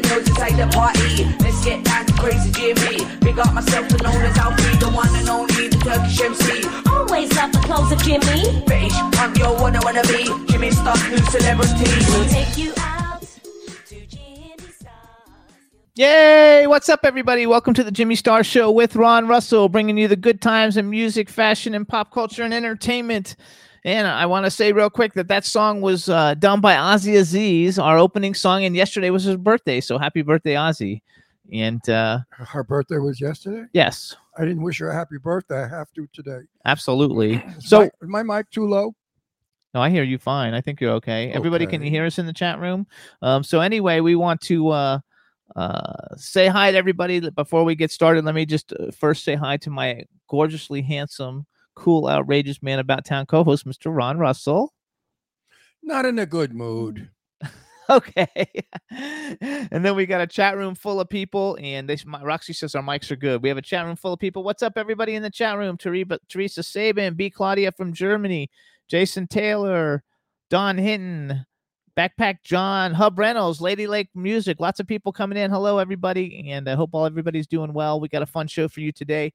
The 0.00 0.08
girls 0.08 0.28
inside 0.28 0.56
the 0.56 0.66
party. 0.74 1.24
Let's 1.40 1.64
get 1.64 1.84
down 1.84 2.06
to 2.06 2.12
crazy 2.14 2.50
Jimmy. 2.50 3.04
Big 3.20 3.38
up 3.38 3.52
myself 3.54 3.90
and 3.90 4.02
known 4.02 4.22
as 4.22 4.36
Alfie, 4.36 4.76
the 4.78 4.90
one 4.90 5.14
and 5.14 5.28
only, 5.28 5.68
the 5.68 5.78
Turkish 5.78 6.20
MC. 6.20 6.66
Always 6.90 7.34
love 7.36 7.52
the 7.52 7.58
clothes 7.58 7.92
of 7.92 8.02
Jimmy. 8.02 8.42
Bitch, 8.66 8.94
I'm 9.20 9.34
your 9.36 9.54
one 9.60 9.76
I 9.76 9.80
wanna 9.84 10.02
be. 10.02 10.24
Jimmy 10.50 10.70
Star, 10.72 10.96
new 11.08 11.18
celebrity. 11.18 11.90
We'll 12.10 12.28
take 12.28 12.56
you 12.58 12.72
out 12.78 13.22
to 13.86 14.06
Jimmy 14.06 14.56
Stars. 14.58 15.54
Yay! 15.94 16.66
What's 16.66 16.88
up, 16.88 17.00
everybody? 17.04 17.46
Welcome 17.46 17.74
to 17.74 17.84
the 17.84 17.92
Jimmy 17.92 18.16
Star 18.16 18.42
Show 18.42 18.72
with 18.72 18.96
Ron 18.96 19.28
Russell, 19.28 19.68
bringing 19.68 19.96
you 19.96 20.08
the 20.08 20.16
good 20.16 20.40
times 20.42 20.76
in 20.76 20.90
music, 20.90 21.28
fashion, 21.28 21.72
and 21.72 21.86
pop 21.86 22.10
culture 22.10 22.42
and 22.42 22.52
entertainment. 22.52 23.36
And 23.84 24.06
I 24.06 24.24
want 24.24 24.46
to 24.46 24.50
say 24.50 24.72
real 24.72 24.88
quick 24.88 25.12
that 25.14 25.28
that 25.28 25.44
song 25.44 25.82
was 25.82 26.08
uh, 26.08 26.34
done 26.34 26.60
by 26.62 26.74
Ozzy 26.74 27.18
Aziz, 27.18 27.78
our 27.78 27.98
opening 27.98 28.32
song, 28.32 28.64
and 28.64 28.74
yesterday 28.74 29.10
was 29.10 29.24
his 29.24 29.36
birthday. 29.36 29.80
So 29.80 29.98
happy 29.98 30.22
birthday, 30.22 30.54
Ozzy! 30.54 31.02
And 31.52 31.86
uh, 31.90 32.20
Her 32.30 32.64
birthday 32.64 32.96
was 32.96 33.20
yesterday. 33.20 33.66
yes, 33.74 34.16
I 34.38 34.44
didn't 34.46 34.62
wish 34.62 34.78
her 34.78 34.88
a 34.88 34.94
happy 34.94 35.18
birthday. 35.18 35.62
I 35.62 35.68
have 35.68 35.92
to 35.92 36.08
today. 36.14 36.38
Is 36.38 36.46
absolutely. 36.64 37.44
So 37.58 37.80
my, 37.80 37.84
is 37.84 37.92
my 38.00 38.22
mic 38.22 38.50
too 38.50 38.66
low? 38.66 38.94
No, 39.74 39.82
I 39.82 39.90
hear 39.90 40.04
you 40.04 40.16
fine. 40.16 40.54
I 40.54 40.62
think 40.62 40.80
you're 40.80 40.92
okay. 40.92 41.30
Everybody, 41.32 41.66
can 41.66 41.82
you 41.82 41.90
hear 41.90 42.06
us 42.06 42.18
in 42.18 42.26
the 42.26 42.32
chat 42.32 42.60
room? 42.60 42.86
Um, 43.20 43.42
so 43.42 43.60
anyway, 43.60 44.00
we 44.00 44.14
want 44.14 44.40
to 44.42 44.68
uh, 44.68 44.98
uh, 45.56 46.16
say 46.16 46.46
hi 46.46 46.70
to 46.70 46.78
everybody. 46.78 47.28
Before 47.30 47.64
we 47.64 47.74
get 47.74 47.90
started, 47.90 48.24
let 48.24 48.34
me 48.34 48.46
just 48.46 48.72
uh, 48.72 48.92
first 48.92 49.24
say 49.24 49.34
hi 49.34 49.56
to 49.58 49.70
my 49.70 50.04
gorgeously 50.28 50.80
handsome, 50.80 51.44
cool, 51.74 52.08
outrageous 52.08 52.62
man 52.62 52.78
about 52.78 53.04
town 53.04 53.26
co-host, 53.26 53.66
Mr. 53.66 53.94
Ron 53.94 54.18
Russell. 54.18 54.72
Not 55.82 56.06
in 56.06 56.18
a 56.18 56.26
good 56.26 56.54
mood. 56.54 57.10
Okay. 57.90 58.46
and 58.90 59.84
then 59.84 59.94
we 59.94 60.06
got 60.06 60.22
a 60.22 60.26
chat 60.26 60.56
room 60.56 60.74
full 60.74 61.00
of 61.00 61.08
people, 61.10 61.58
and 61.60 61.86
they, 61.86 61.98
my, 62.06 62.22
Roxy 62.22 62.54
says 62.54 62.74
our 62.74 62.82
mics 62.82 63.10
are 63.10 63.16
good. 63.16 63.42
We 63.42 63.50
have 63.50 63.58
a 63.58 63.62
chat 63.62 63.84
room 63.84 63.96
full 63.96 64.14
of 64.14 64.18
people. 64.18 64.42
What's 64.42 64.62
up, 64.62 64.78
everybody 64.78 65.16
in 65.16 65.22
the 65.22 65.28
chat 65.28 65.58
room? 65.58 65.76
Teresa, 65.76 66.18
Teresa 66.30 66.62
Sabin, 66.62 67.12
B. 67.12 67.28
Claudia 67.28 67.72
from 67.72 67.92
Germany, 67.92 68.50
Jason 68.88 69.26
Taylor, 69.26 70.02
Don 70.48 70.78
Hinton, 70.78 71.44
Backpack 71.96 72.38
John, 72.42 72.92
Hub 72.92 73.18
Reynolds, 73.18 73.60
Lady 73.60 73.86
Lake 73.86 74.08
Music. 74.14 74.60
Lots 74.60 74.80
of 74.80 74.86
people 74.86 75.12
coming 75.12 75.38
in. 75.38 75.50
Hello, 75.50 75.78
everybody, 75.78 76.50
and 76.50 76.68
I 76.68 76.74
hope 76.74 76.90
all 76.92 77.06
everybody's 77.06 77.46
doing 77.46 77.72
well. 77.72 78.00
We 78.00 78.08
got 78.08 78.22
a 78.22 78.26
fun 78.26 78.46
show 78.46 78.68
for 78.68 78.80
you 78.80 78.92
today. 78.92 79.32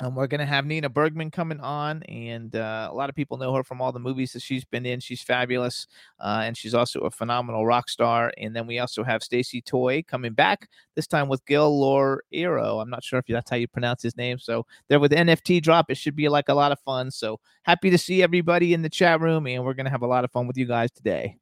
Um, 0.00 0.14
we're 0.14 0.28
going 0.28 0.38
to 0.38 0.46
have 0.46 0.64
Nina 0.64 0.88
Bergman 0.88 1.30
coming 1.30 1.58
on, 1.58 2.04
and 2.04 2.54
uh, 2.54 2.88
a 2.90 2.94
lot 2.94 3.08
of 3.08 3.16
people 3.16 3.36
know 3.36 3.52
her 3.54 3.64
from 3.64 3.80
all 3.80 3.90
the 3.90 3.98
movies 3.98 4.32
that 4.32 4.42
she's 4.42 4.64
been 4.64 4.86
in. 4.86 5.00
She's 5.00 5.22
fabulous 5.22 5.88
uh, 6.20 6.42
and 6.44 6.56
she's 6.56 6.74
also 6.74 7.00
a 7.00 7.10
phenomenal 7.10 7.66
rock 7.66 7.88
star. 7.88 8.32
And 8.38 8.54
then 8.54 8.66
we 8.66 8.78
also 8.78 9.02
have 9.02 9.24
Stacey 9.24 9.60
Toy 9.60 10.04
coming 10.04 10.34
back 10.34 10.68
this 10.94 11.08
time 11.08 11.28
with 11.28 11.44
Gil 11.46 11.72
Laureiro. 11.80 12.80
I'm 12.80 12.90
not 12.90 13.02
sure 13.02 13.18
if 13.18 13.26
that's 13.26 13.50
how 13.50 13.56
you 13.56 13.66
pronounce 13.66 14.02
his 14.02 14.16
name. 14.16 14.38
So 14.38 14.66
they're 14.88 15.00
with 15.00 15.12
NFT 15.12 15.62
drop. 15.62 15.90
It 15.90 15.96
should 15.96 16.14
be 16.14 16.28
like 16.28 16.48
a 16.48 16.54
lot 16.54 16.70
of 16.70 16.78
fun. 16.80 17.10
So 17.10 17.40
happy 17.62 17.90
to 17.90 17.98
see 17.98 18.22
everybody 18.22 18.74
in 18.74 18.82
the 18.82 18.88
chat 18.88 19.20
room, 19.20 19.46
and 19.48 19.64
we're 19.64 19.74
gonna 19.74 19.90
have 19.90 20.02
a 20.02 20.06
lot 20.06 20.24
of 20.24 20.30
fun 20.30 20.46
with 20.46 20.56
you 20.56 20.66
guys 20.66 20.92
today. 20.92 21.36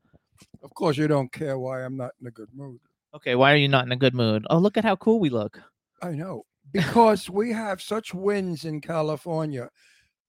Of 0.62 0.72
course, 0.75 0.97
you 0.97 1.09
don't 1.09 1.31
care 1.31 1.59
why 1.59 1.84
I'm 1.84 1.97
not 1.97 2.12
in 2.21 2.27
a 2.27 2.31
good 2.31 2.49
mood. 2.55 2.81
Okay, 3.15 3.34
why 3.34 3.53
are 3.53 3.56
you 3.56 3.69
not 3.69 3.84
in 3.84 3.93
a 3.93 3.97
good 3.97 4.15
mood? 4.15 4.47
Oh, 4.50 4.59
look 4.59 4.77
at 4.77 4.84
how 4.84 4.97
cool 4.97 5.21
we 5.21 5.31
look. 5.31 5.61
I 6.03 6.11
know 6.12 6.45
because 6.72 7.31
we 7.31 7.53
have 7.53 7.81
such 7.81 8.15
winds 8.15 8.65
in 8.65 8.81
California. 8.81 9.71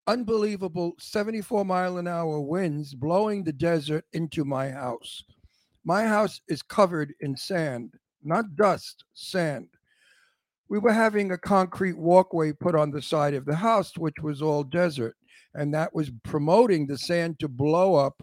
Unbelievable 0.07 0.93
74 0.99 1.65
mile 1.65 1.97
an 1.97 2.07
hour 2.07 2.39
winds 2.39 2.93
blowing 2.93 3.43
the 3.43 3.53
desert 3.53 4.05
into 4.13 4.45
my 4.45 4.69
house. 4.69 5.23
My 5.83 6.03
house 6.05 6.41
is 6.47 6.61
covered 6.61 7.13
in 7.21 7.35
sand, 7.35 7.93
not 8.23 8.55
dust, 8.55 9.03
sand. 9.13 9.67
We 10.69 10.79
were 10.79 10.93
having 10.93 11.31
a 11.31 11.37
concrete 11.37 11.97
walkway 11.97 12.51
put 12.53 12.75
on 12.75 12.91
the 12.91 13.01
side 13.01 13.33
of 13.33 13.45
the 13.45 13.55
house, 13.55 13.97
which 13.97 14.19
was 14.21 14.41
all 14.41 14.63
desert, 14.63 15.15
and 15.53 15.73
that 15.73 15.93
was 15.93 16.11
promoting 16.23 16.87
the 16.87 16.97
sand 16.97 17.39
to 17.39 17.47
blow 17.47 17.95
up 17.95 18.21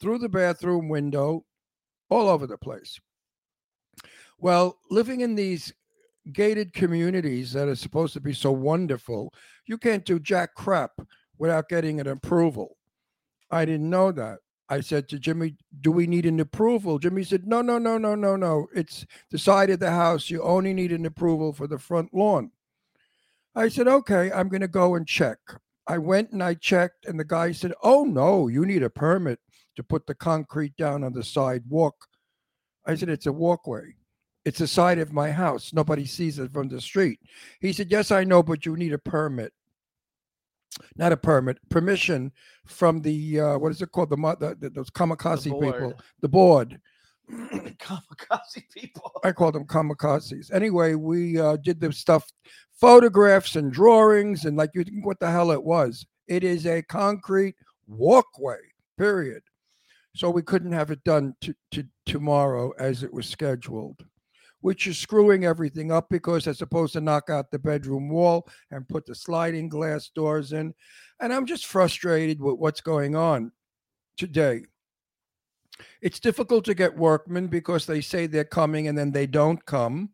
through 0.00 0.18
the 0.18 0.28
bathroom 0.28 0.88
window 0.88 1.44
all 2.10 2.28
over 2.28 2.46
the 2.46 2.58
place. 2.58 2.98
Well, 4.38 4.78
living 4.90 5.20
in 5.20 5.36
these 5.36 5.72
gated 6.32 6.72
communities 6.72 7.52
that 7.52 7.68
are 7.68 7.76
supposed 7.76 8.14
to 8.14 8.20
be 8.20 8.32
so 8.32 8.50
wonderful, 8.50 9.32
you 9.66 9.78
can't 9.78 10.04
do 10.04 10.18
jack 10.18 10.54
crap 10.54 10.92
without 11.38 11.68
getting 11.68 12.00
an 12.00 12.06
approval. 12.06 12.76
I 13.50 13.64
didn't 13.64 13.90
know 13.90 14.12
that. 14.12 14.38
I 14.68 14.80
said 14.80 15.08
to 15.08 15.18
Jimmy, 15.18 15.56
Do 15.80 15.92
we 15.92 16.06
need 16.06 16.26
an 16.26 16.40
approval? 16.40 16.98
Jimmy 16.98 17.24
said, 17.24 17.46
No, 17.46 17.60
no, 17.60 17.78
no, 17.78 17.98
no, 17.98 18.14
no, 18.14 18.36
no. 18.36 18.66
It's 18.74 19.06
the 19.30 19.38
side 19.38 19.70
of 19.70 19.80
the 19.80 19.90
house. 19.90 20.30
You 20.30 20.42
only 20.42 20.72
need 20.72 20.92
an 20.92 21.06
approval 21.06 21.52
for 21.52 21.66
the 21.66 21.78
front 21.78 22.14
lawn. 22.14 22.50
I 23.54 23.68
said, 23.68 23.86
Okay, 23.86 24.32
I'm 24.32 24.48
going 24.48 24.62
to 24.62 24.68
go 24.68 24.94
and 24.94 25.06
check. 25.06 25.38
I 25.86 25.98
went 25.98 26.30
and 26.30 26.42
I 26.42 26.54
checked, 26.54 27.04
and 27.04 27.20
the 27.20 27.24
guy 27.24 27.52
said, 27.52 27.74
Oh, 27.82 28.04
no, 28.04 28.48
you 28.48 28.64
need 28.64 28.82
a 28.82 28.90
permit 28.90 29.38
to 29.76 29.82
put 29.82 30.06
the 30.06 30.14
concrete 30.14 30.76
down 30.76 31.04
on 31.04 31.12
the 31.12 31.22
sidewalk. 31.24 31.94
I 32.86 32.94
said, 32.94 33.10
It's 33.10 33.26
a 33.26 33.32
walkway. 33.32 33.94
It's 34.44 34.58
the 34.58 34.66
side 34.66 34.98
of 34.98 35.12
my 35.12 35.30
house. 35.30 35.72
Nobody 35.72 36.04
sees 36.04 36.38
it 36.38 36.52
from 36.52 36.68
the 36.68 36.80
street. 36.80 37.20
He 37.60 37.72
said, 37.72 37.90
Yes, 37.90 38.10
I 38.10 38.24
know, 38.24 38.42
but 38.42 38.66
you 38.66 38.76
need 38.76 38.92
a 38.92 38.98
permit. 38.98 39.52
Not 40.96 41.12
a 41.12 41.16
permit, 41.16 41.58
permission 41.70 42.32
from 42.66 43.00
the 43.00 43.40
uh, 43.40 43.58
what 43.58 43.70
is 43.70 43.80
it 43.80 43.92
called? 43.92 44.10
The, 44.10 44.16
the, 44.16 44.56
the 44.60 44.70
those 44.70 44.90
kamikaze 44.90 45.44
people, 45.44 45.60
board. 45.60 45.94
the 46.20 46.28
board. 46.28 46.80
Kamikaze 47.30 48.62
people. 48.74 49.12
I 49.24 49.32
call 49.32 49.52
them 49.52 49.66
kamikazes. 49.66 50.52
Anyway, 50.52 50.94
we 50.94 51.40
uh, 51.40 51.56
did 51.56 51.80
the 51.80 51.92
stuff, 51.92 52.30
photographs 52.72 53.56
and 53.56 53.72
drawings, 53.72 54.44
and 54.44 54.56
like 54.56 54.70
you 54.74 54.84
think 54.84 55.06
what 55.06 55.20
the 55.20 55.30
hell 55.30 55.50
it 55.50 55.62
was. 55.62 56.04
It 56.26 56.44
is 56.44 56.66
a 56.66 56.82
concrete 56.82 57.54
walkway. 57.86 58.58
Period. 58.98 59.42
So 60.14 60.30
we 60.30 60.42
couldn't 60.42 60.72
have 60.72 60.90
it 60.90 61.02
done 61.02 61.34
to, 61.40 61.54
to 61.72 61.84
tomorrow 62.06 62.72
as 62.78 63.02
it 63.02 63.12
was 63.12 63.26
scheduled, 63.26 64.04
which 64.64 64.86
is 64.86 64.96
screwing 64.96 65.44
everything 65.44 65.92
up 65.92 66.08
because 66.08 66.46
they're 66.46 66.54
supposed 66.54 66.94
to 66.94 67.00
knock 67.02 67.28
out 67.28 67.50
the 67.50 67.58
bedroom 67.58 68.08
wall 68.08 68.48
and 68.70 68.88
put 68.88 69.04
the 69.04 69.14
sliding 69.14 69.68
glass 69.68 70.08
doors 70.08 70.54
in. 70.54 70.72
And 71.20 71.34
I'm 71.34 71.44
just 71.44 71.66
frustrated 71.66 72.40
with 72.40 72.54
what's 72.56 72.80
going 72.80 73.14
on 73.14 73.52
today. 74.16 74.62
It's 76.00 76.18
difficult 76.18 76.64
to 76.64 76.74
get 76.74 76.96
workmen 76.96 77.48
because 77.48 77.84
they 77.84 78.00
say 78.00 78.26
they're 78.26 78.42
coming 78.42 78.88
and 78.88 78.96
then 78.96 79.12
they 79.12 79.26
don't 79.26 79.62
come. 79.66 80.08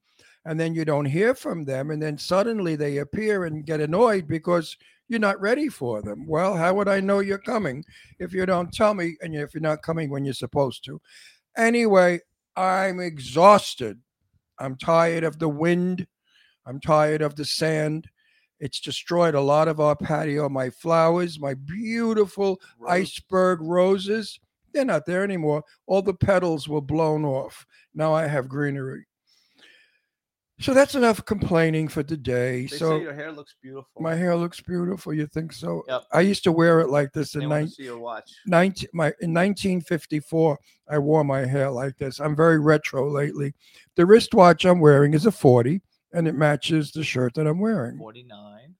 And 0.44 0.58
then 0.58 0.74
you 0.74 0.84
don't 0.84 1.04
hear 1.04 1.36
from 1.36 1.64
them. 1.64 1.92
And 1.92 2.02
then 2.02 2.18
suddenly 2.18 2.74
they 2.74 2.96
appear 2.96 3.44
and 3.44 3.64
get 3.64 3.80
annoyed 3.80 4.26
because 4.26 4.76
you're 5.06 5.20
not 5.20 5.40
ready 5.40 5.68
for 5.68 6.02
them. 6.02 6.26
Well, 6.26 6.56
how 6.56 6.74
would 6.74 6.88
I 6.88 6.98
know 6.98 7.20
you're 7.20 7.38
coming 7.38 7.84
if 8.18 8.32
you 8.32 8.46
don't 8.46 8.72
tell 8.72 8.94
me 8.94 9.16
and 9.22 9.32
if 9.32 9.54
you're 9.54 9.60
not 9.60 9.82
coming 9.82 10.10
when 10.10 10.24
you're 10.24 10.34
supposed 10.34 10.84
to? 10.86 11.00
Anyway, 11.56 12.18
I'm 12.56 12.98
exhausted. 12.98 14.00
I'm 14.60 14.76
tired 14.76 15.24
of 15.24 15.38
the 15.38 15.48
wind. 15.48 16.06
I'm 16.66 16.80
tired 16.80 17.22
of 17.22 17.34
the 17.34 17.44
sand. 17.44 18.08
It's 18.60 18.78
destroyed 18.78 19.34
a 19.34 19.40
lot 19.40 19.68
of 19.68 19.80
our 19.80 19.96
patio, 19.96 20.48
my 20.50 20.68
flowers, 20.68 21.40
my 21.40 21.54
beautiful 21.54 22.60
iceberg 22.86 23.60
roses. 23.62 24.38
They're 24.72 24.84
not 24.84 25.06
there 25.06 25.24
anymore. 25.24 25.64
All 25.86 26.02
the 26.02 26.14
petals 26.14 26.68
were 26.68 26.82
blown 26.82 27.24
off. 27.24 27.66
Now 27.94 28.12
I 28.12 28.26
have 28.26 28.48
greenery. 28.48 29.06
So 30.60 30.74
that's 30.74 30.94
enough 30.94 31.24
complaining 31.24 31.88
for 31.88 32.02
today. 32.02 32.66
They 32.66 32.76
so 32.76 32.98
say 32.98 33.02
your 33.02 33.14
hair 33.14 33.32
looks 33.32 33.54
beautiful. 33.62 34.02
my 34.02 34.14
hair 34.14 34.36
looks 34.36 34.60
beautiful. 34.60 35.14
You 35.14 35.26
think 35.26 35.52
so? 35.52 35.82
Yep. 35.88 36.02
I 36.12 36.20
used 36.20 36.44
to 36.44 36.52
wear 36.52 36.80
it 36.80 36.90
like 36.90 37.12
this 37.12 37.34
in 37.34 37.42
want 37.42 37.50
to 37.52 37.58
nine, 37.60 37.68
see 37.68 37.84
your 37.84 37.98
watch. 37.98 38.30
19, 38.46 38.88
my, 38.92 39.06
in 39.20 39.32
1954. 39.32 40.58
I 40.88 40.98
wore 40.98 41.24
my 41.24 41.46
hair 41.46 41.70
like 41.70 41.96
this. 41.96 42.20
I'm 42.20 42.36
very 42.36 42.58
retro 42.60 43.08
lately. 43.10 43.54
The 43.96 44.04
wristwatch 44.04 44.64
I'm 44.66 44.80
wearing 44.80 45.14
is 45.14 45.24
a 45.26 45.32
40 45.32 45.80
and 46.12 46.28
it 46.28 46.34
matches 46.34 46.90
the 46.90 47.04
shirt 47.04 47.34
that 47.34 47.46
I'm 47.46 47.60
wearing. 47.60 47.96
49. 47.96 48.74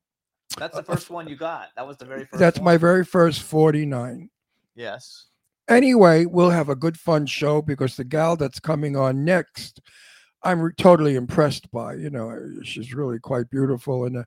That's 0.59 0.75
the 0.75 0.81
Uh, 0.81 0.83
first 0.85 1.09
one 1.11 1.29
you 1.29 1.37
got. 1.37 1.69
That 1.77 1.87
was 1.87 1.97
the 1.97 2.05
very 2.05 2.25
first 2.27 2.39
That's 2.41 2.61
my 2.61 2.77
very 2.77 3.05
first 3.05 3.43
49. 3.43 4.29
Yes. 4.75 5.27
Anyway, 5.69 6.27
we'll 6.27 6.51
have 6.51 6.69
a 6.69 6.75
good 6.75 6.99
fun 6.99 7.27
show 7.27 7.63
because 7.63 7.97
the 7.97 8.05
gal 8.05 8.37
that's 8.37 8.59
coming 8.59 8.97
on 8.97 9.25
next, 9.25 9.81
I'm 10.43 10.61
re- 10.61 10.73
totally 10.77 11.17
impressed 11.17 11.71
by. 11.71 11.95
You 11.95 12.11
know, 12.11 12.31
uh, 12.31 12.63
she's 12.63 12.95
really 12.95 13.19
quite 13.19 13.51
beautiful 13.51 14.05
and 14.05 14.17
a, 14.17 14.27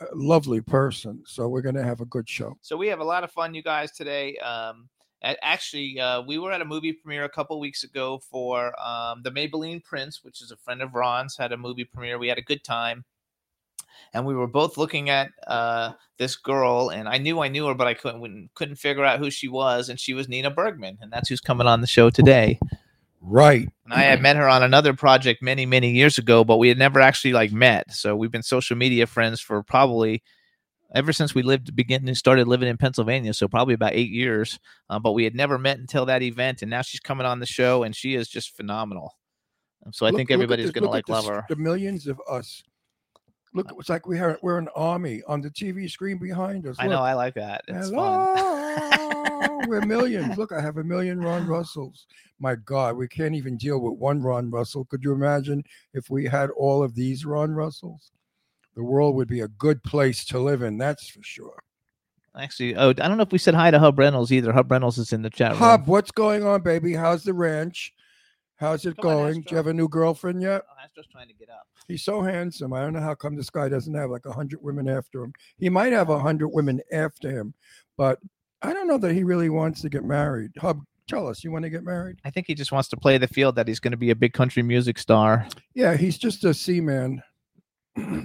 a 0.00 0.06
lovely 0.14 0.60
person. 0.60 1.22
So 1.26 1.48
we're 1.48 1.62
going 1.62 1.74
to 1.74 1.84
have 1.84 2.00
a 2.00 2.06
good 2.06 2.28
show. 2.28 2.56
So 2.60 2.76
we 2.76 2.88
have 2.88 3.00
a 3.00 3.04
lot 3.04 3.24
of 3.24 3.30
fun, 3.30 3.54
you 3.54 3.62
guys, 3.62 3.92
today. 3.92 4.36
Um, 4.38 4.88
actually, 5.22 5.98
uh, 6.00 6.22
we 6.22 6.38
were 6.38 6.52
at 6.52 6.60
a 6.60 6.64
movie 6.64 6.92
premiere 6.92 7.24
a 7.24 7.28
couple 7.28 7.58
weeks 7.58 7.84
ago 7.84 8.18
for 8.18 8.74
um, 8.80 9.22
the 9.22 9.30
Maybelline 9.30 9.82
Prince, 9.82 10.22
which 10.22 10.42
is 10.42 10.50
a 10.50 10.56
friend 10.56 10.82
of 10.82 10.94
Ron's, 10.94 11.36
had 11.36 11.52
a 11.52 11.56
movie 11.56 11.84
premiere. 11.84 12.18
We 12.18 12.28
had 12.28 12.38
a 12.38 12.42
good 12.42 12.62
time. 12.64 13.04
And 14.14 14.24
we 14.24 14.34
were 14.34 14.46
both 14.46 14.78
looking 14.78 15.10
at 15.10 15.30
uh, 15.48 15.92
this 16.18 16.36
girl, 16.36 16.90
and 16.90 17.08
I 17.08 17.18
knew 17.18 17.40
I 17.40 17.48
knew 17.48 17.66
her, 17.66 17.74
but 17.74 17.88
I 17.88 17.94
couldn't 17.94 18.48
couldn't 18.54 18.76
figure 18.76 19.04
out 19.04 19.18
who 19.18 19.28
she 19.28 19.48
was. 19.48 19.88
And 19.88 19.98
she 19.98 20.14
was 20.14 20.28
Nina 20.28 20.50
Bergman, 20.50 20.98
and 21.00 21.12
that's 21.12 21.28
who's 21.28 21.40
coming 21.40 21.66
on 21.66 21.80
the 21.80 21.86
show 21.86 22.08
today. 22.08 22.60
Right. 23.20 23.68
And 23.84 23.94
I 23.94 24.02
had 24.02 24.22
met 24.22 24.36
her 24.36 24.48
on 24.48 24.62
another 24.62 24.94
project 24.94 25.42
many, 25.42 25.66
many 25.66 25.90
years 25.90 26.18
ago, 26.18 26.44
but 26.44 26.58
we 26.58 26.68
had 26.68 26.78
never 26.78 27.00
actually 27.00 27.32
like 27.32 27.52
met. 27.52 27.92
So 27.92 28.14
we've 28.16 28.30
been 28.30 28.42
social 28.42 28.76
media 28.76 29.06
friends 29.06 29.40
for 29.40 29.62
probably 29.62 30.22
ever 30.94 31.12
since 31.12 31.34
we 31.34 31.42
lived 31.42 31.74
beginning 31.74 32.14
started 32.14 32.48
living 32.48 32.68
in 32.68 32.76
Pennsylvania. 32.76 33.34
So 33.34 33.48
probably 33.48 33.74
about 33.74 33.92
eight 33.94 34.10
years. 34.10 34.58
Uh, 34.88 34.98
but 34.98 35.12
we 35.12 35.24
had 35.24 35.34
never 35.34 35.58
met 35.58 35.78
until 35.78 36.06
that 36.06 36.22
event, 36.22 36.62
and 36.62 36.70
now 36.70 36.82
she's 36.82 37.00
coming 37.00 37.26
on 37.26 37.40
the 37.40 37.46
show, 37.46 37.82
and 37.82 37.94
she 37.94 38.14
is 38.14 38.28
just 38.28 38.56
phenomenal. 38.56 39.16
So 39.92 40.06
I 40.06 40.10
Look- 40.10 40.18
think 40.18 40.30
everybody's 40.30 40.70
gonna 40.70 40.90
like 40.90 41.08
love 41.08 41.26
her. 41.26 41.44
The 41.48 41.56
millions 41.56 42.06
of 42.06 42.20
us. 42.30 42.62
Look, 43.54 43.72
it's 43.78 43.88
like 43.88 44.06
we 44.06 44.18
have 44.18 44.38
we're 44.42 44.58
an 44.58 44.68
army 44.76 45.22
on 45.26 45.40
the 45.40 45.50
TV 45.50 45.90
screen 45.90 46.18
behind 46.18 46.66
us. 46.66 46.76
I 46.78 46.86
know 46.86 47.00
I 47.00 47.14
like 47.14 47.34
that. 47.34 47.62
It's 47.66 47.90
fun. 47.90 49.07
Hello, 49.28 49.60
we're 49.66 49.84
millions. 49.84 50.38
Look, 50.38 50.52
I 50.52 50.60
have 50.60 50.78
a 50.78 50.84
million 50.84 51.20
Ron 51.20 51.46
Russells. 51.46 52.06
My 52.40 52.54
God, 52.54 52.96
we 52.96 53.08
can't 53.08 53.34
even 53.34 53.56
deal 53.56 53.78
with 53.78 53.98
one 53.98 54.22
Ron 54.22 54.50
Russell. 54.50 54.86
Could 54.86 55.04
you 55.04 55.12
imagine 55.12 55.62
if 55.92 56.08
we 56.08 56.24
had 56.24 56.50
all 56.50 56.82
of 56.82 56.94
these 56.94 57.26
Ron 57.26 57.52
Russells? 57.52 58.10
The 58.74 58.82
world 58.82 59.16
would 59.16 59.28
be 59.28 59.40
a 59.40 59.48
good 59.48 59.82
place 59.82 60.24
to 60.26 60.38
live 60.38 60.62
in. 60.62 60.78
That's 60.78 61.08
for 61.08 61.22
sure. 61.22 61.60
Actually, 62.38 62.76
oh, 62.76 62.90
I 62.90 62.92
don't 62.92 63.16
know 63.16 63.24
if 63.24 63.32
we 63.32 63.38
said 63.38 63.54
hi 63.54 63.70
to 63.70 63.78
Hub 63.78 63.98
Reynolds 63.98 64.32
either. 64.32 64.52
Hub 64.52 64.70
Reynolds 64.70 64.98
is 64.98 65.12
in 65.12 65.22
the 65.22 65.30
chat 65.30 65.50
room. 65.50 65.58
Hub, 65.58 65.88
what's 65.88 66.12
going 66.12 66.44
on, 66.44 66.62
baby? 66.62 66.94
How's 66.94 67.24
the 67.24 67.34
ranch? 67.34 67.92
How's 68.56 68.86
it 68.86 68.96
Come 68.96 69.10
on, 69.10 69.16
going? 69.16 69.40
Do 69.42 69.46
you 69.50 69.56
have 69.56 69.66
a 69.66 69.74
new 69.74 69.88
girlfriend 69.88 70.42
yet? 70.42 70.62
Oh, 70.68 70.84
Astro's 70.84 71.06
trying 71.10 71.28
to 71.28 71.34
get 71.34 71.50
up. 71.50 71.66
He's 71.86 72.02
so 72.02 72.22
handsome. 72.22 72.72
I 72.72 72.80
don't 72.80 72.92
know 72.92 73.00
how 73.00 73.14
come 73.14 73.36
this 73.36 73.50
guy 73.50 73.68
doesn't 73.68 73.94
have 73.94 74.10
like 74.10 74.26
a 74.26 74.32
hundred 74.32 74.62
women 74.62 74.88
after 74.88 75.22
him. 75.22 75.32
He 75.58 75.68
might 75.68 75.92
have 75.92 76.10
a 76.10 76.18
hundred 76.18 76.48
women 76.48 76.80
after 76.92 77.30
him, 77.30 77.54
but 77.96 78.18
I 78.62 78.72
don't 78.72 78.88
know 78.88 78.98
that 78.98 79.14
he 79.14 79.24
really 79.24 79.48
wants 79.50 79.82
to 79.82 79.88
get 79.88 80.04
married. 80.04 80.50
Hub, 80.58 80.80
tell 81.08 81.28
us, 81.28 81.44
you 81.44 81.52
want 81.52 81.64
to 81.64 81.70
get 81.70 81.84
married? 81.84 82.18
I 82.24 82.30
think 82.30 82.46
he 82.46 82.54
just 82.54 82.72
wants 82.72 82.88
to 82.90 82.96
play 82.96 83.18
the 83.18 83.28
field 83.28 83.56
that 83.56 83.68
he's 83.68 83.80
going 83.80 83.92
to 83.92 83.96
be 83.98 84.10
a 84.10 84.16
big 84.16 84.32
country 84.32 84.62
music 84.62 84.98
star, 84.98 85.46
Yeah, 85.74 85.96
he's 85.96 86.18
just 86.18 86.44
a 86.44 86.52
seaman. 86.54 87.22
uh, 87.96 88.22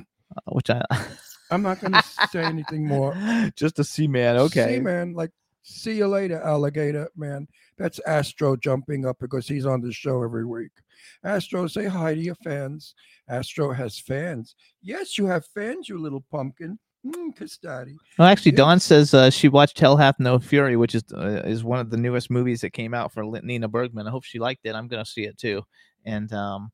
which 0.47 0.69
I 0.69 0.81
I'm 1.51 1.61
not 1.61 1.79
going 1.79 1.93
to 1.93 2.03
say 2.31 2.43
anything 2.43 2.87
more. 2.87 3.15
just 3.55 3.77
a 3.77 3.83
C 3.83 4.07
man. 4.07 4.37
Okay. 4.37 4.75
Seaman, 4.75 5.13
like, 5.13 5.29
see 5.61 5.93
you 5.97 6.07
later, 6.07 6.41
alligator 6.41 7.09
man. 7.15 7.47
That's 7.77 7.99
Astro 8.07 8.55
jumping 8.55 9.05
up 9.05 9.17
because 9.19 9.47
he's 9.47 9.65
on 9.65 9.81
the 9.81 9.91
show 9.91 10.23
every 10.23 10.45
week. 10.45 10.71
Astro, 11.23 11.67
say 11.67 11.85
hi 11.85 12.15
to 12.15 12.19
your 12.21 12.35
fans. 12.35 12.95
Astro 13.29 13.71
has 13.71 13.99
fans. 13.99 14.55
Yes, 14.81 15.17
you 15.17 15.27
have 15.27 15.45
fans, 15.53 15.89
you 15.89 15.99
little 15.99 16.23
pumpkin. 16.31 16.79
Mm, 17.05 17.59
daddy. 17.61 17.97
Well, 18.17 18.27
actually, 18.27 18.53
Yeah. 18.53 18.57
Dawn 18.57 18.79
says 18.79 19.13
uh, 19.13 19.29
she 19.29 19.49
watched 19.49 19.77
Hell 19.77 19.97
Hath 19.97 20.19
No 20.19 20.39
Fury, 20.39 20.77
which 20.77 20.95
is 20.95 21.03
uh, 21.13 21.41
is 21.43 21.63
one 21.63 21.79
of 21.79 21.89
the 21.89 21.97
newest 21.97 22.31
movies 22.31 22.61
that 22.61 22.71
came 22.71 22.93
out 22.93 23.11
for 23.11 23.23
Nina 23.23 23.67
Bergman. 23.67 24.07
I 24.07 24.11
hope 24.11 24.23
she 24.23 24.39
liked 24.39 24.65
it. 24.65 24.73
I'm 24.73 24.87
going 24.87 25.03
to 25.03 25.09
see 25.09 25.25
it 25.25 25.37
too. 25.37 25.63
And 26.05 26.31
um, 26.31 26.71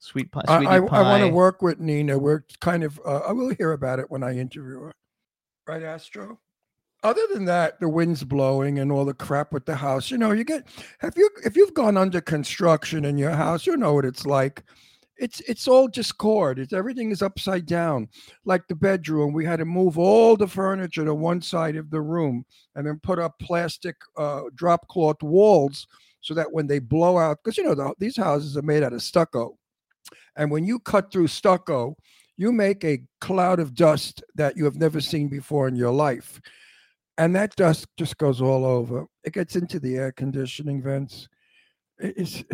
Sweet 0.00 0.32
Pie. 0.32 0.42
I, 0.48 0.64
I, 0.64 0.76
I 0.76 0.78
want 0.78 1.22
to 1.22 1.28
work 1.28 1.62
with 1.62 1.78
Nina. 1.78 2.18
We're 2.18 2.44
kind 2.60 2.84
of, 2.84 3.00
uh, 3.04 3.18
I 3.18 3.32
will 3.32 3.54
hear 3.54 3.72
about 3.72 3.98
it 3.98 4.10
when 4.10 4.22
I 4.22 4.36
interview 4.36 4.80
her. 4.80 4.94
Right, 5.66 5.82
Astro? 5.82 6.40
Other 7.02 7.22
than 7.32 7.44
that, 7.46 7.80
the 7.80 7.88
wind's 7.88 8.24
blowing 8.24 8.78
and 8.78 8.90
all 8.90 9.04
the 9.04 9.14
crap 9.14 9.52
with 9.52 9.66
the 9.66 9.74
house. 9.74 10.10
You 10.10 10.18
know, 10.18 10.32
you 10.32 10.44
get, 10.44 10.66
have 10.98 11.14
you, 11.16 11.30
if 11.44 11.56
you've 11.56 11.74
gone 11.74 11.96
under 11.96 12.20
construction 12.20 13.04
in 13.04 13.18
your 13.18 13.30
house, 13.30 13.66
you 13.66 13.76
know 13.76 13.94
what 13.94 14.04
it's 14.04 14.26
like. 14.26 14.62
It's, 15.20 15.40
it's 15.40 15.68
all 15.68 15.86
discord. 15.86 16.58
It's 16.58 16.72
everything 16.72 17.10
is 17.10 17.20
upside 17.22 17.66
down. 17.66 18.08
Like 18.44 18.66
the 18.66 18.74
bedroom, 18.74 19.32
we 19.34 19.44
had 19.44 19.58
to 19.58 19.64
move 19.66 19.98
all 19.98 20.34
the 20.34 20.48
furniture 20.48 21.04
to 21.04 21.14
one 21.14 21.42
side 21.42 21.76
of 21.76 21.90
the 21.90 22.00
room 22.00 22.44
and 22.74 22.86
then 22.86 22.98
put 23.02 23.18
up 23.18 23.38
plastic 23.38 23.96
uh, 24.16 24.42
drop 24.54 24.88
cloth 24.88 25.22
walls 25.22 25.86
so 26.22 26.34
that 26.34 26.50
when 26.50 26.66
they 26.66 26.78
blow 26.78 27.18
out, 27.18 27.38
because 27.42 27.58
you 27.58 27.64
know 27.64 27.74
the, 27.74 27.94
these 27.98 28.16
houses 28.16 28.56
are 28.56 28.62
made 28.62 28.82
out 28.82 28.92
of 28.94 29.02
stucco, 29.02 29.56
and 30.36 30.50
when 30.50 30.64
you 30.64 30.78
cut 30.78 31.12
through 31.12 31.28
stucco, 31.28 31.94
you 32.36 32.52
make 32.52 32.84
a 32.84 33.02
cloud 33.20 33.60
of 33.60 33.74
dust 33.74 34.22
that 34.34 34.56
you 34.56 34.64
have 34.64 34.76
never 34.76 35.00
seen 35.00 35.28
before 35.28 35.68
in 35.68 35.76
your 35.76 35.92
life. 35.92 36.40
And 37.18 37.36
that 37.36 37.54
dust 37.56 37.86
just 37.98 38.16
goes 38.16 38.40
all 38.40 38.64
over. 38.64 39.04
It 39.24 39.34
gets 39.34 39.56
into 39.56 39.78
the 39.78 39.96
air 39.96 40.12
conditioning 40.12 40.82
vents. 40.82 41.28
It- 41.98 42.14
It's, 42.16 42.44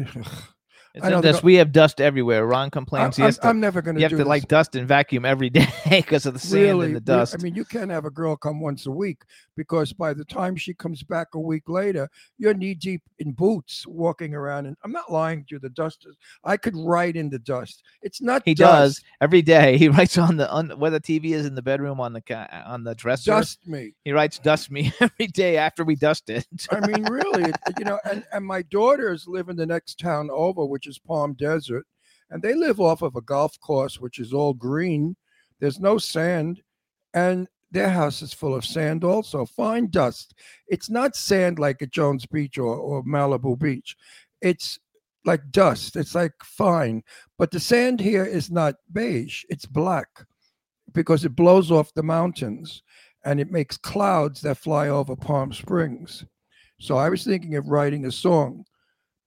It's 0.97 1.05
I 1.05 1.11
know 1.11 1.19
in 1.19 1.23
go- 1.23 1.41
We 1.43 1.57
have 1.57 1.73
dust 1.73 2.01
everywhere. 2.01 2.47
Ron 2.47 2.65
I'm, 2.65 2.71
complains. 2.71 3.17
he 3.19 3.23
I'm, 3.23 3.33
to, 3.33 3.47
I'm 3.47 3.61
never 3.61 3.83
going 3.83 3.97
to 3.97 3.99
do 3.99 4.01
you 4.01 4.05
have 4.07 4.11
to 4.13 4.17
this. 4.17 4.27
like 4.27 4.49
dust 4.49 4.75
and 4.77 4.89
vacuum 4.89 5.27
every 5.27 5.51
day 5.61 5.69
because 5.91 6.25
of 6.25 6.33
the 6.33 6.41
sand 6.41 6.63
really, 6.63 6.87
and 6.87 6.97
the 6.97 7.01
dust. 7.01 7.37
I 7.39 7.43
mean, 7.43 7.55
you 7.55 7.67
can't 7.67 7.91
have 7.91 8.07
a 8.07 8.11
girl 8.11 8.35
come 8.35 8.61
once 8.61 8.87
a 8.87 8.91
week 8.91 9.23
because 9.57 9.93
by 9.93 10.15
the 10.15 10.25
time 10.25 10.57
she 10.57 10.73
comes 10.73 11.03
back 11.03 11.35
a 11.35 11.39
week 11.39 11.69
later, 11.69 12.09
you're 12.39 12.55
knee 12.55 12.73
deep 12.73 13.03
in 13.19 13.33
boots 13.33 13.87
walking 13.87 14.35
around. 14.35 14.65
And 14.67 14.77
I'm 14.85 14.93
not 14.93 15.13
lying 15.13 15.45
to 15.45 15.57
you. 15.57 15.59
The 15.59 15.69
dust 15.69 16.07
is, 16.09 16.17
I 16.45 16.57
could 16.57 16.75
write 16.75 17.15
in 17.15 17.29
the 17.29 17.39
dust. 17.41 17.83
It's 18.01 18.23
not 18.23 18.41
he 18.47 18.55
dust. 18.55 18.97
does 18.97 19.05
every 19.21 19.43
day. 19.43 19.77
He 19.87 19.89
writes 19.89 20.17
on 20.17 20.39
the 20.39 20.51
on 20.51 20.71
where 20.79 20.91
the 20.91 21.01
TV 21.01 21.33
is 21.33 21.45
in 21.45 21.55
the 21.55 21.61
bedroom 21.63 22.01
on 22.01 22.15
the 22.15 22.23
on 22.67 22.85
the 22.85 22.95
dresser. 22.95 23.33
Dust 23.33 23.59
me. 23.69 23.93
He 24.05 24.13
writes 24.13 24.39
"dust 24.39 24.71
me" 24.71 24.93
every 25.01 25.27
day 25.27 25.59
after 25.59 25.85
we 25.85 25.95
dust 25.95 26.31
it. 26.31 26.47
I 26.71 26.81
mean, 26.87 27.05
really, 27.05 27.51
it- 27.51 27.57
you 27.79 27.85
know, 27.85 27.99
and, 28.11 28.25
and 28.33 28.45
my 28.47 28.63
daughters 28.63 29.27
live 29.29 29.51
in 29.51 29.57
the 29.57 29.67
next 29.67 29.99
town 29.99 30.31
over, 30.33 30.65
which 30.65 30.86
is 30.87 30.99
Palm 30.99 31.35
Desert, 31.35 31.87
and 32.31 32.43
they 32.43 32.55
live 32.55 32.81
off 32.81 33.03
of 33.03 33.17
a 33.17 33.21
golf 33.21 33.59
course, 33.61 34.01
which 34.01 34.19
is 34.19 34.33
all 34.33 34.55
green. 34.55 35.17
There's 35.61 35.81
no 35.81 35.99
sand, 35.99 36.63
and 37.15 37.49
their 37.71 37.91
house 37.91 38.23
is 38.23 38.33
full 38.33 38.55
of 38.55 38.65
sand 38.65 39.05
also, 39.05 39.45
fine 39.45 39.89
dust. 39.91 40.35
It's 40.69 40.89
not 40.89 41.17
sand 41.17 41.59
like 41.59 41.83
at 41.83 41.91
Jones 41.91 42.27
Beach 42.27 42.59
or, 42.59 42.77
or 42.77 43.03
Malibu 43.05 43.59
Beach. 43.59 43.97
It's 44.41 44.79
like 45.25 45.51
dust. 45.51 45.97
It's 45.97 46.15
like 46.15 46.33
fine, 46.45 47.03
but 47.37 47.51
the 47.51 47.61
sand 47.61 48.01
here 48.01 48.25
is 48.25 48.51
not 48.51 48.77
beige, 48.93 49.45
it's 49.49 49.67
black 49.67 50.09
because 50.93 51.25
it 51.25 51.37
blows 51.37 51.71
off 51.71 51.93
the 51.95 52.03
mountains 52.03 52.83
and 53.25 53.41
it 53.41 53.51
makes 53.51 53.77
clouds 53.77 54.41
that 54.43 54.57
fly 54.57 54.89
over 54.89 55.17
Palm 55.17 55.53
Springs. 55.53 56.25
So 56.79 56.97
I 56.97 57.09
was 57.09 57.25
thinking 57.25 57.57
of 57.57 57.69
writing 57.69 58.07
a 58.07 58.13
song. 58.13 58.65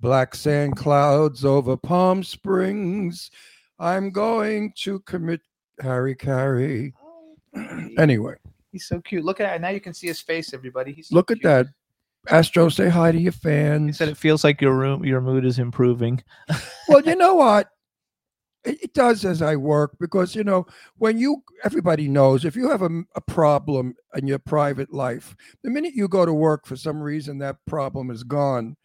Black 0.02 0.36
sand 0.36 0.78
clouds 0.78 1.44
over 1.44 1.76
Palm 1.76 2.24
Springs. 2.24 3.32
I'm 3.80 4.12
going 4.12 4.74
to 4.78 5.00
commit 5.02 5.42
hara-kiri. 5.82 6.94
Oh, 7.02 7.90
anyway, 7.98 8.36
He's 8.72 8.86
so 8.86 9.02
cute. 9.02 9.24
Look 9.24 9.40
at 9.40 9.56
it. 9.56 9.62
Now 9.62 9.70
you 9.70 9.82
can 9.82 9.94
see 9.94 10.08
his 10.08 10.22
face, 10.22 10.54
everybody. 10.54 10.94
He's 10.94 11.10
so 11.10 11.16
look 11.16 11.32
at 11.32 11.42
that. 11.44 11.68
Astro, 12.28 12.70
say 12.70 12.90
hi 12.90 13.12
to 13.12 13.20
your 13.20 13.32
fans. 13.32 13.88
He 13.88 13.94
said 13.94 14.10
it 14.10 14.18
feels 14.18 14.44
like 14.44 14.62
your 14.62 14.76
room, 14.76 15.06
your 15.06 15.22
mood 15.22 15.46
is 15.46 15.58
improving. 15.58 16.22
well, 16.88 17.02
you 17.02 17.16
know 17.16 17.36
what? 17.36 17.70
It, 18.66 18.84
it 18.84 18.94
does 18.94 19.24
as 19.26 19.42
I 19.42 19.56
work 19.56 19.96
because 20.00 20.36
you 20.36 20.44
know 20.44 20.68
when 20.98 21.18
you 21.18 21.44
everybody 21.64 22.10
knows 22.10 22.44
if 22.44 22.56
you 22.56 22.70
have 22.70 22.82
a 22.82 23.22
problem 23.22 23.96
in 24.16 24.28
your 24.28 24.40
private 24.40 24.94
life, 24.94 25.36
the 25.64 25.70
minute 25.70 25.94
you 25.96 26.08
go 26.08 26.26
to 26.26 26.34
work 26.34 26.68
for 26.68 26.76
some 26.76 27.02
reason 27.02 27.40
that 27.40 27.56
problem 27.66 28.12
is 28.12 28.24
gone, 28.24 28.76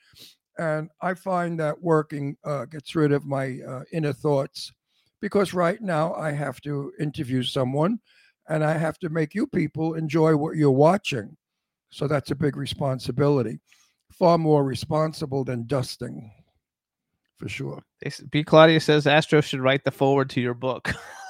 and 0.58 0.90
I 1.00 1.14
find 1.14 1.58
that 1.60 1.80
working 1.82 2.36
uh, 2.44 2.66
gets 2.66 2.94
rid 2.94 3.12
of 3.12 3.24
my 3.24 3.58
uh, 3.66 3.82
inner 3.92 4.12
thoughts 4.12 4.72
because 5.20 5.54
right 5.54 5.80
now 5.80 6.14
I 6.14 6.32
have 6.32 6.60
to 6.62 6.92
interview 7.00 7.42
someone 7.42 7.98
and 8.48 8.62
I 8.62 8.76
have 8.76 8.98
to 8.98 9.08
make 9.08 9.34
you 9.34 9.46
people 9.46 9.94
enjoy 9.94 10.36
what 10.36 10.56
you're 10.56 10.70
watching. 10.70 11.36
So 11.90 12.06
that's 12.06 12.30
a 12.30 12.36
big 12.36 12.56
responsibility, 12.56 13.60
far 14.12 14.38
more 14.38 14.64
responsible 14.64 15.44
than 15.44 15.66
dusting. 15.66 16.30
for 17.36 17.48
sure. 17.48 17.82
B. 18.30 18.44
Claudia 18.44 18.80
says 18.80 19.06
Astro 19.06 19.40
should 19.40 19.60
write 19.60 19.84
the 19.84 19.90
forward 19.90 20.30
to 20.30 20.40
your 20.40 20.54
book. 20.54 20.92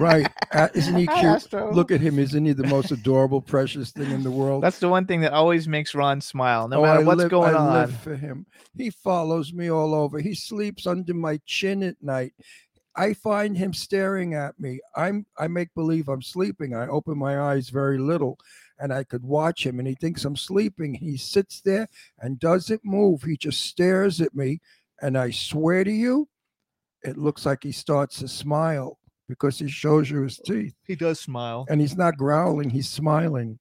Right? 0.00 0.26
Uh, 0.52 0.68
isn't 0.74 0.96
he 0.96 1.06
cute? 1.06 1.24
Astro. 1.24 1.72
Look 1.72 1.90
at 1.92 2.00
him. 2.00 2.18
Isn't 2.18 2.44
he 2.44 2.52
the 2.52 2.66
most 2.66 2.90
adorable, 2.90 3.40
precious 3.40 3.92
thing 3.92 4.10
in 4.10 4.22
the 4.24 4.30
world? 4.30 4.62
That's 4.62 4.80
the 4.80 4.88
one 4.88 5.06
thing 5.06 5.20
that 5.20 5.32
always 5.32 5.68
makes 5.68 5.94
Ron 5.94 6.20
smile, 6.20 6.66
no 6.68 6.80
Oh, 6.80 6.82
matter 6.82 7.00
I 7.00 7.02
what's 7.04 7.18
live- 7.18 7.30
going 7.30 7.54
I 7.54 7.58
on. 7.58 7.72
live 7.72 7.96
for 8.00 8.16
him. 8.16 8.46
He 8.76 8.90
follows 8.90 9.52
me 9.52 9.70
all 9.70 9.94
over. 9.94 10.18
He 10.18 10.34
sleeps 10.34 10.86
under 10.86 11.14
my 11.14 11.40
chin 11.46 11.82
at 11.84 11.96
night. 12.02 12.32
I 12.96 13.14
find 13.14 13.56
him 13.56 13.72
staring 13.72 14.34
at 14.34 14.58
me. 14.58 14.80
I'm 14.96 15.26
I 15.38 15.48
make 15.48 15.74
believe 15.74 16.08
I'm 16.08 16.22
sleeping. 16.22 16.74
I 16.74 16.86
open 16.86 17.18
my 17.18 17.40
eyes 17.40 17.68
very 17.68 17.98
little 17.98 18.38
and 18.78 18.92
I 18.92 19.02
could 19.04 19.24
watch 19.24 19.66
him 19.66 19.78
and 19.80 19.88
he 19.88 19.94
thinks 19.96 20.24
I'm 20.24 20.36
sleeping. 20.36 20.94
He 20.94 21.16
sits 21.16 21.60
there 21.60 21.88
and 22.20 22.38
doesn't 22.38 22.84
move. 22.84 23.22
He 23.22 23.36
just 23.36 23.62
stares 23.62 24.20
at 24.20 24.34
me 24.34 24.60
and 25.02 25.18
I 25.18 25.30
swear 25.32 25.82
to 25.82 25.90
you 25.90 26.28
it 27.02 27.18
looks 27.18 27.44
like 27.46 27.64
he 27.64 27.72
starts 27.72 28.18
to 28.20 28.28
smile 28.28 28.98
because 29.28 29.58
he 29.58 29.68
shows 29.68 30.10
you 30.10 30.22
his 30.22 30.38
teeth 30.38 30.74
He 30.86 30.96
does 30.96 31.20
smile. 31.20 31.66
and 31.68 31.80
he's 31.80 31.96
not 31.96 32.16
growling, 32.16 32.70
he's 32.70 32.88
smiling. 32.88 33.58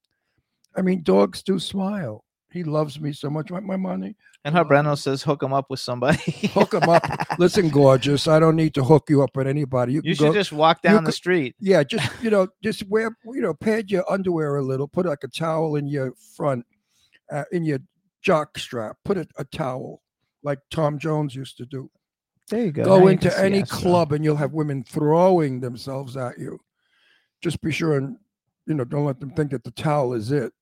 I 0.76 0.82
mean, 0.82 1.04
dogs 1.04 1.44
do 1.44 1.60
smile. 1.60 2.24
He 2.52 2.64
loves 2.64 3.00
me 3.00 3.14
so 3.14 3.30
much. 3.32 3.50
Want 3.50 3.66
my 3.66 3.78
money? 3.78 4.16
And 4.46 4.54
her 4.56 4.64
Breno 4.66 4.96
says 4.98 5.24
hook 5.24 5.42
him 5.42 5.54
up 5.54 5.70
with 5.70 5.80
somebody. 5.80 6.20
Hook 6.54 6.74
him 6.74 6.84
up. 6.88 7.04
Listen, 7.40 7.70
gorgeous. 7.70 8.28
I 8.28 8.40
don't 8.40 8.56
need 8.56 8.74
to 8.76 8.84
hook 8.84 9.06
you 9.10 9.24
up 9.24 9.36
with 9.36 9.48
anybody. 9.48 9.94
You 9.94 10.02
can 10.02 10.10
you 10.10 10.16
go. 10.16 10.26
should 10.26 10.34
just 10.36 10.52
walk 10.52 10.82
down 10.84 11.04
the 11.04 11.08
could- 11.10 11.16
street. 11.16 11.56
yeah, 11.60 11.84
just 11.94 12.12
you 12.22 12.30
know, 12.30 12.48
just 12.62 12.88
wear 12.90 13.16
you 13.26 13.42
know, 13.42 13.54
pad 13.56 13.90
your 13.90 14.04
underwear 14.12 14.58
a 14.58 14.62
little. 14.62 14.88
Put 14.88 15.06
like 15.08 15.24
a 15.24 15.28
towel 15.30 15.78
in 15.78 15.88
your 15.88 16.14
front, 16.36 16.66
uh, 17.32 17.46
in 17.52 17.64
your 17.66 17.80
jock 18.22 18.58
strap. 18.60 18.98
Put 19.06 19.18
a, 19.18 19.28
a 19.38 19.46
towel 19.46 20.02
like 20.44 20.60
Tom 20.70 21.00
Jones 21.00 21.34
used 21.34 21.58
to 21.58 21.66
do. 21.66 21.90
There 22.50 22.66
you 22.66 22.72
go. 22.72 22.84
Go 22.84 23.08
into 23.08 23.38
any 23.40 23.64
club 23.64 24.12
and 24.12 24.24
you'll 24.24 24.36
have 24.36 24.54
women 24.54 24.84
throwing 24.84 25.60
themselves 25.60 26.18
at 26.18 26.38
you. 26.38 26.60
Just 27.42 27.62
be 27.62 27.72
sure 27.72 27.98
and 27.98 28.18
you 28.66 28.74
know, 28.76 28.86
don't 28.86 29.06
let 29.06 29.20
them 29.20 29.32
think 29.32 29.52
that 29.52 29.64
the 29.64 29.72
towel 29.72 30.14
is 30.14 30.32
it. 30.32 30.54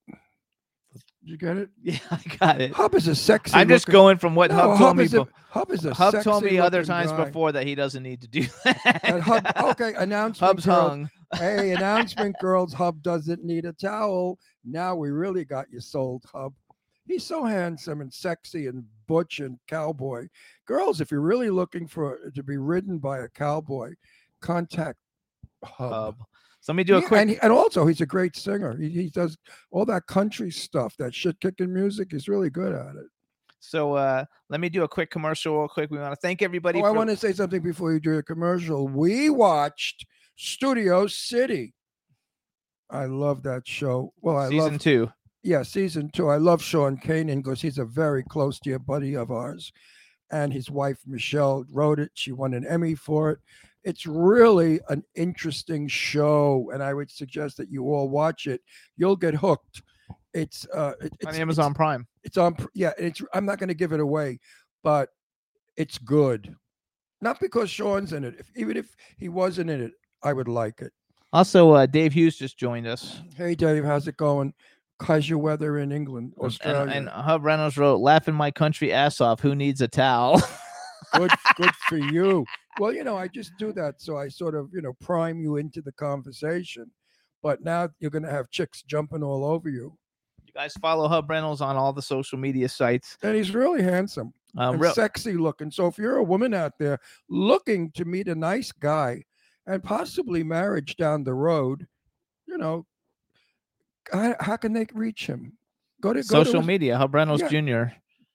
You 1.24 1.38
get 1.38 1.58
it? 1.58 1.70
Yeah, 1.84 1.98
I 2.10 2.20
got 2.40 2.62
it. 2.62 2.72
Hub 2.74 2.96
is 2.96 3.08
a 3.08 3.14
sexy. 3.16 3.54
I'm 3.56 3.68
just 3.70 3.88
looking- 3.88 3.94
going 4.00 4.18
from 4.18 4.34
what 4.36 4.50
No, 4.52 4.58
Hub 4.76 4.78
told 4.80 4.98
me. 4.98 5.06
a, 5.06 5.28
Hub 5.50 5.72
is 5.72 5.86
a 5.86 5.94
Hub 5.94 6.16
told 6.24 6.44
me 6.44 6.58
other 6.58 6.84
times 6.84 7.12
guy. 7.12 7.26
before 7.26 7.52
that 7.52 7.68
he 7.68 7.76
doesn't 7.76 8.02
need 8.02 8.22
to 8.22 8.28
do 8.28 8.42
that. 8.66 9.00
And 9.04 9.22
Hub, 9.22 9.46
okay, 9.72 9.94
announcement. 9.98 10.48
Hub's 10.48 10.66
girls. 10.66 10.90
hung. 10.90 11.10
Hey, 11.36 11.72
announcement, 11.76 12.36
girls. 12.42 12.74
Hub 12.74 13.02
doesn't 13.04 13.44
need 13.44 13.66
a 13.66 13.74
towel. 13.74 14.40
Now 14.66 14.96
we 14.96 15.10
really 15.12 15.46
got 15.46 15.68
you 15.72 15.80
sold, 15.80 16.24
Hub. 16.34 16.54
He's 17.06 17.26
so 17.26 17.44
handsome 17.44 18.02
and 18.02 18.14
sexy 18.14 18.68
and 18.68 18.84
butch 19.08 19.40
and 19.40 19.58
cowboy. 19.68 20.28
Girls, 20.66 21.02
if 21.02 21.12
you're 21.12 21.22
really 21.22 21.50
looking 21.50 21.88
for 21.88 22.18
to 22.34 22.44
be 22.44 22.58
ridden 22.58 23.00
by 23.00 23.20
a 23.20 23.28
cowboy, 23.28 23.94
contact 24.42 24.98
Hub. 25.64 25.92
Hub. 25.92 26.16
So 26.62 26.74
let 26.74 26.78
me 26.78 26.84
do 26.84 26.98
a 26.98 27.02
Yeah, 27.02 27.08
quick. 27.08 27.22
and, 27.22 27.40
and 27.44 27.52
also 27.52 27.86
he's 27.88 28.02
a 28.02 28.06
great 28.06 28.36
singer. 28.36 28.78
He, 28.78 28.90
he 28.90 29.10
does 29.10 29.38
all 29.72 29.86
that 29.86 30.06
country 30.08 30.52
stuff, 30.52 30.96
that 30.98 31.14
shit 31.14 31.40
kicking 31.40 31.74
music. 31.74 32.10
He's 32.12 32.28
really 32.28 32.50
good 32.50 32.74
at 32.74 32.96
it. 32.96 33.08
So 33.60 33.94
uh, 33.94 34.26
let 34.50 34.60
me 34.60 34.70
do 34.70 34.84
a 34.84 34.88
quick 34.88 35.12
commercial 35.12 35.58
real 35.60 35.68
quick. 35.68 35.92
We 35.92 36.00
want 36.00 36.14
to 36.14 36.20
thank 36.20 36.42
everybody. 36.42 36.80
Oh, 36.82 36.86
I 36.86 36.92
want 36.92 37.10
to 37.10 37.18
say 37.18 37.32
something 37.34 37.62
before 37.62 37.94
you 37.94 38.00
do 38.00 38.18
a 38.18 38.24
commercial. 38.24 38.88
We 38.88 39.30
watched 39.30 40.06
Studio 40.36 41.08
City. 41.08 41.74
I 42.90 43.06
love 43.06 43.44
that 43.44 43.68
show. 43.68 44.14
Well, 44.22 44.38
I 44.38 44.50
season 44.50 44.74
love 44.74 44.82
two. 44.82 45.12
Yeah, 45.44 45.64
season 45.64 46.10
two. 46.12 46.30
I 46.30 46.38
love 46.38 46.62
Sean 46.62 46.98
Kanan 46.98 47.38
because 47.38 47.62
he's 47.62 47.78
a 47.80 47.86
very 47.86 48.24
close 48.24 48.60
dear 48.60 48.80
buddy 48.80 49.16
of 49.16 49.32
ours, 49.32 49.72
and 50.32 50.52
his 50.54 50.70
wife 50.70 51.00
Michelle 51.06 51.66
wrote 51.72 52.00
it. 52.00 52.12
She 52.14 52.32
won 52.32 52.54
an 52.54 52.66
Emmy 52.68 52.96
for 52.96 53.32
it. 53.32 53.40
It's 53.84 54.06
really 54.06 54.80
an 54.90 55.04
interesting 55.16 55.88
show, 55.88 56.70
and 56.74 56.84
I 56.84 56.94
would 56.94 57.10
suggest 57.10 57.58
that 57.58 57.72
you 57.72 57.86
all 57.86 58.10
watch 58.10 58.46
it. 58.46 58.62
You'll 58.98 59.16
get 59.16 59.34
hooked. 59.34 59.82
It's 60.34 60.68
uh, 60.74 60.94
it- 61.02 61.14
it's 61.14 61.26
on 61.26 61.30
it's- 61.30 61.40
Amazon 61.40 61.74
Prime. 61.74 62.08
it's 62.24 62.38
on 62.38 62.56
yeah 62.76 62.92
it's 62.98 63.22
i'm 63.34 63.46
not 63.46 63.58
going 63.58 63.68
to 63.68 63.74
give 63.74 63.92
it 63.94 64.00
away 64.00 64.40
but 64.84 65.10
it's 65.76 65.98
good 65.98 66.56
not 67.20 67.40
because 67.40 67.70
sean's 67.70 68.14
in 68.14 68.24
it 68.24 68.36
if, 68.40 68.48
even 68.56 68.78
if 68.78 68.96
he 69.18 69.28
wasn't 69.28 69.70
in 69.70 69.82
it 69.82 69.92
i 70.24 70.32
would 70.32 70.48
like 70.48 70.80
it 70.82 70.94
Also, 71.34 71.72
uh, 71.72 71.86
Dave 71.88 72.14
Hughes 72.14 72.38
just 72.38 72.58
joined 72.60 72.86
us. 72.88 73.22
hey 73.36 73.56
dave 73.56 73.84
how's 73.84 74.08
it 74.08 74.16
going 74.18 74.54
your 75.30 75.40
weather 75.40 75.78
in 75.80 75.92
england 75.92 76.34
And, 76.38 76.46
australia 76.46 76.92
and 76.94 77.10
Hub 77.10 77.44
Reynolds 77.44 77.78
wrote, 77.78 77.98
"Laughing 77.98 78.36
my 78.36 78.52
country 78.52 78.94
ass 78.94 79.20
off. 79.22 79.40
Who 79.42 79.56
needs 79.56 79.82
a 79.82 79.88
towel?" 79.88 80.42
good 81.16 81.32
good 81.58 81.72
for 81.90 81.98
you 81.98 82.46
well 82.80 82.94
you 82.94 83.04
know 83.04 83.18
i 83.18 83.28
just 83.28 83.52
do 83.58 83.74
that 83.74 83.96
so 84.02 84.18
i 84.18 84.30
sort 84.30 84.56
of 84.56 84.70
you 84.74 84.82
know 84.82 84.94
prime 85.02 85.42
you 85.42 85.58
into 85.58 85.82
the 85.82 85.92
conversation 85.94 86.90
but 87.44 87.62
now 87.64 87.90
you're 88.00 88.12
going 88.12 88.24
to 88.24 88.30
have 88.32 88.50
chicks 88.50 88.82
jumping 88.84 89.22
all 89.24 89.44
over 89.44 89.68
you 89.70 89.98
you 90.46 90.54
guys 90.54 90.74
follow 90.82 91.08
Hub 91.10 91.30
Reynolds 91.30 91.60
on 91.62 91.76
all 91.78 91.92
the 91.94 92.02
social 92.02 92.38
media 92.38 92.70
sites. 92.70 93.18
and 93.24 93.36
he's 93.36 93.54
really 93.54 93.82
handsome 93.82 94.34
Um, 94.58 94.74
and 94.76 94.82
real- 94.82 94.94
sexy 94.94 95.34
looking. 95.34 95.72
So 95.72 95.88
if 95.88 95.98
you're 95.98 96.18
a 96.18 96.24
woman 96.24 96.54
out 96.54 96.74
there 96.78 97.00
looking 97.30 97.92
to 97.92 98.04
meet 98.06 98.28
a 98.28 98.36
nice 98.36 98.72
guy 98.72 99.24
and 99.66 99.82
possibly 99.84 100.44
marriage 100.44 100.96
down 100.98 101.24
the 101.24 101.34
road, 101.34 101.88
you 102.48 102.58
know, 102.58 102.86
how, 104.12 104.36
how 104.40 104.58
can 104.58 104.74
they 104.74 104.88
reach 104.94 105.28
him? 105.28 105.54
Go 106.02 106.14
to 106.14 106.24
go 106.24 106.44
social 106.44 106.62
to 106.62 106.68
media, 106.68 106.98
Hub 106.98 107.14
Reynolds 107.14 107.44
Yeah. 107.44 107.50
Jr. 107.88 107.94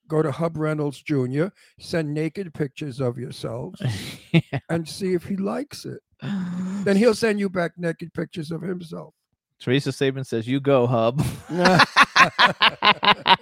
go 0.09 0.23
to 0.23 0.30
Hub 0.30 0.56
Reynolds 0.56 1.02
Jr. 1.02 1.47
Send 1.80 2.14
naked 2.14 2.54
pictures 2.54 3.00
of 3.00 3.18
yourselves 3.18 3.83
and 4.71 4.88
see 4.88 5.14
if 5.14 5.25
he 5.25 5.37
likes 5.37 5.85
it. 5.85 6.00
Then 6.85 6.97
he'll 6.97 7.14
send 7.14 7.40
you 7.40 7.50
back 7.50 7.73
naked 7.76 8.14
pictures 8.14 8.52
of 8.52 8.62
himself. 8.62 9.12
Teresa 9.59 9.90
Saban 9.90 10.25
says, 10.25 10.47
"You 10.47 10.61
go, 10.61 10.87
Hub." 10.87 11.21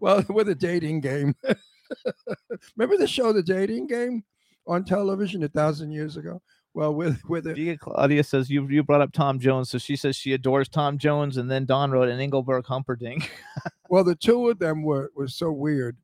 well, 0.00 0.24
with 0.28 0.48
a 0.48 0.54
dating 0.54 1.00
game. 1.00 1.34
Remember 2.76 2.96
the 2.96 3.08
show, 3.08 3.32
The 3.32 3.42
Dating 3.42 3.86
Game, 3.86 4.24
on 4.66 4.84
television 4.84 5.42
a 5.42 5.48
thousand 5.48 5.92
years 5.92 6.16
ago? 6.16 6.40
Well, 6.74 6.92
with 6.92 7.22
with 7.28 7.46
it, 7.46 7.78
Claudia 7.78 8.24
says 8.24 8.50
you 8.50 8.66
you 8.66 8.82
brought 8.82 9.00
up 9.00 9.12
Tom 9.12 9.38
Jones, 9.38 9.70
so 9.70 9.78
she 9.78 9.94
says 9.94 10.16
she 10.16 10.32
adores 10.32 10.68
Tom 10.68 10.98
Jones, 10.98 11.36
and 11.36 11.48
then 11.48 11.66
Don 11.66 11.92
wrote 11.92 12.08
an 12.08 12.18
Engelbert 12.18 12.66
Humperdinck. 12.66 13.30
well, 13.88 14.02
the 14.02 14.16
two 14.16 14.50
of 14.50 14.58
them 14.58 14.82
were 14.82 15.12
were 15.14 15.28
so 15.28 15.52
weird. 15.52 15.96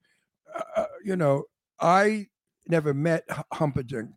Uh, 0.76 0.84
you 1.04 1.16
know, 1.16 1.42
I 1.80 2.28
never 2.68 2.94
met 2.94 3.24
Humperdinck, 3.52 4.12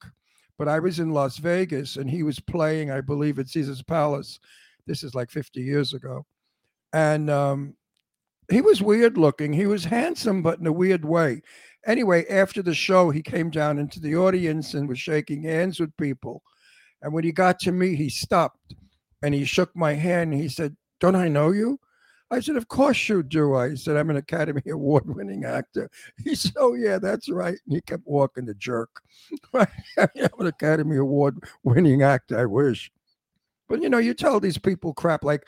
but 0.60 0.68
I 0.68 0.78
was 0.78 1.00
in 1.00 1.10
Las 1.10 1.38
Vegas 1.38 1.96
and 1.98 2.08
he 2.08 2.22
was 2.22 2.40
playing, 2.40 2.92
I 2.92 3.02
believe, 3.02 3.40
at 3.40 3.50
Caesar's 3.50 3.82
Palace. 3.82 4.40
This 4.86 5.04
is 5.04 5.16
like 5.16 5.32
50 5.32 5.60
years 5.60 5.96
ago, 5.96 6.24
and 6.94 7.32
um, 7.32 7.76
he 8.52 8.62
was 8.62 8.80
weird 8.80 9.18
looking. 9.18 9.54
He 9.54 9.66
was 9.66 9.86
handsome, 9.86 10.44
but 10.44 10.60
in 10.60 10.68
a 10.68 10.72
weird 10.72 11.04
way. 11.04 11.42
Anyway, 11.86 12.26
after 12.30 12.62
the 12.62 12.74
show, 12.74 13.10
he 13.10 13.22
came 13.22 13.50
down 13.50 13.78
into 13.78 14.00
the 14.00 14.16
audience 14.16 14.74
and 14.74 14.88
was 14.88 15.00
shaking 15.00 15.44
hands 15.44 15.80
with 15.80 15.96
people. 15.98 16.42
And 17.02 17.14
when 17.14 17.24
he 17.24 17.32
got 17.32 17.60
to 17.60 17.72
me, 17.72 17.96
he 17.96 18.10
stopped 18.10 18.76
and 19.22 19.34
he 19.34 19.44
shook 19.44 19.76
my 19.76 19.94
hand. 19.94 20.34
And 20.34 20.42
he 20.42 20.48
said, 20.48 20.76
Don't 21.00 21.16
I 21.16 21.28
know 21.28 21.52
you? 21.52 21.80
I 22.32 22.40
said, 22.40 22.56
Of 22.56 22.70
course 22.70 23.10
you 23.10 23.22
do. 23.22 23.56
I 23.56 23.76
said, 23.76 23.98
I'm 23.98 24.10
an 24.10 24.16
Academy 24.16 24.62
Award 24.70 25.14
winning 25.14 25.44
actor. 25.44 25.90
He 26.24 26.36
said, 26.36 26.54
Oh, 26.58 26.74
yeah, 26.74 27.00
that's 27.00 27.30
right. 27.30 27.58
And 27.66 27.76
he 27.76 27.82
kept 27.82 28.04
walking 28.06 28.46
the 28.46 28.54
jerk. 28.54 29.02
I'm 29.54 29.68
an 30.40 30.48
Academy 30.48 30.98
Award 30.98 31.44
winning 31.64 32.02
actor. 32.02 32.40
I 32.40 32.46
wish. 32.46 32.90
But 33.68 33.82
you 33.82 33.90
know, 33.90 33.98
you 33.98 34.14
tell 34.14 34.40
these 34.40 34.58
people 34.58 34.94
crap 34.94 35.24
like 35.24 35.48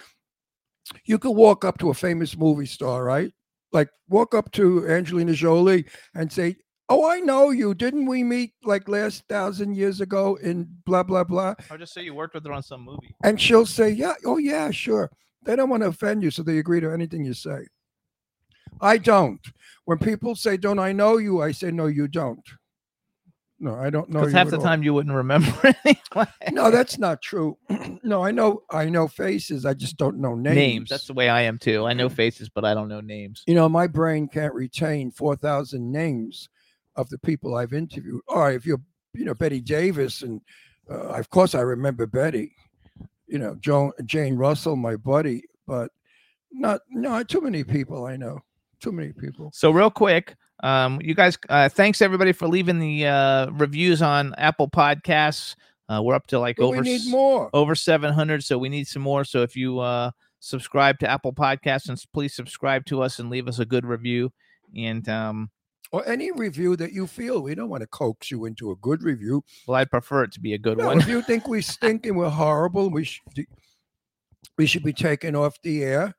you 1.06 1.18
could 1.18 1.32
walk 1.32 1.66
up 1.66 1.78
to 1.80 1.90
a 1.90 1.94
famous 1.94 2.38
movie 2.38 2.66
star, 2.66 3.04
right? 3.04 3.32
Like 3.76 3.90
walk 4.08 4.34
up 4.34 4.54
to 4.54 4.88
Angelina 4.88 5.34
Jolie 5.34 5.84
and 6.16 6.32
say, 6.32 6.56
Oh, 6.88 7.10
I 7.10 7.20
know 7.20 7.50
you. 7.50 7.74
Didn't 7.74 8.06
we 8.06 8.24
meet 8.24 8.54
like 8.64 8.88
last 8.88 9.24
thousand 9.28 9.76
years 9.76 10.00
ago 10.00 10.36
in 10.36 10.66
blah, 10.86 11.04
blah, 11.04 11.26
blah? 11.26 11.56
Or 11.70 11.78
just 11.78 11.94
say 11.94 12.04
you 12.04 12.14
worked 12.14 12.36
with 12.36 12.46
her 12.46 12.54
on 12.54 12.64
some 12.64 12.86
movie. 12.86 13.14
And 13.26 13.40
she'll 13.40 13.66
say, 13.66 13.90
Yeah, 13.90 14.14
oh, 14.26 14.38
yeah, 14.38 14.72
sure. 14.72 15.12
They 15.44 15.58
don't 15.58 15.70
want 15.70 15.84
to 15.84 15.90
offend 15.90 16.24
you, 16.24 16.32
so 16.32 16.42
they 16.42 16.58
agree 16.60 16.80
to 16.80 16.92
anything 16.92 17.26
you 17.26 17.34
say. 17.34 17.68
I 18.80 18.98
don't. 18.98 19.46
When 19.84 19.98
people 19.98 20.36
say, 20.36 20.56
Don't 20.56 20.80
I 20.80 20.94
know 20.94 21.18
you? 21.18 21.42
I 21.42 21.52
say, 21.52 21.70
No, 21.70 21.88
you 21.88 22.08
don't. 22.08 22.48
No, 23.60 23.76
I 23.76 23.90
don't 23.90 24.10
know 24.10 24.20
Because 24.20 24.34
half 24.34 24.50
the 24.50 24.58
all." 24.58 24.64
time 24.64 24.84
you 24.84 24.94
wouldn't 24.94 25.16
remember 25.16 25.50
anyway. 25.86 26.28
No, 26.52 26.72
that's 26.72 26.98
not 26.98 27.22
true. 27.22 27.58
no, 28.04 28.24
I 28.24 28.32
know 28.32 28.64
I 28.70 28.90
know 28.90 29.08
faces. 29.08 29.66
I 29.66 29.74
just 29.74 29.96
don't 29.98 30.18
know 30.20 30.36
names. 30.36 30.56
names. 30.56 30.90
That's 30.90 31.08
the 31.08 31.14
way 31.14 31.30
I 31.30 31.42
am 31.42 31.58
too. 31.58 31.86
I 31.86 31.94
know 31.94 32.10
faces, 32.10 32.50
but 32.50 32.66
I 32.66 32.74
don't 32.74 32.90
know 32.90 33.02
names. 33.02 33.44
you 33.48 33.56
know, 33.56 33.70
my 33.70 33.88
brain 33.88 34.28
can't 34.28 34.54
retain 34.54 35.10
4,000 35.12 35.90
names 35.92 36.50
of 36.98 37.10
the 37.10 37.18
people 37.18 37.56
I've 37.56 37.74
interviewed. 37.74 38.22
All 38.28 38.40
right, 38.42 38.56
if 38.56 38.66
you're, 38.66 38.82
you 39.14 39.26
know, 39.26 39.34
Bette 39.34 39.62
Davis, 39.62 40.22
and 40.22 40.42
uh, 40.90 41.10
of 41.10 41.30
course 41.30 41.56
I 41.56 41.62
remember 41.62 42.06
Betty, 42.06 42.54
you 43.28 43.40
know, 43.40 43.56
Joan, 43.56 43.92
Jane 44.06 44.36
Russell, 44.36 44.76
my 44.76 44.96
buddy, 44.98 45.44
but 45.66 45.92
not, 46.52 46.82
no, 46.90 47.24
too 47.24 47.42
many 47.42 47.64
people 47.64 48.06
I 48.06 48.18
know. 48.18 48.40
Too 48.82 48.92
many 48.92 49.14
people. 49.14 49.50
So 49.54 49.72
real 49.72 49.90
quick, 49.90 50.36
Um, 50.64 51.00
you 51.04 51.14
guys, 51.14 51.38
uh, 51.50 51.70
thanks 51.70 52.02
everybody 52.02 52.32
for 52.32 52.48
leaving 52.48 52.80
the 52.80 53.06
uh, 53.08 53.50
reviews 53.52 54.02
on 54.02 54.34
Apple 54.38 54.70
Podcasts. 54.70 55.56
Uh, 55.88 56.02
we're 56.02 56.16
up 56.16 56.26
to 56.28 56.40
like 56.40 56.56
But 56.58 56.64
over 56.66 56.84
more. 57.10 57.50
over 57.54 57.76
700 57.76 58.44
so 58.44 58.58
we 58.58 58.70
need 58.70 58.88
some 58.88 59.04
more 59.04 59.24
so 59.24 59.44
if 59.44 59.56
you 59.56 59.78
uh 59.80 60.10
subscribe 60.40 60.98
to 60.98 61.08
apple 61.08 61.32
podcasts 61.32 61.90
and 61.90 62.04
please 62.12 62.34
subscribe 62.36 62.86
to 62.88 63.04
us 63.04 63.20
and 63.20 63.30
leave 63.30 63.48
us 63.48 63.60
a 63.60 63.66
good 63.66 63.86
review 63.86 64.32
and 64.76 65.08
um 65.10 65.52
Or 65.92 66.04
any 66.08 66.32
review 66.32 66.76
that 66.78 66.92
you 66.92 67.06
feel. 67.06 67.40
We 67.44 67.54
don't 67.54 67.70
want 67.70 67.82
to 67.82 67.88
coax 67.88 68.32
you 68.32 68.46
into 68.46 68.72
a 68.72 68.76
good 68.78 69.04
review. 69.04 69.44
well 69.68 69.76
i'd 69.78 69.92
prefer 69.92 70.24
it 70.24 70.32
to 70.32 70.40
be 70.40 70.56
a 70.56 70.58
good 70.58 70.80
No, 70.80 70.88
one 70.88 71.00
if 71.02 71.08
you 71.08 71.22
think 71.22 71.48
we 71.48 71.62
stink 71.74 72.08
and 72.08 72.18
we're 72.18 72.30
horrible, 72.32 72.90
we 72.90 73.04
should 73.04 73.22
we 74.58 74.66
should 74.66 74.84
be 74.84 74.94
taken 74.94 75.36
off 75.36 75.62
the 75.62 75.84
air. 75.84 76.16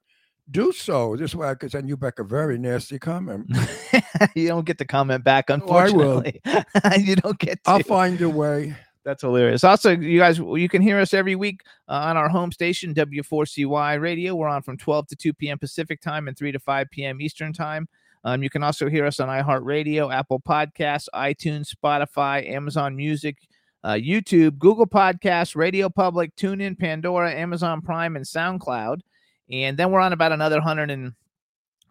Do 0.48 0.70
so. 0.70 1.16
This 1.16 1.34
way 1.34 1.48
I 1.48 1.54
could 1.56 1.72
send 1.72 1.88
you 1.88 1.96
back 1.96 2.20
a 2.20 2.22
very 2.24 2.56
nasty 2.56 3.00
comment. 3.00 3.50
you 4.34 4.48
don't 4.48 4.64
get 4.64 4.78
to 4.78 4.84
comment 4.84 5.24
back 5.24 5.46
Oh, 5.48 5.54
unfortunately 5.54 6.40
you 6.98 7.16
don't 7.16 7.38
get 7.38 7.62
to 7.64 7.70
I'll 7.70 7.82
find 7.82 8.20
a 8.20 8.28
way. 8.28 8.74
That's 9.04 9.22
hilarious. 9.22 9.62
Also, 9.62 9.96
you 9.96 10.18
guys, 10.18 10.38
you 10.38 10.68
can 10.68 10.82
hear 10.82 10.98
us 10.98 11.14
every 11.14 11.36
week 11.36 11.62
uh, 11.88 11.92
on 11.92 12.16
our 12.16 12.28
home 12.28 12.50
station, 12.50 12.92
W4CY 12.92 14.00
Radio. 14.00 14.34
We're 14.34 14.48
on 14.48 14.62
from 14.62 14.76
12 14.76 15.06
to 15.06 15.16
2 15.16 15.32
p.m. 15.32 15.60
Pacific 15.60 16.00
time 16.00 16.26
and 16.26 16.36
3 16.36 16.50
to 16.50 16.58
5 16.58 16.90
p.m. 16.90 17.20
Eastern 17.20 17.52
time. 17.52 17.88
Um, 18.24 18.42
you 18.42 18.50
can 18.50 18.64
also 18.64 18.88
hear 18.88 19.06
us 19.06 19.20
on 19.20 19.28
iHeartRadio, 19.28 20.12
Apple 20.12 20.40
Podcasts, 20.40 21.06
iTunes, 21.14 21.72
Spotify, 21.72 22.50
Amazon 22.50 22.96
Music, 22.96 23.36
uh, 23.84 23.92
YouTube, 23.92 24.58
Google 24.58 24.88
Podcasts, 24.88 25.54
Radio 25.54 25.88
Public, 25.88 26.34
TuneIn, 26.34 26.76
Pandora, 26.76 27.32
Amazon 27.32 27.82
Prime, 27.82 28.16
and 28.16 28.24
SoundCloud. 28.24 29.02
And 29.48 29.76
then 29.76 29.92
we're 29.92 30.00
on 30.00 30.12
about 30.12 30.32
another 30.32 30.56
100 30.56 30.90
and 30.90 31.12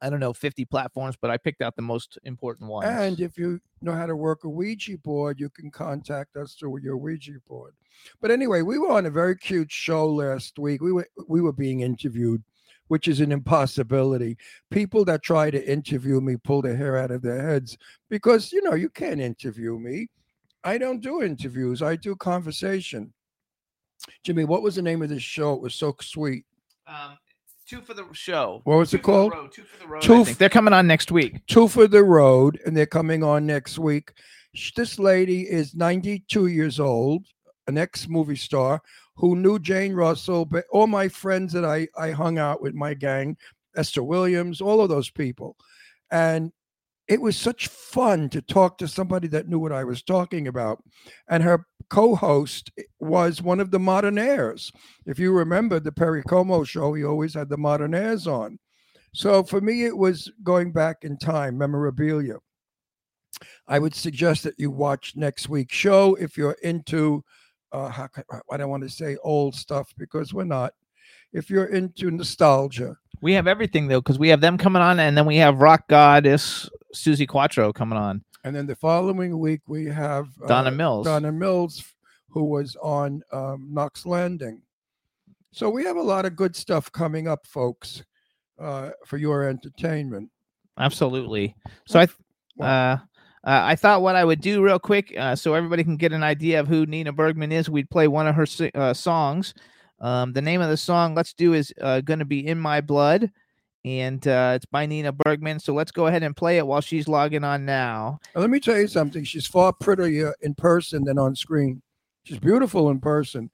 I 0.02 0.10
don't 0.10 0.20
know, 0.20 0.34
50 0.34 0.66
platforms, 0.66 1.16
but 1.20 1.32
I 1.32 1.38
picked 1.38 1.62
out 1.62 1.75
the 1.75 1.82
most 1.82 2.18
important 2.24 2.70
ones. 2.70 2.88
And 2.90 3.20
if 3.20 3.38
you 3.38 3.60
know 3.82 3.94
how 3.94 4.06
to 4.06 4.16
work 4.16 4.44
a 4.44 4.50
Ouija 4.50 4.98
board, 4.98 5.40
you 5.40 5.50
can 5.50 5.72
contact 5.72 6.36
us 6.36 6.54
through 6.54 6.80
your 6.82 6.98
Ouija 6.98 7.34
board. 7.48 7.74
But 8.22 8.32
anyway, 8.32 8.62
we 8.62 8.78
were 8.78 8.92
on 8.92 9.06
a 9.06 9.10
very 9.10 9.36
cute 9.36 9.72
show 9.72 10.08
last 10.10 10.60
week. 10.60 10.82
We 10.82 10.92
were 10.92 11.08
we 11.28 11.42
were 11.42 11.54
being 11.54 11.80
interviewed, 11.80 12.44
which 12.88 13.08
is 13.08 13.22
an 13.22 13.32
impossibility. 13.32 14.38
People 14.70 15.06
that 15.06 15.24
try 15.24 15.50
to 15.50 15.72
interview 15.72 16.20
me 16.20 16.36
pull 16.36 16.62
their 16.62 16.75
hair 16.75 16.98
out 16.98 17.12
of 17.12 17.22
their 17.22 17.42
heads 17.42 17.78
because 18.10 18.52
you 18.52 18.62
know 18.64 18.74
you 18.75 18.90
can't 18.90 19.22
interview 19.22 19.80
me. 19.80 20.10
I 20.64 20.78
don't 20.78 21.02
do 21.02 21.22
interviews. 21.24 21.82
I 21.82 21.96
do 21.96 22.16
conversation. 22.16 23.14
Jimmy, 24.24 24.44
what 24.44 24.62
was 24.62 24.75
the 24.75 24.82
name 24.82 25.02
of 25.02 25.10
this 25.10 25.24
show? 25.24 25.54
It 25.54 25.62
was 25.62 25.75
so 25.75 25.96
sweet. 26.02 26.44
um, 26.88 27.18
two 27.68 27.82
for 27.82 27.94
the 27.94 28.06
show. 28.14 28.62
What 28.64 28.78
was 28.78 28.92
Two 28.92 28.98
it 28.98 29.04
for 29.04 29.12
the 29.12 29.18
called? 29.18 29.34
road, 29.34 29.52
two 29.52 29.64
for 29.64 29.80
the 29.80 29.88
road. 29.88 30.02
Two 30.02 30.14
I 30.16 30.20
f- 30.20 30.26
think. 30.28 30.38
They're 30.38 30.50
coming 30.50 30.74
on 30.74 30.88
next 30.88 31.12
week. 31.12 31.46
Two 31.48 31.68
for 31.68 31.88
the 31.88 32.04
Road, 32.04 32.60
and 32.66 32.76
they're 32.76 32.86
coming 32.86 33.24
on 33.24 33.46
next 33.46 33.78
week. 33.80 34.14
This 34.76 35.00
lady 35.00 35.42
is 35.42 35.76
92 35.76 36.48
years 36.48 36.80
old, 36.80 37.26
an 37.68 37.78
ex 37.78 38.08
movie 38.08 38.36
star 38.36 38.82
who 39.16 39.36
knew 39.36 39.60
Jane 39.60 39.94
Russell, 39.94 40.46
but 40.46 40.66
all 40.72 40.88
my 40.88 41.08
friends 41.08 41.54
that 41.54 41.66
I, 41.66 41.88
I 41.98 42.12
hung 42.12 42.38
out 42.38 42.62
with, 42.62 42.74
my 42.74 42.94
gang, 42.94 43.38
Esther 43.76 44.04
Williams, 44.04 44.62
all 44.62 44.82
of 44.82 44.90
those 44.90 45.10
people. 45.10 45.56
And 46.12 46.52
it 47.08 47.22
was 47.22 47.38
such 47.38 47.68
fun 47.68 48.30
to 48.30 48.42
talk 48.42 48.78
to 48.80 48.88
somebody 48.88 49.28
that 49.30 49.48
knew 49.48 49.60
what 49.60 49.72
I 49.72 49.84
was 49.84 50.02
talking 50.02 50.48
about. 50.48 50.84
And 51.30 51.44
her 51.44 51.66
co 51.89 52.15
host 52.15 52.72
was 53.00 53.42
one 53.42 53.60
of 53.60 53.72
the 53.72 53.80
Modernaires. 53.80 54.72
If 55.06 55.20
you 55.20 55.32
remember 55.32 55.80
the 55.80 55.92
Perry 55.92 56.24
Como 56.24 56.63
show, 56.63 56.94
he 56.94 57.04
always 57.04 57.34
had 57.34 57.50
the 57.50 57.58
Modernaires 57.58 58.27
on. 58.27 58.60
So 59.13 59.44
for 59.44 59.62
me, 59.62 59.86
it 59.86 59.98
was 59.98 60.30
going 60.44 60.72
back 60.72 60.98
in 61.04 61.18
time, 61.18 61.58
memorabilia. 61.58 62.36
I 63.68 63.80
would 63.80 63.96
suggest 63.96 64.44
that 64.44 64.60
you 64.60 64.72
watch 64.72 65.13
next 65.15 65.48
week's 65.48 65.75
show 65.75 66.15
if 66.15 66.38
you're 66.38 66.58
into, 66.63 67.24
uh, 67.72 67.89
ca- 68.08 68.42
I 68.51 68.58
don't 68.58 68.70
want 68.70 68.84
to 68.84 68.89
say 68.89 69.18
old 69.24 69.56
stuff 69.56 69.94
because 69.98 70.34
we're 70.34 70.44
not. 70.44 70.74
If 71.34 71.50
you're 71.50 71.65
into 71.65 72.12
nostalgia, 72.12 72.98
We 73.22 73.32
have 73.34 73.48
everything 73.48 73.88
though, 73.88 74.01
because 74.01 74.20
we 74.20 74.27
have 74.30 74.42
them 74.42 74.58
coming 74.58 74.82
on, 74.82 75.00
and 75.00 75.18
then 75.18 75.25
we 75.25 75.38
have 75.38 75.62
rock 75.62 75.88
goddess 75.88 76.70
Suzi 76.94 77.25
Quatro 77.27 77.72
coming 77.72 77.98
on. 77.98 78.24
And 78.46 78.56
then 78.56 78.68
the 78.68 78.75
following 78.75 79.40
week 79.40 79.62
we 79.66 79.86
have 79.88 80.28
uh, 80.44 80.46
Donna 80.46 80.70
Mills. 80.70 81.08
Donna 81.08 81.32
Mills, 81.32 81.84
who 82.30 82.44
was 82.44 82.78
on 82.80 83.24
um, 83.32 83.70
Knots 83.72 84.05
Landing. 84.05 84.62
So 85.51 85.68
we 85.68 85.84
have 85.84 85.98
a 85.98 86.01
lot 86.01 86.25
of 86.25 86.36
good 86.36 86.55
stuff 86.55 86.92
coming 86.92 87.27
up, 87.27 87.48
folks, 87.48 88.03
uh, 88.60 88.92
for 89.08 89.18
your 89.18 89.50
entertainment. 89.50 90.29
Absolutely. 90.77 91.55
So 91.88 92.00
I, 92.01 92.05
th- 92.05 92.18
uh, 92.62 92.64
uh, 92.64 92.98
I 93.44 93.75
thought 93.75 94.03
what 94.03 94.16
I 94.16 94.24
would 94.24 94.42
do 94.42 94.64
real 94.64 94.77
quick, 94.77 95.12
uh, 95.18 95.36
so 95.36 95.55
everybody 95.55 95.84
can 95.84 95.98
get 95.98 96.14
an 96.14 96.22
idea 96.22 96.60
of 96.60 96.68
who 96.68 96.86
Nina 96.86 97.14
Bergman 97.14 97.51
is. 97.51 97.68
We'd 97.68 97.90
play 97.90 98.08
one 98.08 98.27
of 98.27 98.36
her 98.36 98.46
uh, 98.75 98.94
songs. 98.94 99.55
Um, 100.00 100.34
the 100.34 100.42
name 100.44 100.62
of 100.62 100.70
the 100.70 100.77
song, 100.77 101.16
let's 101.16 101.34
do, 101.34 101.53
is 101.53 101.74
uh, 101.81 102.01
going 102.01 102.20
to 102.20 102.25
be 102.25 102.46
"In 102.46 102.60
My 102.60 102.79
Blood," 102.79 103.31
and 103.86 104.28
uh, 104.28 104.54
it's 104.56 104.66
by 104.66 104.88
Nina 104.88 105.12
Bergman. 105.12 105.60
So 105.60 105.72
let's 105.74 105.92
go 105.92 106.08
ahead 106.08 106.24
and 106.24 106.36
play 106.36 106.58
it 106.58 106.66
while 106.66 106.82
she's 106.82 107.08
logging 107.08 107.44
on 107.44 107.66
now. 107.66 108.20
Now, 108.34 108.42
let 108.42 108.50
me 108.50 108.60
tell 108.60 108.78
you 108.78 108.88
something. 108.88 109.24
She's 109.24 109.46
far 109.46 109.72
prettier 109.74 110.34
in 110.42 110.56
person 110.56 111.04
than 111.04 111.20
on 111.20 111.36
screen. 111.36 111.84
She's 112.24 112.40
beautiful 112.40 112.90
in 112.90 113.00
person. 113.00 113.52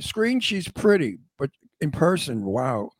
Screen, 0.00 0.40
she's 0.40 0.66
pretty, 0.68 1.18
but 1.38 1.50
in 1.82 1.90
person, 1.90 2.42
wow. 2.44 2.90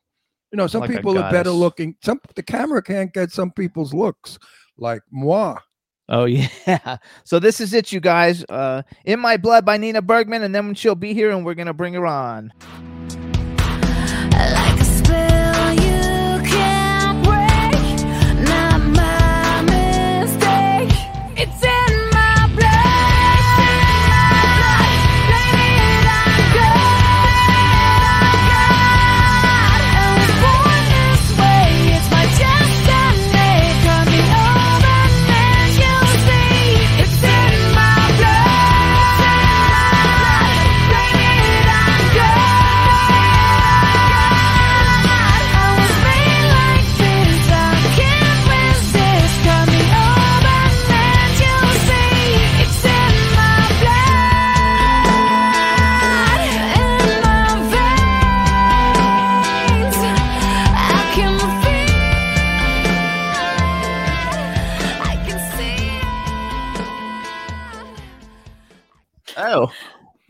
You 0.53 0.59
know, 0.59 0.67
some 0.67 0.83
Like 0.83 0.91
people 0.91 1.19
are 1.19 1.33
better 1.33 1.51
looking. 1.51 1.97
Some 2.03 2.21
the 2.37 2.43
camera 2.43 2.83
can't 2.83 3.13
get 3.13 3.33
some 3.33 3.51
people's 3.51 3.95
looks, 3.95 4.39
like 4.77 5.01
moi. 5.11 5.59
Oh 6.09 6.25
yeah. 6.27 6.99
So 7.25 7.39
this 7.39 7.61
is 7.61 7.73
it, 7.73 7.91
you 7.91 7.99
guys. 7.99 8.45
Uh, 8.49 8.83
"In 9.05 9.19
My 9.19 9.37
Blood" 9.37 9.65
by 9.65 9.79
Nina 9.79 10.03
Bergman, 10.03 10.43
and 10.43 10.55
then 10.55 10.75
she'll 10.75 10.95
be 10.95 11.15
here, 11.15 11.31
and 11.31 11.45
we're 11.45 11.55
gonna 11.55 11.75
bring 11.75 11.95
her 11.95 12.07
on. 12.07 12.53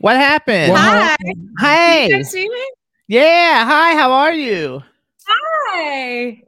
What 0.05 0.17
happened? 0.17 0.71
Well, 0.71 0.83
Hi. 0.83 1.15
Hey. 1.59 2.07
You 2.09 2.15
guys 2.17 2.29
see 2.29 2.47
me? 2.47 2.63
Yeah. 3.07 3.65
Hi. 3.65 3.93
How 3.93 4.11
are 4.11 4.33
you? 4.33 4.83
Hi. 5.27 6.43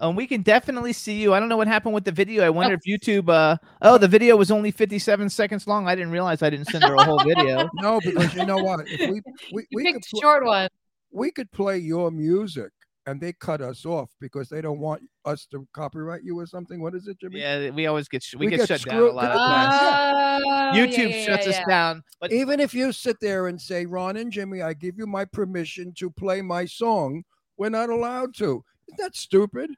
Um, 0.00 0.16
we 0.16 0.26
can 0.26 0.40
definitely 0.40 0.94
see 0.94 1.20
you. 1.20 1.34
I 1.34 1.38
don't 1.38 1.50
know 1.50 1.58
what 1.58 1.68
happened 1.68 1.94
with 1.94 2.04
the 2.04 2.10
video. 2.10 2.42
I 2.42 2.48
wonder 2.48 2.74
if 2.74 2.80
YouTube. 2.88 3.28
Uh, 3.28 3.58
oh, 3.82 3.98
the 3.98 4.08
video 4.08 4.34
was 4.36 4.50
only 4.50 4.70
57 4.70 5.28
seconds 5.28 5.66
long. 5.66 5.86
I 5.86 5.94
didn't 5.94 6.10
realize 6.10 6.40
I 6.42 6.48
didn't 6.48 6.68
send 6.68 6.84
her 6.84 6.94
a 6.94 7.04
whole 7.04 7.22
video. 7.22 7.68
No, 7.74 8.00
because 8.00 8.34
you 8.34 8.46
know 8.46 8.56
what? 8.56 8.88
If 8.88 9.10
we 9.10 9.20
we, 9.52 9.66
You 9.70 9.76
we 9.76 9.84
could 9.84 9.94
picked 9.96 10.10
pl- 10.12 10.20
short 10.22 10.44
one. 10.46 10.68
we 11.12 11.30
could 11.32 11.52
play 11.52 11.76
your 11.76 12.10
music 12.10 12.70
and 13.06 13.20
they 13.20 13.32
cut 13.32 13.60
us 13.60 13.84
off 13.84 14.10
because 14.20 14.48
they 14.48 14.60
don't 14.60 14.78
want 14.78 15.02
us 15.24 15.46
to 15.46 15.66
copyright 15.72 16.22
you 16.22 16.38
or 16.38 16.46
something. 16.46 16.80
What 16.80 16.94
is 16.94 17.08
it, 17.08 17.18
Jimmy? 17.20 17.40
Yeah, 17.40 17.70
we 17.70 17.86
always 17.86 18.08
get 18.08 18.22
sh- 18.22 18.34
we, 18.36 18.46
We 18.46 18.50
get, 18.50 18.60
get 18.68 18.68
shut 18.80 18.82
down 18.88 18.94
a 18.96 18.98
screwed- 19.00 19.14
lot 19.14 19.30
of 19.32 19.36
Uh, 19.36 19.46
times. 19.46 20.44
Oh, 20.46 20.72
YouTube 20.78 21.10
yeah, 21.10 21.16
yeah, 21.16 21.24
shuts 21.26 21.46
yeah, 21.46 21.52
us 21.60 21.66
down. 21.68 22.02
But 22.20 22.32
Even 22.32 22.60
if 22.60 22.72
you 22.74 22.92
sit 22.92 23.18
there 23.20 23.48
and 23.48 23.60
say, 23.60 23.86
Ron 23.86 24.16
and 24.16 24.30
Jimmy, 24.30 24.62
I 24.62 24.72
give 24.74 24.96
you 24.98 25.06
my 25.06 25.24
permission 25.24 25.92
to 25.98 26.10
play 26.10 26.42
my 26.42 26.64
song, 26.64 27.24
we're 27.56 27.68
not 27.70 27.90
allowed 27.90 28.34
to. 28.36 28.64
Isn't 28.88 28.98
that 28.98 29.16
stupid? 29.16 29.70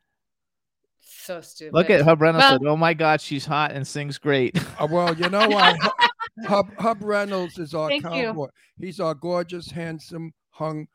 So 1.00 1.40
stupid. 1.40 1.74
look 1.74 1.88
at 1.90 2.02
Hub 2.02 2.20
Reynolds 2.20 2.44
Well- 2.44 2.58
said, 2.58 2.66
"Oh 2.66 2.76
my 2.76 2.92
God, 2.94 3.20
she's 3.20 3.46
hot 3.46 3.72
and 3.72 3.86
sings 3.86 4.18
great." 4.18 4.58
Uh, 4.78 4.86
well, 4.90 5.14
you 5.16 5.28
know 5.30 5.48
what? 5.48 5.76
Hub, 5.80 5.92
Hub, 6.46 6.74
Hub 6.78 7.02
Reynolds 7.02 7.58
is 7.58 7.74
our 7.74 7.88
Thank 7.88 8.02
you. 8.04 8.10
cowboy. 8.10 8.48
He's 8.78 9.00
our 9.00 9.14
gorgeous, 9.14 9.70
handsome, 9.70 10.32
hung, 10.50 10.86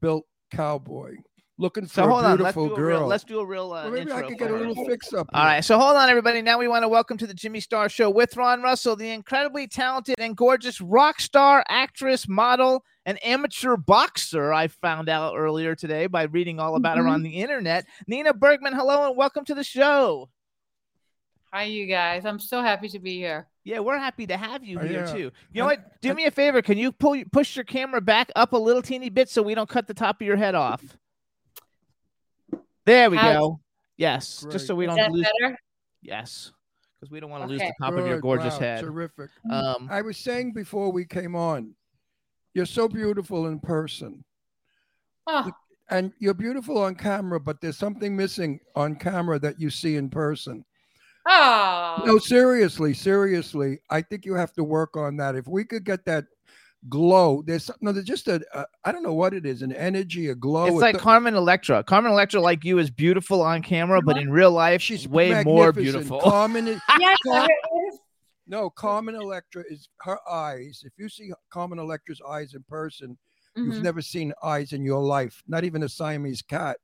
built 0.00 0.24
cowboy. 0.50 1.14
Looking 1.62 1.86
for 1.86 1.94
So 1.94 2.08
hold 2.08 2.24
a 2.24 2.28
on. 2.28 2.38
Let's 2.38 2.54
beautiful 2.54 2.68
do 2.76 2.82
a 2.82 2.84
real. 2.84 3.06
Let's 3.06 3.24
do 3.24 3.40
a 3.40 3.46
real. 3.46 3.72
Uh, 3.72 3.84
Well, 3.84 3.90
maybe 3.92 4.10
I 4.12 4.16
intro 4.16 4.28
could 4.28 4.38
get 4.38 4.50
a 4.50 4.54
little 4.56 4.84
fix 4.84 5.12
up. 5.14 5.28
All 5.32 5.44
right, 5.44 5.64
so 5.64 5.78
hold 5.78 5.96
on, 5.96 6.10
everybody. 6.10 6.42
Now 6.42 6.58
we 6.58 6.68
want 6.68 6.82
to 6.82 6.88
welcome 6.88 7.16
to 7.18 7.26
the 7.26 7.32
Jimmy 7.32 7.60
Star 7.60 7.88
Show 7.88 8.10
with 8.10 8.36
Ron 8.36 8.60
Russell, 8.60 8.96
the 8.96 9.08
incredibly 9.10 9.66
talented 9.66 10.16
and 10.18 10.36
gorgeous 10.36 10.80
rock 10.82 11.20
star, 11.20 11.64
actress, 11.68 12.28
model, 12.28 12.84
and 13.06 13.18
amateur 13.24 13.76
boxer. 13.78 14.52
I 14.52 14.66
found 14.68 15.08
out 15.08 15.34
earlier 15.36 15.74
today 15.74 16.06
by 16.08 16.24
reading 16.24 16.60
all 16.60 16.76
about 16.76 16.98
her 16.98 17.06
on 17.08 17.22
the 17.22 17.30
internet. 17.30 17.86
Nina 18.06 18.34
Bergman, 18.34 18.74
hello 18.74 19.08
and 19.08 19.16
welcome 19.16 19.44
to 19.46 19.54
the 19.54 19.64
show. 19.64 20.28
Hi, 21.52 21.64
you 21.64 21.86
guys. 21.86 22.24
I'm 22.24 22.38
so 22.38 22.62
happy 22.62 22.88
to 22.88 22.98
be 22.98 23.16
here. 23.18 23.46
Yeah, 23.64 23.80
we're 23.80 23.98
happy 23.98 24.26
to 24.26 24.36
have 24.38 24.64
you 24.64 24.78
Oh, 24.80 24.84
here 24.86 25.04
yeah. 25.04 25.12
too. 25.12 25.30
You 25.52 25.60
know 25.62 25.64
I- 25.64 25.72
what? 25.74 26.00
Do 26.00 26.14
me 26.14 26.24
a 26.24 26.30
favor. 26.30 26.62
Can 26.62 26.78
you 26.78 26.90
pull 26.92 27.22
push 27.30 27.54
your 27.56 27.64
camera 27.66 28.00
back 28.00 28.30
up 28.34 28.54
a 28.54 28.56
little 28.56 28.80
teeny 28.82 29.10
bit 29.10 29.28
so 29.28 29.42
we 29.42 29.54
don't 29.54 29.68
cut 29.68 29.86
the 29.86 29.94
top 29.94 30.20
of 30.20 30.26
your 30.26 30.36
head 30.36 30.54
off? 30.54 30.82
There 32.84 33.10
we 33.10 33.16
How's- 33.16 33.36
go. 33.36 33.60
Yes, 33.96 34.46
just 34.50 34.66
so 34.66 34.74
we 34.74 34.84
Is 34.86 34.88
don't 34.88 34.96
that 34.96 35.12
lose. 35.12 35.26
better? 35.40 35.56
Yes, 36.00 36.50
because 36.98 37.10
we 37.12 37.20
don't 37.20 37.30
want 37.30 37.44
to 37.44 37.48
lose 37.48 37.60
Okay. 37.60 37.72
the 37.78 37.84
top 37.84 37.94
of 37.94 38.06
your 38.06 38.16
Good, 38.16 38.22
gorgeous 38.22 38.54
wow, 38.54 38.58
head. 38.60 38.80
Terrific. 38.84 39.30
Um, 39.50 39.88
I 39.90 40.02
was 40.02 40.16
saying 40.16 40.52
before 40.54 40.90
we 40.90 41.04
came 41.04 41.36
on, 41.36 41.74
you're 42.54 42.66
so 42.66 42.88
beautiful 42.88 43.46
in 43.46 43.60
person. 43.60 44.24
Oh, 45.26 45.52
And 45.90 46.12
you're 46.18 46.34
beautiful 46.34 46.78
on 46.78 46.94
camera, 46.96 47.38
but 47.38 47.60
there's 47.60 47.76
something 47.76 48.16
missing 48.16 48.58
on 48.74 48.96
camera 48.96 49.38
that 49.38 49.60
you 49.60 49.68
see 49.70 49.96
in 49.96 50.08
person. 50.10 50.64
oh. 51.26 52.02
No, 52.04 52.18
seriously, 52.18 52.94
seriously. 52.94 53.78
I 53.90 54.00
think 54.02 54.24
you 54.24 54.34
have 54.34 54.52
to 54.54 54.64
work 54.64 54.96
on 54.96 55.16
that. 55.18 55.36
If 55.36 55.46
we 55.46 55.64
could 55.64 55.84
get 55.84 56.04
that 56.06 56.24
glow, 56.88 57.42
there's 57.46 57.64
some- 57.64 57.76
no, 57.80 57.92
there's 57.92 58.04
just 58.06 58.28
a, 58.28 58.40
a 58.54 58.66
I 58.84 58.92
don't 58.92 59.02
know 59.02 59.14
what 59.14 59.34
it 59.34 59.46
is, 59.46 59.62
an 59.62 59.72
energy, 59.72 60.28
a 60.28 60.34
glow. 60.34 60.66
it's 60.66 60.76
like 60.76 60.94
th- 60.94 61.02
Carmen 61.02 61.34
Electra. 61.34 61.82
Carmen 61.84 62.12
Electra, 62.12 62.40
like 62.40 62.64
you, 62.64 62.78
is 62.78 62.90
beautiful 62.90 63.40
on 63.42 63.62
camera, 63.62 64.02
but 64.02 64.16
in 64.18 64.30
real 64.30 64.50
life, 64.50 64.82
she's 64.82 65.06
way 65.06 65.42
more 65.44 65.72
beautiful. 65.72 66.20
Carmen 66.24 66.66
is, 66.68 66.80
Yes, 67.00 67.16
Car- 67.26 67.48
no, 68.48 68.68
Carmen 68.70 69.14
Electra 69.14 69.62
is 69.70 69.88
her 70.00 70.18
eyes. 70.28 70.82
If 70.84 70.92
you 70.98 71.08
see 71.08 71.30
Carmen 71.50 71.78
Electra's 71.78 72.20
eyes 72.28 72.54
in 72.54 72.62
person, 72.68 73.16
You've 73.54 73.74
Mhm. 73.74 73.82
never 73.82 74.00
seen 74.00 74.32
eyes 74.42 74.72
in 74.72 74.82
your 74.82 75.02
life, 75.02 75.42
not 75.46 75.62
even 75.62 75.82
a 75.82 75.88
Siamese 75.90 76.40
cat. 76.40 76.78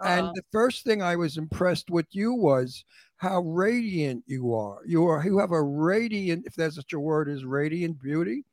And 0.00 0.26
Uh-oh. 0.26 0.32
the 0.34 0.42
first 0.50 0.82
thing 0.82 1.00
I 1.00 1.14
was 1.14 1.38
impressed 1.38 1.90
with 1.90 2.06
you 2.10 2.32
was 2.34 2.84
how 3.18 3.42
radiant 3.42 4.24
you 4.26 4.52
are. 4.52 4.80
You 4.84 5.06
are 5.06 5.24
you 5.24 5.38
have 5.38 5.52
a 5.52 5.62
radiant, 5.62 6.44
if 6.44 6.56
there's 6.56 6.74
such 6.74 6.92
a 6.92 6.98
word 6.98 7.28
as 7.28 7.44
radiant 7.44 8.02
beauty. 8.02 8.44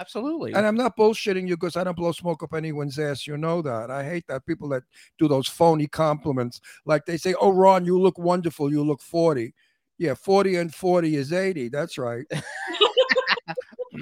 Absolutely. 0.00 0.54
And 0.54 0.66
I'm 0.66 0.76
not 0.76 0.96
bullshitting 0.96 1.46
you 1.46 1.56
because 1.58 1.76
I 1.76 1.84
don't 1.84 1.96
blow 1.96 2.10
smoke 2.12 2.42
up 2.42 2.54
anyone's 2.54 2.98
ass. 2.98 3.26
You 3.26 3.36
know 3.36 3.60
that. 3.62 3.90
I 3.90 4.02
hate 4.02 4.26
that 4.28 4.46
people 4.46 4.68
that 4.70 4.82
do 5.18 5.28
those 5.28 5.46
phony 5.46 5.86
compliments. 5.86 6.60
Like 6.86 7.04
they 7.04 7.18
say, 7.18 7.34
Oh, 7.40 7.50
Ron, 7.52 7.84
you 7.84 8.00
look 8.00 8.18
wonderful. 8.18 8.70
You 8.70 8.82
look 8.82 9.02
40. 9.02 9.52
Yeah, 9.98 10.14
40 10.14 10.56
and 10.56 10.74
40 10.74 11.16
is 11.16 11.32
80. 11.34 11.68
That's 11.68 11.98
right. 11.98 12.24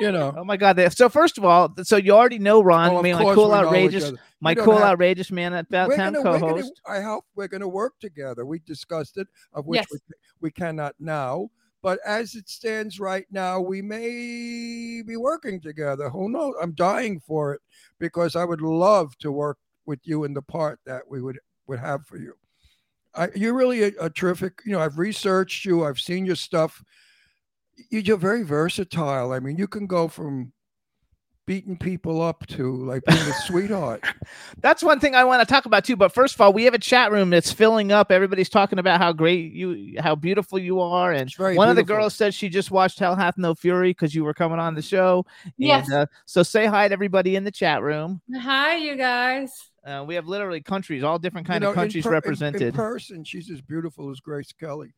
you 0.00 0.12
know. 0.12 0.32
Oh 0.36 0.44
my 0.44 0.56
God! 0.56 0.80
So 0.92 1.08
first 1.08 1.38
of 1.38 1.44
all, 1.44 1.74
so 1.82 1.96
you 1.96 2.12
already 2.12 2.38
know 2.38 2.62
Ron, 2.62 2.90
Oh, 2.90 3.02
my 3.02 3.10
cool, 3.12 3.18
we 3.18 3.24
know 3.24 3.32
each 3.32 3.66
outrageous, 3.66 4.12
my 4.40 4.54
cool, 4.54 4.74
have- 4.74 4.82
outrageous 4.92 5.32
man 5.32 5.54
at 5.54 5.66
About 5.66 5.88
we're 5.88 5.96
Town 5.96 6.12
gonna, 6.12 6.30
we're 6.30 6.38
co-host. 6.38 6.80
gonna, 6.86 6.98
I 6.98 7.02
hope 7.02 7.24
we're 7.34 7.48
going 7.48 7.62
to 7.62 7.68
work 7.68 7.94
together. 8.00 8.46
We 8.46 8.60
discussed 8.60 9.16
it, 9.18 9.26
of 9.52 9.66
which 9.66 9.78
Yes. 9.80 9.86
we, 9.92 9.98
we 10.42 10.50
cannot 10.52 10.94
now. 11.00 11.50
But 11.82 12.00
as 12.04 12.34
it 12.34 12.48
stands 12.48 12.98
right 12.98 13.26
now, 13.30 13.60
we 13.60 13.82
may 13.82 15.02
be 15.06 15.16
working 15.16 15.60
together. 15.60 16.10
Who 16.10 16.28
knows? 16.28 16.54
I'm 16.60 16.72
dying 16.72 17.20
for 17.20 17.54
it 17.54 17.60
because 18.00 18.34
I 18.36 18.44
would 18.44 18.60
love 18.60 19.16
to 19.18 19.30
work 19.32 19.58
with 19.86 20.00
you 20.02 20.24
in 20.24 20.34
the 20.34 20.42
part 20.42 20.80
that 20.86 21.02
we 21.08 21.22
would 21.22 21.38
would 21.66 21.78
have 21.78 22.06
for 22.06 22.16
you. 22.18 22.34
I, 23.14 23.28
you're 23.34 23.54
really 23.54 23.84
a, 23.84 23.92
a 24.00 24.10
terrific. 24.10 24.60
You 24.64 24.72
know, 24.72 24.80
I've 24.80 24.98
researched 24.98 25.64
you. 25.64 25.84
I've 25.84 26.00
seen 26.00 26.26
your 26.26 26.36
stuff. 26.36 26.82
You- 27.90 28.00
You're 28.00 28.16
very 28.16 28.42
versatile. 28.42 29.32
I 29.32 29.40
mean, 29.40 29.56
you 29.56 29.68
can 29.68 29.86
go 29.86 30.08
from 30.08 30.52
beating 31.48 31.78
people 31.78 32.20
up 32.20 32.46
to 32.46 32.76
like 32.84 33.02
being 33.06 33.18
a 33.18 33.32
sweetheart. 33.46 34.04
That's 34.60 34.82
one 34.82 35.00
thing 35.00 35.14
I 35.14 35.24
want 35.24 35.40
to 35.40 35.50
talk 35.50 35.64
about 35.64 35.82
too. 35.82 35.96
But 35.96 36.12
first 36.12 36.34
of 36.34 36.40
all, 36.42 36.52
we 36.52 36.64
have 36.64 36.74
a 36.74 36.78
chat 36.78 37.10
room 37.10 37.30
that's 37.30 37.50
filling 37.50 37.90
up. 37.90 38.12
Everybody's 38.12 38.50
talking 38.50 38.78
about 38.78 39.00
how 39.00 39.12
great 39.14 39.52
you, 39.54 39.94
how 39.98 40.14
beautiful 40.14 40.58
you 40.58 40.78
are, 40.80 41.10
and 41.10 41.22
It's 41.22 41.34
very 41.36 41.56
one 41.56 41.70
of 41.70 41.76
the 41.76 41.82
girls 41.82 42.14
said 42.14 42.34
she 42.34 42.50
just 42.50 42.70
watched 42.70 42.98
Hell 42.98 43.16
Hath 43.16 43.38
No 43.38 43.54
Fury 43.54 43.90
because 43.90 44.14
you 44.14 44.24
were 44.24 44.34
coming 44.34 44.58
on 44.58 44.74
the 44.74 44.82
show. 44.82 45.24
Yes. 45.56 45.86
And, 45.86 45.94
uh, 46.00 46.06
so 46.26 46.42
say 46.42 46.66
hi 46.66 46.86
to 46.86 46.92
everybody 46.92 47.34
in 47.34 47.44
the 47.44 47.50
chat 47.50 47.82
room. 47.82 48.20
Hi, 48.36 48.76
you 48.76 48.94
guys. 48.96 49.50
Uh, 49.82 50.04
we 50.06 50.16
have 50.16 50.26
literally 50.26 50.60
countries, 50.60 51.02
all 51.02 51.18
different 51.18 51.46
You 51.46 51.52
kind 51.52 51.62
know, 51.62 51.70
of 51.70 51.76
in 51.76 51.80
countries 51.80 52.04
per- 52.04 52.20
in- 52.46 52.62
In, 52.62 52.72
person, 52.72 53.24
she's 53.24 53.50
as 53.50 53.62
beautiful 53.62 54.10
as 54.10 54.20
Grace 54.20 54.52
Kelly. 54.52 54.92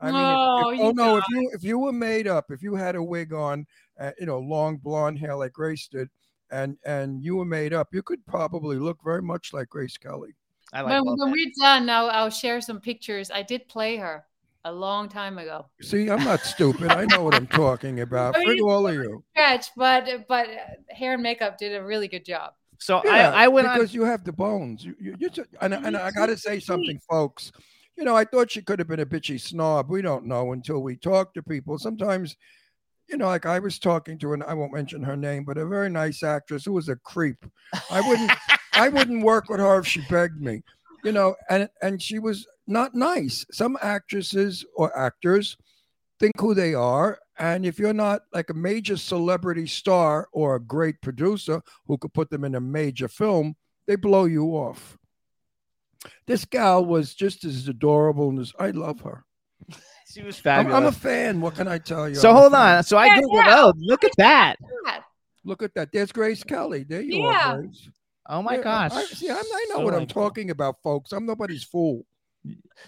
I 0.00 0.06
mean, 0.06 0.14
Oh, 0.16 0.70
if, 0.70 0.78
if- 0.78 0.84
oh 0.84 0.90
no, 0.92 1.16
if 1.16 1.24
you 1.30 1.50
if 1.54 1.64
you 1.64 1.78
were 1.80 1.92
made 1.92 2.28
up, 2.28 2.50
if 2.50 2.62
you 2.62 2.74
had 2.76 2.94
a 2.94 3.02
wig 3.02 3.32
on, 3.32 3.66
uh, 3.98 4.12
you 4.18 4.26
know, 4.26 4.38
long 4.38 4.76
blonde 4.76 5.18
hair 5.18 5.34
like 5.34 5.52
Grace 5.52 5.88
did, 5.88 6.08
and 6.50 6.76
and 6.84 7.22
you 7.22 7.36
were 7.36 7.44
made 7.44 7.72
up, 7.72 7.88
you 7.92 8.02
could 8.02 8.24
probably 8.26 8.76
look 8.76 8.98
very 9.04 9.22
much 9.22 9.52
like 9.52 9.68
Grace 9.68 9.96
Kelly. 9.96 10.34
I 10.72 10.82
like 10.82 11.04
when 11.04 11.16
when 11.16 11.30
we're 11.30 11.52
done, 11.60 11.86
now 11.86 12.06
I'll 12.06 12.30
share 12.30 12.60
some 12.60 12.80
pictures. 12.80 13.30
I 13.30 13.42
did 13.42 13.68
play 13.68 13.96
her 13.96 14.24
a 14.64 14.72
long 14.72 15.08
time 15.08 15.38
ago. 15.38 15.66
See, 15.80 16.10
I'm 16.10 16.24
not 16.24 16.40
stupid. 16.40 16.90
I 16.90 17.04
know 17.04 17.22
what 17.22 17.34
I'm 17.34 17.46
talking 17.46 18.00
about. 18.06 18.36
I 18.36 18.42
For 18.44 18.68
all 18.68 18.86
of 18.86 18.94
you, 18.94 19.24
Stretch, 19.32 19.68
but 19.76 20.26
but 20.28 20.48
uh, 20.48 20.94
hair 20.94 21.14
and 21.14 21.22
makeup 21.22 21.56
did 21.58 21.74
a 21.74 21.82
really 21.82 22.08
good 22.08 22.24
job. 22.24 22.52
So 22.78 23.00
yeah, 23.04 23.30
I, 23.30 23.44
I 23.44 23.48
went 23.48 23.66
on. 23.66 23.78
because 23.78 23.94
you 23.94 24.04
have 24.04 24.24
the 24.24 24.32
bones. 24.32 24.84
You, 24.84 24.94
you, 25.00 25.16
you 25.18 25.30
just, 25.30 25.48
and, 25.60 25.72
and 25.72 25.96
I 25.96 26.10
got 26.10 26.26
to 26.26 26.36
say 26.36 26.60
something, 26.60 27.00
folks. 27.08 27.52
You 27.96 28.04
know, 28.04 28.14
I 28.14 28.24
thought 28.24 28.50
she 28.50 28.60
could 28.60 28.78
have 28.78 28.88
been 28.88 29.00
a 29.00 29.06
bitchy 29.06 29.40
snob. 29.40 29.88
We 29.88 30.02
don't 30.02 30.26
know 30.26 30.52
until 30.52 30.82
we 30.82 30.96
talk 30.96 31.32
to 31.34 31.42
people. 31.42 31.78
Sometimes, 31.78 32.36
you 33.08 33.16
know, 33.16 33.26
like 33.26 33.46
I 33.46 33.58
was 33.58 33.78
talking 33.78 34.18
to, 34.18 34.32
an 34.32 34.42
I 34.42 34.54
won't 34.54 34.74
mention 34.74 35.02
her 35.02 35.16
name, 35.16 35.44
but 35.44 35.58
a 35.58 35.66
very 35.66 35.88
nice 35.88 36.22
actress 36.22 36.64
who 36.64 36.72
was 36.72 36.88
a 36.88 36.96
creep. 36.96 37.44
I 37.90 38.00
wouldn't, 38.00 38.32
I 38.72 38.88
wouldn't 38.88 39.22
work 39.22 39.48
with 39.48 39.60
her 39.60 39.78
if 39.78 39.86
she 39.86 40.00
begged 40.08 40.40
me. 40.40 40.62
You 41.04 41.12
know, 41.12 41.36
and 41.48 41.68
and 41.82 42.02
she 42.02 42.18
was 42.18 42.46
not 42.66 42.94
nice. 42.94 43.46
Some 43.52 43.78
actresses 43.80 44.64
or 44.74 44.96
actors 44.98 45.56
think 46.18 46.32
who 46.40 46.54
they 46.54 46.74
are. 46.74 47.18
And 47.38 47.66
if 47.66 47.78
you're 47.78 47.92
not 47.92 48.22
like 48.32 48.50
a 48.50 48.54
major 48.54 48.96
celebrity 48.96 49.66
star 49.66 50.28
or 50.32 50.56
a 50.56 50.60
great 50.60 51.00
producer 51.02 51.62
who 51.86 51.98
could 51.98 52.14
put 52.14 52.30
them 52.30 52.44
in 52.44 52.54
a 52.54 52.60
major 52.60 53.08
film, 53.08 53.54
they 53.86 53.96
blow 53.96 54.24
you 54.24 54.46
off. 54.52 54.96
This 56.26 56.44
gal 56.44 56.84
was 56.84 57.14
just 57.14 57.44
as 57.44 57.68
adorable 57.68 58.30
and 58.30 58.38
as 58.38 58.52
I 58.58 58.70
love 58.70 59.00
her. 59.00 59.24
She 60.16 60.22
was 60.22 60.40
I'm. 60.46 60.72
I'm 60.72 60.86
a 60.86 60.92
fan. 60.92 61.40
What 61.40 61.54
can 61.54 61.68
I 61.68 61.78
tell 61.78 62.08
you? 62.08 62.14
so 62.14 62.30
I'm 62.30 62.36
hold 62.36 62.54
on. 62.54 62.82
So 62.84 62.96
I 62.96 63.06
Yeah, 63.06 63.20
googled. 63.20 63.34
yeah. 63.46 63.56
Oh, 63.60 63.72
look 63.76 64.04
at 64.04 64.12
that. 64.18 64.56
Look 65.44 65.62
at 65.62 65.74
that. 65.74 65.92
There's 65.92 66.10
Grace 66.12 66.42
Kelly. 66.42 66.82
There 66.84 67.00
you 67.00 67.22
Yeah. 67.24 67.52
are, 67.52 67.58
Grace. 67.62 67.88
Oh 68.28 68.42
my 68.42 68.56
Yeah, 68.56 68.62
gosh. 68.62 68.92
I, 68.92 69.04
see, 69.04 69.30
I'm, 69.30 69.36
I 69.36 69.66
know 69.68 69.76
So 69.76 69.84
what 69.84 69.94
I'm 69.94 70.00
like- 70.00 70.08
talking 70.08 70.50
about, 70.50 70.76
folks. 70.82 71.12
I'm 71.12 71.26
nobody's 71.26 71.62
fool. 71.64 72.04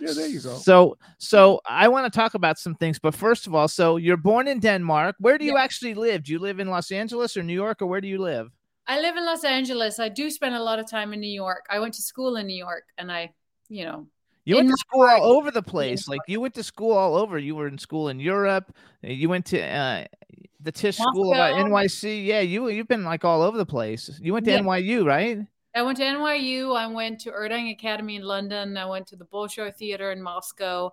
Yeah, 0.01 0.13
there 0.15 0.27
you 0.29 0.41
go. 0.41 0.55
So, 0.57 0.97
so 1.19 1.61
I 1.69 1.89
want 1.89 2.13
to 2.13 2.17
talk 2.17 2.35
about 2.35 2.59
some 2.59 2.75
things, 2.77 2.99
but 2.99 3.15
first 3.15 3.47
of 3.47 3.55
all, 3.55 3.69
so 3.69 3.97
you're 3.97 4.17
born 4.17 4.47
in 4.49 4.61
Denmark. 4.61 5.17
Where 5.19 5.37
do 5.39 5.45
you 5.45 5.55
Yeah. 5.57 5.63
actually 5.63 5.95
live? 5.95 6.25
Do 6.25 6.33
you 6.33 6.39
live 6.39 6.61
in 6.61 6.69
Los 6.69 6.91
Angeles 6.93 7.37
or 7.37 7.43
New 7.43 7.55
York, 7.55 7.83
or 7.83 7.87
where 7.87 8.01
do 8.01 8.09
you 8.09 8.19
live? 8.19 8.49
I 8.87 9.01
live 9.01 9.17
in 9.17 9.25
Los 9.25 9.45
Angeles. 9.45 9.99
I 9.99 10.09
do 10.09 10.31
spend 10.31 10.55
a 10.55 10.63
lot 10.63 10.79
of 10.79 10.89
time 10.91 11.13
in 11.13 11.21
New 11.21 11.35
York. 11.45 11.67
I 11.71 11.79
went 11.81 11.95
to 11.95 12.03
school 12.03 12.37
in 12.37 12.47
New 12.47 12.57
York, 12.57 12.85
and 12.99 13.11
I, 13.13 13.33
you 13.69 13.85
know, 13.85 14.07
You 14.49 14.57
In 14.57 14.65
went 14.65 14.71
to 14.71 14.77
school 14.79 15.07
heart. 15.07 15.21
all 15.23 15.33
over 15.37 15.51
the 15.51 15.63
place. 15.63 16.09
Like 16.09 16.23
you 16.27 16.41
went 16.41 16.55
to 16.55 16.63
school 16.63 16.93
all 16.93 17.17
over. 17.17 17.39
You 17.39 17.55
were 17.55 17.69
in 17.69 17.77
school 17.79 18.09
in 18.09 18.19
Europe. 18.19 18.73
uh, 19.05 19.09
You 19.09 19.29
went 19.29 19.45
to 19.47 19.61
uh, 19.61 20.05
the 20.61 20.73
Tisch 20.73 20.97
School 20.97 21.39
uh, 21.39 21.53
NYC. 21.53 22.25
Yeah, 22.25 22.41
you 22.41 22.69
you've 22.69 22.89
been 22.89 23.05
like 23.05 23.25
all 23.25 23.43
over 23.43 23.59
the 23.59 23.67
place. 23.67 24.09
You 24.23 24.33
went 24.33 24.47
to 24.47 24.53
Yeah. 24.53 24.59
NYU, 24.59 25.05
right? 25.05 25.47
I 25.75 25.83
went 25.83 25.99
to 25.99 26.05
NYU. 26.05 26.73
I 26.75 26.87
went 26.87 27.21
to 27.21 27.31
Erding 27.31 27.71
Academy 27.73 28.17
in 28.17 28.23
London. 28.23 28.77
I 28.77 28.87
went 28.87 29.07
to 29.09 29.17
the 29.17 29.27
Bolshoi 29.27 29.75
Theater 29.75 30.11
in 30.13 30.23
Moscow. 30.23 30.93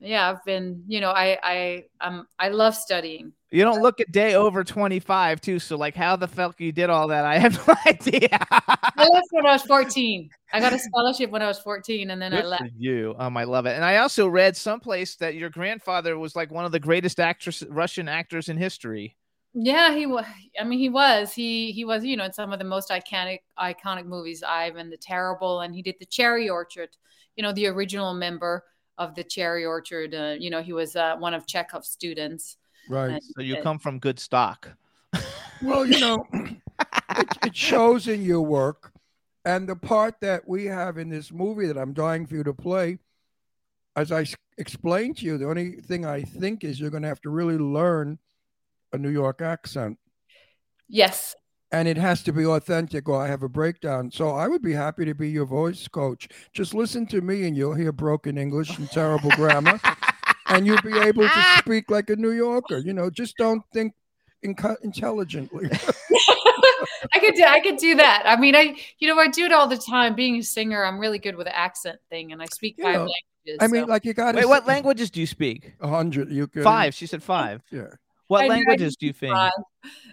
Yeah, 0.00 0.30
I've 0.30 0.44
been, 0.44 0.84
you 0.86 1.00
know, 1.00 1.10
I 1.10 1.38
I 1.42 1.84
um 2.00 2.28
I 2.38 2.48
love 2.50 2.74
studying. 2.76 3.32
You 3.50 3.62
don't 3.62 3.80
look 3.80 4.00
a 4.00 4.04
day 4.06 4.34
over 4.34 4.64
25 4.64 5.40
too. 5.40 5.58
So 5.58 5.76
like 5.76 5.94
how 5.94 6.16
the 6.16 6.26
fuck 6.26 6.60
you 6.60 6.72
did 6.72 6.90
all 6.90 7.08
that? 7.08 7.24
I 7.24 7.38
have 7.38 7.54
no 7.68 7.74
idea. 7.86 8.28
I 8.40 9.08
left 9.08 9.28
when 9.30 9.46
I 9.46 9.52
was 9.52 9.62
14. 9.62 10.28
I 10.52 10.60
got 10.60 10.72
a 10.72 10.78
scholarship 10.78 11.30
when 11.30 11.42
I 11.42 11.46
was 11.46 11.58
14 11.60 12.10
and 12.10 12.20
then 12.20 12.34
I 12.34 12.42
left. 12.42 12.64
you. 12.76 13.14
Um, 13.18 13.36
I 13.36 13.44
love 13.44 13.66
it. 13.66 13.76
And 13.76 13.84
I 13.84 13.98
also 13.98 14.26
read 14.26 14.56
someplace 14.56 15.16
that 15.16 15.34
your 15.36 15.50
grandfather 15.50 16.18
was 16.18 16.34
like 16.34 16.50
one 16.50 16.64
of 16.64 16.72
the 16.72 16.80
greatest 16.80 17.20
actress 17.20 17.62
Russian 17.68 18.08
actors 18.08 18.48
in 18.48 18.56
history. 18.56 19.16
Yeah, 19.58 19.94
he 19.94 20.04
was. 20.04 20.26
I 20.60 20.64
mean, 20.64 20.78
he 20.78 20.90
was. 20.90 21.32
He 21.32 21.72
he 21.72 21.86
was. 21.86 22.04
You 22.04 22.18
know, 22.18 22.24
in 22.24 22.32
some 22.34 22.52
of 22.52 22.58
the 22.58 22.64
most 22.66 22.90
iconic 22.90 23.38
iconic 23.58 24.04
movies, 24.04 24.42
Ivan 24.46 24.90
the 24.90 24.98
Terrible, 24.98 25.60
and 25.60 25.74
he 25.74 25.80
did 25.80 25.94
the 25.98 26.04
Cherry 26.04 26.50
Orchard. 26.50 26.90
You 27.36 27.42
know, 27.42 27.52
the 27.52 27.66
original 27.68 28.12
member 28.12 28.64
of 28.98 29.14
the 29.14 29.24
Cherry 29.24 29.64
Orchard. 29.64 30.14
Uh, 30.14 30.34
you 30.38 30.50
know, 30.50 30.62
he 30.62 30.74
was 30.74 30.94
uh, 30.94 31.16
one 31.16 31.32
of 31.32 31.46
Chekhov's 31.46 31.88
students. 31.88 32.58
Right. 32.88 33.12
And- 33.12 33.22
So 33.22 33.42
you 33.42 33.56
uh, 33.56 33.62
come 33.62 33.78
from 33.78 33.98
good 33.98 34.18
stock. 34.18 34.68
Well, 35.62 35.86
you 35.86 35.98
know, 36.00 36.26
it, 36.32 37.38
it 37.46 37.56
shows 37.56 38.08
in 38.08 38.22
your 38.22 38.42
work. 38.42 38.92
And 39.44 39.68
the 39.68 39.76
part 39.76 40.16
that 40.20 40.46
we 40.48 40.64
have 40.66 40.98
in 40.98 41.08
this 41.08 41.32
movie 41.32 41.66
that 41.68 41.78
I'm 41.78 41.92
dying 41.92 42.26
for 42.26 42.34
you 42.34 42.42
to 42.44 42.52
play, 42.52 42.98
as 43.94 44.10
I 44.12 44.26
explained 44.58 45.18
to 45.18 45.24
you, 45.24 45.38
the 45.38 45.48
only 45.48 45.76
thing 45.80 46.04
I 46.04 46.22
think 46.22 46.64
is 46.64 46.80
you're 46.80 46.90
going 46.90 47.04
to 47.04 47.08
have 47.08 47.20
to 47.22 47.30
really 47.30 47.56
learn 47.56 48.18
a 48.92 48.98
New 48.98 49.08
York 49.10 49.40
accent. 49.40 49.98
Yes. 50.88 51.34
And 51.72 51.88
it 51.88 51.96
has 51.96 52.22
to 52.24 52.32
be 52.32 52.44
authentic, 52.44 53.08
or 53.08 53.20
I 53.22 53.28
have 53.28 53.42
a 53.42 53.48
breakdown. 53.48 54.10
So 54.10 54.30
I 54.30 54.46
would 54.48 54.62
be 54.62 54.72
happy 54.72 55.04
to 55.04 55.14
be 55.14 55.30
your 55.30 55.46
voice 55.46 55.88
coach. 55.88 56.28
Just 56.52 56.74
listen 56.74 57.06
to 57.06 57.20
me, 57.20 57.46
and 57.46 57.56
you'll 57.56 57.74
hear 57.74 57.92
broken 57.92 58.38
English 58.38 58.78
and 58.78 58.90
terrible 58.90 59.30
grammar, 59.30 59.80
and 60.48 60.66
you'll 60.66 60.82
be 60.82 60.96
able 60.98 61.28
to 61.28 61.42
speak 61.58 61.90
like 61.90 62.10
a 62.10 62.16
New 62.16 62.32
Yorker. 62.32 62.78
You 62.78 62.92
know, 62.92 63.10
just 63.10 63.36
don't 63.36 63.62
think 63.72 63.94
inco- 64.44 64.80
intelligently. 64.82 65.68
I 67.14 67.18
could 67.20 67.34
do 67.34 67.44
I 67.44 67.60
could 67.60 67.76
do 67.78 67.94
that. 67.96 68.22
I 68.26 68.36
mean, 68.36 68.54
I 68.54 68.76
you 68.98 69.08
know 69.08 69.18
I 69.20 69.28
do 69.28 69.44
it 69.44 69.52
all 69.52 69.66
the 69.66 69.76
time. 69.76 70.14
Being 70.14 70.36
a 70.36 70.42
singer, 70.42 70.84
I'm 70.84 70.98
really 70.98 71.18
good 71.18 71.36
with 71.36 71.46
the 71.46 71.56
accent 71.56 71.98
thing, 72.10 72.32
and 72.32 72.42
I 72.42 72.46
speak 72.46 72.76
You 72.78 72.84
five 72.84 72.94
know, 72.94 73.00
languages. 73.00 73.58
I 73.60 73.66
mean, 73.68 73.84
so- 73.84 73.88
like 73.88 74.04
you 74.04 74.14
got 74.14 74.32
to 74.32 74.38
Wait, 74.38 74.48
what 74.48 74.66
languages 74.66 75.10
do 75.10 75.20
you 75.20 75.26
speak? 75.26 75.74
A 75.80 75.88
hundred. 75.88 76.30
You 76.30 76.46
could 76.46 76.64
Five. 76.64 76.94
She 76.94 77.06
said 77.06 77.22
five. 77.22 77.62
Yeah. 77.70 77.86
What 78.28 78.42
I 78.42 78.48
know, 78.48 78.54
I 78.54 78.56
languages 78.56 78.96
do 78.96 79.06
you 79.06 79.12
think? 79.12 79.34
five. 79.34 79.52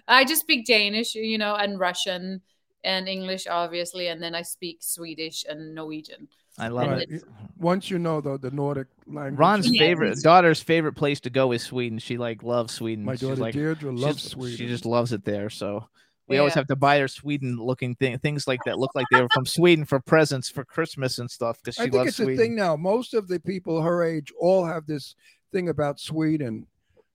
I 0.06 0.24
just 0.24 0.42
speak 0.42 0.66
Danish, 0.66 1.14
you 1.16 1.36
know, 1.36 1.56
and 1.56 1.80
Russian 1.80 2.42
and 2.84 3.08
English, 3.08 3.46
obviously, 3.48 4.06
and 4.08 4.22
then 4.22 4.34
I 4.34 4.42
speak 4.42 4.78
Swedish 4.82 5.44
and 5.48 5.74
Norwegian. 5.74 6.28
I 6.58 6.68
love 6.68 6.88
Right. 6.88 7.06
it. 7.10 7.24
Once 7.58 7.90
you 7.90 7.98
know 7.98 8.20
though 8.20 8.36
the 8.36 8.50
Nordic 8.50 8.86
language. 9.06 9.38
Ron's 9.38 9.68
Yeah, 9.70 9.78
favorite 9.80 10.18
daughter's 10.22 10.60
favorite 10.62 10.92
place 10.94 11.20
to 11.20 11.30
go 11.30 11.52
is 11.52 11.62
Sweden. 11.62 11.98
She 11.98 12.16
like 12.16 12.42
loves 12.42 12.72
Sweden. 12.74 13.04
My 13.04 13.16
daughter 13.16 13.36
like 13.36 13.54
Deirdre 13.54 13.90
loves 13.92 14.22
Sweden. 14.22 14.56
She 14.56 14.66
just 14.68 14.86
loves 14.86 15.12
it 15.12 15.24
there. 15.24 15.50
So 15.50 15.88
we 16.28 16.38
always 16.38 16.54
have 16.54 16.66
to 16.68 16.76
buy 16.76 16.98
her 17.00 17.08
Sweden 17.08 17.56
looking 17.58 17.94
thing, 17.96 18.18
things 18.18 18.46
like 18.46 18.60
that 18.64 18.78
look 18.78 18.92
like 18.94 19.06
they 19.10 19.20
were 19.20 19.28
from 19.34 19.46
Sweden 19.46 19.84
for 19.84 20.00
presents 20.00 20.48
for 20.48 20.64
Christmas 20.64 21.18
and 21.18 21.30
stuff 21.30 21.58
because 21.62 21.74
she 21.74 21.82
I 21.82 21.84
think 21.84 21.94
loves 21.94 22.08
it's 22.08 22.16
Sweden. 22.18 22.34
a 22.34 22.36
thing 22.38 22.54
now. 22.56 22.76
Most 22.76 23.14
of 23.14 23.28
the 23.28 23.40
people 23.40 23.82
her 23.82 24.02
age 24.04 24.32
all 24.38 24.64
have 24.64 24.86
this 24.86 25.16
thing 25.52 25.68
about 25.68 25.98
Sweden. 26.00 26.66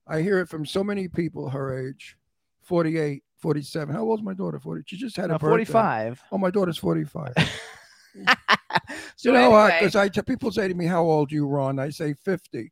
I 0.06 0.22
hear 0.22 0.40
it 0.40 0.50
from 0.50 0.66
so 0.66 0.84
many 0.84 1.08
people 1.08 1.50
her 1.50 1.88
age 1.88 2.18
48, 2.64 3.24
47. 3.38 3.94
How 3.96 4.02
old's 4.04 4.22
my 4.22 4.34
daughter? 4.34 4.60
40. 4.60 4.84
She 4.86 4.98
just 4.98 5.16
had 5.16 5.26
a 5.26 5.34
Now, 5.34 5.38
birthday. 5.38 5.66
45. 5.66 6.24
Oh, 6.32 6.38
my 6.38 6.52
daughter's 6.52 6.78
45. 6.78 7.34
so 9.16 9.30
you 9.30 9.34
know 9.34 9.50
what? 9.50 9.74
Because 9.80 9.96
I 9.96 10.10
people 10.10 10.52
say 10.52 10.68
to 10.68 10.74
me, 10.74 10.86
"How 10.86 11.04
old 11.04 11.32
are 11.32 11.36
you, 11.36 11.48
Ron?" 11.48 11.80
I 11.80 11.90
say 11.90 12.14
50. 12.14 12.72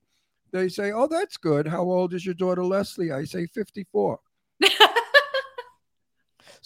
They 0.51 0.69
say, 0.69 0.91
"Oh, 0.91 1.07
that's 1.07 1.37
good. 1.37 1.67
How 1.67 1.83
old 1.83 2.13
is 2.13 2.25
your 2.25 2.35
daughter, 2.35 2.63
Leslie?" 2.63 3.11
I 3.11 3.25
say 3.25 3.47
54. 3.47 4.19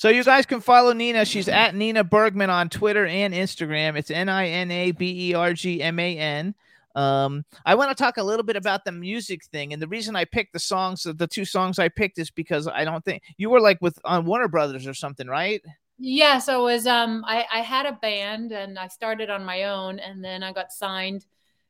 So 0.01 0.09
you 0.09 0.23
guys 0.23 0.47
can 0.47 0.61
follow 0.61 0.93
Nina. 0.93 1.25
She's 1.25 1.47
at 1.47 1.75
Nina 1.75 2.03
Bergman 2.03 2.49
on 2.49 2.69
Twitter 2.69 3.05
and 3.05 3.35
Instagram. 3.35 3.95
It's 3.95 4.09
N 4.09 4.29
I 4.29 4.47
N 4.47 4.71
A 4.71 4.91
B 4.93 5.29
E 5.29 5.33
R 5.35 5.53
G 5.53 5.79
M 5.79 5.99
A 5.99 6.17
N. 6.17 6.55
Um, 6.95 7.45
I 7.65 7.75
want 7.75 7.95
to 7.95 8.03
talk 8.03 8.17
a 8.17 8.23
little 8.23 8.43
bit 8.43 8.55
about 8.55 8.83
the 8.83 8.91
music 8.91 9.45
thing, 9.45 9.73
and 9.73 9.81
the 9.81 9.87
reason 9.87 10.15
I 10.15 10.25
picked 10.25 10.53
the 10.53 10.59
songs, 10.59 11.03
the 11.03 11.27
two 11.27 11.45
songs 11.45 11.77
I 11.77 11.87
picked, 11.87 12.17
is 12.17 12.31
because 12.31 12.67
I 12.67 12.83
don't 12.83 13.05
think 13.05 13.21
you 13.37 13.51
were 13.51 13.61
like 13.61 13.77
with 13.79 13.99
on 14.03 14.25
Warner 14.25 14.47
Brothers 14.47 14.87
or 14.87 14.95
something, 14.95 15.27
right? 15.27 15.61
Yeah, 16.03 16.39
so 16.39 16.61
it 16.61 16.73
was 16.73 16.87
um 16.87 17.23
I, 17.27 17.45
I 17.53 17.59
had 17.59 17.85
a 17.85 17.91
band 17.93 18.51
and 18.51 18.79
I 18.79 18.87
started 18.87 19.29
on 19.29 19.45
my 19.45 19.65
own 19.65 19.99
and 19.99 20.23
then 20.25 20.41
I 20.41 20.51
got 20.51 20.71
signed 20.71 21.27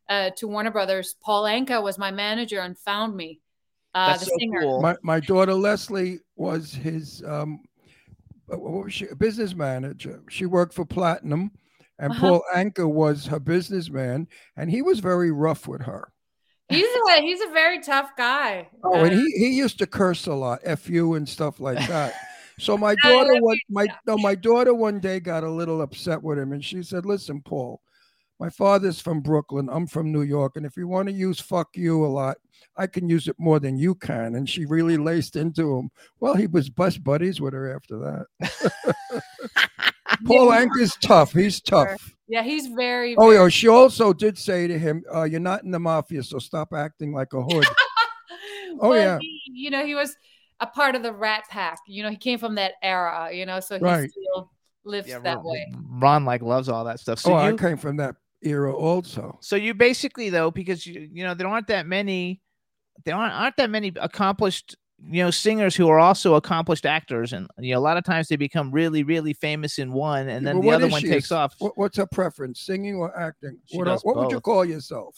uh, 0.08 0.30
to 0.38 0.48
Warner 0.48 0.72
Brothers. 0.72 1.16
Paul 1.22 1.44
Anka 1.44 1.84
was 1.84 1.98
my 1.98 2.12
manager 2.12 2.62
and 2.62 2.78
found 2.78 3.16
me. 3.16 3.42
Uh, 3.94 4.08
That's 4.08 4.22
the 4.22 4.26
so 4.28 4.38
singer. 4.40 4.62
cool. 4.62 4.82
My 4.82 4.96
my 5.04 5.20
daughter 5.20 5.54
Leslie 5.54 6.20
was 6.38 6.74
his 6.74 7.22
um, 7.28 7.60
uh, 8.52 8.58
what 8.58 8.86
was 8.86 8.94
she? 8.94 9.08
A 9.08 9.16
business 9.16 9.54
manager. 9.54 10.22
She 10.30 10.46
worked 10.46 10.74
for 10.74 10.86
Platinum, 10.86 11.52
and 12.00 12.12
Uh-huh. 12.12 12.22
Paul 12.22 12.44
Anka 12.56 12.90
was 12.90 13.26
her 13.28 13.40
businessman, 13.40 14.28
and 14.56 14.72
he 14.72 14.82
was 14.82 15.00
very 15.02 15.32
rough 15.32 15.68
with 15.68 15.82
her. 15.82 16.14
He's 16.70 16.88
a 16.88 17.22
he's 17.22 17.42
a 17.42 17.52
very 17.52 17.82
tough 17.82 18.12
guy. 18.18 18.70
Oh, 18.84 18.96
Uh, 18.96 19.04
and 19.04 19.14
he 19.14 19.26
he 19.38 19.50
used 19.58 19.78
to 19.80 19.88
curse 19.88 20.26
a 20.26 20.34
lot, 20.34 20.60
"f 20.64 20.90
you" 20.90 21.16
and 21.16 21.28
stuff 21.28 21.60
like 21.60 21.86
that. 21.90 22.14
So 22.62 22.78
my 22.78 22.96
daughter 23.04 23.42
one 23.42 23.58
my 23.70 23.88
no, 24.06 24.18
my 24.18 24.36
daughter 24.36 24.74
one 24.74 25.00
day 25.00 25.20
got 25.20 25.44
a 25.44 25.50
little 25.52 25.82
upset 25.82 26.22
with 26.22 26.38
him, 26.38 26.52
and 26.54 26.64
she 26.64 26.84
said, 26.84 27.06
"Listen, 27.08 27.42
Paul, 27.42 27.82
my 28.40 28.50
father's 28.50 29.02
from 29.02 29.22
Brooklyn. 29.22 29.68
I'm 29.72 29.88
from 29.88 30.12
New 30.12 30.22
York, 30.22 30.54
and 30.58 30.66
if 30.66 30.78
you 30.78 30.88
want 30.88 31.08
to 31.10 31.14
use 31.14 31.40
"fuck 31.40 31.70
you" 31.76 32.06
a 32.06 32.08
lot, 32.08 32.38
I 32.78 32.86
can 32.86 33.10
use 33.10 33.28
it 33.28 33.36
more 33.40 33.60
than 33.60 33.78
you 33.78 33.96
can." 33.96 34.36
And 34.36 34.48
she 34.48 34.66
really 34.66 34.98
laced 34.98 35.36
into 35.36 35.76
him. 35.76 35.90
Well, 36.20 36.36
he 36.36 36.46
was 36.46 36.70
best 36.70 37.04
buddies 37.04 37.42
with 37.42 37.54
her 37.54 37.76
after 37.76 37.98
that. 38.40 39.24
Paul 40.26 40.50
Anka's 40.52 40.96
tough. 41.02 41.34
He's 41.34 41.62
tough. 41.62 42.16
yeah, 42.28 42.44
he's 42.44 42.68
very. 42.68 43.16
Oh, 43.18 43.32
yeah. 43.32 43.48
She 43.50 43.68
also 43.70 44.14
did 44.14 44.38
say 44.38 44.68
to 44.68 44.78
him, 44.78 45.04
uh, 45.14 45.24
"You're 45.24 45.40
not 45.40 45.64
in 45.64 45.72
the 45.72 45.80
mafia, 45.80 46.22
so 46.22 46.38
stop 46.38 46.74
acting 46.74 47.14
like 47.14 47.34
a 47.34 47.42
hood." 47.42 47.66
Oh, 48.80 48.90
Well, 48.90 48.98
yeah. 48.98 49.18
he- 49.20 49.42
you 49.54 49.70
know, 49.70 49.86
he 49.86 49.94
was 49.96 50.16
a 50.62 50.68
part 50.68 50.96
of 50.96 51.04
the 51.04 51.12
Rat 51.12 51.44
Pack. 51.50 51.80
You 51.88 52.04
know, 52.04 52.10
he 52.10 52.16
came 52.18 52.40
from 52.40 52.56
that 52.56 52.74
era. 52.82 53.30
You 53.34 53.46
know, 53.46 53.60
so 53.60 53.78
he 53.78 53.84
Right. 53.84 54.10
still 54.10 54.52
lives 54.86 55.08
Yeah, 55.10 55.20
that 55.20 55.38
Ron, 55.38 55.46
way. 55.46 55.74
Ron 56.00 56.26
like 56.26 56.42
loves 56.42 56.70
all 56.70 56.86
that 56.86 57.00
stuff. 57.00 57.20
So 57.20 57.34
oh, 57.34 57.36
I 57.38 57.54
came 57.54 57.78
from 57.78 57.98
that 57.98 58.16
era 58.44 58.74
also. 58.76 59.38
so 59.42 59.56
you 59.56 59.74
basically 59.74 60.30
though, 60.30 60.50
because 60.52 60.86
you 60.88 61.10
you 61.12 61.24
know 61.24 61.34
there 61.34 61.48
aren't 61.48 61.68
that 61.68 61.86
many, 61.86 62.42
there 63.06 63.16
aren't 63.16 63.34
aren't 63.34 63.58
that 63.58 63.70
many 63.70 63.92
accomplished 64.00 64.76
you 65.04 65.24
know 65.24 65.32
singers 65.32 65.76
who 65.76 65.88
are 65.90 65.98
also 66.00 66.36
accomplished 66.36 66.86
actors, 66.86 67.34
and 67.34 67.48
you 67.60 67.74
know 67.74 67.80
a 67.80 67.82
lot 67.82 67.98
of 67.98 68.04
times 68.04 68.28
they 68.28 68.36
become 68.36 68.72
really 68.72 69.04
really 69.04 69.34
famous 69.34 69.78
in 69.80 69.92
one, 69.94 70.30
and 70.30 70.46
then 70.46 70.58
Well, 70.60 70.70
the 70.70 70.76
other 70.86 70.88
one 70.92 71.02
she? 71.02 71.08
takes 71.08 71.26
Is- 71.26 71.32
off. 71.32 71.56
What's 71.76 71.98
her 71.98 72.06
preference, 72.08 72.62
singing 72.62 72.96
or 72.96 73.16
acting? 73.20 73.58
She 73.66 73.78
what 73.78 73.86
does 73.86 74.02
what 74.04 74.16
would 74.16 74.32
you 74.32 74.40
call 74.42 74.64
yourself? 74.66 75.16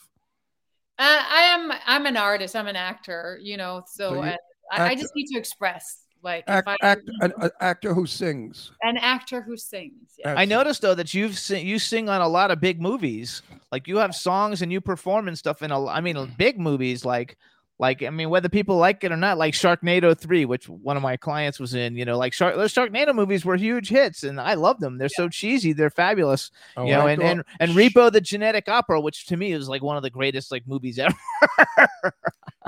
Uh, 0.99 1.03
I 1.29 1.41
am. 1.53 1.71
I'm 1.88 2.06
an 2.06 2.17
artist. 2.17 2.56
I'm 2.56 2.67
an 2.67 2.75
actor. 2.75 3.39
You 3.41 3.58
know, 3.58 3.84
so, 3.88 4.10
So 4.12 4.15
you- 4.15 4.29
uh, 4.32 4.36
I, 4.71 4.89
I 4.89 4.95
just 4.95 5.15
need 5.15 5.28
to 5.28 5.38
express. 5.38 6.04
Like 6.23 6.45
Act, 6.47 6.69
if 6.69 6.76
I, 6.82 6.88
act, 6.88 7.02
an, 7.19 7.34
an 7.41 7.52
actor 7.60 7.93
who 7.93 8.06
sings. 8.06 8.71
an 8.82 8.97
actor 8.97 9.41
who 9.41 9.58
sings. 9.58 10.13
Yeah. 10.17 10.36
I 10.38 10.45
noticed 10.45 10.82
though 10.82 10.95
that 10.95 11.13
you've 11.13 11.38
sing, 11.38 11.67
you 11.67 11.78
sing 11.78 12.08
on 12.08 12.21
a 12.21 12.28
lot 12.28 12.49
of 12.49 12.62
big 12.62 12.82
movies. 12.82 13.41
Like 13.73 13.89
you 13.89 13.97
have 13.97 14.15
songs 14.15 14.62
and 14.62 14.71
you 14.71 14.80
perform 14.80 15.28
and 15.28 15.38
stuff 15.38 15.62
in 15.62 15.71
a 15.71 15.86
I 15.86 15.99
mean 15.99 16.34
big 16.38 16.58
movies 16.58 17.04
like 17.04 17.38
like 17.78 18.04
I 18.04 18.10
mean 18.10 18.30
whether 18.30 18.47
people 18.47 18.78
like 18.78 19.04
it 19.04 19.12
or 19.12 19.17
not 19.17 19.38
like 19.38 19.54
Sharknado 19.54 20.17
3 20.17 20.45
which 20.45 20.69
one 20.69 20.95
of 20.95 21.04
my 21.04 21.17
clients 21.17 21.60
was 21.60 21.73
in, 21.73 21.97
you 21.97 22.06
know, 22.06 22.17
like 22.17 22.32
Shark 22.32 22.56
those 22.56 22.73
Sharknado 22.73 23.13
movies 23.13 23.43
were 23.43 23.58
huge 23.58 23.89
hits 23.89 24.23
and 24.23 24.39
I 24.39 24.54
love 24.54 24.80
them. 24.80 24.97
They're 24.97 25.10
so 25.10 25.28
cheesy, 25.28 25.73
they're 25.73 25.89
fabulous. 25.89 26.52
Oh, 26.78 26.86
you 26.86 26.91
know, 26.91 27.08
and, 27.08 27.21
and 27.21 27.43
and 27.60 27.71
Repo 27.73 28.10
the 28.10 28.21
Genetic 28.21 28.69
Opera 28.69 29.02
which 29.02 29.26
to 29.26 29.36
me 29.36 29.52
is 29.52 29.67
like 29.67 29.84
one 29.84 29.97
of 29.97 30.04
the 30.04 30.10
greatest 30.10 30.54
like 30.54 30.65
movies 30.65 30.99
ever. 31.80 32.13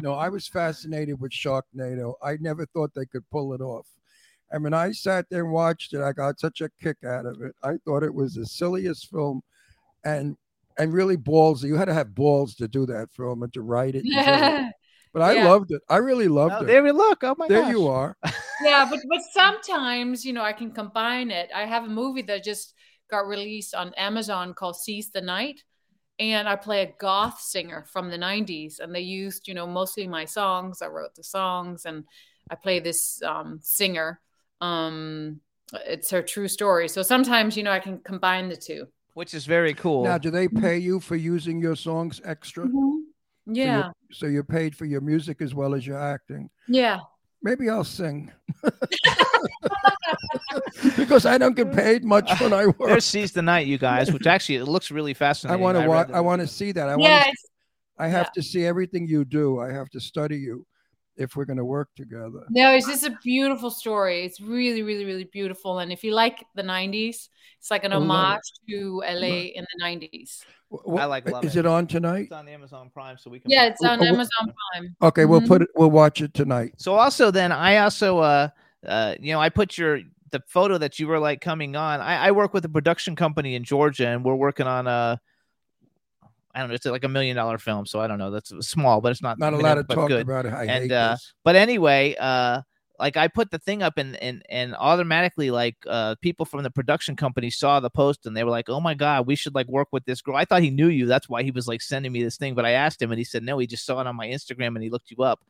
No, 0.01 0.13
I 0.13 0.29
was 0.29 0.47
fascinated 0.47 1.19
with 1.19 1.31
Sharknado. 1.31 2.15
I 2.23 2.37
never 2.39 2.65
thought 2.65 2.93
they 2.93 3.05
could 3.05 3.29
pull 3.29 3.53
it 3.53 3.61
off. 3.61 3.87
And 4.51 4.63
when 4.63 4.73
I 4.73 4.91
sat 4.91 5.25
there 5.29 5.43
and 5.43 5.51
watched 5.53 5.93
it, 5.93 6.01
I 6.01 6.11
got 6.13 6.39
such 6.39 6.61
a 6.61 6.69
kick 6.81 6.97
out 7.05 7.25
of 7.25 7.41
it. 7.41 7.55
I 7.63 7.73
thought 7.85 8.03
it 8.03 8.13
was 8.13 8.35
the 8.35 8.45
silliest 8.45 9.09
film 9.09 9.41
and 10.03 10.37
and 10.77 10.93
really 10.93 11.17
ballsy. 11.17 11.65
You 11.65 11.75
had 11.75 11.85
to 11.85 11.93
have 11.93 12.13
balls 12.15 12.55
to 12.55 12.67
do 12.67 12.85
that 12.87 13.09
film 13.11 13.43
and 13.43 13.53
to 13.53 13.61
write 13.61 13.95
it. 13.95 14.05
and 14.05 14.25
do 14.25 14.33
it. 14.33 14.73
But 15.13 15.21
I 15.21 15.33
Yeah. 15.35 15.47
loved 15.47 15.71
it. 15.71 15.81
I 15.89 15.97
really 15.97 16.27
oh, 16.27 16.33
loved 16.33 16.55
Oh, 16.59 16.63
it. 16.63 16.67
there 16.67 16.83
we 16.83 16.91
look. 16.91 17.23
Oh 17.23 17.35
my 17.37 17.47
there 17.47 17.61
gosh. 17.61 17.71
you 17.71 17.87
are. 17.87 18.17
yeah, 18.63 18.85
but 18.89 18.99
but 19.09 19.21
sometimes 19.31 20.25
you 20.25 20.33
know 20.33 20.43
I 20.43 20.53
can 20.53 20.71
combine 20.71 21.31
it. 21.31 21.49
I 21.55 21.65
have 21.65 21.85
a 21.85 21.89
movie 21.89 22.21
that 22.23 22.43
just 22.43 22.73
got 23.09 23.27
released 23.27 23.73
on 23.73 23.93
Amazon 23.95 24.53
called 24.53 24.75
Seize 24.75 25.09
the 25.11 25.21
Night, 25.21 25.63
and 26.19 26.47
I 26.47 26.55
play 26.55 26.81
a 26.81 26.93
goth 26.99 27.39
singer 27.41 27.85
from 27.91 28.09
the 28.09 28.17
'90s, 28.17 28.79
and 28.79 28.93
they 28.93 29.01
used 29.01 29.47
you 29.47 29.53
know 29.53 29.67
mostly 29.67 30.07
my 30.07 30.25
songs. 30.25 30.81
I 30.81 30.87
wrote 30.87 31.15
the 31.15 31.23
songs, 31.23 31.85
and 31.85 32.03
I 32.49 32.55
play 32.55 32.79
this 32.79 33.21
um, 33.23 33.59
singer. 33.61 34.19
Um, 34.61 35.41
it's 35.85 36.11
her 36.11 36.21
true 36.21 36.47
story. 36.47 36.87
So 36.87 37.01
sometimes 37.01 37.57
you 37.57 37.63
know 37.63 37.71
I 37.71 37.79
can 37.79 37.99
combine 37.99 38.49
the 38.49 38.55
two. 38.55 38.87
Which 39.13 39.33
is 39.33 39.45
very 39.45 39.73
cool. 39.73 40.03
Now, 40.03 40.17
do 40.17 40.29
they 40.29 40.47
pay 40.47 40.77
you 40.77 40.99
for 40.99 41.15
using 41.15 41.61
your 41.61 41.75
songs 41.75 42.19
extra? 42.25 42.69
Yeah, 43.45 43.91
So 44.11 44.25
you're 44.25 44.43
paid 44.43 44.75
for 44.75 44.85
your 44.85 45.01
music 45.01 45.41
as 45.41 45.55
well 45.55 45.73
as 45.73 45.87
your 45.87 45.97
acting. 45.97 46.49
yeah. 46.67 46.99
Maybe 47.45 47.69
I'll 47.69 47.83
sing. 47.83 48.31
because 50.97 51.27
I 51.27 51.37
don't 51.37 51.55
get 51.55 51.71
paid 51.71 52.03
much 52.03 52.27
when 52.41 52.53
I 52.53 52.65
work. 52.65 52.77
There's 52.79 53.05
Seize 53.05 53.33
the 53.33 53.43
Night, 53.43 53.67
you 53.67 53.77
guys, 53.77 54.11
which 54.11 54.25
actually 54.25 54.55
it 54.55 54.65
looks 54.65 54.89
really 54.89 55.13
fascinating. 55.13 55.61
I 55.61 55.63
want 55.63 55.75
to 55.75 55.81
read 55.81 55.87
watch. 55.89 56.07
the 56.07 56.15
I 56.15 56.21
want 56.21 56.41
to 56.41 56.47
see 56.47 56.71
that. 56.71 56.89
I 56.89 56.95
yeah, 56.97 57.17
want. 57.17 57.25
To, 57.25 57.33
I 57.99 58.07
have 58.07 58.31
yeah. 58.35 58.41
to 58.41 58.41
see 58.41 58.65
everything 58.65 59.07
you 59.07 59.25
do. 59.25 59.59
I 59.59 59.71
have 59.71 59.91
to 59.91 59.99
study 59.99 60.37
you 60.37 60.65
if 61.17 61.35
we're 61.35 61.45
going 61.45 61.57
to 61.57 61.65
work 61.65 61.89
together. 61.95 62.45
No, 62.49 62.71
it's 62.73 62.87
just 62.87 63.05
a 63.05 63.17
beautiful 63.23 63.69
story. 63.71 64.25
It's 64.25 64.41
really, 64.41 64.81
really, 64.83 65.05
really 65.05 65.23
beautiful. 65.25 65.79
And 65.79 65.91
if 65.91 66.03
you 66.03 66.13
like 66.13 66.45
the 66.55 66.61
90s, 66.63 67.29
it's 67.59 67.71
like 67.71 67.83
an 67.83 67.93
I 67.93 67.95
it. 67.97 67.99
homage 67.99 68.41
to 68.69 69.01
LA 69.07 69.51
in 69.55 69.65
the 69.77 69.83
90s. 69.85 70.43
Wh- 70.69 70.87
what- 70.87 71.01
I 71.01 71.05
like 71.05 71.29
love 71.29 71.45
Is 71.45 71.55
it. 71.55 71.59
it 71.61 71.65
on 71.65 71.87
tonight? 71.87 72.23
It's 72.23 72.31
on 72.31 72.47
Amazon 72.47 72.89
Prime, 72.93 73.17
so 73.17 73.29
we 73.29 73.39
can. 73.39 73.49
Yeah, 73.51 73.65
it's 73.65 73.81
on 73.81 73.99
Oh, 73.99 74.03
oh, 74.03 74.07
Amazon 74.07 74.53
Prime. 74.73 74.95
Okay, 75.01 75.25
we'll 75.25 75.41
Mhm. 75.41 75.47
put 75.47 75.61
it. 75.61 75.69
We'll 75.75 75.91
watch 75.91 76.21
it 76.21 76.33
tonight. 76.33 76.73
So 76.77 76.95
also 76.95 77.31
then 77.31 77.51
I 77.51 77.77
also 77.77 78.19
uh 78.19 78.49
uh 78.85 79.15
you 79.19 79.31
know 79.33 79.39
I 79.39 79.49
put 79.49 79.77
your 79.77 80.01
the 80.31 80.41
photo 80.47 80.77
that 80.77 80.99
you 80.99 81.07
were 81.07 81.19
like 81.19 81.39
coming 81.39 81.75
on. 81.75 82.01
I, 82.01 82.27
I 82.27 82.31
work 82.31 82.53
with 82.53 82.65
a 82.65 82.69
production 82.69 83.15
company 83.15 83.55
in 83.55 83.63
Georgia, 83.63 84.07
and 84.07 84.23
we're 84.25 84.35
working 84.35 84.67
on 84.67 84.85
a. 84.87 85.19
I 86.55 86.59
don't 86.59 86.69
know. 86.69 86.75
It's 86.75 86.85
like 86.85 87.03
a 87.03 87.09
million 87.09 87.35
dollar 87.35 87.57
film, 87.57 87.85
so 87.85 87.99
I 87.99 88.07
don't 88.07 88.17
know. 88.17 88.31
That's 88.31 88.51
small, 88.65 89.01
but 89.01 89.11
it's 89.11 89.21
not 89.21 89.37
Not 89.37 89.53
a 89.53 89.57
lot 89.57 89.77
of 89.77 89.87
talk 89.89 90.07
good. 90.07 90.21
about 90.21 90.45
it. 90.45 90.53
I 90.53 90.63
And, 90.65 90.91
uh. 90.91 91.17
But 91.43 91.57
anyway, 91.57 92.15
uh, 92.17 92.61
like 92.97 93.17
I 93.17 93.27
put 93.27 93.51
the 93.51 93.59
thing 93.59 93.83
up 93.83 93.97
and 93.97 94.15
and 94.17 94.41
and 94.49 94.73
automatically 94.73 95.51
like 95.51 95.75
uh 95.85 96.15
people 96.21 96.45
from 96.45 96.63
the 96.63 96.71
production 96.71 97.17
company 97.17 97.49
saw 97.49 97.81
the 97.81 97.89
post 97.89 98.25
and 98.25 98.35
they 98.37 98.45
were 98.45 98.49
like, 98.51 98.69
"Oh 98.69 98.79
my 98.79 98.93
god, 98.93 99.27
we 99.27 99.35
should 99.35 99.53
like 99.53 99.67
work 99.67 99.89
with 99.91 100.05
this 100.05 100.21
girl." 100.21 100.37
I 100.37 100.45
thought 100.45 100.61
he 100.61 100.69
knew 100.69 100.87
you. 100.87 101.05
That's 101.05 101.27
why 101.27 101.43
he 101.43 101.51
was 101.51 101.67
like 101.67 101.81
sending 101.81 102.13
me 102.13 102.23
this 102.23 102.37
thing. 102.37 102.55
But 102.55 102.65
I 102.65 102.71
asked 102.71 103.01
him 103.01 103.11
and 103.11 103.19
he 103.19 103.25
said, 103.25 103.43
"No, 103.43 103.57
he 103.57 103.67
just 103.67 103.85
saw 103.85 103.99
it 103.99 104.07
on 104.07 104.15
my 104.15 104.27
Instagram 104.27 104.75
and 104.75 104.83
he 104.83 104.89
looked 104.89 105.11
you 105.11 105.23
up." 105.23 105.41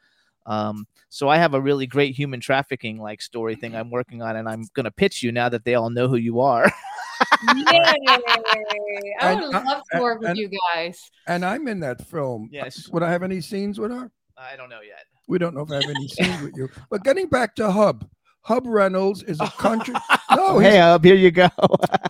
Um, 0.45 0.85
so 1.09 1.27
I 1.29 1.37
have 1.37 1.53
a 1.53 1.61
really 1.61 1.87
great 1.87 2.15
human 2.15 2.39
trafficking 2.39 2.99
like 3.01 3.21
story 3.21 3.55
thing 3.55 3.75
I'm 3.75 3.89
working 3.89 4.21
on, 4.21 4.35
and 4.35 4.47
I'm 4.47 4.63
gonna 4.73 4.91
pitch 4.91 5.23
you 5.23 5.31
now 5.31 5.49
that 5.49 5.63
they 5.65 5.75
all 5.75 5.89
know 5.89 6.07
who 6.07 6.17
you 6.17 6.39
are. 6.41 6.65
Yay! 7.55 7.63
I 7.69 9.31
And, 9.31 9.41
would 9.41 9.55
uh, 9.55 9.63
love 9.65 9.81
to 9.93 10.01
work 10.01 10.19
with 10.21 10.29
and- 10.31 10.37
you 10.39 10.49
guys. 10.73 10.99
And 11.27 11.45
I'm 11.45 11.67
in 11.67 11.79
that 11.81 12.05
film. 12.07 12.49
yes, 12.51 12.89
Would 12.89 13.03
I 13.03 13.11
have 13.11 13.23
any 13.23 13.41
scenes 13.41 13.79
with 13.79 13.91
her? 13.91 14.11
I 14.37 14.55
don't 14.55 14.69
know 14.69 14.81
yet. 14.81 15.05
We 15.27 15.37
don't 15.39 15.55
know 15.55 15.61
if 15.61 15.71
I 15.71 15.75
have 15.75 15.89
any 15.89 16.07
scenes 16.07 16.41
with 16.41 16.55
you. 16.57 16.69
But 16.89 17.03
getting 17.03 17.27
back 17.27 17.55
to 17.55 17.71
Hub, 17.71 18.07
Hub 18.41 18.67
Reynolds 18.67 19.23
is 19.23 19.39
a 19.39 19.47
country. 19.57 19.95
No, 20.35 20.59
hey, 20.59 20.79
up 20.79 21.03
here 21.03 21.15
you 21.15 21.31
go. 21.31 21.49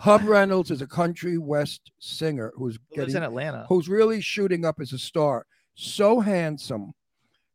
Hub 0.02 0.22
Reynolds 0.24 0.70
is 0.70 0.82
a 0.82 0.86
country 0.86 1.38
west 1.38 1.92
singer 1.98 2.52
who's 2.56 2.78
Who 2.90 3.00
lives 3.00 3.12
getting 3.14 3.16
in 3.16 3.28
Atlanta. 3.28 3.64
who's 3.68 3.88
really 3.88 4.20
shooting 4.20 4.64
up 4.64 4.80
as 4.80 4.92
a 4.92 4.98
star. 4.98 5.46
So 5.76 6.20
handsome, 6.20 6.92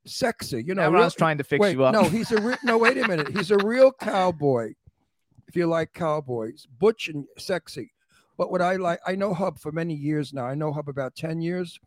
sexy. 0.05 0.63
You 0.65 0.75
know, 0.75 0.81
Now 0.83 0.87
I 0.89 0.91
real- 0.93 1.03
was 1.05 1.15
trying 1.15 1.37
to 1.37 1.43
fix 1.43 1.59
wait, 1.61 1.73
you 1.75 1.83
up. 1.83 1.93
no, 1.93 2.03
he's 2.03 2.31
a 2.31 2.41
re- 2.41 2.57
no. 2.63 2.77
Wait 2.77 2.97
a 2.97 3.07
minute, 3.07 3.35
he's 3.35 3.51
a 3.51 3.57
real 3.57 3.91
cowboy. 3.91 4.73
If 5.47 5.55
you 5.55 5.67
like 5.67 5.93
cowboys, 5.93 6.65
butch 6.79 7.07
and 7.09 7.25
sexy. 7.37 7.91
But 8.37 8.51
what 8.51 8.61
I 8.61 8.77
like, 8.77 8.99
I 9.05 9.15
know 9.15 9.33
Hub 9.33 9.59
for 9.59 9.71
many 9.71 9.93
years 9.93 10.33
now. 10.33 10.45
I 10.45 10.55
know 10.55 10.71
Hub 10.71 10.87
about 10.89 11.15
ten 11.15 11.41
years. 11.41 11.79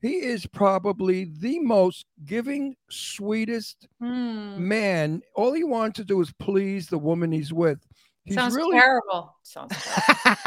He 0.00 0.12
is 0.20 0.46
probably 0.46 1.24
the 1.24 1.58
most 1.58 2.06
giving, 2.24 2.76
sweetest 2.88 3.88
Hmm. 4.00 4.68
man. 4.68 5.22
All 5.34 5.52
he 5.52 5.64
wants 5.64 5.96
to 5.96 6.04
do 6.04 6.20
is 6.20 6.32
please 6.38 6.86
the 6.86 6.98
woman 6.98 7.32
he's 7.32 7.52
with. 7.52 7.80
He's 8.28 8.34
Sounds 8.34 8.54
really 8.54 8.78
terrible. 8.78 9.34
Sounds 9.42 9.74
terrible. 9.74 10.40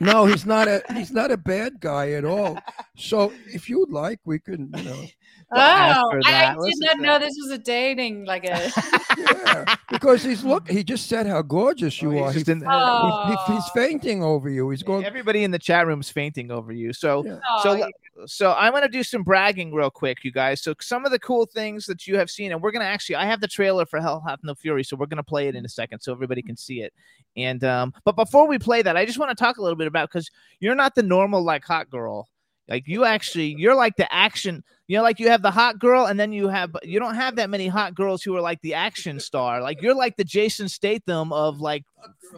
no, 0.00 0.26
he's 0.26 0.44
not 0.44 0.68
a 0.68 0.82
he's 0.92 1.10
not 1.10 1.30
a 1.30 1.36
bad 1.36 1.80
guy 1.80 2.12
at 2.12 2.24
all. 2.24 2.58
So 2.96 3.32
if 3.46 3.68
you'd 3.70 3.90
like, 3.90 4.20
we 4.26 4.38
can, 4.38 4.70
you 4.76 4.84
know, 4.84 5.04
Oh, 5.52 5.60
after 5.60 6.20
I, 6.24 6.50
I 6.50 6.54
did 6.54 6.74
not 6.80 6.96
to 6.96 7.02
know 7.02 7.18
this 7.20 7.34
was 7.40 7.52
a 7.52 7.58
dating 7.58 8.24
like 8.24 8.44
a. 8.44 8.70
yeah, 9.16 9.76
because 9.88 10.24
he's 10.24 10.42
look. 10.42 10.68
He 10.68 10.82
just 10.82 11.08
said 11.08 11.26
how 11.26 11.40
gorgeous 11.42 12.02
you 12.02 12.08
Oh, 12.08 12.12
he's 12.12 12.22
are. 12.22 12.32
He, 12.32 12.38
just 12.40 12.48
in- 12.48 12.64
Oh. 12.66 13.26
he- 13.26 13.54
he's 13.54 13.62
oh. 13.64 13.70
fainting 13.72 14.24
over 14.24 14.50
you. 14.50 14.68
He's 14.70 14.82
going. 14.82 15.04
Everybody 15.04 15.44
in 15.44 15.52
the 15.52 15.58
chat 15.60 15.86
room's 15.86 16.10
fainting 16.10 16.50
over 16.50 16.72
you. 16.72 16.92
So 16.92 17.24
Yeah. 17.24 17.38
Oh, 17.48 17.62
so, 17.62 17.70
Oh, 17.84 17.90
so 18.24 18.52
I'm 18.52 18.72
going 18.72 18.82
to 18.82 18.88
do 18.88 19.02
some 19.02 19.22
bragging 19.22 19.74
real 19.74 19.90
quick, 19.90 20.24
you 20.24 20.32
guys. 20.32 20.62
So 20.62 20.74
some 20.80 21.04
of 21.04 21.10
the 21.10 21.18
cool 21.18 21.46
things 21.46 21.86
that 21.86 22.06
you 22.06 22.16
have 22.16 22.30
seen, 22.30 22.52
and 22.52 22.62
we're 22.62 22.70
going 22.70 22.84
to 22.84 22.86
actually, 22.86 23.16
I 23.16 23.26
have 23.26 23.40
the 23.40 23.48
trailer 23.48 23.84
for 23.84 24.00
Hell 24.00 24.22
Hath 24.26 24.40
No 24.42 24.54
Fury, 24.54 24.84
so 24.84 24.96
we're 24.96 25.06
going 25.06 25.16
to 25.18 25.22
play 25.22 25.48
it 25.48 25.54
in 25.54 25.64
a 25.64 25.68
second 25.68 26.00
so 26.00 26.12
everybody 26.12 26.42
can 26.42 26.56
see 26.56 26.80
it. 26.80 26.92
And 27.36 27.62
um, 27.64 27.92
but 28.04 28.16
before 28.16 28.48
we 28.48 28.58
play 28.58 28.82
that, 28.82 28.96
I 28.96 29.04
just 29.04 29.18
want 29.18 29.36
to 29.36 29.44
talk 29.44 29.58
a 29.58 29.62
little 29.62 29.76
bit 29.76 29.86
about 29.86 30.08
because 30.10 30.30
you're 30.60 30.74
not 30.74 30.94
the 30.94 31.02
normal 31.02 31.42
like 31.42 31.64
hot 31.64 31.90
girl. 31.90 32.28
Like 32.68 32.88
you 32.88 33.04
actually, 33.04 33.54
you're 33.58 33.74
like 33.74 33.96
the 33.96 34.12
action. 34.12 34.64
You 34.88 34.96
know, 34.96 35.02
like 35.02 35.20
you 35.20 35.28
have 35.28 35.42
the 35.42 35.50
hot 35.50 35.78
girl, 35.78 36.06
and 36.06 36.18
then 36.18 36.32
you 36.32 36.48
have 36.48 36.74
you 36.82 36.98
don't 36.98 37.14
have 37.14 37.36
that 37.36 37.50
many 37.50 37.68
hot 37.68 37.94
girls 37.94 38.22
who 38.22 38.34
are 38.36 38.40
like 38.40 38.60
the 38.62 38.74
action 38.74 39.20
star. 39.20 39.60
Like 39.60 39.82
you're 39.82 39.94
like 39.94 40.16
the 40.16 40.24
Jason 40.24 40.68
Statham 40.68 41.32
of 41.32 41.60
like 41.60 41.84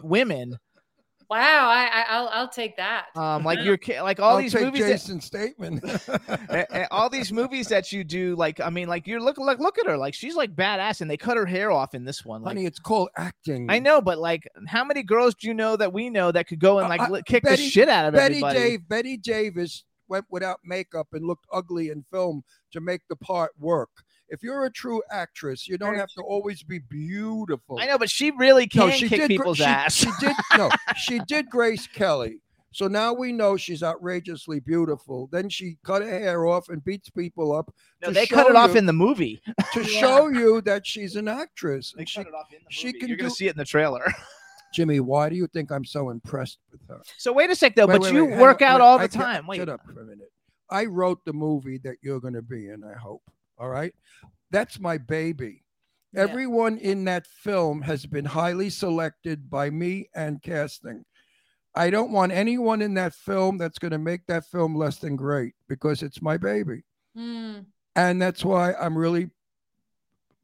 women. 0.03 0.57
Wow, 1.29 1.37
I, 1.69 1.85
I 1.93 2.05
I'll 2.09 2.27
I'll 2.29 2.49
take 2.49 2.77
that. 2.77 3.05
Um, 3.15 3.43
like 3.43 3.59
you're 3.63 3.77
ki- 3.77 4.01
like 4.01 4.19
all 4.19 4.31
I'll 4.35 4.41
these 4.41 4.51
take 4.53 4.63
movies. 4.65 5.05
that- 5.05 5.21
statement. 5.21 5.83
and, 6.49 6.65
and 6.71 6.87
all 6.89 7.09
these 7.09 7.31
movies 7.31 7.67
that 7.67 7.91
you 7.91 8.03
do, 8.03 8.35
like 8.35 8.59
I 8.59 8.69
mean, 8.71 8.87
like 8.87 9.05
you're 9.05 9.19
look 9.21 9.37
like 9.37 9.59
look 9.59 9.77
at 9.77 9.85
her, 9.85 9.97
like 9.97 10.13
she's 10.15 10.35
like 10.35 10.55
badass, 10.55 11.01
and 11.01 11.09
they 11.11 11.17
cut 11.17 11.37
her 11.37 11.45
hair 11.45 11.69
off 11.71 11.93
in 11.93 12.03
this 12.05 12.25
one. 12.25 12.41
Like, 12.41 12.55
Honey, 12.55 12.65
it's 12.65 12.79
called 12.79 13.09
acting. 13.15 13.67
I 13.69 13.77
know, 13.79 14.01
but 14.01 14.17
like, 14.17 14.47
how 14.67 14.83
many 14.83 15.03
girls 15.03 15.35
do 15.35 15.47
you 15.47 15.53
know 15.53 15.75
that 15.75 15.93
we 15.93 16.09
know 16.09 16.31
that 16.31 16.47
could 16.47 16.59
go 16.59 16.79
and 16.79 16.89
like 16.89 17.01
Uh, 17.01 17.13
uh, 17.15 17.21
kick 17.25 17.43
Betty- 17.43 17.63
the 17.63 17.69
shit 17.69 17.89
out 17.89 18.05
of 18.07 18.13
Betty 18.13 18.35
everybody? 18.37 18.59
Dave, 18.59 18.87
Bette 18.89 19.17
Davis 19.17 19.83
went 20.07 20.25
without 20.31 20.59
makeup 20.65 21.09
and 21.13 21.27
looked 21.27 21.45
ugly 21.53 21.89
in 21.89 22.03
film 22.11 22.41
to 22.71 22.81
make 22.81 23.01
the 23.07 23.15
part 23.15 23.51
work. 23.59 23.89
If 24.29 24.43
you're 24.43 24.65
a 24.65 24.71
true 24.71 25.01
actress, 25.11 25.67
you 25.67 25.77
don't 25.77 25.95
have 25.95 26.09
to 26.15 26.21
always 26.21 26.61
be 26.63 26.79
beautiful. 26.79 27.79
I 27.79 27.87
know, 27.87 27.97
but 27.97 28.09
she 28.09 28.31
really 28.31 28.67
can 28.67 28.89
No, 28.89 28.91
she 28.91 29.09
kick 29.09 29.21
did. 29.21 29.27
People's 29.29 29.57
she, 29.57 29.63
ass. 29.63 29.93
She 29.95 30.09
did. 30.19 30.35
No, 30.57 30.69
she 30.97 31.19
did 31.27 31.49
Grace 31.49 31.87
Kelly. 31.87 32.41
So 32.71 32.87
now 32.87 33.13
we 33.13 33.31
know 33.33 33.57
she's 33.57 33.81
outrageously 33.81 34.59
beautiful. 34.59 35.27
Then 35.31 35.49
she 35.49 35.77
cut 35.83 36.03
her 36.03 36.07
hair 36.07 36.45
off 36.45 36.69
and 36.69 36.83
beats 36.85 37.09
people 37.09 37.51
up 37.51 37.73
no, 38.03 38.11
they 38.11 38.27
cut 38.27 38.47
it 38.47 38.55
off 38.55 38.71
you- 38.73 38.77
in 38.77 38.85
the 38.85 38.93
movie. 38.93 39.41
to 39.73 39.81
Yeah. 39.91 39.99
show 39.99 40.27
you 40.27 40.61
that 40.61 40.85
she's 40.85 41.15
an 41.15 41.27
actress. 41.27 41.93
They 41.97 42.05
she, 42.05 42.19
cut 42.19 42.27
it 42.27 42.33
off 42.35 42.53
in 42.53 42.59
the 42.63 42.71
she 42.71 42.87
movie. 42.89 42.99
can 42.99 43.07
You're 43.09 43.17
gonna 43.17 43.31
see 43.31 43.47
it 43.47 43.51
in 43.53 43.57
the 43.57 43.65
trailer. 43.65 44.05
Jimmy, 44.75 44.99
why 44.99 45.29
do 45.29 45.35
you 45.35 45.47
think 45.47 45.71
I'm 45.71 45.83
so 45.83 46.11
impressed 46.11 46.59
with 46.71 46.81
her? 46.89 46.99
so 47.17 47.33
wait 47.33 47.49
a 47.49 47.55
sec 47.55 47.75
though, 47.75 47.87
Wait, 47.87 47.93
but 47.93 48.01
wait, 48.03 48.13
you 48.13 48.25
wait, 48.25 48.37
work 48.37 48.61
out 48.61 48.81
all 48.81 48.99
the 48.99 49.09
can't- 49.09 49.23
time. 49.23 49.47
Wait, 49.47 49.57
Shut 49.57 49.69
up 49.69 49.81
for 49.83 49.99
a 49.99 50.05
minute. 50.05 50.31
I 50.69 50.85
wrote 50.85 51.25
the 51.25 51.33
movie 51.33 51.79
that 51.79 51.95
you're 52.03 52.19
going 52.19 52.35
to 52.35 52.43
be 52.43 52.67
in, 52.69 52.83
I 52.83 52.93
hope. 52.95 53.23
All 53.59 53.69
right. 53.69 53.93
That's 54.51 54.79
my 54.79 54.97
baby. 54.97 55.63
Yeah. 56.13 56.21
Everyone 56.21 56.77
in 56.77 57.03
that 57.05 57.27
film 57.27 57.81
has 57.81 58.05
been 58.05 58.25
highly 58.25 58.69
selected 58.69 59.49
by 59.49 59.69
me 59.69 60.09
and 60.15 60.41
casting. 60.41 61.05
I 61.75 61.89
don't 61.89 62.11
want 62.11 62.31
anyone 62.31 62.81
in 62.81 62.95
that 62.95 63.13
film 63.13 63.57
that's 63.57 63.77
going 63.77 63.91
to 63.91 63.99
make 63.99 64.25
that 64.27 64.45
film 64.45 64.75
less 64.75 64.97
than 64.97 65.15
great 65.15 65.53
because 65.67 66.01
it's 66.01 66.21
my 66.21 66.37
baby. 66.37 66.83
Hmm. 67.15 67.59
And 67.95 68.21
that's 68.21 68.43
why 68.43 68.73
I'm 68.73 68.97
really, 68.97 69.29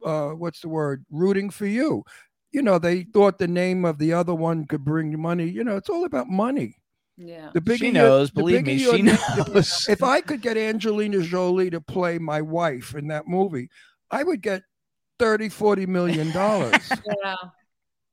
uh, 0.04 0.30
what's 0.32 0.62
the 0.62 0.69
word, 0.69 1.06
rooting 1.10 1.49
for 1.49 1.65
you. 1.65 2.04
You 2.51 2.62
know, 2.62 2.78
they 2.78 3.04
thought 3.04 3.39
the 3.39 3.47
name 3.47 3.86
of 3.86 3.97
the 3.97 4.13
other 4.13 4.36
one 4.36 4.65
could 4.65 4.86
bring 4.86 5.19
money. 5.19 5.47
You 5.47 5.63
know, 5.63 5.78
it's 5.78 5.89
all 5.89 6.06
about 6.06 6.28
money. 6.30 6.78
Yeah. 7.17 7.49
The 7.54 7.62
bigger 7.62 7.78
she 7.86 7.91
knows. 7.91 8.30
the 8.30 8.41
Believe 8.41 8.65
bigger 8.65 8.78
me, 8.78 8.84
your 8.84 8.95
she 8.95 9.01
name- 9.04 9.15
the- 9.38 9.51
knows. 9.54 9.86
if 9.89 10.04
I 10.04 10.21
could 10.21 10.41
get 10.41 10.58
Angelina 10.58 11.21
Jolie 11.21 11.69
to 11.69 11.80
play 11.82 12.17
my 12.17 12.41
wife 12.41 12.93
in 12.95 13.08
that 13.08 13.28
movie, 13.28 13.69
I 14.12 14.23
would 14.23 14.41
get 14.41 14.63
30, 15.19 15.49
40 15.49 15.86
million 15.86 16.32
dollars. 16.32 16.91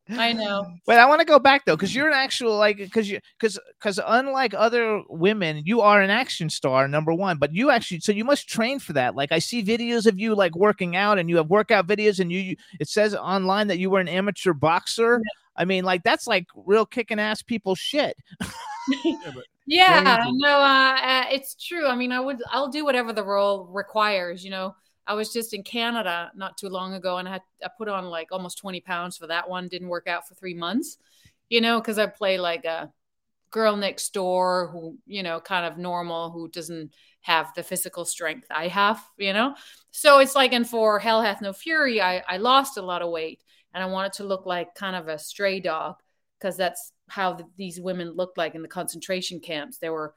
Yeah. 0.09 0.19
I 0.19 0.33
know. 0.33 0.67
But 0.85 0.99
I 0.99 1.07
want 1.07 1.21
to 1.21 1.25
go 1.25 1.39
back 1.39 1.65
though, 1.65 1.77
because 1.77 1.95
you're 1.95 2.09
an 2.09 2.13
actual 2.15 2.57
like, 2.59 2.77
because 2.77 3.09
you, 3.09 3.21
because, 3.39 3.59
because 3.79 4.01
unlike 4.05 4.53
other 4.53 5.01
women, 5.09 5.63
you 5.65 5.81
are 5.81 6.03
an 6.03 6.11
action 6.11 6.51
star, 6.51 6.89
number 6.89 7.15
one. 7.15 7.39
But 7.39 7.55
you 7.55 7.71
actually, 7.71 8.01
so 8.01 8.11
you 8.11 8.25
must 8.25 8.49
train 8.49 8.81
for 8.81 8.93
that. 8.95 9.15
Like 9.15 9.31
I 9.31 9.39
see 9.39 9.63
videos 9.63 10.07
of 10.07 10.19
you 10.19 10.35
like 10.35 10.57
working 10.57 10.97
out, 10.97 11.19
and 11.21 11.31
you 11.31 11.37
have 11.37 11.49
workout 11.49 11.87
videos, 11.87 12.19
and 12.19 12.33
you, 12.33 12.41
you 12.41 12.57
it 12.81 12.89
says 12.89 13.15
online 13.15 13.69
that 13.69 13.79
you 13.79 13.91
were 13.91 14.01
an 14.01 14.09
amateur 14.09 14.53
boxer. 14.53 15.23
I 15.57 15.65
mean, 15.65 15.85
like 15.85 16.03
that's 16.03 16.27
like 16.27 16.47
real 16.55 16.87
kicking 16.87 17.21
ass 17.21 17.43
people 17.43 17.75
shit. 17.75 18.17
Yeah, 19.67 20.03
Dangerous. 20.03 20.27
no, 20.39 20.59
uh, 20.59 20.99
uh, 21.03 21.25
it's 21.31 21.55
true. 21.55 21.87
I 21.87 21.95
mean, 21.95 22.13
I 22.13 22.21
would, 22.21 22.39
I'll 22.51 22.69
do 22.69 22.85
whatever 22.85 23.13
the 23.13 23.25
role 23.25 23.67
requires. 23.67 24.45
You 24.45 24.51
know, 24.51 24.75
I 25.07 25.15
was 25.15 25.33
just 25.33 25.55
in 25.55 25.63
Canada 25.63 26.31
not 26.35 26.57
too 26.57 26.69
long 26.69 26.95
ago, 26.95 27.19
and 27.19 27.29
I 27.29 27.33
had 27.33 27.43
I 27.65 27.69
put 27.77 27.89
on 27.89 28.07
like 28.07 28.29
almost 28.33 28.59
twenty 28.59 28.81
pounds 28.81 29.17
for 29.17 29.27
that 29.29 29.49
one. 29.49 29.69
Didn't 29.69 29.89
work 29.89 30.09
out 30.09 30.27
for 30.27 30.35
three 30.35 30.55
months, 30.55 30.99
you 31.49 31.61
know, 31.61 31.81
because 31.81 31.99
I 31.99 32.07
play 32.07 32.39
like 32.39 32.65
a 32.65 32.93
girl 33.51 33.77
next 33.77 34.15
door 34.15 34.69
who, 34.73 34.99
you 35.07 35.23
know, 35.23 35.39
kind 35.39 35.67
of 35.67 35.79
normal, 35.79 36.31
who 36.31 36.49
doesn't 36.49 36.93
have 37.21 37.53
the 37.55 37.63
physical 37.63 38.05
strength 38.05 38.47
I 38.51 38.67
have, 38.69 39.01
you 39.19 39.33
know. 39.33 39.55
So 39.91 40.19
it's 40.19 40.35
like, 40.35 40.53
and 40.53 40.69
for 40.69 40.99
Hell 40.99 41.23
Hath 41.23 41.43
No 41.43 41.53
Fury, 41.53 42.01
I 42.01 42.23
I 42.27 42.39
lost 42.39 42.79
a 42.79 42.83
lot 42.83 43.03
of 43.03 43.11
weight, 43.11 43.43
and 43.75 43.83
I 43.83 43.87
wanted 43.87 44.15
to 44.15 44.25
look 44.25 44.47
like 44.47 44.75
kind 44.75 44.97
of 44.97 45.09
a 45.09 45.19
stray 45.19 45.61
dog 45.61 45.97
because 46.39 46.57
that's 46.57 46.93
how 47.09 47.35
th- 47.35 47.49
these 47.57 47.81
women 47.81 48.11
looked 48.13 48.39
like 48.39 48.55
in 48.55 48.63
the 48.63 48.69
concentration 48.69 49.41
camps. 49.41 49.79
They 49.79 49.91
were 49.91 50.15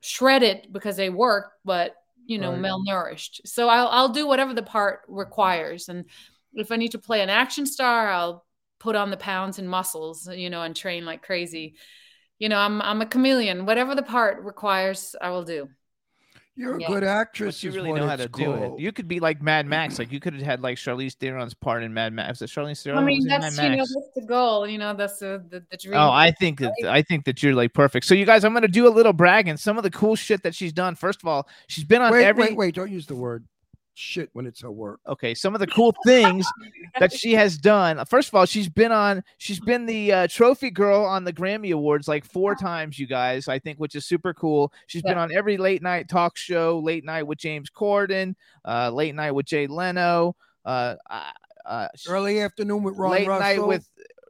shredded 0.00 0.68
because 0.72 0.96
they 0.96 1.10
worked, 1.10 1.52
but 1.64 1.94
you 2.26 2.38
know, 2.38 2.52
Right. 2.52 2.62
malnourished. 2.62 3.40
So 3.46 3.68
I'll 3.68 3.88
I'll 3.88 4.08
do 4.10 4.26
whatever 4.26 4.54
the 4.54 4.62
part 4.62 5.00
requires, 5.08 5.88
and 5.88 6.04
if 6.54 6.70
I 6.72 6.76
need 6.76 6.92
to 6.92 6.98
play 6.98 7.22
an 7.22 7.30
action 7.30 7.66
star, 7.66 8.08
I'll 8.10 8.44
put 8.78 8.96
on 8.96 9.10
the 9.10 9.16
pounds 9.16 9.58
and 9.58 9.68
muscles, 9.68 10.28
you 10.28 10.50
know, 10.50 10.62
and 10.62 10.76
train 10.76 11.04
like 11.04 11.22
crazy. 11.22 11.76
You 12.38 12.48
know, 12.48 12.58
I'm 12.58 12.82
I'm 12.82 13.02
a 13.02 13.06
chameleon. 13.06 13.66
Whatever 13.66 13.94
the 13.94 14.02
part 14.02 14.42
requires, 14.44 15.16
I 15.20 15.30
will 15.30 15.44
do. 15.44 15.68
You're 16.58 16.74
a 16.74 16.78
good 16.80 17.04
actress. 17.04 17.58
But 17.58 17.62
you 17.62 17.70
really 17.70 17.92
know 17.92 18.08
how 18.08 18.14
it's 18.14 18.24
to 18.24 18.28
do 18.28 18.52
it. 18.52 18.80
You 18.80 18.90
could 18.90 19.06
be 19.06 19.20
like 19.20 19.40
Mad 19.40 19.64
Max. 19.66 19.96
Like 19.96 20.10
you 20.10 20.18
could 20.18 20.34
have 20.34 20.42
had 20.42 20.60
like 20.60 20.76
Charlize 20.76 21.14
Theron's 21.14 21.54
part 21.54 21.84
in 21.84 21.94
Mad 21.94 22.12
Max. 22.12 22.40
Was 22.40 22.50
Charlize 22.50 22.82
Theron? 22.82 22.98
I 22.98 23.04
mean, 23.04 23.18
was 23.18 23.26
in 23.26 23.28
that's 23.30 23.56
Mad 23.56 23.70
you 23.70 23.76
know 23.76 23.84
that's 23.94 24.10
the 24.16 24.26
goal. 24.26 24.66
You 24.66 24.78
know, 24.78 24.92
that's 24.92 25.20
the 25.20 25.40
the, 25.48 25.64
the 25.70 25.76
dream. 25.76 25.94
Oh, 25.94 26.10
I 26.10 26.32
think 26.32 26.58
that 26.58 26.72
I 26.84 27.02
think 27.02 27.26
that 27.26 27.44
you're 27.44 27.54
like 27.54 27.74
perfect. 27.74 28.06
So 28.06 28.14
you 28.14 28.24
guys, 28.24 28.44
I'm 28.44 28.52
gonna 28.54 28.66
do 28.66 28.88
a 28.88 28.90
little 28.90 29.12
bragging. 29.12 29.56
Some 29.56 29.76
of 29.76 29.84
the 29.84 29.90
cool 29.90 30.16
shit 30.16 30.42
that 30.42 30.52
she's 30.52 30.72
done. 30.72 30.96
First 30.96 31.22
of 31.22 31.28
all, 31.28 31.48
she's 31.68 31.84
been 31.84 32.02
on 32.02 32.10
wait, 32.10 32.24
every 32.24 32.46
wait, 32.46 32.56
wait! 32.56 32.74
Don't 32.74 32.90
use 32.90 33.06
the 33.06 33.14
word 33.14 33.44
shit 33.98 34.30
when 34.32 34.46
it's 34.46 34.60
her 34.62 34.70
work. 34.70 35.00
okay. 35.06 35.34
Some 35.34 35.54
of 35.54 35.60
the 35.60 35.66
cool 35.66 35.94
things. 36.06 36.46
that 36.98 37.12
she 37.12 37.32
has 37.34 37.58
done. 37.58 38.04
First 38.06 38.28
of 38.28 38.34
all, 38.34 38.46
she's 38.46 38.68
been 38.68 38.92
on. 38.92 39.22
She's 39.38 39.60
been 39.60 39.86
the 39.86 40.12
uh, 40.12 40.26
trophy 40.28 40.70
girl 40.70 41.04
on 41.04 41.24
the 41.24 41.32
Grammy 41.32 41.72
Awards 41.72 42.08
like 42.08 42.24
four 42.24 42.54
times. 42.54 42.98
You 42.98 43.06
guys, 43.06 43.48
I 43.48 43.58
think, 43.58 43.78
which 43.78 43.94
is 43.94 44.06
super 44.06 44.32
cool. 44.34 44.72
She's 44.86 45.02
been 45.02 45.18
on 45.18 45.32
every 45.32 45.56
late 45.56 45.82
night 45.82 46.08
talk 46.08 46.36
show, 46.36 46.78
late 46.78 47.04
night 47.04 47.24
with 47.24 47.38
James 47.38 47.70
Corden, 47.70 48.34
uh, 48.64 48.90
late 48.90 49.14
night 49.14 49.32
with 49.32 49.46
Jay 49.46 49.66
Leno, 49.66 50.34
uh, 50.64 50.94
uh, 51.10 51.30
uh, 51.66 51.88
Early 52.08 52.40
afternoon 52.40 52.82
with 52.82 52.96
Ron 52.96 53.10
late 53.12 53.28
Russell. 53.28 53.40
night 53.40 53.66
with 53.66 53.88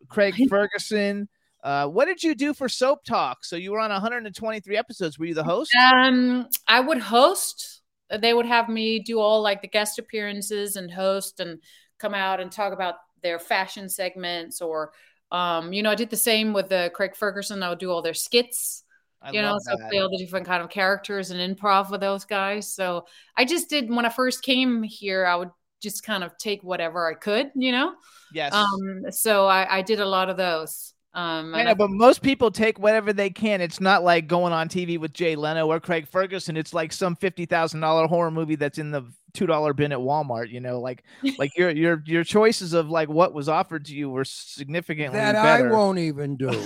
Craig 0.08 0.34
Ferguson. 0.48 1.28
Uh, 1.62 1.86
what 1.86 2.06
did 2.06 2.22
you 2.22 2.34
do 2.34 2.54
for 2.54 2.68
Soap 2.68 3.04
Talk? 3.04 3.44
So 3.44 3.56
you 3.56 3.72
were 3.72 3.80
on 3.80 3.90
123 3.90 4.76
episodes. 4.76 5.18
Were 5.18 5.26
you 5.26 5.34
the 5.34 5.44
host? 5.44 5.70
Um, 5.74 6.46
I 6.66 6.80
would 6.80 6.98
host. 6.98 7.77
They 8.10 8.32
would 8.32 8.46
have 8.46 8.68
me 8.68 8.98
do 8.98 9.20
all 9.20 9.42
like 9.42 9.62
the 9.62 9.68
guest 9.68 9.98
appearances 9.98 10.76
and 10.76 10.90
host 10.90 11.40
and 11.40 11.60
come 11.98 12.14
out 12.14 12.40
and 12.40 12.50
talk 12.50 12.72
about 12.72 12.96
their 13.22 13.38
fashion 13.38 13.88
segments 13.88 14.60
or, 14.60 14.92
um, 15.30 15.72
you 15.72 15.82
know, 15.82 15.90
I 15.90 15.94
did 15.94 16.10
the 16.10 16.16
same 16.16 16.52
with 16.52 16.72
uh, 16.72 16.90
Craig 16.90 17.16
Ferguson. 17.16 17.62
I 17.62 17.68
would 17.68 17.78
do 17.78 17.90
all 17.90 18.02
their 18.02 18.14
skits. 18.14 18.84
I 19.20 19.32
you 19.32 19.42
know, 19.42 19.58
so 19.58 19.76
that. 19.76 19.90
play 19.90 19.98
all 19.98 20.08
the 20.08 20.16
different 20.16 20.46
kind 20.46 20.62
of 20.62 20.70
characters 20.70 21.32
and 21.32 21.56
improv 21.56 21.90
with 21.90 22.00
those 22.00 22.24
guys. 22.24 22.72
So 22.72 23.06
I 23.36 23.44
just 23.44 23.68
did 23.68 23.90
when 23.90 24.06
I 24.06 24.10
first 24.10 24.42
came 24.42 24.82
here. 24.82 25.26
I 25.26 25.34
would 25.34 25.50
just 25.80 26.04
kind 26.04 26.24
of 26.24 26.36
take 26.38 26.62
whatever 26.62 27.08
I 27.08 27.14
could, 27.14 27.50
you 27.54 27.72
know. 27.72 27.94
Yes. 28.32 28.52
Um, 28.52 29.10
so 29.10 29.46
I, 29.46 29.78
I 29.78 29.82
did 29.82 30.00
a 30.00 30.06
lot 30.06 30.28
of 30.28 30.36
those. 30.36 30.94
Um, 31.18 31.52
I 31.52 31.64
know, 31.64 31.70
I- 31.70 31.74
but 31.74 31.90
most 31.90 32.22
people 32.22 32.52
take 32.52 32.78
whatever 32.78 33.12
they 33.12 33.28
can. 33.28 33.60
It's 33.60 33.80
not 33.80 34.04
like 34.04 34.28
going 34.28 34.52
on 34.52 34.68
TV 34.68 35.00
with 35.00 35.12
Jay 35.12 35.34
Leno 35.34 35.66
or 35.66 35.80
Craig 35.80 36.06
Ferguson. 36.06 36.56
It's 36.56 36.72
like 36.72 36.92
some 36.92 37.16
fifty 37.16 37.44
thousand 37.44 37.80
dollar 37.80 38.06
horror 38.06 38.30
movie 38.30 38.54
that's 38.54 38.78
in 38.78 38.92
the 38.92 39.02
two 39.34 39.46
dollar 39.46 39.72
bin 39.72 39.90
at 39.90 39.98
Walmart. 39.98 40.48
You 40.50 40.60
know, 40.60 40.80
like 40.80 41.02
like 41.38 41.56
your 41.56 41.70
your 41.70 42.04
your 42.06 42.22
choices 42.22 42.72
of 42.72 42.88
like 42.88 43.08
what 43.08 43.34
was 43.34 43.48
offered 43.48 43.86
to 43.86 43.96
you 43.96 44.08
were 44.08 44.24
significantly 44.24 45.18
that 45.18 45.34
I 45.34 45.62
won't 45.62 45.98
even 45.98 46.36
do. 46.36 46.50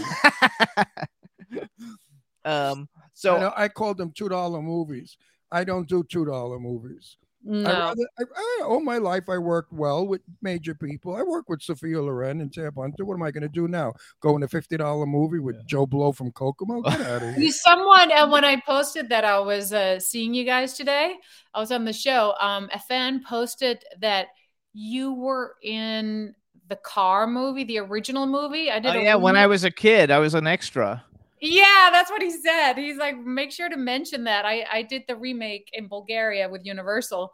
um. 2.45 2.91
So 3.15 3.39
So 3.39 3.53
I, 3.57 3.69
called 3.69 3.97
them 3.97 4.13
two 4.15 4.29
dollar 4.29 4.61
movies. 4.61 5.17
I 5.51 5.65
don't 5.65 5.89
do 5.89 6.03
two 6.03 6.27
dollar 6.27 6.59
movies. 6.59 7.17
I 7.45 7.51
no. 7.51 7.69
rather, 7.69 8.07
I, 8.19 8.23
I, 8.37 8.63
all 8.65 8.81
my 8.81 8.99
life, 8.99 9.29
I 9.29 9.37
worked 9.37 9.73
well 9.73 10.07
with 10.07 10.21
major 10.43 10.75
people. 10.75 11.17
I 11.17 11.23
work 11.23 11.49
with 11.49 11.61
Sophia 11.61 12.01
Loren 12.01 12.41
and 12.41 12.53
Tab 12.53 12.77
Hunter. 12.77 13.05
What 13.05 13.15
am 13.15 13.23
I 13.23 13.31
going 13.33 13.43
to 13.43 13.49
do 13.49 13.67
now? 13.67 13.95
Go 14.21 14.37
in 14.37 14.43
a 14.43 14.49
fifty 14.49 14.77
dollar 14.77 15.07
movie 15.07 15.41
with 15.41 15.67
Joe 15.67 15.87
Blow 15.87 16.13
from 16.13 16.31
Kokomo? 16.33 16.83
Get 16.83 17.01
out 17.01 17.23
of 17.23 17.35
here! 17.35 17.51
Someone 17.51 18.13
and 18.13 18.31
when 18.31 18.45
I 18.45 18.61
posted 18.61 19.09
that 19.09 19.25
I 19.25 19.41
was 19.41 19.73
uh, 19.73 19.99
seeing 19.99 20.35
you 20.35 20.45
guys 20.45 20.75
today, 20.75 21.15
I 21.53 21.61
was 21.61 21.73
on 21.73 21.85
the 21.85 21.93
show. 21.93 22.35
Um, 22.41 22.69
a 22.73 22.79
fan 22.79 23.23
posted 23.25 23.85
that 24.01 24.29
you 24.73 25.13
were 25.13 25.57
in 25.63 26.35
the 26.69 26.77
car 26.77 27.27
movie, 27.27 27.65
the 27.65 27.79
original 27.79 28.27
movie. 28.27 28.71
I 28.71 28.79
did. 28.79 28.95
oh, 28.95 28.99
a 28.99 29.03
yeah, 29.03 29.15
when 29.17 29.37
I 29.37 29.47
was 29.47 29.65
a 29.65 29.71
kid, 29.71 30.11
I 30.11 30.19
was 30.19 30.35
an 30.35 30.47
extra. 30.47 31.05
Yeah, 31.45 31.91
that's 31.93 32.09
what 32.09 32.23
he 32.23 32.31
said. 32.31 32.75
He's 32.75 32.97
like, 32.97 33.19
make 33.19 33.51
sure 33.51 33.69
to 33.69 33.77
mention 33.77 34.25
that. 34.25 34.45
I 34.47 34.65
I 34.73 34.83
did 34.83 35.03
the 35.09 35.17
remake 35.17 35.69
in 35.73 35.89
Bulgaria 35.89 36.49
with 36.49 36.65
Universal. 36.65 37.33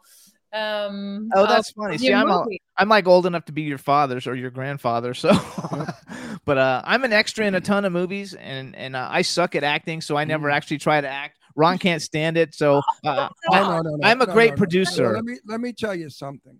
Um, 0.51 1.29
Oh, 1.35 1.43
of 1.43 1.49
that's 1.49 1.71
funny. 1.73 1.99
See, 1.99 2.11
I'm 2.11 2.27
a, 2.27 2.39
movie. 2.43 2.59
I'm 2.75 2.89
like 2.89 3.07
old 3.07 3.27
enough 3.27 3.45
to 3.45 3.51
be 3.51 3.61
your 3.61 3.77
father's 3.77 4.25
or 4.25 4.33
your 4.33 4.49
grandfather. 4.49 5.13
So, 5.13 5.31
but 6.45 6.57
uh, 6.57 6.81
I'm 6.85 7.03
an 7.03 7.13
extra 7.13 7.45
in 7.45 7.53
a 7.53 7.61
ton 7.61 7.85
of 7.85 7.93
movies, 7.93 8.33
and 8.33 8.75
and 8.75 8.95
uh, 8.95 9.07
I 9.11 9.21
suck 9.21 9.53
at 9.53 9.63
acting, 9.63 10.01
so 10.01 10.17
I 10.17 10.23
never 10.25 10.47
Mm. 10.47 10.53
actually 10.53 10.79
try 10.79 10.99
to 10.99 11.07
act. 11.07 11.37
Ron 11.55 11.77
can't 11.77 12.01
stand 12.01 12.35
it, 12.35 12.55
so 12.55 12.81
uh, 13.05 13.29
No, 13.51 13.57
I'm, 13.57 13.67
no, 13.67 13.81
no, 13.81 13.95
no, 13.97 14.07
I'm 14.07 14.21
a 14.21 14.25
great 14.25 14.49
no, 14.49 14.53
no. 14.53 14.57
producer. 14.57 15.13
Let 15.13 15.23
me 15.23 15.37
let 15.45 15.61
me 15.61 15.71
tell 15.71 15.93
you 15.93 16.09
something. 16.09 16.57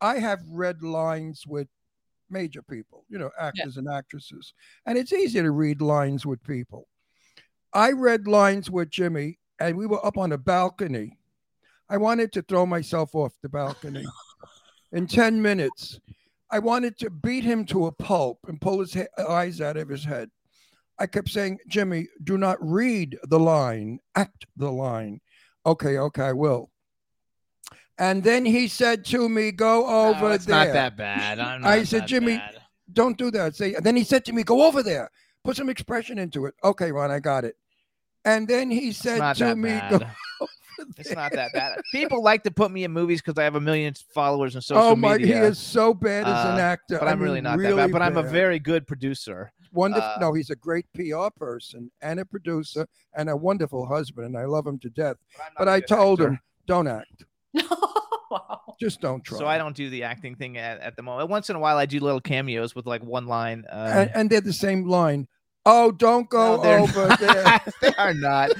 I 0.00 0.18
have 0.18 0.40
read 0.48 0.82
lines 0.82 1.44
with 1.46 1.68
major 2.30 2.62
people, 2.62 3.04
you 3.08 3.18
know, 3.18 3.30
actors 3.38 3.76
and 3.76 3.88
actresses, 3.88 4.54
and 4.86 4.96
it's 4.96 5.12
easy 5.12 5.40
to 5.40 5.50
read 5.50 5.80
lines 5.80 6.24
with 6.24 6.42
people. 6.44 6.88
I 7.72 7.92
read 7.92 8.26
lines 8.26 8.70
with 8.70 8.90
Jimmy, 8.90 9.38
and 9.60 9.76
we 9.76 9.86
were 9.86 10.04
up 10.04 10.18
on 10.18 10.32
a 10.32 10.38
balcony. 10.38 11.18
I 11.88 11.96
wanted 11.96 12.32
to 12.32 12.42
throw 12.42 12.66
myself 12.66 13.14
off 13.14 13.32
the 13.42 13.48
balcony 13.48 14.04
in 14.92 15.06
10 15.06 15.40
minutes. 15.40 16.00
I 16.50 16.58
wanted 16.58 16.98
to 16.98 17.10
beat 17.10 17.44
him 17.44 17.64
to 17.66 17.86
a 17.86 17.92
pulp 17.92 18.38
and 18.48 18.60
pull 18.60 18.80
his 18.80 18.92
he- 18.92 19.22
eyes 19.22 19.60
out 19.60 19.76
of 19.76 19.88
his 19.88 20.04
head. 20.04 20.30
I 20.98 21.06
kept 21.06 21.28
saying, 21.30 21.58
Jimmy, 21.68 22.08
do 22.24 22.36
not 22.36 22.58
read 22.60 23.18
the 23.24 23.38
line, 23.38 24.00
act 24.16 24.46
the 24.56 24.70
line. 24.70 25.20
Okay, 25.64 25.98
okay, 25.98 26.22
I 26.22 26.32
will. 26.32 26.70
And 28.00 28.24
then 28.24 28.44
he 28.46 28.66
said 28.66 29.04
to 29.06 29.28
me, 29.28 29.52
Go 29.52 29.86
over 30.08 30.20
No, 30.20 30.26
it's 30.32 30.46
there. 30.46 30.64
not 30.66 30.72
that 30.72 30.96
bad. 30.96 31.38
I'm 31.38 31.64
I 31.64 31.84
said, 31.84 32.06
Jimmy, 32.08 32.38
bad. 32.38 32.56
Don't 32.92 33.16
do 33.16 33.30
that. 33.30 33.54
Say, 33.54 33.76
then 33.80 33.94
he 33.94 34.02
said 34.04 34.24
to 34.24 34.32
me, 34.32 34.42
Go 34.42 34.66
over 34.66 34.82
there, 34.82 35.10
put 35.44 35.56
some 35.56 35.68
expression 35.68 36.18
into 36.18 36.46
it. 36.46 36.54
Okay, 36.64 36.90
Ron, 36.92 37.10
I 37.10 37.20
got 37.20 37.44
it. 37.44 37.56
And 38.24 38.48
then 38.48 38.70
he 38.70 38.92
said 38.92 39.34
to 39.34 39.54
me, 39.54 39.68
bad. 39.70 39.90
Go 40.00 40.00
It's 40.96 41.14
not 41.14 41.32
that 41.32 41.52
bad. 41.52 41.78
People 41.92 42.22
like 42.22 42.42
to 42.44 42.50
put 42.50 42.70
me 42.70 42.84
in 42.84 42.90
movies 42.90 43.20
because 43.20 43.38
I 43.38 43.44
have 43.44 43.54
a 43.54 43.60
million 43.60 43.92
followers 44.14 44.56
on 44.56 44.62
social 44.62 44.80
media. 44.82 44.92
Oh 44.92 44.96
my, 44.96 45.18
media. 45.18 45.36
he 45.36 45.42
is 45.42 45.58
so 45.58 45.92
bad 45.92 46.26
as 46.26 46.44
an 46.46 46.58
Uh, 46.58 46.62
actor. 46.62 46.98
but 46.98 47.06
I 47.06 47.10
I'm 47.12 47.20
really 47.20 47.34
mean, 47.36 47.44
not 47.44 47.58
that 47.58 47.76
bad. 47.76 47.92
But 47.92 48.00
I'm 48.00 48.16
a 48.16 48.22
very 48.22 48.58
good 48.58 48.86
producer. 48.86 49.52
wonderful. 49.72 50.08
uh, 50.08 50.16
no, 50.20 50.32
he's 50.32 50.48
a 50.48 50.56
great 50.56 50.86
PR 50.94 51.28
person 51.36 51.90
and 52.00 52.18
a 52.18 52.24
producer 52.24 52.86
and 53.14 53.28
a 53.28 53.36
wonderful 53.36 53.84
husband, 53.86 54.26
and 54.28 54.38
I 54.38 54.46
love 54.46 54.66
him 54.66 54.78
to 54.78 54.88
death. 54.88 55.16
I'm 55.38 55.52
But 55.58 55.68
I 55.68 55.80
told 55.80 56.20
actor. 56.22 56.30
him, 56.32 56.40
don't 56.66 56.88
act. 56.88 57.24
wow. 58.30 58.60
Just 58.80 59.00
don't 59.00 59.22
try. 59.24 59.38
So 59.38 59.46
I 59.46 59.58
don't 59.58 59.76
do 59.76 59.90
the 59.90 60.04
acting 60.04 60.34
thing 60.36 60.56
at, 60.58 60.80
at 60.80 60.96
the 60.96 61.02
moment. 61.02 61.28
Once 61.30 61.50
in 61.50 61.56
a 61.56 61.58
while, 61.58 61.76
I 61.76 61.86
do 61.86 62.00
little 62.00 62.20
cameos 62.20 62.74
with 62.74 62.86
like 62.86 63.02
one 63.02 63.26
line. 63.26 63.64
Uh, 63.70 63.92
and, 63.94 64.10
and 64.14 64.30
they're 64.30 64.40
the 64.40 64.52
same 64.52 64.86
line. 64.88 65.26
Oh, 65.66 65.92
don't 65.92 66.28
go 66.30 66.56
no, 66.56 66.62
they're 66.62 66.80
over 66.80 67.08
not. 67.08 67.20
there. 67.20 67.60
they 67.82 67.94
are 67.98 68.14
not. 68.14 68.50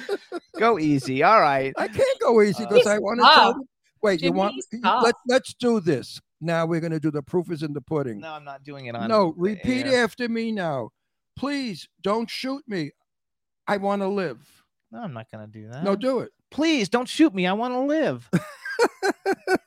Go 0.58 0.78
easy. 0.78 1.22
All 1.22 1.40
right. 1.40 1.72
I 1.78 1.88
can't 1.88 2.20
go 2.20 2.42
easy 2.42 2.64
Uh, 2.64 2.68
because 2.68 2.86
I 2.86 2.98
want 2.98 3.20
to 3.20 3.24
Stop. 3.24 3.34
tell 3.34 3.52
them. 3.54 3.62
Wait, 4.02 4.20
you 4.22 4.32
want? 4.32 4.54
stop. 4.62 5.02
Let, 5.02 5.14
let's 5.26 5.54
do 5.54 5.80
this. 5.80 6.20
Now 6.42 6.66
we're 6.66 6.80
going 6.80 6.92
to 6.92 7.00
do 7.00 7.10
the 7.10 7.22
proof 7.22 7.50
is 7.50 7.62
in 7.62 7.72
the 7.72 7.80
pudding. 7.80 8.20
No, 8.20 8.32
I'm 8.32 8.44
not 8.44 8.62
doing 8.64 8.86
it 8.86 8.94
on. 8.94 9.08
No, 9.08 9.34
repeat 9.36 9.86
air. 9.86 10.04
after 10.04 10.28
me 10.28 10.52
now. 10.52 10.90
Please 11.36 11.88
don't 12.02 12.28
shoot 12.28 12.62
me. 12.66 12.90
I 13.66 13.76
want 13.78 14.02
to 14.02 14.08
live. 14.08 14.38
No, 14.92 14.98
I'm 15.00 15.12
not 15.12 15.30
gonna 15.30 15.46
do 15.46 15.68
that. 15.68 15.84
No, 15.84 15.94
do 15.94 16.18
it. 16.18 16.32
please 16.50 16.88
don't 16.88 17.08
shoot 17.08 17.32
me. 17.32 17.46
I 17.46 17.52
want 17.52 17.72
to 17.74 17.80
live. 17.80 18.28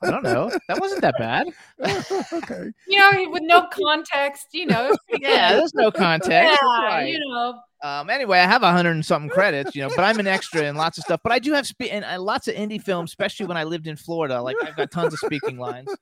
I 0.02 0.12
don't 0.12 0.24
know. 0.24 0.52
That 0.68 0.80
wasn't 0.80 1.02
that 1.02 1.16
bad. 1.18 1.48
okay. 2.34 2.72
You 2.88 3.00
know, 3.00 3.30
with 3.32 3.44
no 3.44 3.68
context, 3.72 4.48
you 4.52 4.66
know. 4.66 4.96
Yeah, 5.20 5.56
there's 5.56 5.74
no 5.74 5.92
context. 5.92 6.60
Yeah, 6.62 6.68
right. 6.68 7.08
you 7.08 7.20
know. 7.20 7.60
Um, 7.84 8.10
anyway, 8.10 8.40
I 8.40 8.46
have 8.46 8.64
a 8.64 8.72
hundred 8.72 8.92
and 8.92 9.06
something 9.06 9.30
credits, 9.30 9.76
you 9.76 9.84
know, 9.84 9.90
but 9.96 10.04
I'm 10.04 10.20
an 10.20 10.28
extra 10.28 10.64
in 10.64 10.76
lots 10.76 10.98
of 10.98 11.04
stuff. 11.04 11.20
But 11.24 11.34
I 11.34 11.40
do 11.40 11.54
have 11.54 11.68
spe- 11.68 11.92
and 11.92 12.06
uh, 12.06 12.22
lots 12.22 12.48
of 12.48 12.56
indie 12.56 12.82
films, 12.82 13.12
especially 13.12 13.46
when 13.46 13.58
I 13.58 13.64
lived 13.64 13.88
in 13.88 13.96
Florida. 13.96 14.42
Like 14.42 14.56
I've 14.64 14.76
got 14.76 14.92
tons 14.92 15.14
of 15.14 15.20
speaking 15.20 15.58
lines, 15.58 15.94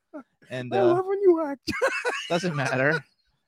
and 0.50 0.74
I 0.74 0.80
uh, 0.80 0.86
love 0.86 1.06
when 1.06 1.20
you 1.22 1.44
act. 1.46 1.72
doesn't 2.30 2.56
matter. 2.56 3.04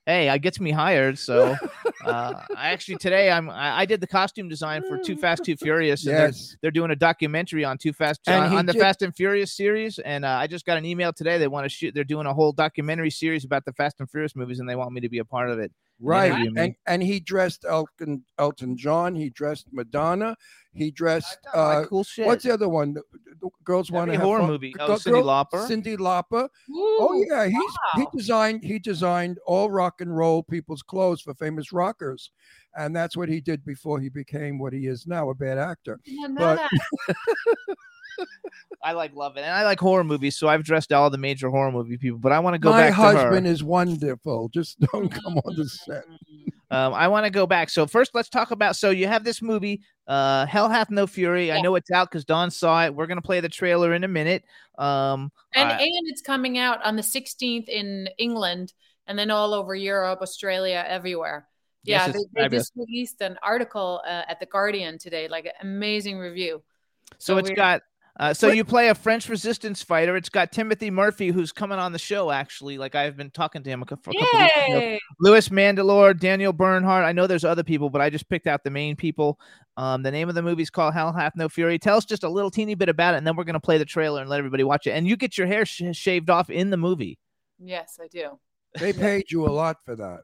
Hey, 0.06 0.30
it 0.30 0.40
gets 0.40 0.60
me 0.60 0.72
hired. 0.72 1.18
So 1.18 1.56
uh, 2.06 2.34
I 2.58 2.72
actually 2.72 2.98
today 2.98 3.32
I'm 3.32 3.50
I, 3.50 3.80
I 3.80 3.86
did 3.86 4.02
the 4.02 4.08
costume 4.08 4.50
design 4.50 4.84
for 4.88 4.98
Too 4.98 5.16
Fast 5.16 5.46
Too 5.46 5.56
Furious. 5.56 6.06
and 6.06 6.16
they're- 6.18 6.26
yes. 6.28 6.58
They're 6.62 6.72
doing 6.72 6.92
a 6.92 6.96
documentary 6.96 7.64
on 7.64 7.78
Too 7.78 7.94
Fast 7.94 8.22
on, 8.28 8.54
on 8.54 8.66
the 8.66 8.74
did- 8.74 8.82
Fast 8.82 9.02
and 9.02 9.16
Furious 9.16 9.56
series, 9.56 10.00
and 10.00 10.26
uh, 10.26 10.30
I 10.30 10.48
just 10.48 10.66
got 10.66 10.78
an 10.78 10.86
email 10.86 11.14
today. 11.14 11.38
They 11.38 11.48
want 11.48 11.66
to 11.66 11.70
shoot. 11.70 11.94
They're 11.96 12.04
doing 12.04 12.26
a 12.28 12.34
whole 12.34 12.52
documentary 12.52 13.12
series 13.12 13.46
about 13.46 13.64
the 13.66 13.72
Fast 13.74 14.00
and 14.00 14.10
Furious 14.10 14.36
movies, 14.36 14.60
and 14.60 14.68
they 14.68 14.76
want 14.76 14.92
me 14.92 15.02
to 15.02 15.10
be 15.10 15.20
a 15.20 15.26
part 15.26 15.50
of 15.50 15.60
it. 15.60 15.72
Right. 16.06 16.32
interview. 16.32 16.54
And 16.58 16.76
and 16.88 17.02
he 17.04 17.20
dressed 17.20 17.66
Elton 17.68 18.24
Elton 18.38 18.76
John. 18.78 19.16
He 19.16 19.30
dressed 19.30 19.68
Madonna. 19.72 20.36
He 20.74 20.90
dressed 20.92 21.38
uh, 21.54 21.86
cool 21.88 22.04
shit. 22.04 22.26
what's 22.26 22.44
the 22.44 22.52
other 22.52 22.68
one? 22.68 22.94
The, 22.96 23.04
the 23.42 23.50
girls 23.64 23.92
want 23.92 24.10
to 24.10 24.14
Every 24.16 24.18
have 24.18 24.26
horror 24.26 24.40
fun. 24.42 24.50
movie. 24.50 24.74
Oh, 24.80 24.88
Go- 24.88 24.98
Cindy 24.98 25.20
girl- 25.22 25.28
Lauper. 25.28 25.68
Cyndi 25.70 25.98
Lauper. 25.98 26.50
Oh 26.72 27.26
yeah, 27.30 27.46
he's 27.46 27.72
he 27.96 28.06
designed 28.18 28.64
he 28.64 28.80
designed 28.80 29.38
all 29.46 29.70
rock 29.70 30.02
and 30.02 30.16
roll 30.16 30.42
people's 30.44 30.82
clothes 30.82 31.22
for 31.22 31.34
famous 31.36 31.72
rockers, 31.72 32.32
and 32.76 32.96
that's 32.96 33.16
what 33.16 33.30
he 33.30 33.40
did 33.40 33.64
before 33.64 34.00
he 34.00 34.10
became 34.10 34.58
what 34.58 34.74
he 34.74 34.88
is 34.88 35.06
now, 35.08 35.30
a 35.30 35.36
bad 35.36 35.58
actor. 35.58 36.00
I 36.08 36.28
but- 36.30 36.70
that. 37.08 37.16
I 38.84 38.92
like 38.94 39.16
love 39.16 39.38
it, 39.38 39.42
and 39.42 39.52
I 39.54 39.64
like 39.64 39.80
horror 39.80 40.04
movies, 40.04 40.36
so 40.36 40.48
I've 40.48 40.64
dressed 40.64 40.92
all 40.92 41.10
the 41.10 41.18
major 41.18 41.50
horror 41.50 41.72
movie 41.72 41.98
people. 41.98 42.20
But 42.20 42.32
I 42.32 42.40
want 42.40 42.54
to 42.56 42.60
go 42.60 42.72
My 42.72 42.88
back 42.90 42.94
husband 42.94 43.46
to 43.46 43.52
is 43.52 43.64
wonderful. 43.64 44.50
Just 44.50 44.80
don't 44.92 45.10
come 45.10 45.38
on 45.38 45.56
the 45.56 45.68
set. 45.68 46.04
Um, 46.72 46.94
I 46.94 47.08
want 47.08 47.26
to 47.26 47.30
go 47.30 47.46
back. 47.46 47.70
So 47.70 47.86
first, 47.86 48.16
let's 48.16 48.30
talk 48.30 48.52
about. 48.52 48.76
So 48.76 48.90
you 48.90 49.08
have 49.08 49.24
this 49.24 49.42
movie, 49.42 49.82
uh, 50.08 50.46
Hell 50.48 50.70
Hath 50.70 50.90
No 50.90 51.06
Fury. 51.08 51.52
I 51.52 51.62
know 51.62 51.76
it's 51.76 51.92
out 51.92 52.10
because 52.10 52.26
Dawn 52.26 52.50
saw 52.52 52.84
it. 52.86 52.94
We're 52.96 53.06
gonna 53.08 53.22
play 53.22 53.40
the 53.42 53.50
trailer 53.50 53.94
in 53.94 54.04
a 54.04 54.08
minute. 54.08 54.44
Um, 54.78 55.32
And 55.54 55.70
I- 55.70 55.78
and 55.80 56.08
it's 56.10 56.22
coming 56.22 56.58
out 56.58 56.84
on 56.84 56.96
the 56.96 57.04
16th 57.04 57.70
in 57.70 58.10
England 58.18 58.74
and 59.06 59.20
then 59.20 59.30
all 59.30 59.54
over 59.54 59.76
Europe, 59.76 60.20
Australia, 60.22 60.84
everywhere. 60.88 61.48
Yes, 61.84 62.08
Yeah, 62.08 62.14
it's 62.16 62.26
they, 62.34 62.44
they 62.44 62.58
just 62.58 62.72
released 62.76 63.22
an 63.22 63.38
article 63.44 64.02
uh, 64.06 64.24
at 64.28 64.40
the 64.40 64.46
Guardian 64.48 64.98
today, 64.98 65.28
like 65.28 65.46
an 65.46 65.52
amazing 65.62 66.18
review. 66.18 66.64
So 67.20 67.38
it's 67.38 67.50
we're- 67.50 67.56
got 67.56 67.82
Uh, 68.20 68.32
so 68.32 68.48
What- 68.48 68.56
you 68.58 68.64
play 68.64 68.90
a 68.90 68.96
French 68.96 69.28
resistance 69.28 69.82
fighter. 69.82 70.16
It's 70.16 70.30
got 70.30 70.52
Timothy 70.52 70.92
Murphy, 70.92 71.30
who's 71.30 71.52
coming 71.52 71.80
on 71.80 71.94
the 71.94 71.98
show. 72.00 72.30
Actually, 72.30 72.78
like 72.78 72.94
I've 72.94 73.18
been 73.18 73.32
talking 73.32 73.64
to 73.64 73.70
him 73.70 73.82
a, 73.82 73.86
cou- 73.86 73.96
for 74.04 74.12
a 74.12 74.14
couple 74.14 74.40
weeks 74.40 74.54
ago. 74.68 74.98
Louis 75.20 75.50
Mandylor, 75.50 76.20
Daniel 76.20 76.54
Bernhardt. 76.54 77.06
I 77.06 77.12
know 77.12 77.26
there's 77.26 77.44
other 77.44 77.64
people, 77.64 77.90
but 77.90 78.02
I 78.02 78.12
just 78.12 78.30
picked 78.30 78.46
out 78.46 78.64
the 78.64 78.70
main 78.70 78.96
people. 78.96 79.40
Um, 79.78 80.04
the 80.04 80.12
name 80.12 80.30
of 80.30 80.36
the 80.36 80.44
movie 80.44 80.62
is 80.62 80.70
called 80.70 80.94
Hell 80.94 81.12
Hath 81.12 81.34
No 81.36 81.50
Fury. 81.50 81.80
Tell 81.80 81.98
us 81.98 82.06
just 82.06 82.24
a 82.24 82.30
little 82.30 82.52
teeny 82.52 82.76
bit 82.76 82.88
about 82.88 83.16
it, 83.16 83.18
and 83.18 83.26
then 83.26 83.36
we're 83.36 83.46
gonna 83.46 83.60
play 83.60 83.80
the 83.80 83.86
trailer 83.86 84.22
and 84.22 84.30
let 84.30 84.38
everybody 84.38 84.64
watch 84.64 84.86
it. 84.86 84.92
And 84.92 85.08
you 85.08 85.18
get 85.18 85.36
your 85.36 85.48
hair 85.48 85.66
sh- 85.66 85.82
shaved 85.94 86.30
off 86.30 86.52
in 86.52 86.70
the 86.70 86.78
movie. 86.78 87.18
Yes, 87.58 87.98
I 88.00 88.08
do. 88.10 88.40
They 88.80 88.94
paid 88.94 89.32
you 89.32 89.48
a 89.48 89.50
lot 89.50 89.78
for 89.86 89.96
that. 89.96 90.20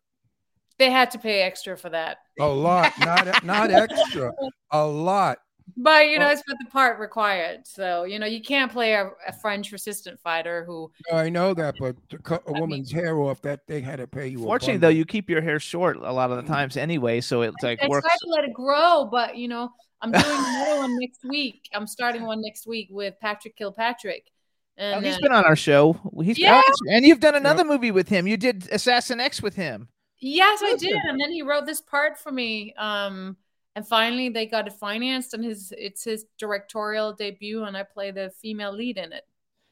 They 0.77 0.91
had 0.91 1.09
to 1.11 1.17
pay 1.19 1.41
extra 1.41 1.75
for 1.77 1.89
that. 1.89 2.17
A 2.39 2.45
lot, 2.47 2.93
not 2.99 3.43
not 3.43 3.71
extra. 3.71 4.31
A 4.71 4.85
lot. 4.85 5.39
But 5.77 6.07
you 6.07 6.19
know, 6.19 6.25
Well- 6.25 6.33
it's 6.33 6.43
what 6.47 6.57
the 6.63 6.69
part 6.71 6.99
required. 6.99 7.65
So 7.67 8.03
you 8.03 8.19
know, 8.19 8.25
you 8.25 8.41
can't 8.41 8.71
play 8.71 8.93
a, 8.93 9.11
a 9.27 9.33
French 9.41 9.71
resistant 9.71 10.19
fighter 10.19 10.63
who. 10.65 10.91
I 11.11 11.29
know 11.29 11.53
that, 11.53 11.75
but 11.79 11.95
to 12.09 12.17
cut 12.29 12.43
a 12.47 12.53
woman's 12.53 12.91
hair 12.91 13.17
off, 13.19 13.41
that 13.43 13.67
they 13.67 13.81
had 13.81 13.97
to 13.97 14.07
pay 14.07 14.27
you. 14.27 14.39
a 14.39 14.43
Fortunately, 14.43 14.73
bundle. 14.75 14.89
though, 14.89 14.95
you 14.95 15.05
keep 15.05 15.29
your 15.29 15.41
hair 15.41 15.59
short 15.59 15.97
a 15.97 16.11
lot 16.11 16.31
of 16.31 16.37
the 16.37 16.43
times 16.51 16.77
anyway, 16.77 17.21
so 17.21 17.41
it's 17.41 17.61
like 17.63 17.81
I 17.83 17.87
works. 17.87 18.07
tried 18.07 18.17
to 18.23 18.29
let 18.29 18.43
it 18.45 18.53
grow, 18.53 19.07
but 19.11 19.35
you 19.37 19.47
know, 19.47 19.69
I'm 20.01 20.11
doing 20.11 20.23
another 20.25 20.77
one 20.81 20.97
next 20.99 21.23
week. 21.25 21.69
I'm 21.73 21.87
starting 21.87 22.23
one 22.25 22.41
next 22.41 22.65
week 22.67 22.87
with 22.91 23.15
Patrick 23.21 23.55
Kilpatrick. 23.57 24.31
Oh, 24.77 24.83
And 24.83 25.05
he's 25.05 25.15
uh, 25.15 25.19
been 25.21 25.33
on 25.33 25.43
our 25.43 25.57
show. 25.57 25.99
He's 26.23 26.39
Yeah. 26.39 26.61
oh, 26.65 26.73
and 26.89 27.03
you've 27.05 27.19
done 27.19 27.35
another 27.35 27.65
movie 27.65 27.91
with 27.91 28.07
him. 28.07 28.27
You 28.27 28.37
did 28.37 28.69
Assassin 28.71 29.19
X 29.19 29.41
with 29.41 29.55
him. 29.55 29.89
Yes, 30.21 30.61
I 30.63 30.75
did. 30.77 30.93
And 30.93 31.19
then 31.19 31.31
he 31.31 31.41
wrote 31.41 31.65
this 31.65 31.81
part 31.81 32.17
for 32.17 32.31
me. 32.31 32.73
Um, 32.77 33.35
and 33.79 33.87
finally 33.87 34.27
they 34.27 34.45
got 34.45 34.67
it 34.67 34.73
financed 34.73 35.33
and 35.33 35.41
his 35.43 35.73
it's 35.77 36.03
his 36.03 36.25
directorial 36.37 37.13
debut 37.13 37.63
and 37.63 37.77
I 37.77 37.83
play 37.83 38.11
the 38.11 38.29
female 38.41 38.73
lead 38.73 38.97
in 38.97 39.13
it. 39.13 39.25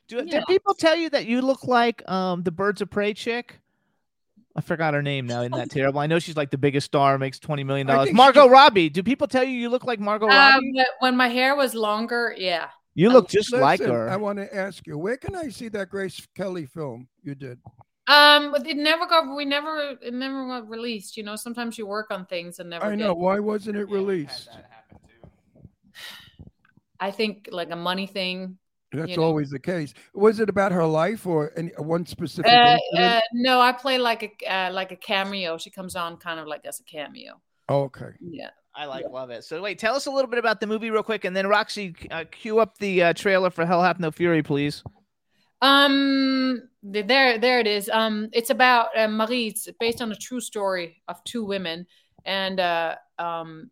Do, 0.08 0.16
Yeah. 0.18 0.40
Did 0.40 0.46
people 0.48 0.74
tell 0.74 0.96
you 0.96 1.10
that 1.10 1.26
you 1.26 1.42
look 1.42 1.66
like 1.68 2.02
um 2.10 2.42
the 2.44 2.52
Birds 2.52 2.82
of 2.82 2.90
Prey 2.90 3.14
chick? 3.14 3.60
I 4.56 4.62
forgot 4.62 4.94
her 4.94 5.02
name 5.02 5.28
now. 5.28 5.42
Isn't 5.42 5.52
that 5.52 5.70
terrible? 5.78 6.00
I 6.00 6.08
know 6.08 6.20
she's 6.20 6.38
like 6.38 6.52
the 6.52 6.58
biggest 6.58 6.86
star, 6.86 7.18
makes 7.18 7.38
twenty 7.38 7.66
million 7.66 7.86
dollars. 7.86 8.06
think 8.06 8.16
she- 8.16 8.24
Margot 8.24 8.48
Robbie. 8.48 8.90
Do 8.90 9.04
people 9.04 9.28
tell 9.28 9.44
you 9.44 9.52
you 9.52 9.68
look 9.70 9.84
like 9.84 10.00
Margot 10.00 10.28
Um, 10.28 10.32
Robbie? 10.32 10.72
but 10.78 10.88
when 11.00 11.18
my 11.18 11.28
hair 11.28 11.54
was 11.58 11.76
longer, 11.76 12.34
yeah. 12.38 12.70
You 12.96 13.10
look 13.12 13.28
just 13.30 13.54
like 13.54 13.82
her. 13.82 14.10
I 14.10 14.16
want 14.16 14.40
to 14.40 14.56
ask 14.56 14.88
you, 14.88 14.98
where 14.98 15.18
can 15.18 15.36
I 15.36 15.50
see 15.50 15.68
that 15.68 15.90
Grace 15.90 16.26
Kelly 16.34 16.66
film 16.66 17.08
you 17.22 17.36
did? 17.36 17.60
Um, 18.08 18.52
but 18.54 18.66
it 18.66 18.78
never 18.78 19.06
got 19.06 19.36
we 19.36 19.44
never 19.44 19.98
it 20.02 20.14
never 20.14 20.48
got 20.48 20.70
released. 20.70 21.18
You 21.18 21.24
know, 21.24 21.36
sometimes 21.36 21.78
you 21.78 21.86
work 21.86 22.10
on 22.10 22.26
things 22.26 22.60
and 22.60 22.70
never 22.70 22.86
I 22.86 22.96
know. 22.96 23.14
get. 23.14 23.18
Why 23.18 23.40
wasn't 23.40 23.78
it 23.78 23.90
released? 23.90 24.50
I 27.00 27.12
think 27.12 27.50
like 27.52 27.70
a 27.72 27.76
money 27.76 28.08
thing. 28.08 28.58
That's 28.94 29.12
you 29.12 29.18
know. 29.18 29.24
always 29.24 29.50
the 29.50 29.60
case. 29.60 29.94
Was 30.14 30.40
it 30.40 30.48
about 30.48 30.72
her 30.72 30.86
life 30.86 31.28
or 31.28 31.52
any 31.58 31.72
one 31.78 32.06
specific? 32.06 32.50
Uh, 32.50 32.78
uh, 32.98 33.20
no, 33.34 33.60
I 33.60 33.74
play 33.74 33.98
like 33.98 34.24
a 34.42 34.52
uh, 34.52 34.72
like 34.72 34.94
a 34.94 34.96
cameo. 34.96 35.58
She 35.58 35.70
comes 35.70 35.96
on 35.98 36.16
kind 36.16 36.40
of 36.40 36.48
like 36.48 36.66
as 36.66 36.80
a 36.80 36.84
cameo. 36.84 37.42
okay. 37.70 38.12
Yeah. 38.22 38.50
I 38.74 38.86
like 38.86 39.06
love 39.10 39.32
it. 39.32 39.44
So 39.44 39.60
wait, 39.60 39.80
tell 39.80 39.96
us 39.96 40.06
a 40.06 40.12
little 40.12 40.30
bit 40.30 40.38
about 40.38 40.62
the 40.62 40.68
movie 40.68 40.92
real 40.92 41.02
quick, 41.02 41.26
and 41.26 41.36
then 41.36 41.48
Roxy, 41.48 41.96
uh, 42.12 42.26
cue 42.30 42.60
up 42.60 42.78
the 42.78 43.02
uh, 43.02 43.14
trailer 43.14 43.50
for 43.50 43.66
Hell 43.66 43.82
Hath 43.82 44.00
No 44.00 44.12
Fury, 44.12 44.44
please. 44.44 44.84
Um, 45.62 46.70
there, 46.84 47.38
there 47.38 47.60
it 47.60 47.68
is. 47.68 47.90
Um, 47.90 48.30
it's 48.32 48.50
about 48.50 48.98
uh, 48.98 49.08
Marie. 49.08 49.48
It's 49.48 49.68
based 49.80 50.02
on 50.02 50.12
a 50.12 50.16
true 50.16 50.40
story 50.40 51.02
of 51.08 51.24
two 51.24 51.44
women, 51.44 51.88
and 52.26 52.60
uh, 52.60 52.96
um, 53.18 53.72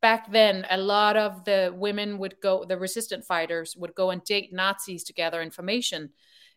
back 0.00 0.30
then, 0.30 0.66
a 0.70 0.78
lot 0.78 1.16
of 1.16 1.44
the 1.44 1.72
women 1.76 2.18
would 2.18 2.36
go. 2.40 2.64
The 2.64 2.78
resistant 2.78 3.24
fighters 3.24 3.76
would 3.76 3.94
go 3.94 4.10
and 4.10 4.22
date 4.24 4.52
Nazis 4.52 5.04
to 5.04 5.12
gather 5.12 5.42
information, 5.42 6.10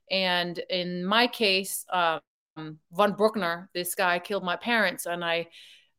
and 0.09 0.59
in 0.69 1.03
my 1.05 1.27
case, 1.27 1.85
um, 1.91 2.21
von 2.91 3.13
Bruckner, 3.13 3.69
this 3.73 3.95
guy 3.95 4.19
killed 4.19 4.43
my 4.43 4.57
parents, 4.57 5.07
and 5.07 5.25
I 5.25 5.47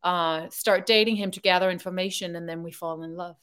uh, 0.04 0.48
start 0.50 0.86
dating 0.86 1.16
him 1.16 1.30
to 1.32 1.40
gather 1.40 1.70
information, 1.70 2.36
and 2.36 2.48
then 2.48 2.62
we 2.62 2.70
fall 2.70 3.02
in 3.02 3.16
love. 3.16 3.36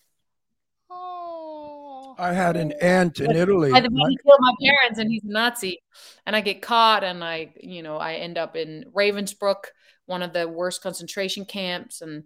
I 2.20 2.34
had 2.34 2.58
an 2.58 2.74
aunt 2.82 3.20
in 3.20 3.28
But 3.28 3.36
Italy. 3.38 3.72
By 3.72 3.80
the 3.80 3.90
My- 3.90 4.04
way, 4.04 4.10
he 4.12 4.18
killed 4.18 4.40
my 4.40 4.54
parents, 4.62 5.00
and 5.00 5.10
he's 5.10 5.24
a 5.24 5.32
Nazi, 5.32 5.82
and 6.26 6.36
I 6.36 6.42
get 6.42 6.62
caught, 6.62 7.04
and 7.04 7.24
I, 7.24 7.54
you 7.62 7.82
know, 7.82 7.98
I 7.98 8.16
end 8.16 8.38
up 8.38 8.56
in 8.56 8.86
Ravensbrück, 8.94 9.64
one 10.06 10.22
of 10.22 10.34
the 10.34 10.48
worst 10.48 10.82
concentration 10.82 11.46
camps, 11.46 12.02
and 12.02 12.24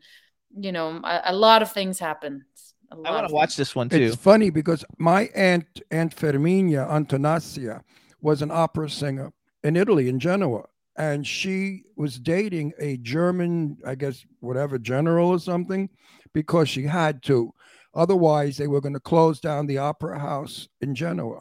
you 0.55 0.71
know, 0.71 0.99
a, 1.03 1.21
a 1.25 1.35
lot 1.35 1.61
of 1.61 1.71
things 1.71 1.99
happen. 1.99 2.45
A 2.91 2.95
I 2.95 2.97
lot 2.97 3.13
want 3.13 3.27
to 3.29 3.33
watch 3.33 3.55
this 3.55 3.75
one 3.75 3.89
too. 3.89 3.97
It's 3.97 4.15
funny 4.15 4.49
because 4.49 4.85
my 4.99 5.29
aunt, 5.35 5.65
Aunt 5.89 6.15
Ferminia 6.15 6.87
Antonasia, 6.87 7.81
was 8.21 8.41
an 8.41 8.51
opera 8.51 8.89
singer 8.89 9.31
in 9.63 9.75
Italy, 9.75 10.09
in 10.09 10.19
Genoa. 10.19 10.65
And 10.95 11.25
she 11.25 11.85
was 11.95 12.19
dating 12.19 12.73
a 12.79 12.97
German, 12.97 13.77
I 13.83 13.95
guess, 13.95 14.23
whatever, 14.41 14.77
general 14.77 15.29
or 15.29 15.39
something, 15.39 15.89
because 16.33 16.69
she 16.69 16.83
had 16.83 17.23
to. 17.23 17.51
Otherwise, 17.95 18.57
they 18.57 18.67
were 18.67 18.81
going 18.81 18.93
to 18.93 18.99
close 18.99 19.39
down 19.39 19.67
the 19.67 19.77
opera 19.77 20.19
house 20.19 20.67
in 20.81 20.95
Genoa. 20.95 21.39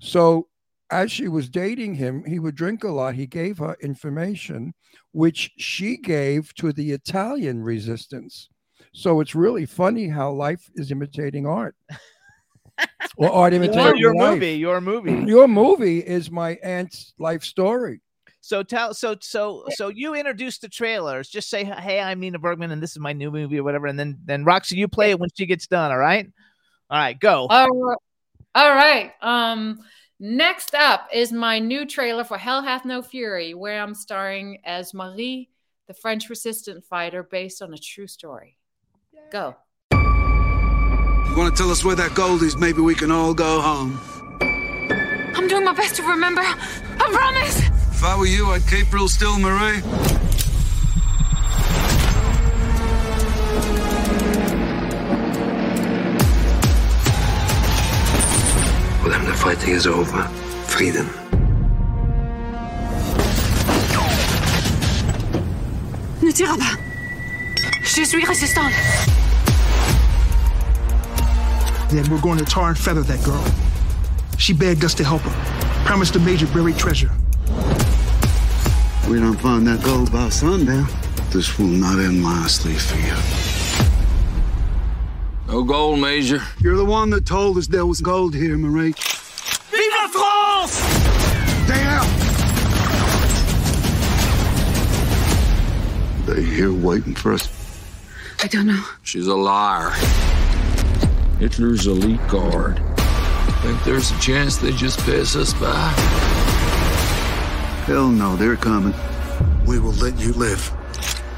So, 0.00 0.48
as 0.90 1.10
she 1.10 1.28
was 1.28 1.48
dating 1.48 1.94
him, 1.94 2.24
he 2.24 2.38
would 2.38 2.54
drink 2.54 2.84
a 2.84 2.88
lot. 2.88 3.14
He 3.14 3.26
gave 3.26 3.58
her 3.58 3.76
information, 3.82 4.74
which 5.12 5.50
she 5.56 5.96
gave 5.96 6.54
to 6.54 6.72
the 6.72 6.92
Italian 6.92 7.62
resistance. 7.62 8.48
So 8.92 9.20
it's 9.20 9.34
really 9.34 9.66
funny 9.66 10.08
how 10.08 10.30
life 10.30 10.70
is 10.76 10.92
imitating 10.92 11.46
art. 11.46 11.74
or 13.16 13.30
art 13.30 13.52
imitating 13.54 13.96
your, 13.96 14.14
your 14.14 14.14
movie, 14.14 14.52
your 14.52 14.80
movie. 14.80 15.12
Your 15.28 15.48
movie 15.48 15.98
is 15.98 16.30
my 16.30 16.58
aunt's 16.62 17.12
life 17.18 17.42
story. 17.42 18.00
So 18.44 18.62
tell, 18.62 18.92
so 18.92 19.16
so 19.22 19.64
so 19.70 19.88
you 19.88 20.14
introduce 20.14 20.58
the 20.58 20.68
trailers. 20.68 21.30
Just 21.30 21.48
say, 21.48 21.64
"Hey, 21.64 21.98
I'm 21.98 22.20
Nina 22.20 22.38
Bergman, 22.38 22.72
and 22.72 22.82
this 22.82 22.90
is 22.90 22.98
my 22.98 23.14
new 23.14 23.30
movie, 23.30 23.58
or 23.58 23.62
whatever." 23.62 23.86
And 23.86 23.98
then 23.98 24.18
then 24.22 24.44
Roxy, 24.44 24.76
you 24.76 24.86
play 24.86 25.12
it 25.12 25.18
when 25.18 25.30
she 25.34 25.46
gets 25.46 25.66
done. 25.66 25.90
All 25.90 25.96
right, 25.96 26.30
all 26.90 26.98
right, 26.98 27.18
go. 27.18 27.46
All 27.48 27.70
right. 27.70 27.96
All 28.54 28.74
right. 28.74 29.12
Um, 29.22 29.80
next 30.20 30.74
up 30.74 31.08
is 31.10 31.32
my 31.32 31.58
new 31.58 31.86
trailer 31.86 32.22
for 32.22 32.36
Hell 32.36 32.60
Hath 32.60 32.84
No 32.84 33.00
Fury, 33.00 33.54
where 33.54 33.82
I'm 33.82 33.94
starring 33.94 34.58
as 34.62 34.92
Marie, 34.92 35.48
the 35.88 35.94
French 35.94 36.28
resistance 36.28 36.84
fighter, 36.86 37.22
based 37.22 37.62
on 37.62 37.72
a 37.72 37.78
true 37.78 38.06
story. 38.06 38.58
Go. 39.32 39.56
You 39.90 41.34
want 41.34 41.56
to 41.56 41.62
tell 41.62 41.70
us 41.70 41.82
where 41.82 41.96
that 41.96 42.12
gold 42.14 42.42
is? 42.42 42.58
Maybe 42.58 42.82
we 42.82 42.94
can 42.94 43.10
all 43.10 43.32
go 43.32 43.62
home. 43.62 43.98
I'm 45.34 45.48
doing 45.48 45.64
my 45.64 45.72
best 45.72 45.96
to 45.96 46.02
remember. 46.02 46.42
I 46.42 47.08
promise. 47.10 47.83
If 47.96 48.02
I 48.02 48.18
were 48.18 48.26
you, 48.26 48.50
I'd 48.50 48.66
keep 48.66 48.92
real 48.92 49.08
still, 49.08 49.38
Marie. 49.38 49.80
For 59.00 59.08
them, 59.08 59.24
the 59.24 59.32
fighting 59.34 59.70
is 59.70 59.86
over. 59.86 60.22
Freedom. 60.66 61.08
Ne 66.20 66.32
tire 66.32 66.58
pas. 66.58 66.76
Je 67.82 68.04
suis 68.04 68.24
résistante. 68.24 68.72
Then 71.90 72.10
we're 72.10 72.20
going 72.20 72.38
to 72.38 72.44
tar 72.44 72.70
and 72.70 72.78
feather 72.78 73.02
that 73.02 73.22
girl. 73.24 73.44
She 74.36 74.52
begged 74.52 74.84
us 74.84 74.94
to 74.94 75.04
help 75.04 75.22
her, 75.22 75.84
promised 75.86 76.14
the 76.14 76.20
major 76.20 76.46
buried 76.48 76.76
treasure. 76.76 77.10
We 79.08 79.20
don't 79.20 79.38
find 79.38 79.66
that 79.66 79.82
gold 79.84 80.10
by 80.10 80.30
sundown. 80.30 80.86
This 81.30 81.58
will 81.58 81.66
not 81.66 81.98
end 81.98 82.22
nicely 82.22 82.72
for 82.74 82.96
you. 82.96 83.16
No 85.46 85.62
gold, 85.62 86.00
Major. 86.00 86.40
You're 86.60 86.76
the 86.76 86.84
one 86.86 87.10
that 87.10 87.26
told 87.26 87.58
us 87.58 87.66
there 87.66 87.84
was 87.84 88.00
gold 88.00 88.34
here, 88.34 88.56
Marie. 88.56 88.92
Vive 89.70 89.92
la 89.92 90.08
France! 90.08 90.72
Stay 91.64 91.82
out! 91.82 92.06
They 96.26 96.42
here 96.42 96.72
waiting 96.72 97.14
for 97.14 97.34
us. 97.34 97.48
I 98.42 98.46
don't 98.48 98.66
know. 98.66 98.82
She's 99.02 99.26
a 99.26 99.34
liar. 99.34 99.90
Hitler's 101.38 101.86
elite 101.86 102.26
guard. 102.28 102.80
Think 103.60 103.84
there's 103.84 104.10
a 104.10 104.18
chance 104.18 104.56
they 104.56 104.72
just 104.72 104.98
pass 105.00 105.36
us 105.36 105.52
by? 105.54 106.23
Hell 107.86 108.08
no, 108.08 108.34
they're 108.34 108.56
coming. 108.56 108.94
We 109.66 109.78
will 109.78 109.92
let 109.92 110.18
you 110.18 110.32
live. 110.32 110.72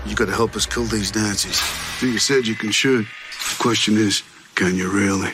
You 0.06 0.14
gotta 0.14 0.30
help 0.30 0.54
us 0.54 0.64
kill 0.64 0.84
these 0.84 1.12
Nazis. 1.12 1.60
You 2.00 2.18
said 2.18 2.46
you 2.46 2.54
can 2.54 2.70
shoot. 2.70 3.04
The 3.04 3.56
question 3.58 3.96
is, 3.96 4.22
can 4.54 4.76
you 4.76 4.88
really? 4.88 5.32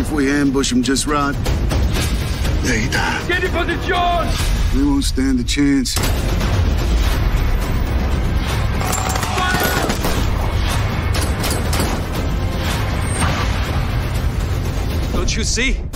If 0.00 0.12
we 0.12 0.30
ambush 0.30 0.70
them 0.70 0.84
just 0.84 1.08
right, 1.08 1.32
they 2.62 2.88
die. 2.88 3.26
Get 3.26 3.42
in 3.42 3.50
position! 3.50 4.78
We 4.78 4.88
won't 4.88 5.02
stand 5.02 5.40
a 5.40 5.44
chance. 5.44 5.96
Don't 15.12 15.36
you 15.36 15.42
see? 15.42 15.89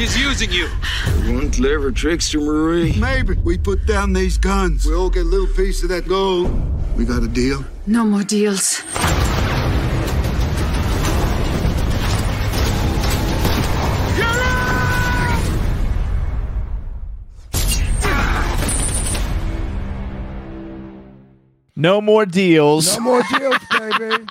She's 0.00 0.16
using 0.16 0.50
you. 0.50 0.66
One 1.30 1.50
clever 1.50 1.92
trickster, 1.92 2.40
Marie. 2.40 2.98
Maybe 2.98 3.34
we 3.34 3.58
put 3.58 3.84
down 3.84 4.14
these 4.14 4.38
guns. 4.38 4.86
We 4.86 4.94
all 4.94 5.10
get 5.10 5.26
a 5.26 5.28
little 5.28 5.46
piece 5.54 5.82
of 5.82 5.90
that 5.90 6.08
gold. 6.08 6.48
We 6.96 7.04
got 7.04 7.22
a 7.22 7.28
deal? 7.28 7.62
No 7.86 8.06
more 8.06 8.24
deals. 8.24 8.82
No 21.76 22.00
more 22.00 22.24
deals. 22.24 22.96
No 22.96 23.02
more 23.02 23.22
deals, 23.38 23.58
baby. 23.70 24.24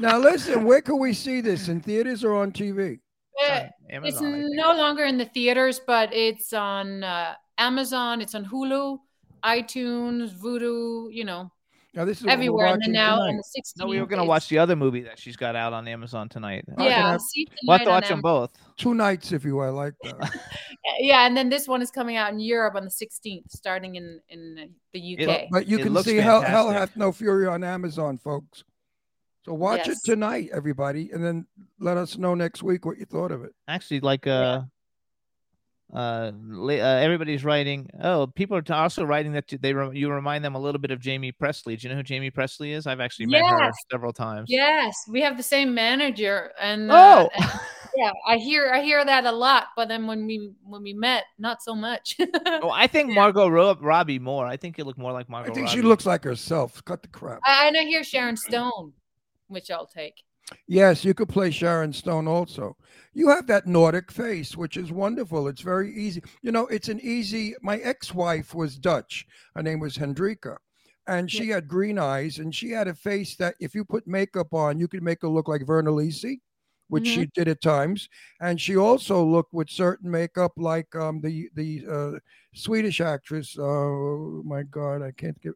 Now 0.00 0.18
listen, 0.18 0.64
where 0.64 0.82
can 0.82 0.98
we 0.98 1.12
see 1.12 1.40
this? 1.40 1.68
In 1.68 1.80
theaters 1.80 2.24
or 2.24 2.34
on 2.34 2.50
TV? 2.50 2.98
It's 3.36 3.83
Amazon, 3.90 4.34
I 4.34 4.42
think. 4.42 4.56
no 4.56 4.74
longer 4.74 5.04
in 5.04 5.18
the 5.18 5.26
theaters, 5.26 5.80
but 5.86 6.12
it's 6.12 6.52
on 6.52 7.04
uh, 7.04 7.34
Amazon. 7.58 8.20
It's 8.20 8.34
on 8.34 8.44
Hulu, 8.44 8.98
iTunes, 9.44 10.32
Vudu. 10.34 11.12
You 11.12 11.24
know, 11.24 11.50
Now 11.94 12.04
this 12.04 12.20
is 12.20 12.26
everywhere. 12.26 12.66
And 12.66 12.82
then 12.82 12.92
watching 12.92 12.92
now 12.92 13.20
on 13.20 13.36
the 13.36 13.42
16th. 13.42 13.78
No, 13.78 13.86
we 13.86 14.00
were 14.00 14.06
gonna 14.06 14.24
watch 14.24 14.48
the 14.48 14.58
other 14.58 14.76
movie 14.76 15.02
that 15.02 15.18
she's 15.18 15.36
got 15.36 15.54
out 15.56 15.72
on 15.72 15.86
Amazon 15.86 16.28
tonight. 16.28 16.64
Yeah, 16.78 17.12
have 17.12 17.20
see 17.20 17.46
We'll 17.66 17.78
have 17.78 17.86
to 17.86 17.90
watch 17.90 18.08
them 18.08 18.20
both. 18.20 18.52
two 18.76 18.94
nights 18.94 19.32
if 19.32 19.44
you 19.44 19.56
will. 19.56 19.64
I 19.64 19.68
like 19.68 19.94
that. 20.02 20.32
Yeah, 20.98 21.26
and 21.26 21.34
then 21.34 21.48
this 21.48 21.66
one 21.66 21.80
is 21.80 21.90
coming 21.90 22.16
out 22.16 22.30
in 22.32 22.38
Europe 22.38 22.74
on 22.74 22.84
the 22.84 22.90
16th, 22.90 23.50
starting 23.50 23.96
in 23.96 24.20
in 24.28 24.70
the 24.92 25.18
UK. 25.18 25.46
But 25.50 25.66
you 25.66 25.78
It 25.78 25.82
can 25.82 26.02
see 26.02 26.16
Hell, 26.16 26.42
Hell. 26.42 26.70
Hath 26.70 26.94
No 26.96 27.10
Fury 27.10 27.46
on 27.46 27.64
Amazon, 27.64 28.18
folks. 28.18 28.64
So 29.44 29.52
watch 29.54 29.86
Yes. 29.86 29.98
it 29.98 30.10
tonight, 30.10 30.50
everybody, 30.52 31.10
and 31.12 31.22
then 31.22 31.46
let 31.78 31.96
us 31.96 32.16
know 32.16 32.34
next 32.34 32.62
week 32.62 32.86
what 32.86 32.98
you 32.98 33.04
thought 33.04 33.30
of 33.30 33.44
it. 33.44 33.52
Actually, 33.68 34.00
like 34.00 34.26
uh, 34.26 34.62
uh, 35.92 36.32
uh, 36.32 36.68
everybody's 36.70 37.44
writing. 37.44 37.90
Oh, 38.02 38.26
people 38.26 38.56
are 38.56 38.64
also 38.74 39.04
writing 39.04 39.32
that 39.32 39.52
they 39.60 39.74
re- 39.74 39.96
you 39.98 40.10
remind 40.10 40.44
them 40.44 40.54
a 40.54 40.58
little 40.58 40.80
bit 40.80 40.90
of 40.90 41.04
Jaime 41.04 41.30
Pressly. 41.32 41.78
Do 41.78 41.86
you 41.86 41.94
know 41.94 42.00
who 42.00 42.04
Jaime 42.08 42.30
Pressly 42.30 42.70
is? 42.74 42.86
I've 42.86 43.00
actually 43.00 43.26
met 43.26 43.42
her 43.44 43.70
several 43.90 44.12
times. 44.14 44.46
Yes, 44.48 44.94
we 45.10 45.20
have 45.20 45.36
the 45.36 45.42
same 45.42 45.74
manager, 45.74 46.50
and 46.60 46.90
uh, 46.90 46.94
Oh. 47.28 47.30
and- 47.42 47.50
yeah, 47.96 48.10
I 48.26 48.38
hear 48.38 48.72
I 48.74 48.82
hear 48.82 49.04
that 49.04 49.24
a 49.24 49.30
lot. 49.30 49.66
But 49.76 49.86
then 49.88 50.06
when 50.08 50.26
we 50.26 50.50
when 50.64 50.82
we 50.82 50.94
met, 50.94 51.24
not 51.38 51.62
so 51.62 51.74
much. 51.76 52.16
Oh, 52.46 52.70
I 52.70 52.86
think 52.86 53.12
Margot 53.12 53.46
Ro- 53.48 53.76
Robbie 53.80 54.18
more. 54.18 54.46
I 54.46 54.56
think 54.56 54.78
you 54.78 54.84
look 54.84 54.96
more 54.96 55.12
like 55.12 55.28
Margot. 55.28 55.50
I 55.50 55.54
think 55.54 55.68
she 55.68 55.82
looks 55.82 56.06
like 56.06 56.24
herself. 56.24 56.82
Cut 56.84 57.02
the 57.02 57.08
crap. 57.08 57.40
I, 57.44 57.66
and 57.66 57.76
I 57.76 57.82
hear 57.82 58.02
Sharon 58.02 58.36
Stone, 58.38 58.92
which 59.48 59.70
I'll 59.70 59.86
take. 59.86 60.22
Yes, 60.66 61.04
you 61.04 61.14
could 61.14 61.28
play 61.28 61.50
Sharon 61.50 61.92
Stone 61.92 62.28
also. 62.28 62.76
You 63.14 63.30
have 63.30 63.46
that 63.46 63.66
Nordic 63.66 64.12
face, 64.12 64.56
which 64.56 64.76
is 64.76 64.92
wonderful. 64.92 65.48
It's 65.48 65.62
very 65.62 65.94
easy. 65.94 66.22
You 66.42 66.52
know, 66.52 66.66
it's 66.66 66.88
an 66.88 67.00
easy. 67.00 67.54
My 67.62 67.78
ex-wife 67.78 68.54
was 68.54 68.76
Dutch. 68.76 69.26
Her 69.54 69.62
name 69.62 69.80
was 69.80 69.96
Hendrika, 69.96 70.56
and 71.06 71.30
she 71.30 71.48
had 71.48 71.66
green 71.66 71.98
eyes, 71.98 72.38
and 72.38 72.54
she 72.54 72.70
had 72.70 72.88
a 72.88 72.94
face 72.94 73.36
that 73.36 73.54
if 73.58 73.74
you 73.74 73.84
put 73.84 74.06
makeup 74.06 74.52
on, 74.52 74.78
you 74.78 74.86
could 74.86 75.02
make 75.02 75.22
her 75.22 75.28
look 75.28 75.48
like 75.48 75.62
Virna 75.62 75.88
Lisi, 75.88 76.40
which 76.88 77.06
she 77.06 77.26
did 77.34 77.48
at 77.48 77.62
times. 77.62 78.08
And 78.40 78.60
she 78.60 78.76
also 78.76 79.24
looked 79.24 79.54
with 79.54 79.70
certain 79.70 80.10
makeup 80.10 80.52
like 80.56 80.94
um, 80.94 81.20
the 81.22 81.48
the 81.54 81.84
uh, 81.90 82.18
Swedish 82.54 83.00
actress. 83.00 83.56
Oh 83.58 84.42
my 84.44 84.62
God, 84.62 85.02
I 85.02 85.12
can't 85.12 85.40
give. 85.40 85.54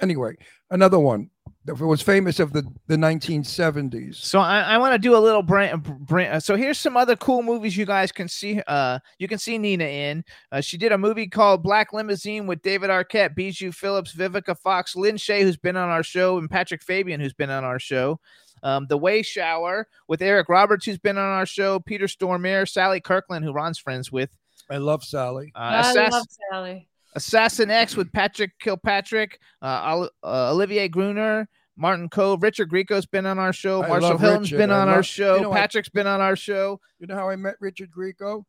Anyway, 0.00 0.36
another 0.70 0.98
one 0.98 1.30
that 1.66 1.74
was 1.74 2.00
famous 2.00 2.40
of 2.40 2.52
the 2.52 2.62
the 2.86 2.96
1970s. 2.96 4.16
So 4.16 4.40
I, 4.40 4.60
I 4.62 4.78
want 4.78 4.94
to 4.94 4.98
do 4.98 5.14
a 5.14 5.18
little 5.18 5.42
brand, 5.42 5.82
brand. 5.82 6.42
So 6.42 6.56
here's 6.56 6.78
some 6.78 6.96
other 6.96 7.16
cool 7.16 7.42
movies 7.42 7.76
you 7.76 7.84
guys 7.84 8.10
can 8.12 8.28
see. 8.28 8.60
Uh, 8.66 8.98
you 9.18 9.28
can 9.28 9.38
see 9.38 9.58
Nina 9.58 9.84
in. 9.84 10.24
Uh, 10.50 10.60
she 10.60 10.78
did 10.78 10.92
a 10.92 10.98
movie 10.98 11.26
called 11.26 11.62
Black 11.62 11.92
Limousine 11.92 12.46
with 12.46 12.62
David 12.62 12.88
Arquette, 12.90 13.34
Bijou 13.34 13.72
Phillips, 13.72 14.14
Vivica 14.14 14.56
Fox, 14.58 14.96
Lin 14.96 15.16
Shaye, 15.16 15.42
who's 15.42 15.56
been 15.56 15.76
on 15.76 15.88
our 15.88 16.02
show, 16.02 16.38
and 16.38 16.50
Patrick 16.50 16.82
Fabian, 16.82 17.20
who's 17.20 17.34
been 17.34 17.50
on 17.50 17.64
our 17.64 17.78
show. 17.78 18.18
Um, 18.62 18.86
the 18.88 18.98
Way 18.98 19.22
Shower 19.22 19.88
with 20.06 20.20
Eric 20.20 20.48
Roberts, 20.50 20.84
who's 20.84 20.98
been 20.98 21.16
on 21.16 21.24
our 21.24 21.46
show, 21.46 21.80
Peter 21.80 22.06
Stormare, 22.06 22.68
Sally 22.68 23.00
Kirkland, 23.00 23.44
who 23.44 23.52
Ron's 23.52 23.78
friends 23.78 24.12
with. 24.12 24.30
I 24.70 24.76
love 24.76 25.02
Sally. 25.02 25.50
Uh, 25.54 25.58
I 25.58 25.82
Assass- 25.82 26.10
love 26.10 26.26
Sally. 26.50 26.86
Assassin 27.14 27.70
X 27.70 27.96
with 27.96 28.12
Patrick 28.12 28.52
Kilpatrick, 28.60 29.38
uh, 29.62 29.82
Ol- 29.94 30.10
uh, 30.22 30.52
Olivier 30.52 30.88
Gruner, 30.88 31.48
Martin 31.76 32.08
Kove, 32.08 32.42
Richard 32.42 32.70
Grieco's 32.70 33.06
been 33.06 33.26
on 33.26 33.38
our 33.38 33.52
show, 33.52 33.82
I 33.82 33.88
Marshall 33.88 34.10
love 34.10 34.20
Hilton's 34.20 34.52
Richard. 34.52 34.58
been 34.58 34.70
I 34.70 34.80
on 34.80 34.88
our 34.88 35.02
show, 35.02 35.36
you 35.36 35.42
know, 35.42 35.52
I- 35.52 35.58
Patrick's 35.60 35.88
been 35.88 36.06
on 36.06 36.20
our 36.20 36.36
show. 36.36 36.80
You 36.98 37.06
know 37.06 37.14
how 37.16 37.28
I 37.28 37.36
met 37.36 37.54
Richard 37.60 37.90
Grieco? 37.90 38.44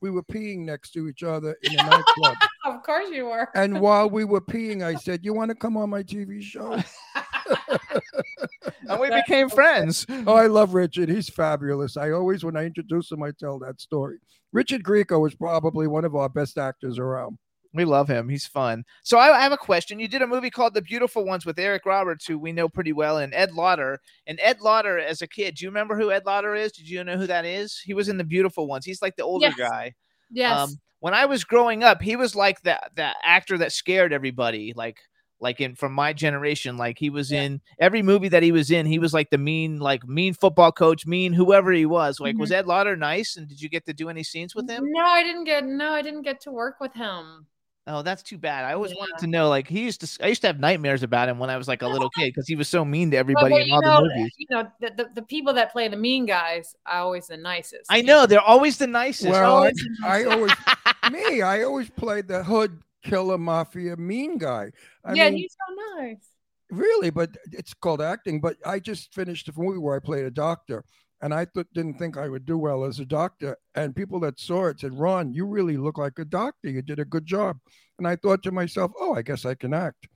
We 0.00 0.10
were 0.10 0.22
peeing 0.22 0.60
next 0.60 0.90
to 0.92 1.08
each 1.08 1.22
other 1.24 1.56
in 1.62 1.72
a 1.78 1.82
nightclub. 1.82 2.36
Of 2.66 2.82
course 2.82 3.08
you 3.10 3.24
were. 3.24 3.48
And 3.54 3.80
while 3.80 4.10
we 4.10 4.24
were 4.24 4.42
peeing, 4.42 4.84
I 4.84 4.94
said, 4.96 5.24
You 5.24 5.32
want 5.32 5.48
to 5.50 5.54
come 5.54 5.76
on 5.78 5.88
my 5.88 6.02
TV 6.02 6.42
show? 6.42 6.78
And 8.88 9.00
we 9.00 9.10
became 9.10 9.48
friends. 9.50 10.06
Oh, 10.26 10.34
I 10.34 10.46
love 10.46 10.74
Richard. 10.74 11.08
He's 11.08 11.28
fabulous. 11.28 11.96
I 11.96 12.10
always, 12.12 12.42
when 12.44 12.56
I 12.56 12.64
introduce 12.64 13.10
him, 13.12 13.22
I 13.22 13.32
tell 13.38 13.58
that 13.58 13.80
story. 13.80 14.18
Richard 14.52 14.82
Grieco 14.82 15.26
is 15.28 15.34
probably 15.34 15.86
one 15.86 16.04
of 16.04 16.16
our 16.16 16.28
best 16.28 16.56
actors 16.56 16.98
around. 16.98 17.38
We 17.74 17.84
love 17.84 18.08
him. 18.08 18.30
He's 18.30 18.46
fun. 18.46 18.84
So 19.04 19.18
I, 19.18 19.36
I 19.38 19.42
have 19.42 19.52
a 19.52 19.58
question. 19.58 20.00
You 20.00 20.08
did 20.08 20.22
a 20.22 20.26
movie 20.26 20.48
called 20.48 20.72
The 20.72 20.80
Beautiful 20.80 21.26
Ones 21.26 21.44
with 21.44 21.58
Eric 21.58 21.84
Roberts, 21.84 22.26
who 22.26 22.38
we 22.38 22.50
know 22.50 22.66
pretty 22.68 22.94
well, 22.94 23.18
and 23.18 23.34
Ed 23.34 23.52
Lauter. 23.52 23.98
And 24.26 24.38
Ed 24.42 24.60
Lauter, 24.62 24.98
as 24.98 25.20
a 25.20 25.26
kid, 25.26 25.56
do 25.56 25.64
you 25.64 25.70
remember 25.70 25.94
who 25.96 26.10
Ed 26.10 26.24
Lauter 26.24 26.54
is? 26.54 26.72
Did 26.72 26.88
you 26.88 27.04
know 27.04 27.18
who 27.18 27.26
that 27.26 27.44
is? 27.44 27.78
He 27.84 27.92
was 27.92 28.08
in 28.08 28.16
The 28.16 28.24
Beautiful 28.24 28.66
Ones. 28.66 28.86
He's 28.86 29.02
like 29.02 29.16
the 29.16 29.24
older 29.24 29.48
Yes. 29.48 29.56
guy. 29.56 29.94
Yes. 30.30 30.58
Um, 30.58 30.78
when 31.00 31.12
I 31.14 31.26
was 31.26 31.44
growing 31.44 31.84
up, 31.84 32.00
he 32.00 32.16
was 32.16 32.34
like 32.34 32.60
that 32.62 32.90
that 32.96 33.16
actor 33.22 33.58
that 33.58 33.72
scared 33.72 34.12
everybody. 34.14 34.72
Like 34.74 34.96
like 35.40 35.60
in 35.60 35.74
from 35.74 35.92
my 35.92 36.12
generation, 36.12 36.76
like 36.76 36.98
he 36.98 37.10
was 37.10 37.30
in 37.32 37.60
every 37.78 38.02
movie 38.02 38.28
that 38.28 38.42
he 38.42 38.52
was 38.52 38.70
in. 38.70 38.86
He 38.86 38.98
was 38.98 39.12
like 39.14 39.30
the 39.30 39.38
mean 39.38 39.78
like 39.78 40.06
mean 40.06 40.34
football 40.34 40.72
coach, 40.72 41.06
mean 41.06 41.32
whoever 41.32 41.72
he 41.72 41.86
was. 41.86 42.20
Like 42.20 42.36
was 42.38 42.50
Mhm. 42.50 42.54
Ed 42.54 42.66
Lauter 42.66 42.96
nice? 42.96 43.36
And 43.36 43.48
did 43.48 43.60
you 43.60 43.68
get 43.68 43.86
to 43.86 43.92
do 43.92 44.08
any 44.08 44.22
scenes 44.24 44.54
with 44.54 44.68
him? 44.68 44.84
No, 44.90 45.04
I 45.04 45.22
didn't 45.22 45.44
get. 45.44 45.64
No, 45.64 45.92
I 45.92 46.02
didn't 46.02 46.22
get 46.22 46.40
to 46.42 46.50
work 46.50 46.80
with 46.80 46.92
him. 46.94 47.46
Oh, 47.90 48.02
that's 48.02 48.22
too 48.22 48.36
bad. 48.36 48.66
I 48.66 48.74
always 48.74 48.90
Yeah. 48.90 48.98
wanted 48.98 49.16
to 49.20 49.26
know. 49.28 49.48
Like 49.48 49.66
he 49.66 49.80
used 49.84 50.02
to, 50.02 50.24
I 50.24 50.28
used 50.28 50.42
to 50.42 50.48
have 50.48 50.60
nightmares 50.60 51.02
about 51.02 51.26
him 51.30 51.38
when 51.38 51.48
I 51.48 51.56
was 51.56 51.68
like 51.68 51.80
a 51.80 51.88
little 51.88 52.10
kid 52.18 52.26
because 52.34 52.46
he 52.46 52.54
was 52.54 52.68
so 52.68 52.84
mean 52.84 53.10
to 53.12 53.16
But, 53.16 53.20
everybody 53.20 53.52
well, 53.54 53.62
in 53.62 53.70
all 53.72 53.80
know, 53.80 54.08
the 54.08 54.14
movies. 54.14 54.32
you 54.36 54.46
know, 54.50 54.68
the, 54.80 54.90
the, 54.94 55.10
the 55.14 55.22
people 55.22 55.54
that 55.54 55.72
play 55.72 55.88
the 55.88 55.96
mean 55.96 56.26
guys 56.26 56.74
are 56.84 57.00
always 57.00 57.28
the 57.28 57.38
nicest. 57.38 57.86
I 57.88 58.02
know 58.02 58.26
they're 58.26 58.40
always 58.42 58.76
the 58.76 58.86
nicest. 58.88 59.30
Well, 59.30 59.42
I, 59.42 59.46
always 59.56 59.88
I 60.04 60.24
always, 60.24 60.52
me, 61.10 61.40
I 61.40 61.62
always 61.62 61.88
played 61.88 62.28
the 62.28 62.44
hood 62.44 62.78
killer 63.08 63.38
mafia 63.38 63.96
mean 63.96 64.38
guy. 64.38 64.70
I 65.04 65.14
yeah, 65.14 65.30
mean, 65.30 65.38
he's 65.38 65.56
so 65.68 66.00
nice. 66.00 66.28
Really, 66.70 67.10
but 67.10 67.36
it's 67.52 67.74
called 67.74 68.02
acting. 68.02 68.40
But 68.40 68.56
I 68.64 68.78
just 68.78 69.14
finished 69.14 69.48
a 69.48 69.52
movie 69.56 69.78
where 69.78 69.96
I 69.96 70.00
played 70.00 70.24
a 70.24 70.30
doctor, 70.30 70.84
and 71.22 71.32
I 71.32 71.46
th- 71.46 71.66
didn't 71.74 71.98
think 71.98 72.16
I 72.16 72.28
would 72.28 72.44
do 72.44 72.58
well 72.58 72.84
as 72.84 73.00
a 73.00 73.06
doctor. 73.06 73.56
And 73.74 73.96
people 73.96 74.20
that 74.20 74.38
saw 74.38 74.66
it 74.66 74.80
said, 74.80 74.98
"Ron, 74.98 75.32
you 75.32 75.46
really 75.46 75.76
look 75.76 75.98
like 75.98 76.18
a 76.18 76.24
doctor. 76.24 76.68
You 76.68 76.82
did 76.82 76.98
a 76.98 77.04
good 77.04 77.26
job." 77.26 77.58
And 77.98 78.06
I 78.06 78.16
thought 78.16 78.42
to 78.44 78.52
myself, 78.52 78.92
"Oh, 79.00 79.14
I 79.14 79.22
guess 79.22 79.44
I 79.44 79.54
can 79.54 79.72
act." 79.72 80.08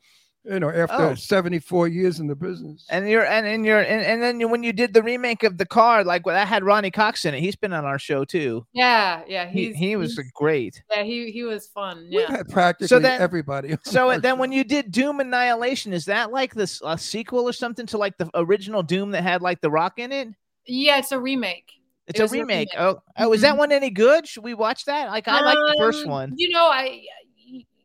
You 0.45 0.59
know, 0.59 0.71
after 0.71 1.11
Oh. 1.11 1.15
74 1.15 1.87
years 1.87 2.19
in 2.19 2.27
the 2.27 2.35
business. 2.35 2.85
And 2.91 3.09
you're 3.09 3.25
and 3.25 3.47
and 3.47 3.65
you're 3.65 3.79
and, 3.79 4.03
and 4.05 4.21
then 4.21 4.51
when 4.51 4.65
you 4.65 4.73
did 4.73 4.93
the 4.93 5.01
remake 5.03 5.45
of 5.45 5.57
the 5.57 5.65
car, 5.65 6.03
like 6.03 6.27
well, 6.27 6.35
that 6.35 6.49
had 6.49 6.65
Ronny 6.65 6.91
Cox 6.91 7.25
in 7.25 7.33
it. 7.33 7.39
He's 7.41 7.55
been 7.55 7.73
on 7.73 7.85
our 7.85 7.99
show 7.99 8.25
too. 8.25 8.67
Yeah, 8.73 9.23
yeah, 9.29 9.47
He 9.49 9.67
he's 9.69 9.77
he 9.77 9.95
was 9.97 10.17
he's- 10.17 10.31
great. 10.35 10.83
yeah, 10.91 11.05
he 11.05 11.31
he 11.31 11.45
was 11.45 11.69
fun. 11.69 12.09
We've 12.11 12.23
Yeah, 12.23 12.31
had 12.39 12.49
practically 12.49 12.99
then- 12.99 13.21
everybody. 13.21 13.77
So 13.85 14.11
then 14.19 14.23
show. 14.35 14.41
when 14.41 14.51
you 14.51 14.65
did 14.65 14.91
Doom 14.91 15.21
Annihilation, 15.21 15.93
is 15.93 16.07
that 16.07 16.33
like 16.33 16.55
this 16.55 16.83
a 16.85 16.99
sequel 16.99 17.49
or 17.49 17.53
something 17.53 17.87
to 17.87 17.99
like 17.99 18.19
the 18.19 18.29
original 18.35 18.83
Doom 18.83 19.13
that 19.13 19.23
had 19.23 19.43
like 19.43 19.61
the 19.61 19.71
Rock 19.71 20.01
in 20.01 20.11
it? 20.11 20.29
yeah, 20.67 20.99
it's 20.99 21.13
a 21.13 21.21
remake. 21.21 21.71
It's 22.09 22.19
It 22.19 22.23
a 22.23 22.25
was 22.25 22.33
a 22.33 22.39
remake. 22.41 22.71
remake. 22.75 22.81
Oh, 22.81 23.01
oh, 23.19 23.33
is 23.33 23.43
that 23.43 23.55
Mhm. 23.55 23.59
one 23.59 23.71
any 23.71 23.91
good? 23.91 24.27
Should 24.27 24.43
we 24.43 24.55
watch 24.55 24.87
that? 24.87 25.07
Like 25.09 25.29
I 25.29 25.41
like 25.41 25.57
the 25.57 25.77
first 25.79 26.03
Um, 26.05 26.11
one. 26.11 26.33
You 26.37 26.49
know, 26.49 26.67
I, 26.67 27.05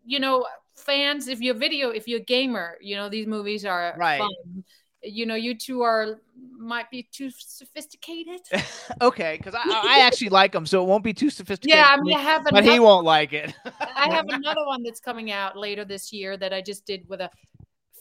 you 0.05 0.19
know, 0.19 0.43
fans. 0.88 1.27
If 1.27 1.41
you're 1.41 1.53
video, 1.53 1.89
if 1.89 2.07
you're 2.07 2.19
a 2.19 2.23
gamer, 2.23 2.77
you 2.81 2.95
know 2.95 3.09
these 3.09 3.27
movies 3.27 3.65
are 3.65 3.95
Right. 3.97 4.19
Fun. 4.19 4.63
You 5.03 5.27
know, 5.27 5.35
you 5.35 5.55
two 5.55 5.83
are 5.83 6.19
might 6.57 6.89
be 6.89 7.07
too 7.11 7.29
sophisticated. 7.29 8.41
okay, 9.01 9.38
because 9.38 9.53
I, 9.53 9.61
I 9.67 9.99
actually 9.99 10.29
like 10.29 10.51
them, 10.51 10.65
so 10.65 10.83
it 10.83 10.88
won't 10.88 11.03
be 11.03 11.13
too 11.13 11.29
sophisticated. 11.29 11.77
yeah, 11.77 11.88
I 11.89 12.01
mean, 12.01 12.17
I 12.17 12.21
have 12.21 12.47
but 12.49 12.63
he 12.63 12.79
won't 12.79 13.05
like 13.05 13.31
it. 13.31 13.53
I 13.95 14.09
have 14.11 14.25
another 14.29 14.65
one 14.65 14.81
that's 14.81 14.99
coming 14.99 15.31
out 15.31 15.55
later 15.55 15.85
this 15.85 16.11
year 16.11 16.35
that 16.38 16.53
I 16.53 16.61
just 16.61 16.85
did 16.85 17.07
with 17.07 17.21
a 17.21 17.29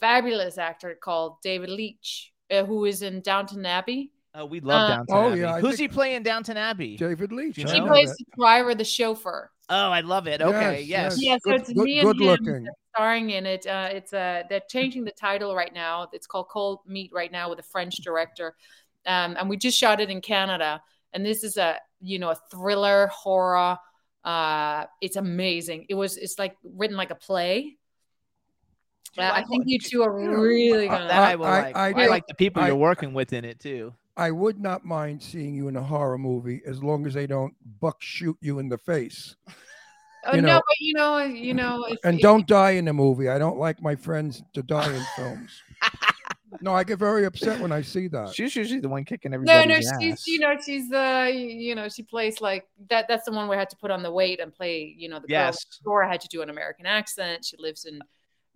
fabulous 0.00 0.56
actor 0.56 0.96
called 1.00 1.36
David 1.42 1.68
Leech, 1.68 2.32
uh, 2.50 2.64
who 2.64 2.86
is 2.86 3.02
in 3.02 3.20
Downton 3.20 3.66
Abbey. 3.66 4.12
Oh, 4.38 4.44
we 4.44 4.60
love 4.60 4.90
Uh, 4.90 4.96
Downton 4.96 5.16
Oh, 5.16 5.30
Abbey. 5.30 5.40
yeah, 5.40 5.54
I 5.54 5.60
Who's 5.60 5.78
he 5.78 5.88
playing 5.88 6.22
Downton 6.22 6.56
Abbey? 6.58 6.96
David 6.96 7.32
Leech. 7.32 7.54
Do 7.56 7.62
He 7.62 7.78
know 7.78 7.86
know 7.86 7.92
plays 7.92 8.10
the 8.16 8.24
driver, 8.36 8.74
the 8.74 8.84
chauffeur. 8.84 9.50
Oh, 9.70 9.90
I 9.90 10.00
love 10.00 10.26
it. 10.28 10.42
Okay, 10.42 10.82
Yes, 10.82 11.18
yes. 11.18 11.18
yes. 11.18 11.22
Yeah, 11.22 11.34
so 11.38 11.50
Good- 11.50 11.60
it's 11.62 11.72
good- 11.72 11.84
me 11.84 11.98
and 12.00 12.06
good 12.06 12.20
him 12.20 12.26
looking. 12.26 12.68
starring 12.94 13.30
in 13.30 13.46
it. 13.46 13.66
Uh, 13.66 13.88
it's 13.90 14.12
uh, 14.12 14.42
they're 14.48 14.60
changing 14.68 15.04
the 15.04 15.10
title 15.12 15.54
right 15.56 15.72
now. 15.72 16.08
It's 16.12 16.26
called 16.26 16.48
Cold 16.48 16.80
Meat 16.86 17.10
right 17.14 17.32
now 17.32 17.48
with 17.50 17.58
a 17.58 17.62
French 17.64 17.96
director. 17.96 18.54
um, 19.06 19.36
and 19.38 19.48
we 19.48 19.56
just 19.56 19.78
shot 19.78 20.00
it 20.00 20.10
in 20.10 20.20
Canada. 20.20 20.82
And 21.12 21.24
this 21.24 21.42
is 21.44 21.56
a 21.56 21.76
you 22.00 22.18
know 22.18 22.30
a 22.30 22.36
thriller 22.50 23.06
horror. 23.06 23.78
Uh, 24.24 24.84
it's 25.00 25.16
amazing. 25.16 25.86
It 25.88 25.94
was 25.94 26.16
it's 26.16 26.38
like 26.38 26.56
written 26.64 26.96
like 26.96 27.10
a 27.10 27.14
play. 27.14 27.76
Uh, 29.16 29.22
I 29.32 29.44
think 29.44 29.62
you 29.66 29.78
two 29.78 30.02
are 30.02 30.20
you 30.20 30.30
really 30.36 30.88
I- 30.88 30.92
gonna. 30.92 31.08
That 31.08 31.22
I, 31.22 31.36
will 31.36 31.46
I- 31.46 31.62
like. 31.62 31.76
I 31.76 31.86
I, 31.88 31.92
do- 31.92 32.10
like 32.10 32.26
the 32.26 32.34
people 32.34 32.62
I- 32.62 32.66
you're 32.68 32.76
working 32.76 33.14
with 33.14 33.32
in 33.32 33.44
it 33.44 33.60
too. 33.60 33.94
I 34.16 34.30
would 34.30 34.58
not 34.60 34.84
mind 34.84 35.22
seeing 35.22 35.54
you 35.54 35.68
in 35.68 35.76
a 35.76 35.82
horror 35.82 36.18
movie 36.18 36.62
as 36.66 36.82
long 36.82 37.06
as 37.06 37.14
they 37.14 37.26
don't 37.26 37.54
buck 37.80 37.96
shoot 38.00 38.36
you 38.40 38.58
in 38.58 38.68
the 38.68 38.78
face. 38.78 39.36
oh, 40.24 40.34
you 40.34 40.42
no, 40.42 40.54
but 40.56 40.64
you 40.80 40.94
know, 40.94 41.18
you 41.18 41.52
know, 41.54 41.84
if, 41.84 41.98
And 42.04 42.16
if- 42.16 42.22
don't 42.22 42.46
die 42.46 42.72
in 42.72 42.86
the 42.86 42.92
movie. 42.92 43.28
I 43.28 43.38
don't 43.38 43.58
like 43.58 43.82
my 43.82 43.94
friends 43.94 44.42
to 44.54 44.62
die 44.62 44.94
in 44.94 45.02
films. 45.16 45.62
No, 46.62 46.72
I 46.72 46.84
get 46.84 46.98
very 47.00 47.24
upset 47.26 47.60
when 47.60 47.70
I 47.72 47.82
see 47.82 48.06
that. 48.08 48.32
She's 48.32 48.54
usually 48.56 48.80
the 48.80 48.88
one 48.88 49.04
kicking 49.04 49.34
everybody. 49.34 49.54
No, 49.58 49.62
everybody's 49.74 49.92
no, 49.92 49.98
she's 50.00 50.12
ass. 50.12 50.26
you 50.26 50.38
know 50.38 50.56
she's 50.64 50.92
uh 50.92 51.28
you 51.30 51.74
know 51.74 51.88
she 51.88 52.02
plays 52.02 52.40
like 52.40 52.66
that. 52.88 53.08
That's 53.08 53.24
the 53.26 53.32
one 53.32 53.46
where 53.48 53.58
I 53.58 53.60
had 53.60 53.68
to 53.70 53.76
put 53.76 53.90
on 53.90 54.02
the 54.02 54.10
weight 54.10 54.40
and 54.40 54.54
play. 54.54 54.94
You 54.96 55.08
know 55.10 55.16
the 55.16 55.26
girl 55.26 55.38
Yes. 55.38 55.54
next 55.56 55.82
door 55.84 56.04
had 56.04 56.20
to 56.22 56.28
do 56.28 56.40
an 56.42 56.48
American 56.48 56.86
accent. 56.86 57.44
She 57.44 57.56
lives 57.58 57.84
in 57.84 58.00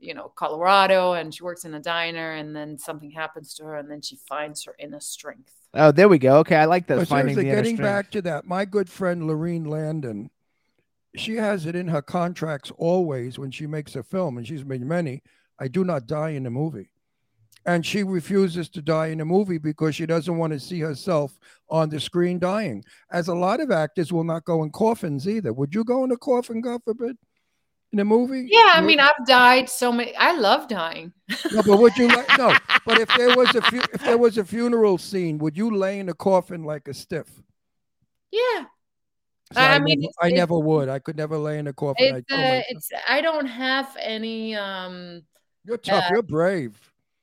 you 0.01 0.15
know 0.15 0.33
Colorado 0.35 1.13
and 1.13 1.35
she 1.35 1.43
works 1.43 1.65
in 1.65 1.75
a 1.75 1.81
diner. 1.81 2.33
And 2.33 2.55
then 2.57 2.79
something 2.79 3.11
happens 3.11 3.55
to 3.55 3.65
her, 3.65 3.77
and 3.77 3.91
then 3.91 4.01
she 4.01 4.17
finds 4.17 4.65
her 4.65 4.75
inner 4.79 5.01
strength. 5.01 5.53
Oh, 5.75 5.93
there 5.93 6.09
we 6.09 6.19
go. 6.19 6.39
Okay, 6.39 6.57
I 6.57 6.65
like 6.65 6.87
that. 6.89 6.97
But 6.97 7.03
oh, 7.03 7.05
finding 7.05 7.37
the 7.37 7.45
getting 7.45 7.77
strength. 7.77 7.83
back 7.83 8.11
to 8.13 8.23
that, 8.23 8.47
my 8.47 8.65
good 8.65 8.89
friend 8.89 9.27
Lorene 9.27 9.65
Landon, 9.65 10.31
she 11.17 11.37
has 11.37 11.67
it 11.67 11.77
in 11.77 11.89
her 11.89 12.03
contracts 12.03 12.73
always 12.77 13.39
when 13.39 13.51
she 13.51 13.67
makes 13.67 13.95
a 13.95 14.03
film, 14.03 14.39
and 14.39 14.47
she's 14.47 14.65
made 14.65 14.83
many. 14.83 15.23
I 15.59 15.69
do 15.69 15.85
not 15.85 16.07
die 16.07 16.31
in 16.31 16.47
a 16.47 16.51
movie. 16.51 16.91
And 17.67 17.85
she 17.85 18.03
refuses 18.03 18.71
to 18.71 18.81
die 18.81 19.09
in 19.09 19.21
a 19.21 19.25
movie 19.25 19.59
because 19.59 19.95
she 19.95 20.07
doesn't 20.07 20.39
want 20.39 20.55
to 20.55 20.59
see 20.59 20.81
herself 20.81 21.39
on 21.69 21.91
the 21.91 22.01
screen 22.01 22.39
dying. 22.39 22.83
As 23.13 23.29
a 23.29 23.35
lot 23.35 23.61
of 23.61 23.71
actors 23.71 24.13
will 24.13 24.25
not 24.25 24.47
go 24.47 24.63
in 24.63 24.71
coffins 24.71 25.29
either. 25.29 25.53
Would 25.53 25.75
you 25.75 25.85
go 25.85 26.03
in 26.05 26.11
a 26.11 26.17
coffin, 26.17 26.63
God 26.63 26.81
forbid, 26.85 27.19
in 27.93 27.99
a 27.99 28.05
movie? 28.05 28.47
Yeah, 28.51 28.73
I 28.75 28.81
Would- 28.81 28.87
mean 28.87 29.01
I've 29.01 29.27
died 29.27 29.69
so 29.69 29.93
many. 29.93 30.15
I 30.17 30.33
love 30.33 30.69
dying. 30.69 31.13
no, 31.53 31.63
but 31.63 31.79
would 31.79 31.97
you 31.97 32.09
like 32.09 32.29
no? 32.39 32.55
But 32.87 32.99
if 32.99 33.09
there 33.17 33.37
was 33.37 33.55
a 33.55 33.63
fu- 33.63 33.83
if 33.93 34.03
there 34.05 34.19
was 34.19 34.39
a 34.39 34.45
funeral 34.45 34.97
scene, 34.99 35.39
would 35.39 35.57
you 35.57 35.75
lay 35.77 35.99
in 35.99 36.09
a 36.09 36.15
coffin 36.15 36.65
like 36.65 36.89
a 36.89 36.95
stiff? 36.95 37.29
Yeah, 38.33 38.65
So 39.53 39.61
I 39.61 39.75
I, 39.75 39.79
mean, 39.81 40.01
never, 40.01 40.13
I 40.23 40.31
never 40.31 40.59
would. 40.59 40.89
I 40.89 40.99
could 41.01 41.17
never 41.17 41.37
lay 41.37 41.59
in 41.59 41.67
a 41.67 41.73
coffin. 41.73 42.15
I 42.15 42.19
it's 42.19 42.29
told 42.29 42.41
uh, 42.41 42.63
it's. 42.69 42.89
I 43.09 43.21
don't 43.21 43.47
have 43.47 43.97
any 44.01 44.55
um. 44.55 45.23
You're 45.65 45.77
tough. 45.79 46.05
uh, 46.05 46.09
You're 46.13 46.23
brave. 46.23 46.79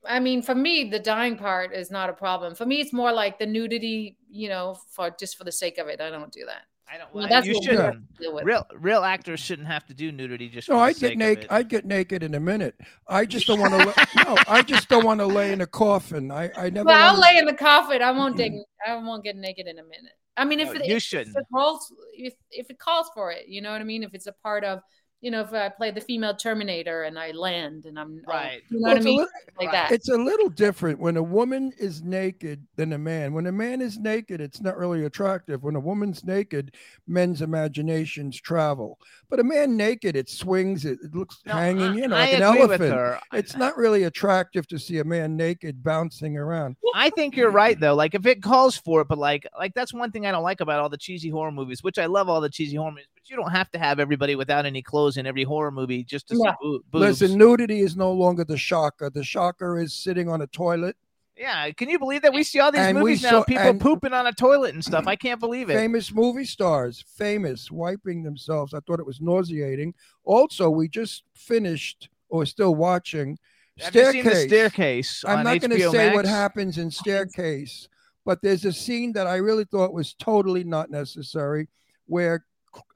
I 0.06 0.20
mean, 0.20 0.42
for 0.42 0.54
me, 0.56 0.90
the 0.90 1.00
dying 1.00 1.38
part 1.38 1.74
is 1.74 1.90
not 1.92 2.10
a 2.10 2.14
problem. 2.14 2.56
For 2.56 2.66
me, 2.66 2.80
it's 2.80 2.94
more 2.94 3.12
like 3.12 3.40
the 3.40 3.46
nudity, 3.46 4.16
you 4.30 4.48
know, 4.48 4.78
for 4.92 5.10
just 5.20 5.38
for 5.38 5.44
the 5.44 5.52
sake 5.52 5.78
of 5.80 5.88
it. 5.88 6.00
I 6.00 6.10
don't 6.10 6.32
do 6.32 6.46
that. 6.46 6.64
I 6.92 6.98
don't. 6.98 7.14
Well, 7.14 7.28
that's 7.28 7.46
you 7.46 7.54
what 7.54 7.62
we 7.62 7.66
shouldn't. 7.66 8.16
to 8.18 8.24
deal 8.24 8.34
with. 8.34 8.46
Real 8.46 8.66
real 8.76 9.04
actors 9.04 9.40
shouldn't 9.40 9.68
have 9.68 9.86
to 9.88 9.94
do 9.94 10.12
nudity 10.12 10.48
just. 10.48 10.70
No, 10.70 10.76
for 10.76 10.80
the 10.80 10.84
I'd 10.84 10.96
get 10.98 11.18
naked. 11.18 11.48
I'd 11.50 11.70
get 11.70 11.86
naked 11.86 12.24
in 12.24 12.36
a 12.36 12.40
minute. 12.40 12.76
I 13.08 13.26
just 13.26 13.48
don't 13.48 13.60
want 13.60 13.74
to. 13.74 14.08
no, 14.26 14.38
I 14.48 14.62
just 14.62 14.88
don't 14.88 15.06
want 15.06 15.20
to 15.20 15.26
lay 15.26 15.52
in 15.52 15.62
a 15.62 15.68
coffin. 15.68 16.32
I, 16.32 16.50
I 16.58 16.70
never. 16.70 16.88
Well, 16.88 16.98
I'll 16.98 17.20
wanna- 17.20 17.22
lay 17.22 17.38
in 17.38 17.46
the 17.46 17.54
coffin. 17.54 18.02
I 18.02 18.12
won't 18.12 18.36
hmm. 18.36 18.38
dig. 18.38 18.54
I 18.88 18.96
won't 18.96 19.24
get 19.24 19.36
naked 19.36 19.68
in 19.68 19.80
a 19.80 19.84
minute. 19.84 20.14
I 20.38 20.46
mean, 20.46 20.60
if 20.60 20.68
No, 20.68 20.80
it, 20.80 20.86
you 20.86 20.96
if, 20.98 21.04
shouldn't. 21.04 21.36
If 21.36 21.42
it 21.42 21.48
calls, 21.52 21.94
if 22.14 22.34
if 22.52 22.70
it 22.70 22.80
calls 22.80 23.10
for 23.14 23.32
it, 23.32 23.48
you 23.48 23.62
know 23.62 23.72
what 23.72 23.82
I 23.82 23.84
mean. 23.84 24.04
If 24.04 24.14
it's 24.14 24.28
a 24.28 24.34
part 24.44 24.64
of, 24.64 24.80
you 25.22 25.32
know, 25.32 25.42
if 25.42 25.52
I 25.52 25.70
play 25.70 25.90
the 25.90 26.00
female 26.02 26.36
Terminator 26.36 27.04
and 27.04 27.18
I 27.18 27.32
land 27.32 27.86
and 27.86 27.98
I'm 27.98 28.22
all- 28.28 28.34
Right. 28.36 28.62
you 28.70 28.80
know 28.80 28.84
Well, 28.84 28.94
what 28.94 29.02
I 29.02 29.04
mean, 29.04 29.18
little- 29.18 29.32
like 29.58 29.68
right. 29.68 29.90
that. 29.90 29.92
It's 29.92 30.10
a 30.10 30.18
little 30.18 30.50
different 30.50 31.00
when 31.00 31.18
a 31.18 31.24
woman 31.24 31.72
is 31.80 32.04
naked 32.04 32.66
than 32.76 32.94
a 32.94 32.98
man. 33.00 33.34
When 33.34 33.48
a 33.48 33.52
man 33.52 33.82
is 33.82 33.98
naked, 33.98 34.40
it's 34.42 34.62
not 34.62 34.78
really 34.78 35.06
attractive. 35.06 35.64
When 35.64 35.76
a 35.76 35.80
woman's 35.80 36.24
naked, 36.24 36.76
men's 37.08 37.42
imaginations 37.42 38.40
travel. 38.40 39.00
But 39.30 39.40
a 39.40 39.44
man 39.44 39.76
naked, 39.76 40.16
it 40.16 40.30
swings, 40.30 40.86
it, 40.86 41.00
it 41.04 41.16
looks 41.16 41.40
No, 41.46 41.54
hanging, 41.54 41.96
you 41.96 42.08
know, 42.08 42.16
I 42.16 42.20
like 42.26 42.34
an 42.36 42.42
elephant. 42.44 43.20
It's 43.34 43.58
not 43.58 43.76
really 43.76 44.04
attractive 44.04 44.68
to 44.68 44.78
see 44.78 45.00
a 45.00 45.04
man 45.04 45.36
naked 45.36 45.84
bouncing 45.84 46.38
around. 46.38 46.76
I 46.94 47.10
think 47.12 47.36
you're 47.36 47.52
right 47.52 47.80
though. 47.80 47.96
Like 47.96 48.14
if 48.16 48.26
it 48.26 48.42
calls 48.44 48.78
for 48.78 49.02
it, 49.02 49.08
but 49.08 49.18
like 49.18 49.46
like 49.58 49.74
that's 49.74 49.94
one 49.94 50.12
thing 50.12 50.26
I 50.26 50.32
don't 50.32 50.44
like 50.44 50.62
about 50.62 50.80
all 50.80 50.90
the 50.90 50.98
cheesy 50.98 51.30
horror 51.30 51.52
movies, 51.52 51.84
which 51.84 51.98
I 51.98 52.06
love 52.06 52.30
all 52.30 52.42
the 52.42 52.50
cheesy 52.50 52.76
horror 52.78 52.92
movies, 52.92 53.08
but 53.14 53.17
you 53.30 53.36
don't 53.36 53.52
have 53.52 53.70
to 53.72 53.80
have 53.80 54.00
everybody 54.00 54.36
without 54.36 54.66
any 54.66 54.82
clothes 54.82 55.18
in 55.18 55.26
every 55.26 55.44
horror 55.44 55.72
movie 55.72 56.04
just 56.04 56.28
to 56.30 56.36
see 56.36 56.42
Yeah. 56.44 56.54
boo- 56.62 56.84
boobs. 56.92 57.22
Listen, 57.22 57.38
nudity 57.38 57.80
is 57.82 57.96
no 57.96 58.12
longer 58.12 58.44
the 58.44 58.58
shocker. 58.58 59.10
The 59.10 59.24
shocker 59.24 59.80
is 59.80 59.94
sitting 59.94 60.30
on 60.30 60.42
a 60.42 60.48
toilet. 60.48 60.96
yeah, 61.40 61.70
can 61.72 61.88
you 61.88 62.00
believe 62.00 62.24
that 62.24 62.34
we 62.34 62.42
see 62.44 62.60
all 62.60 62.72
these 62.72 62.82
And 62.82 62.98
movies 62.98 63.22
now? 63.22 63.44
People 63.44 63.76
pooping 63.76 64.12
on 64.12 64.26
a 64.26 64.34
toilet 64.34 64.74
and 64.74 64.84
stuff. 64.84 65.06
I 65.06 65.16
can't 65.16 65.40
believe 65.40 65.70
it. 65.70 65.76
Famous 65.76 66.12
movie 66.12 66.46
stars, 66.46 67.04
famous, 67.16 67.70
wiping 67.70 68.24
themselves. 68.24 68.74
I 68.74 68.80
thought 68.80 69.00
it 69.00 69.06
was 69.06 69.22
nauseating. 69.22 69.94
Also, 70.24 70.68
we 70.72 70.88
just 70.88 71.24
finished 71.36 72.10
or 72.30 72.44
still 72.48 72.74
watching 72.74 73.38
Have 73.78 73.94
you 73.94 74.12
seen 74.12 74.24
the 74.24 74.30
Staircase. 74.32 74.48
staircase? 74.48 75.24
I'm 75.28 75.44
not 75.44 75.60
going 75.62 75.70
to 75.80 75.92
say 75.92 76.12
what 76.12 76.26
happens 76.26 76.80
in 76.80 76.90
Staircase, 76.90 77.88
but 78.26 78.42
there's 78.42 78.66
a 78.66 78.74
scene 78.74 79.14
that 79.14 79.28
I 79.28 79.36
really 79.36 79.66
thought 79.66 79.94
was 79.94 80.16
totally 80.16 80.64
not 80.64 80.90
necessary 80.90 81.68
where 82.08 82.47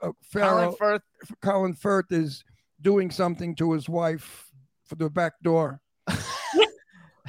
uh, 0.01 0.11
Colin 0.33 0.73
Firth. 0.77 1.01
Colin 1.41 1.73
Firth 1.73 2.11
is 2.11 2.43
doing 2.81 3.11
something 3.11 3.55
to 3.55 3.71
his 3.73 3.87
wife 3.89 4.51
for 4.85 4.95
the 4.95 5.09
back 5.09 5.33
door 5.43 5.79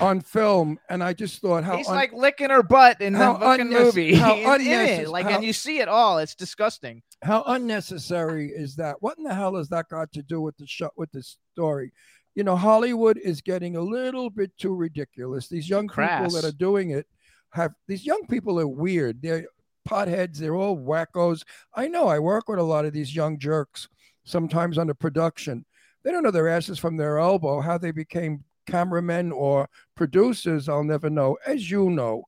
on 0.00 0.20
film. 0.20 0.78
And 0.88 1.02
I 1.02 1.12
just 1.12 1.40
thought 1.40 1.64
how 1.64 1.76
He's 1.76 1.88
un- 1.88 1.94
like 1.94 2.12
licking 2.12 2.50
her 2.50 2.62
butt 2.62 3.00
in 3.00 3.12
the 3.12 3.18
fucking 3.18 3.68
movie. 3.70 4.14
how 4.14 4.34
it. 4.36 5.08
Like, 5.08 5.26
how- 5.26 5.36
and 5.36 5.44
you 5.44 5.52
see 5.52 5.78
it 5.80 5.88
all. 5.88 6.18
It's 6.18 6.34
disgusting. 6.34 7.02
how 7.22 7.42
unnecessary 7.46 8.48
is 8.48 8.76
that? 8.76 8.96
What 9.00 9.18
in 9.18 9.24
the 9.24 9.34
hell 9.34 9.56
has 9.56 9.68
that 9.68 9.88
got 9.88 10.12
to 10.12 10.22
do 10.22 10.40
with 10.40 10.56
the 10.56 10.66
show 10.66 10.90
with 10.96 11.12
the 11.12 11.22
story? 11.54 11.92
You 12.34 12.44
know, 12.44 12.56
Hollywood 12.56 13.18
is 13.18 13.42
getting 13.42 13.76
a 13.76 13.80
little 13.82 14.30
bit 14.30 14.56
too 14.56 14.74
ridiculous. 14.74 15.48
These 15.48 15.68
young 15.68 15.86
people 15.86 16.30
that 16.30 16.44
are 16.44 16.52
doing 16.56 16.90
it 16.90 17.06
have 17.50 17.72
these 17.86 18.06
young 18.06 18.26
people 18.26 18.58
are 18.58 18.66
weird. 18.66 19.20
They're 19.20 19.46
potheads, 19.88 20.38
they're 20.38 20.56
all 20.56 20.76
wackos. 20.76 21.44
I 21.74 21.88
know 21.88 22.08
I 22.08 22.18
work 22.18 22.48
with 22.48 22.58
a 22.58 22.64
lot 22.64 22.84
of 22.84 22.92
these 22.92 23.14
young 23.14 23.38
jerks 23.38 23.88
sometimes 24.24 24.78
on 24.78 24.86
the 24.86 24.94
production. 24.94 25.64
They 26.02 26.10
don't 26.10 26.22
know 26.22 26.30
their 26.30 26.48
asses 26.48 26.78
from 26.78 26.96
their 26.96 27.18
elbow. 27.18 27.60
How 27.60 27.78
they 27.78 27.92
became 27.92 28.44
cameramen 28.66 29.32
or 29.32 29.68
producers, 29.96 30.68
I'll 30.68 30.84
never 30.84 31.10
know. 31.10 31.36
As 31.46 31.70
you 31.70 31.90
know, 31.90 32.24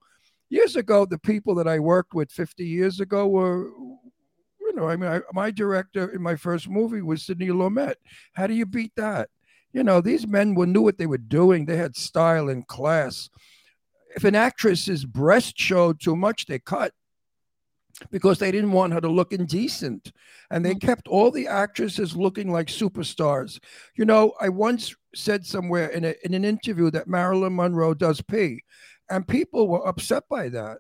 years 0.49 0.77
ago, 0.77 1.05
the 1.05 1.19
people 1.19 1.55
that 1.57 1.69
I 1.69 1.79
worked 1.79 2.15
with 2.15 2.31
50 2.31 2.65
years 2.65 3.01
ago 3.01 3.27
were, 3.27 3.69
you 4.61 4.75
know, 4.75 4.89
I 4.89 4.97
mean, 4.97 5.11
I, 5.11 5.21
my 5.33 5.51
director 5.51 6.11
in 6.11 6.23
my 6.23 6.37
first 6.37 6.69
movie 6.69 7.03
was 7.03 7.23
Sidney 7.23 7.49
Lumet. 7.49 7.95
How 8.35 8.47
do 8.47 8.55
you 8.55 8.67
beat 8.67 8.93
that? 8.97 9.29
You 9.73 9.83
know, 9.83 10.01
these 10.01 10.27
men 10.27 10.55
were, 10.55 10.67
knew 10.67 10.83
what 10.83 10.99
they 10.99 11.07
were 11.07 11.19
doing. 11.19 11.65
They 11.65 11.77
had 11.77 11.97
style 11.97 12.49
and 12.49 12.67
class. 12.67 13.29
If 14.15 14.23
an 14.23 14.37
actress's 14.37 15.05
breast 15.05 15.59
showed 15.59 16.01
too 16.01 16.15
much, 16.15 16.47
they 16.47 16.61
cut 16.61 16.93
because 18.11 18.39
they 18.39 18.51
didn't 18.51 18.73
want 18.73 18.93
her 18.93 19.01
to 19.01 19.09
look 19.09 19.33
indecent. 19.33 20.13
And 20.51 20.65
they 20.65 20.75
mm. 20.75 20.81
kept 20.81 21.09
all 21.09 21.31
the 21.31 21.47
actresses 21.47 22.17
looking 22.17 22.51
like 22.51 22.67
superstars. 22.67 23.61
You 23.97 24.05
know, 24.05 24.35
I 24.41 24.49
once 24.49 24.95
said 25.15 25.47
somewhere 25.47 25.89
in, 25.89 26.05
a, 26.05 26.15
in 26.25 26.35
an 26.35 26.45
interview 26.45 26.91
that 26.91 27.09
Marilyn 27.09 27.57
Monroe 27.57 27.95
does 27.95 28.21
pee, 28.21 28.63
and 29.11 29.27
people 29.27 29.69
were 29.69 29.87
upset 29.87 30.25
by 30.29 30.49
that. 30.51 30.79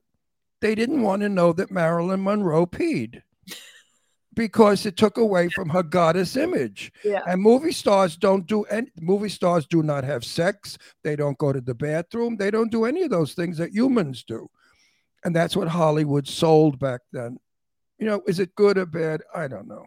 They 0.60 0.74
didn't 0.74 1.02
want 1.02 1.22
to 1.22 1.28
know 1.28 1.52
that 1.52 1.70
Marilyn 1.70 2.22
Monroe 2.22 2.66
peed 2.66 3.22
because 4.34 4.86
it 4.86 4.96
took 4.96 5.18
away 5.18 5.48
from 5.50 5.68
her 5.68 5.82
goddess 5.82 6.36
image. 6.36 6.92
Yeah. 7.04 7.20
And 7.26 7.40
movie 7.42 7.72
stars 7.72 8.16
don't 8.16 8.46
do 8.46 8.62
any 8.64 8.90
movie 8.98 9.28
stars 9.28 9.66
do 9.66 9.82
not 9.82 10.04
have 10.04 10.24
sex. 10.24 10.78
They 11.02 11.16
don't 11.16 11.38
go 11.38 11.52
to 11.52 11.60
the 11.60 11.74
bathroom. 11.74 12.36
They 12.36 12.50
don't 12.50 12.70
do 12.70 12.86
any 12.86 13.02
of 13.02 13.10
those 13.10 13.34
things 13.34 13.58
that 13.58 13.72
humans 13.72 14.24
do. 14.24 14.48
And 15.24 15.34
that's 15.34 15.56
what 15.56 15.68
Hollywood 15.68 16.28
sold 16.28 16.78
back 16.78 17.00
then. 17.12 17.38
You 17.98 18.06
know, 18.06 18.22
is 18.26 18.40
it 18.40 18.54
good 18.54 18.76
or 18.76 18.86
bad? 18.86 19.22
I 19.34 19.48
don't 19.48 19.66
know. 19.68 19.86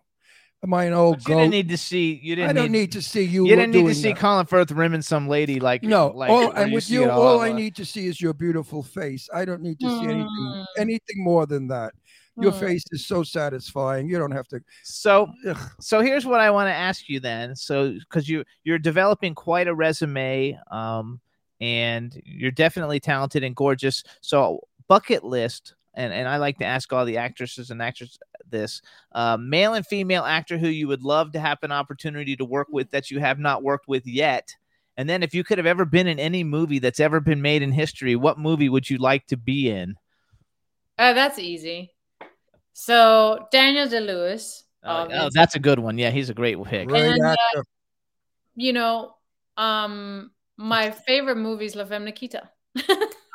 Am 0.63 0.73
I 0.73 0.85
an 0.85 0.93
old 0.93 1.17
But 1.23 1.29
you 1.29 1.35
didn't 1.35 1.51
need 1.51 1.69
to 1.69 1.77
see. 1.77 2.19
You 2.23 2.35
didn't. 2.35 2.49
I 2.49 2.53
don't 2.53 2.71
need, 2.71 2.79
need 2.79 2.91
to 2.93 3.01
see 3.01 3.21
you. 3.21 3.47
You 3.47 3.55
didn't 3.55 3.71
need 3.75 3.85
to 3.85 3.93
see 3.93 4.09
that. 4.09 4.17
Colin 4.17 4.47
Firth 4.47 4.71
rimming 4.71 5.03
some 5.03 5.27
lady 5.27 5.59
like 5.59 5.83
No, 5.83 6.07
Like, 6.07 6.31
all, 6.31 6.47
where 6.49 6.63
and 6.63 6.73
with 6.73 6.89
you, 6.89 7.03
it 7.03 7.09
all 7.11 7.39
I 7.39 7.51
need 7.51 7.75
to 7.75 7.85
see 7.85 8.07
is 8.07 8.19
your 8.19 8.33
beautiful 8.33 8.81
face. 8.81 9.29
I 9.31 9.45
don't 9.45 9.61
need 9.61 9.79
to 9.81 9.89
see 9.89 10.05
anything, 10.05 10.27
Mm. 10.39 10.65
anything 10.77 11.23
more 11.23 11.45
than 11.45 11.67
that. 11.67 11.93
Your 12.39 12.51
Mm. 12.51 12.59
face 12.59 12.83
is 12.91 13.05
so 13.05 13.21
satisfying. 13.21 14.09
You 14.09 14.17
don't 14.17 14.31
have 14.31 14.47
to. 14.47 14.59
So, 14.83 15.27
Ugh. 15.47 15.57
so 15.79 16.01
here's 16.01 16.25
what 16.25 16.39
I 16.39 16.49
want 16.49 16.69
to 16.69 16.73
ask 16.73 17.07
you 17.07 17.19
then. 17.19 17.55
So, 17.55 17.91
because 17.93 18.27
you 18.27 18.43
you're 18.63 18.79
developing 18.79 19.35
quite 19.35 19.67
a 19.67 19.75
resume, 19.75 20.59
um, 20.71 21.19
and 21.61 22.19
you're 22.25 22.51
definitely 22.51 22.99
talented 22.99 23.43
and 23.43 23.55
gorgeous. 23.55 24.03
So, 24.21 24.61
bucket 24.87 25.23
list, 25.23 25.75
and 25.93 26.13
and 26.13 26.27
I 26.27 26.37
like 26.37 26.57
to 26.59 26.65
ask 26.65 26.91
all 26.93 27.05
the 27.05 27.17
actresses 27.17 27.71
and 27.71 27.81
actors 27.81 28.19
this: 28.49 28.81
uh, 29.13 29.37
male 29.37 29.73
and 29.73 29.85
female 29.85 30.23
actor 30.23 30.57
who 30.57 30.67
you 30.67 30.87
would 30.87 31.03
love 31.03 31.31
to 31.33 31.39
have 31.39 31.59
an 31.63 31.71
opportunity 31.71 32.35
to 32.35 32.45
work 32.45 32.67
with 32.71 32.91
that 32.91 33.11
you 33.11 33.19
have 33.19 33.39
not 33.39 33.63
worked 33.63 33.87
with 33.87 34.05
yet, 34.05 34.55
And 34.97 35.07
then 35.07 35.21
if 35.21 35.33
you 35.33 35.43
could 35.43 35.59
have 35.59 35.67
ever 35.67 35.85
been 35.85 36.07
in 36.07 36.19
any 36.19 36.43
movie 36.43 36.79
that's 36.79 36.99
ever 36.99 37.19
been 37.19 37.41
made 37.41 37.61
in 37.61 37.71
history, 37.71 38.15
what 38.15 38.39
movie 38.39 38.69
would 38.69 38.89
you 38.89 38.97
like 38.97 39.27
to 39.27 39.37
be 39.37 39.69
in? 39.69 39.95
Uh, 40.97 41.13
that's 41.13 41.37
easy. 41.37 41.93
So 42.73 43.47
Daniel 43.51 43.87
Day 43.87 43.99
Lewis. 43.99 44.63
Oh, 44.83 45.07
oh, 45.11 45.29
that's 45.33 45.55
a 45.55 45.59
good 45.59 45.79
one. 45.79 45.97
Yeah, 45.97 46.09
he's 46.09 46.29
a 46.29 46.33
great 46.33 46.61
pick. 46.63 46.87
Great 46.87 47.11
And, 47.11 47.21
uh, 47.21 47.63
you 48.55 48.73
know, 48.73 49.15
um, 49.57 50.31
my 50.57 50.91
favorite 50.91 51.37
movie 51.37 51.65
is 51.65 51.75
La 51.75 51.85
Femme 51.85 52.05
Nikita. 52.05 52.49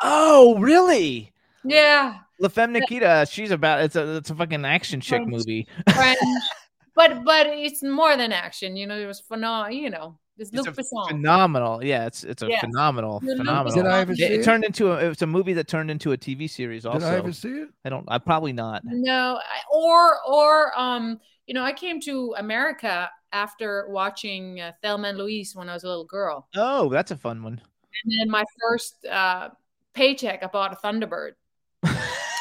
Oh, 0.04 0.58
really? 0.58 1.32
Yeah, 1.64 2.18
La 2.40 2.48
Femme 2.48 2.72
Nikita, 2.72 3.26
she's 3.30 3.50
about 3.50 3.82
it's 3.82 3.96
a 3.96 4.16
it's 4.16 4.30
a 4.30 4.34
fucking 4.34 4.64
action 4.64 5.00
chick 5.00 5.18
French. 5.22 5.30
movie. 5.30 5.66
French, 5.94 6.18
but 6.94 7.24
but 7.24 7.46
it's 7.48 7.82
more 7.82 8.16
than 8.16 8.32
action. 8.32 8.76
You 8.76 8.86
know, 8.86 8.96
it 8.98 9.06
was 9.06 9.20
phenomenal. 9.20 9.76
You 9.78 9.90
know, 9.90 10.18
it's 10.38 10.50
It's 10.50 10.56
Luc 10.66 10.68
a 10.68 10.72
Besson. 10.80 11.08
phenomenal. 11.08 11.84
Yeah, 11.84 12.06
it's 12.06 12.24
it's 12.24 12.42
a 12.42 12.48
Yes. 12.48 12.60
phenomenal, 12.60 13.20
Luc 13.22 13.36
phenomenal. 13.38 13.74
Did 13.82 13.86
I 13.86 14.00
ever 14.00 14.12
it, 14.12 14.16
see 14.18 14.24
it 14.24 14.32
it? 14.40 14.44
turned 14.44 14.64
into 14.64 14.92
a 14.92 15.10
it's 15.10 15.22
a 15.22 15.26
movie 15.26 15.52
that 15.54 15.68
turned 15.68 15.90
into 15.90 16.12
a 16.12 16.16
TV 16.18 16.48
series 16.48 16.84
also. 16.86 17.00
Did 17.00 17.08
I 17.08 17.16
ever 17.18 17.32
see 17.32 17.48
it? 17.48 17.68
I 17.84 17.88
don't 17.90 18.04
I 18.08 18.18
probably 18.18 18.52
not. 18.52 18.82
No, 18.84 19.38
I- 19.38 19.62
or 19.72 20.18
or 20.28 20.78
um, 20.78 21.20
you 21.46 21.54
know, 21.54 21.62
I 21.64 21.72
came 21.72 22.00
to 22.02 22.34
America 22.38 23.10
after 23.32 23.86
watching 23.88 24.60
uh, 24.60 24.72
Thelma 24.82 25.08
and 25.08 25.18
Louise 25.18 25.56
when 25.56 25.68
I 25.68 25.74
was 25.74 25.84
a 25.84 25.88
little 25.88 26.04
girl, 26.04 26.48
Oh, 26.54 26.88
that's 26.90 27.10
a 27.12 27.16
fun 27.16 27.42
one. 27.42 27.60
and 28.04 28.12
then 28.20 28.28
my 28.30 28.44
first 28.60 29.06
uh, 29.06 29.48
paycheck, 29.94 30.42
I 30.42 30.46
bought 30.48 30.72
a 30.72 30.76
Thunderbird 30.76 31.32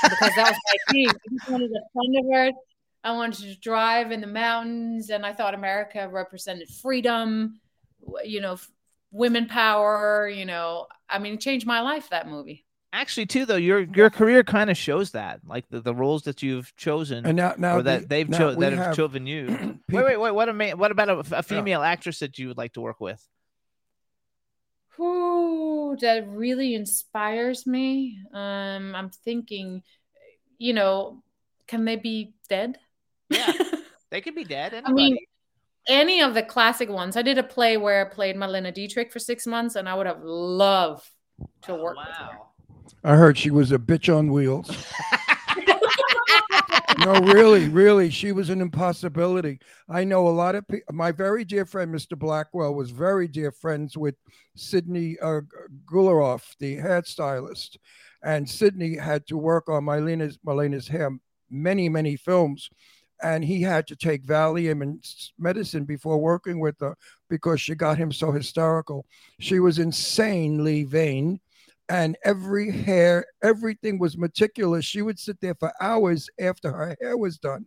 because 0.04 0.36
that 0.36 0.49
was 0.49 0.58
my 0.68 0.93
thing. 0.93 1.08
I 1.10 1.14
just 1.38 1.49
wanted 1.49 1.72
a 1.72 1.97
Thunderbird. 1.97 2.54
I 3.04 3.12
wanted 3.14 3.39
to 3.39 3.60
drive 3.60 4.12
in 4.12 4.22
the 4.22 4.28
mountains, 4.28 5.10
and 5.10 5.26
I 5.26 5.34
thought 5.34 5.54
America 5.56 6.08
represented 6.08 6.70
freedom, 6.70 7.60
you 8.24 8.41
know, 8.41 8.58
women 9.12 9.47
power. 9.47 10.28
You 10.30 10.45
know, 10.45 10.88
I 11.10 11.18
mean, 11.20 11.34
it 11.36 11.41
changed 11.41 11.66
my 11.66 11.82
life. 11.82 12.10
That 12.10 12.28
movie. 12.28 12.66
Actually, 12.93 13.26
too, 13.26 13.45
though, 13.45 13.56
your 13.56 13.80
your 13.95 14.10
career 14.10 14.43
kind 14.43 14.70
of 14.70 14.76
shows 14.78 15.12
that, 15.12 15.39
like 15.47 15.66
the, 15.70 15.80
the 15.80 15.95
roles 15.95 16.24
that 16.24 16.43
you've 16.43 16.76
chosen, 16.76 17.26
And 17.26 17.38
now, 17.38 17.56
now 17.58 17.78
or 17.78 17.82
that 17.84 18.02
the- 18.02 18.08
they've 18.08 18.30
now 18.30 18.38
cho- 18.38 18.56
that 18.56 18.74
have 18.74 18.86
have 18.88 18.95
chosen 18.95 19.26
you. 19.26 19.80
wait, 19.89 20.06
wait, 20.06 20.18
wait. 20.18 20.32
What 20.32 20.49
a 20.49 20.54
ma- 20.54 20.72
what 20.76 20.91
about 20.91 21.10
a, 21.10 21.38
a 21.38 21.41
female 21.43 21.82
actress 21.84 22.20
that 22.20 22.38
you 22.38 22.49
would 22.49 22.58
like 22.58 22.74
to 22.74 22.82
work 22.82 22.99
with? 22.99 23.26
Who 24.98 25.98
that 26.02 26.28
really 26.28 26.76
inspires 26.76 27.66
me? 27.66 28.20
Um, 28.34 28.94
I'm 28.96 29.10
thinking, 29.10 29.84
you 30.58 30.74
know, 30.74 31.24
can 31.68 31.86
they 31.86 31.96
be 31.96 32.34
dead? 32.50 32.78
Yeah, 33.30 33.52
they 34.10 34.22
could 34.22 34.36
be 34.36 34.44
dead. 34.44 34.82
I 34.86 34.92
mean, 34.92 35.18
any 35.88 36.22
of 36.22 36.34
the 36.34 36.44
classic 36.44 36.89
ones. 36.89 37.16
I 37.16 37.22
did 37.22 37.38
a 37.38 37.44
play 37.44 37.78
where 37.78 38.06
I 38.06 38.10
played 38.10 38.36
Marlene 38.36 38.74
Dietrich 38.74 39.12
for 39.12 39.20
six 39.20 39.48
months, 39.48 39.76
and 39.76 39.88
I 39.88 39.96
would 39.96 40.08
have 40.08 40.24
loved 40.24 41.10
to 41.64 41.76
work 41.76 41.98
with 41.98 42.16
her. 42.18 42.26
wow. 42.26 42.48
I 43.04 43.16
heard 43.16 43.38
she 43.38 43.50
was 43.50 43.72
a 43.72 43.80
bitch 43.80 44.16
on 44.16 44.32
wheels. 44.32 44.70
no, 46.99 47.13
really, 47.22 47.69
really, 47.69 48.09
she 48.09 48.32
was 48.32 48.49
an 48.49 48.61
impossibility. 48.61 49.59
I 49.89 50.03
know 50.03 50.28
a 50.28 50.30
lot 50.30 50.55
of 50.55 50.67
people. 50.67 50.93
My 50.93 51.11
very 51.11 51.43
dear 51.43 51.65
friend, 51.65 51.93
Mr. 51.93 52.17
Blackwell, 52.17 52.76
was 52.76 52.91
very 52.91 53.28
dear 53.28 53.51
friends 53.51 53.97
with 53.97 54.15
Sydney 54.55 55.17
uh, 55.22 55.41
Guilaroff, 55.86 56.55
the 56.59 56.78
hairstylist, 56.78 57.78
and 58.24 58.49
Sydney 58.49 58.97
had 58.97 59.26
to 59.28 59.38
work 59.38 59.69
on 59.69 59.86
Marlene's 59.86 60.38
Marlene's 60.45 60.88
hair 60.88 61.11
many, 61.49 61.89
many 61.89 62.15
films, 62.15 62.69
and 63.22 63.43
he 63.43 63.61
had 63.61 63.88
to 63.88 63.95
take 63.95 64.26
Valium 64.26 64.82
and 64.82 65.03
medicine 65.38 65.86
before 65.86 66.17
working 66.17 66.59
with 66.59 66.80
her 66.80 66.95
because 67.30 67.61
she 67.61 67.76
got 67.76 67.97
him 67.97 68.11
so 68.11 68.32
hysterical. 68.32 69.05
She 69.39 69.59
was 69.59 69.80
insanely 69.80 70.84
vain 70.84 71.39
and 71.92 72.18
every 72.24 72.72
hair, 72.72 73.26
everything 73.44 74.00
was 74.00 74.18
meticulous. 74.18 74.86
She 74.86 75.02
would 75.02 75.20
sit 75.20 75.42
there 75.42 75.56
for 75.56 75.74
hours 75.82 76.30
after 76.39 76.72
her 76.72 76.96
hair 77.02 77.18
was 77.18 77.38
done, 77.38 77.66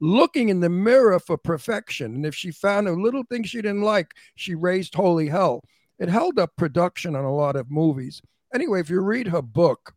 looking 0.00 0.48
in 0.48 0.60
the 0.60 0.70
mirror 0.70 1.20
for 1.20 1.36
perfection. 1.36 2.14
And 2.14 2.24
if 2.24 2.34
she 2.34 2.50
found 2.50 2.88
a 2.88 2.92
little 2.92 3.24
thing 3.24 3.42
she 3.42 3.60
didn't 3.60 3.82
like, 3.82 4.14
she 4.36 4.54
raised 4.54 4.94
holy 4.94 5.28
hell. 5.28 5.60
It 5.98 6.08
held 6.08 6.38
up 6.38 6.56
production 6.56 7.14
on 7.14 7.26
a 7.26 7.34
lot 7.34 7.56
of 7.56 7.70
movies. 7.70 8.22
Anyway, 8.54 8.80
if 8.80 8.88
you 8.88 9.02
read 9.02 9.28
her 9.28 9.42
book, 9.42 9.92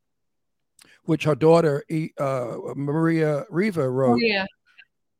which 1.05 1.23
her 1.23 1.35
daughter 1.35 1.85
uh, 2.19 2.57
Maria 2.75 3.45
Riva 3.49 3.89
wrote, 3.89 4.15
Oh 4.15 4.17
yeah, 4.17 4.45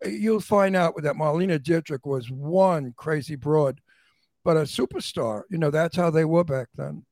you'll 0.05 0.41
find 0.41 0.75
out 0.75 1.01
that 1.01 1.15
Marlene 1.15 1.63
Dietrich 1.63 2.05
was 2.05 2.29
one 2.29 2.93
crazy 2.97 3.37
broad, 3.37 3.79
but 4.43 4.57
a 4.57 4.61
superstar. 4.61 5.43
You 5.49 5.57
know, 5.57 5.71
that's 5.71 5.95
how 5.95 6.09
they 6.09 6.25
were 6.25 6.43
back 6.43 6.67
then. 6.75 7.05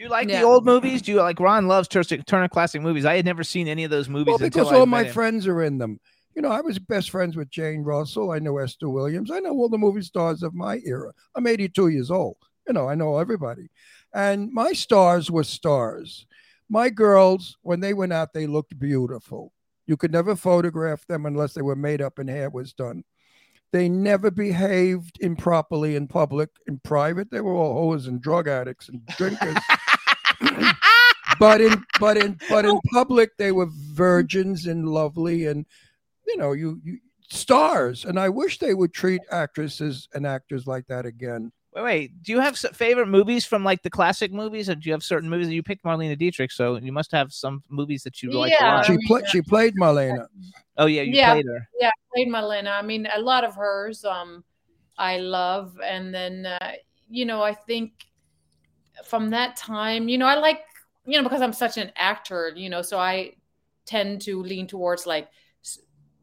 Do 0.00 0.04
you 0.04 0.10
like 0.10 0.30
Yeah. 0.30 0.40
the 0.40 0.46
old 0.46 0.64
movies? 0.64 1.02
Do 1.02 1.12
you 1.12 1.18
like 1.18 1.38
Ron 1.38 1.68
loves 1.68 1.86
Turner 1.86 2.48
Classic 2.48 2.80
Movies? 2.80 3.04
I 3.04 3.16
had 3.16 3.26
never 3.26 3.44
seen 3.44 3.68
any 3.68 3.84
of 3.84 3.90
those 3.90 4.08
movies 4.08 4.28
Well, 4.28 4.38
because 4.38 4.72
I 4.72 4.76
all 4.76 4.86
met 4.86 4.88
my 4.88 5.04
him. 5.04 5.12
friends 5.12 5.46
are 5.46 5.62
in 5.62 5.76
them. 5.76 6.00
You 6.34 6.40
know, 6.40 6.48
I 6.48 6.62
was 6.62 6.78
best 6.78 7.10
friends 7.10 7.36
with 7.36 7.50
Jane 7.50 7.82
Russell. 7.82 8.30
I 8.30 8.38
know 8.38 8.56
Esther 8.56 8.88
Williams. 8.88 9.30
I 9.30 9.40
know 9.40 9.50
all 9.52 9.68
the 9.68 9.76
movie 9.76 10.00
stars 10.00 10.42
of 10.42 10.54
my 10.54 10.80
era. 10.86 11.12
I'm 11.34 11.46
82 11.46 11.88
years 11.88 12.10
old. 12.10 12.38
You 12.66 12.72
know, 12.72 12.88
I 12.88 12.94
know 12.94 13.18
everybody. 13.18 13.68
And 14.14 14.50
my 14.50 14.72
stars 14.72 15.30
were 15.30 15.44
stars. 15.44 16.24
My 16.70 16.88
girls, 16.88 17.58
when 17.60 17.80
they 17.80 17.92
went 17.92 18.14
out, 18.14 18.32
they 18.32 18.46
looked 18.46 18.78
beautiful. 18.78 19.52
You 19.86 19.98
could 19.98 20.12
never 20.12 20.34
photograph 20.34 21.06
them 21.08 21.26
unless 21.26 21.52
they 21.52 21.60
were 21.60 21.76
made 21.76 22.00
up 22.00 22.18
and 22.18 22.30
hair 22.30 22.48
was 22.48 22.72
done. 22.72 23.04
They 23.72 23.90
never 23.90 24.30
behaved 24.30 25.18
improperly 25.20 25.94
in 25.94 26.08
public. 26.08 26.48
In 26.66 26.78
private, 26.78 27.30
they 27.30 27.42
were 27.42 27.52
all 27.52 27.74
hoes 27.74 28.06
and 28.06 28.20
drug 28.22 28.48
addicts 28.48 28.88
and 28.88 29.04
drinkers. 29.18 29.56
but 31.38 31.60
in 31.60 31.84
but 31.98 32.16
in 32.16 32.38
but 32.48 32.64
in 32.64 32.78
public 32.92 33.36
they 33.36 33.52
were 33.52 33.68
virgins 33.92 34.66
and 34.66 34.88
lovely 34.88 35.46
and 35.46 35.66
you 36.26 36.36
know 36.36 36.52
you, 36.52 36.80
you 36.84 36.98
stars 37.28 38.04
and 38.04 38.18
i 38.18 38.28
wish 38.28 38.58
they 38.58 38.74
would 38.74 38.92
treat 38.92 39.20
actresses 39.30 40.08
and 40.14 40.26
actors 40.26 40.66
like 40.66 40.86
that 40.86 41.06
again 41.06 41.52
Wait, 41.72 41.82
wait. 41.84 42.22
Do 42.24 42.32
you 42.32 42.40
have 42.40 42.58
favorite 42.58 43.06
movies 43.06 43.46
from 43.46 43.62
like 43.62 43.80
the 43.84 43.90
classic 43.90 44.32
movies, 44.32 44.68
or 44.68 44.74
do 44.74 44.88
you 44.88 44.92
have 44.92 45.04
certain 45.04 45.30
movies 45.30 45.46
that 45.46 45.54
you 45.54 45.62
picked 45.62 45.84
Marlene 45.84 46.18
Dietrich? 46.18 46.50
So 46.50 46.76
you 46.78 46.90
must 46.90 47.12
have 47.12 47.32
some 47.32 47.62
movies 47.68 48.02
that 48.02 48.20
you 48.24 48.32
like 48.32 48.52
a 48.58 48.64
Yeah. 48.64 48.74
lot. 48.74 48.86
she 48.86 48.98
played 49.06 49.28
she 49.28 49.40
played 49.40 49.76
marlene 49.76 50.26
Oh 50.76 50.86
yeah, 50.86 51.02
you 51.02 51.14
Yeah. 51.14 51.34
played 51.34 51.46
her. 51.46 51.68
yeah. 51.80 51.88
I 51.90 51.92
played 52.12 52.28
Marlene. 52.28 52.66
I 52.66 52.82
mean, 52.82 53.06
a 53.14 53.20
lot 53.20 53.44
of 53.44 53.54
hers. 53.54 54.04
Um, 54.04 54.42
I 54.98 55.18
love, 55.18 55.78
and 55.80 56.12
then 56.12 56.46
uh, 56.46 56.72
you 57.08 57.24
know, 57.24 57.40
I 57.40 57.54
think 57.54 57.92
from 59.04 59.30
that 59.30 59.56
time, 59.56 60.08
you 60.08 60.18
know, 60.18 60.26
I 60.26 60.36
like, 60.36 60.60
you 61.04 61.16
know, 61.16 61.22
because 61.22 61.42
I'm 61.42 61.52
such 61.52 61.76
an 61.78 61.92
actor, 61.96 62.52
you 62.54 62.68
know, 62.70 62.82
so 62.82 62.98
I 62.98 63.32
tend 63.86 64.20
to 64.22 64.42
lean 64.42 64.66
towards 64.66 65.06
like, 65.06 65.28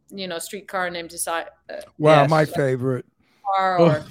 you 0.09 0.27
know, 0.27 0.39
Streetcar 0.39 0.89
Named 0.89 1.09
Desire. 1.09 1.49
Uh, 1.69 1.81
wow 1.97 2.21
Yes. 2.21 2.29
my 2.29 2.45
favorite 2.45 3.05
or, 3.57 3.79
or 3.79 4.05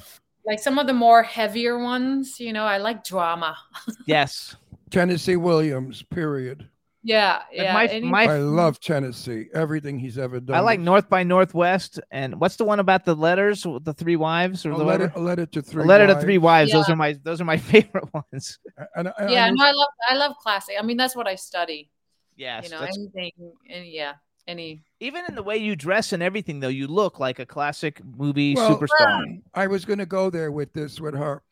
like 0.44 0.58
some 0.58 0.78
of 0.78 0.86
the 0.86 0.92
more 0.92 1.22
heavier 1.22 1.78
ones. 1.78 2.38
You 2.40 2.52
know, 2.52 2.64
I 2.64 2.78
like 2.78 3.04
drama. 3.04 3.56
Yes. 4.06 4.54
tennessee 4.90 5.34
williams 5.34 6.02
period 6.02 6.68
Yeah, 7.06 7.42
Like 7.56 7.90
yeah. 7.92 8.00
my- 8.02 8.26
my- 8.26 8.34
i 8.34 8.38
love 8.38 8.80
tennessee 8.80 9.46
everything 9.54 9.96
he's 9.96 10.18
ever 10.18 10.40
done 10.40 10.56
I 10.56 10.60
like 10.60 10.80
North 10.80 11.08
by 11.08 11.22
Northwest, 11.22 12.00
and 12.10 12.40
what's 12.40 12.56
the 12.56 12.64
one 12.64 12.80
about 12.80 13.04
the 13.04 13.14
letters, 13.14 13.62
the 13.62 13.94
three 13.96 14.16
wives, 14.16 14.66
or 14.66 14.72
a 14.72 14.76
the 14.76 14.82
letter, 14.84 15.12
a 15.14 15.20
letter 15.20 15.46
to 15.46 15.62
three 15.62 15.84
a 15.84 15.86
letter 15.86 16.06
to 16.08 16.14
Wives. 16.14 16.24
three 16.24 16.38
wives. 16.38 16.72
Those 16.72 16.88
are 16.88 16.96
my 16.96 17.12
those 17.22 17.40
are 17.40 17.44
my 17.44 17.56
favorite 17.72 18.12
ones. 18.12 18.58
and, 18.96 19.12
and 19.18 19.30
yeah, 19.30 19.44
I 19.44 19.50
no, 19.50 19.64
I 19.64 19.70
love, 19.70 19.88
I 20.10 20.14
love 20.16 20.32
classic. 20.42 20.74
I 20.78 20.82
mean, 20.82 20.96
that's 20.96 21.14
what 21.14 21.28
I 21.28 21.36
study. 21.36 21.90
Yes, 22.36 22.64
you 22.64 22.70
know, 22.70 22.82
anything, 22.82 23.32
any, 23.70 23.94
yeah, 23.94 24.14
any. 24.48 24.82
even 24.98 25.24
in 25.28 25.36
the 25.36 25.42
way 25.44 25.58
you 25.58 25.76
dress 25.76 26.12
and 26.12 26.22
everything, 26.24 26.58
though, 26.58 26.68
you 26.80 26.88
look 26.88 27.20
like 27.20 27.38
a 27.38 27.46
classic 27.46 28.02
movie 28.04 28.54
Well, 28.56 28.76
superstar. 28.76 29.40
I 29.54 29.68
was 29.68 29.84
going 29.84 30.00
to 30.00 30.06
go 30.06 30.28
there 30.28 30.50
with 30.50 30.72
this 30.72 31.00
with 31.00 31.14
her. 31.14 31.44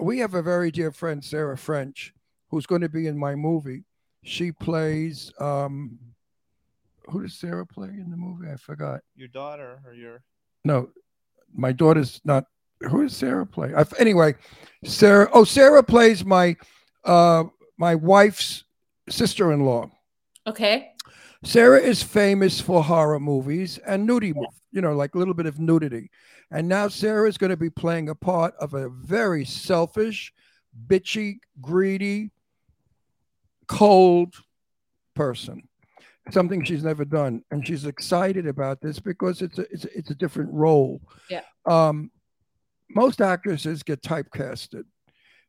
We 0.00 0.18
have 0.20 0.32
a 0.34 0.42
very 0.42 0.70
dear 0.72 0.90
friend, 0.92 1.22
Sarah 1.22 1.58
French, 1.58 2.14
who's 2.48 2.66
going 2.66 2.80
to 2.80 2.88
be 2.88 3.06
in 3.06 3.18
my 3.18 3.34
movie. 3.34 3.84
She 4.24 4.50
plays. 4.52 5.32
um 5.38 5.98
Who 7.08 7.22
does 7.22 7.34
Sarah 7.38 7.66
play 7.66 7.88
in 7.88 8.10
the 8.10 8.16
movie? 8.16 8.50
I 8.50 8.56
forgot. 8.56 9.00
Your 9.14 9.28
daughter 9.28 9.80
or 9.86 9.94
your 9.94 10.22
No, 10.64 10.88
my 11.54 11.72
daughter's 11.72 12.20
not. 12.24 12.46
Who 12.80 13.02
does 13.02 13.16
Sarah 13.16 13.46
play? 13.46 13.72
I, 13.74 13.84
anyway, 13.98 14.34
Sarah. 14.84 15.28
Oh, 15.32 15.44
Sarah 15.44 15.82
plays 15.82 16.24
my 16.24 16.56
uh 17.04 17.44
my 17.78 17.94
wife's 17.94 18.64
sister-in-law. 19.08 19.90
Okay. 20.46 20.90
Sarah 21.42 21.80
is 21.80 22.02
famous 22.02 22.60
for 22.60 22.82
horror 22.82 23.20
movies 23.20 23.78
and 23.86 24.06
nudity, 24.06 24.32
mov- 24.32 24.46
you 24.72 24.80
know, 24.80 24.94
like 24.94 25.14
a 25.14 25.18
little 25.18 25.34
bit 25.34 25.44
of 25.44 25.58
nudity. 25.58 26.10
And 26.50 26.68
now 26.68 26.88
Sarah 26.88 27.28
is 27.28 27.36
going 27.36 27.50
to 27.50 27.56
be 27.56 27.68
playing 27.68 28.08
a 28.08 28.14
part 28.14 28.54
of 28.58 28.72
a 28.72 28.88
very 28.88 29.44
selfish, 29.44 30.32
bitchy, 30.86 31.36
greedy, 31.60 32.30
cold 33.64 34.34
person. 35.14 35.68
Something 36.30 36.64
she's 36.64 36.84
never 36.84 37.04
done, 37.04 37.42
and 37.50 37.66
she's 37.66 37.84
excited 37.84 38.46
about 38.46 38.80
this 38.80 38.98
because 38.98 39.42
it's 39.42 39.58
a 39.58 39.66
it's 39.70 39.84
a, 39.84 39.98
it's 39.98 40.10
a 40.10 40.14
different 40.14 40.50
role. 40.52 41.02
Yeah. 41.28 41.42
Um, 41.66 42.10
most 42.90 43.20
actresses 43.20 43.82
get 43.82 44.02
typecasted. 44.02 44.84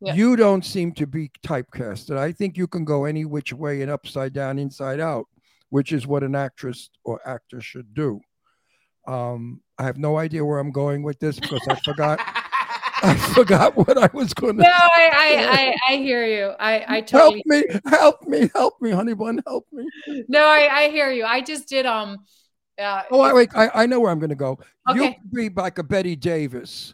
Yeah. 0.02 0.16
You 0.16 0.36
don't 0.36 0.66
seem 0.66 0.92
to 0.94 1.08
be 1.08 1.32
typecasted. 1.46 2.18
I 2.18 2.34
think 2.34 2.58
you 2.58 2.68
can 2.68 2.84
go 2.84 3.06
any 3.06 3.24
which 3.24 3.54
way 3.54 3.82
and 3.82 3.92
upside 3.92 4.34
down, 4.34 4.60
inside 4.60 5.00
out, 5.00 5.28
which 5.70 5.94
is 5.94 6.06
what 6.06 6.24
an 6.24 6.36
actress 6.36 6.90
or 7.06 7.22
actor 7.26 7.62
should 7.62 7.94
do. 7.94 8.20
Um, 9.08 9.62
I 9.78 9.84
have 9.84 9.98
no 9.98 10.18
idea 10.18 10.44
where 10.44 10.60
I'm 10.60 10.72
going 10.72 11.04
with 11.04 11.20
this 11.20 11.40
because 11.40 11.66
I 11.70 11.76
forgot. 11.76 12.20
I 13.04 13.16
forgot 13.16 13.76
what 13.76 13.98
I 13.98 14.10
was 14.14 14.34
going 14.34 14.58
to. 14.58 14.64
Say. 14.64 14.70
No, 14.70 14.74
I, 14.76 15.10
I, 15.14 15.48
I, 15.90 15.94
I 15.94 15.98
hear 15.98 16.26
you. 16.26 16.54
I, 16.60 16.98
I 16.98 17.06
help 17.10 17.36
me, 17.46 17.64
help 17.86 18.28
me, 18.28 18.50
help 18.54 18.82
me, 18.82 18.92
honey 18.92 19.14
bun, 19.14 19.42
help 19.46 19.68
me. 19.72 19.88
No, 20.28 20.44
I, 20.46 20.70
I 20.72 20.90
hear 20.90 21.12
you. 21.12 21.26
I 21.26 21.42
just 21.42 21.68
did. 21.68 21.86
Um. 21.86 22.20
Uh, 22.78 23.04
Oh, 23.10 23.22
I, 23.22 23.32
wait, 23.34 23.50
I, 23.56 23.70
I 23.74 23.86
know 23.86 24.02
where 24.02 24.12
I'm 24.12 24.20
going 24.20 24.30
to 24.32 24.36
go. 24.36 24.60
You 24.94 25.02
Okay. 25.04 25.14
could 25.14 25.32
be 25.32 25.50
like 25.50 25.78
a 25.78 25.84
Bette 25.84 26.16
Davis 26.18 26.94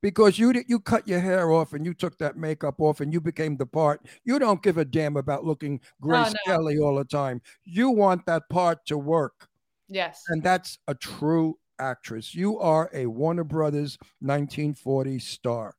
because 0.00 0.38
you 0.38 0.54
did- 0.54 0.64
you 0.68 0.80
cut 0.80 1.06
your 1.06 1.20
hair 1.20 1.50
off 1.50 1.74
and 1.74 1.84
you 1.84 1.92
took 1.92 2.16
that 2.18 2.38
makeup 2.38 2.80
off 2.80 3.00
and 3.02 3.12
you 3.12 3.20
became 3.20 3.56
the 3.58 3.66
part. 3.66 4.00
You 4.24 4.38
don't 4.38 4.62
give 4.62 4.78
a 4.78 4.86
damn 4.86 5.18
about 5.18 5.44
looking 5.44 5.80
Grace 6.00 6.32
no. 6.32 6.38
Kelly 6.46 6.78
all 6.78 6.96
the 6.96 7.04
time. 7.04 7.42
You 7.64 7.90
want 7.90 8.24
that 8.24 8.48
part 8.48 8.86
to 8.86 8.96
work, 8.96 9.48
yes. 9.88 10.22
and 10.28 10.42
that's 10.42 10.78
a 10.88 10.94
true 10.94 11.58
actress. 11.78 12.34
You 12.34 12.58
are 12.58 12.90
a 12.92 13.06
Warner 13.06 13.44
Brothers 13.44 13.98
1940 14.20 15.18
star. 15.18 15.74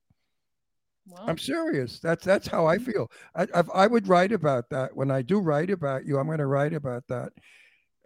Well, 1.07 1.23
I'm 1.27 1.37
serious. 1.37 1.99
That's 1.99 2.23
that's 2.23 2.47
how 2.47 2.67
I 2.67 2.77
Mm-hmm. 2.77 2.91
feel. 2.91 3.11
I, 3.35 3.47
I 3.55 3.63
I 3.73 3.87
would 3.87 4.07
write 4.07 4.31
about 4.31 4.69
that 4.69 4.95
when 4.95 5.09
I 5.11 5.21
do 5.21 5.39
write 5.39 5.69
about 5.71 6.05
you. 6.05 6.19
I'm 6.19 6.27
going 6.27 6.37
to 6.39 6.45
write 6.45 6.73
about 6.73 7.03
that. 7.07 7.31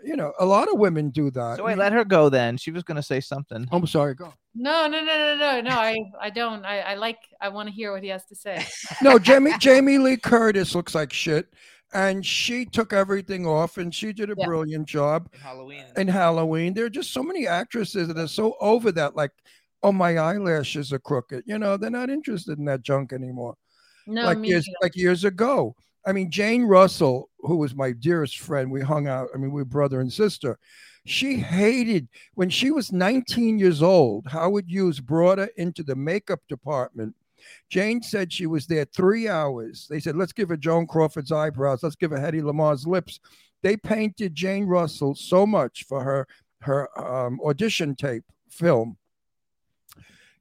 You 0.06 0.16
know, 0.18 0.34
a 0.39 0.46
lot 0.46 0.68
of 0.68 0.80
women 0.80 1.10
do 1.12 1.32
that. 1.32 1.58
So 1.58 1.66
wait, 1.66 1.78
let 1.78 1.94
her 1.94 2.04
go 2.04 2.28
then. 2.30 2.58
She 2.58 2.72
was 2.72 2.84
going 2.84 2.98
to 2.98 3.04
say 3.04 3.22
something. 3.22 3.68
I'm 3.72 3.88
sorry. 3.88 4.16
Go. 4.16 4.34
no, 4.54 4.86
no, 4.88 5.00
no, 5.00 5.06
no, 5.06 5.36
no, 5.38 5.62
no. 5.62 5.76
I, 5.78 5.96
I 6.20 6.30
don't. 6.30 6.66
I, 6.66 6.80
I 6.80 6.96
like. 6.96 7.20
I 7.39 7.48
want 7.50 7.70
to 7.70 7.76
hear 7.76 7.94
what 7.94 8.04
he 8.04 8.10
has 8.10 8.26
to 8.26 8.36
say. 8.36 8.66
No, 9.02 9.18
Jamie 9.20 9.54
Jamie 9.60 9.98
Lee 9.98 10.18
Curtis 10.18 10.76
looks 10.76 10.94
like 10.94 11.14
shit, 11.14 11.48
and 11.94 12.26
she 12.26 12.66
took 12.66 12.94
everything 12.94 13.46
off, 13.46 13.78
and 13.78 13.94
she 13.94 14.14
did 14.14 14.30
a 14.30 14.36
Yeah. 14.38 14.46
brilliant 14.46 14.88
job 14.88 15.30
Halloween. 15.41 15.86
in 15.98 16.08
Halloween. 16.08 16.74
There 16.74 16.86
are 16.86 16.89
just 16.89 17.12
so 17.12 17.24
many 17.24 17.48
actresses 17.48 18.08
that 18.08 18.18
are 18.18 18.28
so 18.28 18.56
over 18.60 18.91
that, 18.94 19.16
like, 19.16 19.32
oh, 19.84 19.91
my 19.91 20.18
eyelashes 20.18 20.94
are 20.94 21.00
crooked. 21.00 21.44
You 21.46 21.60
know, 21.60 21.78
they're 21.78 21.89
not 21.89 22.10
interested 22.10 22.58
in 22.58 22.66
that 22.66 22.82
junk 22.84 23.14
anymore. 23.14 23.56
No, 24.08 24.26
like 24.26 24.38
me 24.39 24.50
years 24.50 24.68
like 24.82 24.96
years 24.96 25.24
ago. 25.24 25.76
I 26.06 26.12
mean, 26.12 26.30
Jane 26.30 26.64
Russell, 26.64 27.30
who 27.39 27.56
was 27.58 27.74
my 27.76 27.91
dearest 27.94 28.39
friend, 28.39 28.70
we 28.70 28.82
hung 28.82 29.08
out. 29.08 29.30
I 29.34 29.38
mean, 29.38 29.52
we 29.52 29.62
were 29.62 29.66
brother 29.66 30.02
and 30.02 30.12
sister. 30.12 30.60
She 31.06 31.36
hated 31.36 32.08
when 32.34 32.50
she 32.50 32.72
was 32.72 32.91
19 32.91 33.60
years 33.60 33.82
old. 33.82 34.28
Howard 34.28 34.66
Hughes 34.68 35.00
brought 35.00 35.38
her 35.38 35.50
into 35.58 35.84
the 35.84 35.96
makeup 35.96 36.39
department. 36.50 37.16
Jane 37.70 38.02
said 38.02 38.32
she 38.32 38.46
was 38.46 38.68
there 38.68 38.86
three 38.86 39.28
hours. 39.28 39.88
They 39.89 40.00
said, 40.00 40.16
let's 40.16 40.34
give 40.34 40.50
her 40.50 40.58
Joan 40.58 40.88
Crawford's 40.88 41.32
eyebrows. 41.32 41.84
Let's 41.84 41.96
give 41.96 42.12
her 42.12 42.18
Hedy 42.18 42.44
Lamarr's 42.44 42.88
lips. 42.88 43.20
They 43.62 43.78
painted 43.78 44.36
Jane 44.36 44.66
Russell 44.66 45.16
so 45.16 45.46
much 45.46 45.86
for 45.86 46.04
her 46.04 46.28
her 46.62 46.88
um, 46.98 47.39
audition 47.41 47.96
tape 47.96 48.24
film. 48.50 48.98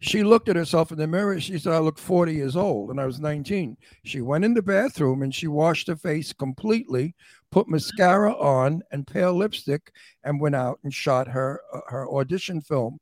She 0.00 0.24
looked 0.24 0.48
at 0.48 0.56
herself 0.56 0.90
in 0.90 0.98
the 0.98 1.06
mirror. 1.06 1.38
She 1.38 1.58
said, 1.58 1.74
I 1.74 1.78
look 1.78 1.96
40 1.96 2.34
years 2.34 2.56
old, 2.56 2.90
and 2.90 3.00
I 3.00 3.06
was 3.06 3.20
19. 3.20 3.76
She 4.02 4.20
went 4.20 4.44
in 4.44 4.52
the 4.52 4.60
bathroom 4.60 5.22
and 5.22 5.32
she 5.32 5.46
washed 5.46 5.86
her 5.86 5.94
face 5.94 6.32
completely, 6.32 7.14
put 7.52 7.68
mascara 7.68 8.32
on 8.34 8.82
and 8.90 9.06
pale 9.06 9.32
lipstick, 9.32 9.92
and 10.24 10.40
went 10.40 10.56
out 10.56 10.80
and 10.82 10.92
shot 10.92 11.28
her 11.28 11.60
uh, 11.72 11.80
her 11.86 12.10
audition 12.10 12.60
film. 12.60 12.98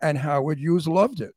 And 0.00 0.16
Howard 0.16 0.58
Hughes 0.58 0.88
loved 0.88 1.20
it. 1.20 1.34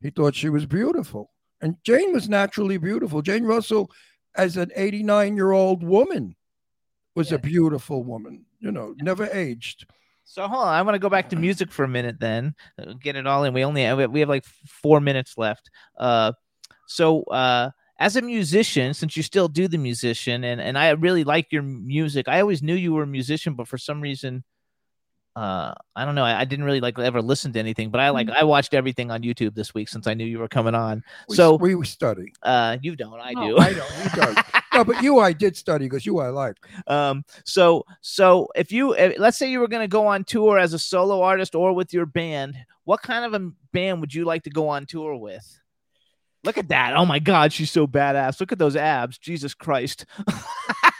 He 0.00 0.08
thought 0.08 0.34
she 0.34 0.48
was 0.48 0.64
beautiful. 0.64 1.33
And 1.64 1.76
Jane 1.82 2.12
was 2.12 2.28
naturally 2.28 2.76
beautiful. 2.76 3.22
Jane 3.22 3.44
Russell, 3.44 3.90
as 4.36 4.58
an 4.58 4.70
89 4.76 5.34
year 5.34 5.52
old 5.52 5.82
woman, 5.82 6.36
was 7.14 7.32
a 7.32 7.38
beautiful 7.38 8.04
woman, 8.04 8.44
you 8.60 8.70
know, 8.70 8.94
never 8.98 9.24
aged. 9.32 9.86
So 10.26 10.46
hold 10.46 10.64
on, 10.64 10.74
I 10.74 10.82
want 10.82 10.94
to 10.94 10.98
go 10.98 11.08
back 11.08 11.30
to 11.30 11.36
music 11.46 11.72
for 11.72 11.82
a 11.84 11.88
minute. 11.88 12.20
Then 12.20 12.54
Uh, 12.78 12.92
get 12.92 13.16
it 13.16 13.26
all 13.26 13.44
in. 13.44 13.54
We 13.54 13.64
only 13.64 13.82
have, 13.82 14.10
we 14.10 14.20
have 14.20 14.28
like 14.28 14.44
four 14.44 15.00
minutes 15.00 15.38
left. 15.38 15.70
Uh, 15.98 16.32
so 16.86 17.22
uh, 17.24 17.70
as 17.98 18.16
a 18.16 18.22
musician, 18.22 18.92
since 18.92 19.16
you 19.16 19.22
still 19.22 19.48
do 19.48 19.66
the 19.66 19.78
musician, 19.78 20.44
and 20.44 20.60
and 20.60 20.76
I 20.76 20.90
really 20.90 21.24
like 21.24 21.50
your 21.50 21.62
music. 21.62 22.28
I 22.28 22.40
always 22.42 22.62
knew 22.62 22.74
you 22.74 22.92
were 22.92 23.04
a 23.04 23.06
musician, 23.06 23.54
but 23.54 23.68
for 23.68 23.78
some 23.78 24.02
reason, 24.02 24.44
uh, 25.36 25.74
I 25.96 26.04
don't 26.04 26.14
know. 26.14 26.22
I, 26.24 26.40
I 26.40 26.44
didn't 26.44 26.64
really 26.64 26.80
like 26.80 26.98
ever 26.98 27.20
listen 27.20 27.52
to 27.54 27.58
anything. 27.58 27.90
But 27.90 28.00
I 28.00 28.10
like 28.10 28.30
I 28.30 28.44
watched 28.44 28.72
everything 28.74 29.10
on 29.10 29.22
YouTube 29.22 29.54
this 29.54 29.74
week 29.74 29.88
since 29.88 30.06
I 30.06 30.14
knew 30.14 30.24
you 30.24 30.38
were 30.38 30.48
coming 30.48 30.74
on. 30.74 31.02
We, 31.28 31.36
so 31.36 31.54
we 31.56 31.84
study. 31.84 32.32
uh, 32.42 32.76
you 32.82 32.94
don't, 32.96 33.18
I 33.20 33.32
Oh, 33.36 33.48
do. 33.48 33.58
I 33.58 33.70
know, 33.72 33.84
he 33.84 34.08
does. 34.20 34.36
no, 34.74 34.84
but 34.84 35.02
you 35.02 35.18
I 35.18 35.32
did 35.32 35.56
study 35.56 35.86
because 35.86 36.06
you 36.06 36.18
I 36.20 36.28
like. 36.28 36.56
Um, 36.86 37.24
so 37.44 37.84
so 38.00 38.48
if 38.54 38.70
you 38.70 38.96
eh, 38.96 39.14
let's 39.18 39.38
say 39.38 39.50
you 39.50 39.58
were 39.60 39.68
going 39.68 39.82
to 39.82 39.88
go 39.88 40.06
on 40.06 40.22
tour 40.24 40.58
as 40.58 40.72
a 40.74 40.78
solo 40.78 41.22
artist 41.22 41.54
or 41.54 41.72
with 41.72 41.92
your 41.92 42.06
band, 42.06 42.56
what 42.84 43.02
kind 43.02 43.24
of 43.24 43.40
a 43.40 43.50
band 43.72 44.00
would 44.00 44.14
you 44.14 44.24
like 44.24 44.42
to 44.44 44.50
go 44.50 44.68
on 44.68 44.86
tour 44.86 45.16
with? 45.16 45.60
Look 46.44 46.58
at 46.58 46.68
that. 46.68 46.94
Oh 46.94 47.06
my 47.06 47.18
god, 47.20 47.52
she's 47.54 47.70
so 47.70 47.86
badass. 47.86 48.38
Look 48.38 48.52
at 48.52 48.58
those 48.58 48.76
abs. 48.76 49.16
Jesus 49.18 49.54
Christ. 49.54 50.04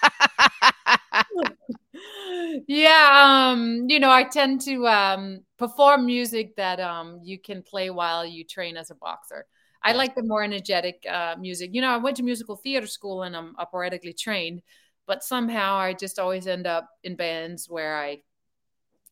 yeah 2.67 3.51
um 3.53 3.85
you 3.89 3.99
know 4.01 4.11
i 4.11 4.23
tend 4.25 4.61
to 4.61 4.87
um 4.87 5.41
perform 5.59 6.07
music 6.07 6.55
that 6.57 6.81
um 6.81 7.21
you 7.23 7.39
can 7.39 7.63
play 7.63 7.91
while 7.91 8.25
you 8.27 8.45
train 8.45 8.77
as 8.77 8.91
a 8.91 8.95
boxer. 8.95 9.47
I 9.83 9.93
like 9.93 10.15
the 10.15 10.23
more 10.23 10.43
energetic 10.43 11.05
uh 11.11 11.37
music. 11.39 11.71
You 11.75 11.83
know 11.83 11.91
i 11.91 11.97
went 11.99 12.17
to 12.19 12.23
musical 12.23 12.57
theater 12.57 12.87
school 12.87 13.23
and 13.23 13.37
i'm 13.37 13.55
operatically 13.59 14.13
trained 14.15 14.63
but 15.07 15.23
somehow 15.23 15.77
i 15.77 15.93
just 15.93 16.19
always 16.19 16.47
end 16.47 16.67
up 16.67 16.89
in 17.03 17.17
bands 17.17 17.69
where 17.69 17.97
i 17.97 18.19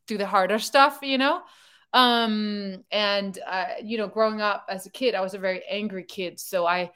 do 0.07 0.18
the 0.18 0.26
harder 0.26 0.59
stuff 0.59 0.99
you 1.03 1.18
know? 1.18 1.40
Um 1.93 2.84
and 2.90 3.38
uh, 3.47 3.66
you 3.82 3.99
know 3.99 4.09
growing 4.09 4.40
up 4.40 4.64
as 4.70 4.86
a 4.86 4.90
kid 4.90 5.14
i 5.14 5.20
was 5.20 5.34
a 5.34 5.38
very 5.38 5.62
angry 5.70 6.05
kid 6.05 6.40
so 6.40 6.66
i 6.66 6.90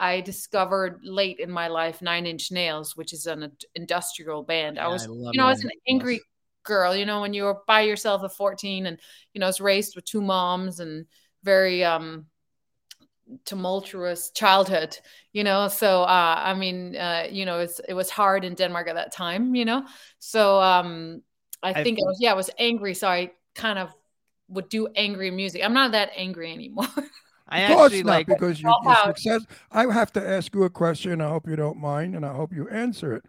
I 0.00 0.20
discovered 0.22 1.00
late 1.04 1.38
in 1.40 1.50
my 1.50 1.68
life 1.68 2.02
Nine 2.02 2.26
Inch 2.26 2.50
Nails, 2.52 2.96
which 2.96 3.12
is 3.12 3.26
an 3.26 3.52
industrial 3.74 4.42
band. 4.42 4.78
I 4.78 4.88
was, 4.88 5.06
I 5.06 5.12
you 5.32 5.38
know, 5.40 5.46
I 5.46 5.50
was 5.50 5.64
an 5.64 5.70
angry 5.88 6.20
girl. 6.64 6.96
You 6.96 7.06
know, 7.06 7.20
when 7.20 7.34
you 7.34 7.44
were 7.44 7.58
by 7.66 7.82
yourself 7.82 8.24
at 8.24 8.32
14, 8.32 8.86
and 8.86 8.98
you 9.34 9.40
know, 9.40 9.46
I 9.46 9.50
was 9.50 9.60
raised 9.60 9.96
with 9.96 10.04
two 10.06 10.22
moms 10.22 10.80
and 10.80 11.06
very 11.44 11.84
um 11.84 12.26
tumultuous 13.44 14.30
childhood. 14.30 14.96
You 15.32 15.44
know, 15.44 15.68
so 15.68 16.02
uh, 16.02 16.34
I 16.38 16.54
mean, 16.54 16.96
uh, 16.96 17.26
you 17.30 17.44
know, 17.44 17.60
it's 17.60 17.80
it 17.88 17.94
was 17.94 18.10
hard 18.10 18.44
in 18.44 18.54
Denmark 18.54 18.88
at 18.88 18.94
that 18.96 19.12
time. 19.12 19.54
You 19.54 19.64
know, 19.64 19.86
so 20.18 20.60
um, 20.60 21.22
I 21.62 21.74
I- 21.74 21.82
think 21.84 21.98
I 21.98 22.02
was 22.06 22.18
yeah, 22.20 22.32
I 22.32 22.34
was 22.34 22.50
angry, 22.58 22.94
so 22.94 23.08
I 23.08 23.32
kind 23.54 23.78
of 23.78 23.94
would 24.48 24.68
do 24.68 24.88
angry 24.96 25.30
music. 25.30 25.62
I'm 25.64 25.74
not 25.74 25.92
that 25.92 26.10
angry 26.16 26.52
anymore. 26.52 26.88
I 27.50 27.60
Of 27.62 27.76
course 27.76 27.86
actually 27.86 28.02
not, 28.04 28.12
like 28.12 28.26
because 28.26 28.60
you, 28.60 28.64
Drop 28.64 28.82
your 28.84 28.92
out. 28.92 29.06
success. 29.18 29.46
I 29.72 29.92
have 29.92 30.12
to 30.12 30.26
ask 30.28 30.54
you 30.54 30.64
a 30.64 30.70
question. 30.70 31.20
I 31.20 31.28
hope 31.28 31.48
you 31.48 31.56
don't 31.56 31.78
mind, 31.78 32.14
and 32.14 32.24
I 32.24 32.32
hope 32.32 32.52
you 32.52 32.68
answer 32.68 33.12
it. 33.14 33.24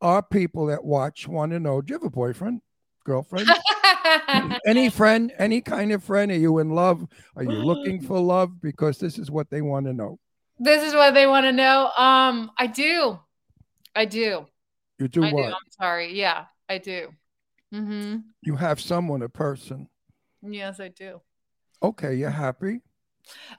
Our 0.00 0.22
people 0.22 0.66
that 0.66 0.84
watch 0.84 1.28
want 1.28 1.52
to 1.52 1.60
know: 1.60 1.80
Do 1.82 1.92
you 1.92 1.98
have 1.98 2.04
a 2.04 2.10
boyfriend, 2.10 2.62
girlfriend, 3.04 3.48
any 4.66 4.88
friend, 4.90 5.32
any 5.38 5.60
kind 5.60 5.92
of 5.92 6.02
friend? 6.04 6.30
Are 6.30 6.36
you 6.36 6.58
in 6.58 6.70
love? 6.70 7.06
Are 7.36 7.42
you 7.42 7.50
looking 7.50 8.00
for 8.06 8.18
love? 8.20 8.60
Because 8.60 8.98
this 8.98 9.18
is 9.18 9.30
what 9.30 9.50
they 9.50 9.60
want 9.60 9.86
to 9.86 9.92
know. 9.92 10.18
this 10.58 10.82
is 10.82 10.94
what 10.94 11.14
they 11.14 11.26
want 11.26 11.44
to 11.44 11.52
know. 11.52 11.90
Um, 11.96 12.50
I 12.58 12.66
do, 12.68 13.18
I 13.94 14.04
do, 14.04 14.46
You 14.98 15.08
do 15.08 15.24
I 15.24 15.30
do. 15.30 15.34
what? 15.36 15.46
I'm 15.52 15.70
sorry. 15.78 16.14
Yeah, 16.14 16.44
I 16.68 16.78
do. 16.78 17.08
Mm-hmm. 17.74 18.16
You 18.42 18.56
have 18.56 18.80
someone, 18.80 19.22
a 19.22 19.28
person. 19.28 19.88
Yes, 20.42 20.80
I 20.80 20.88
do. 20.88 21.20
Okay, 21.82 22.14
you're 22.14 22.30
happy. 22.30 22.80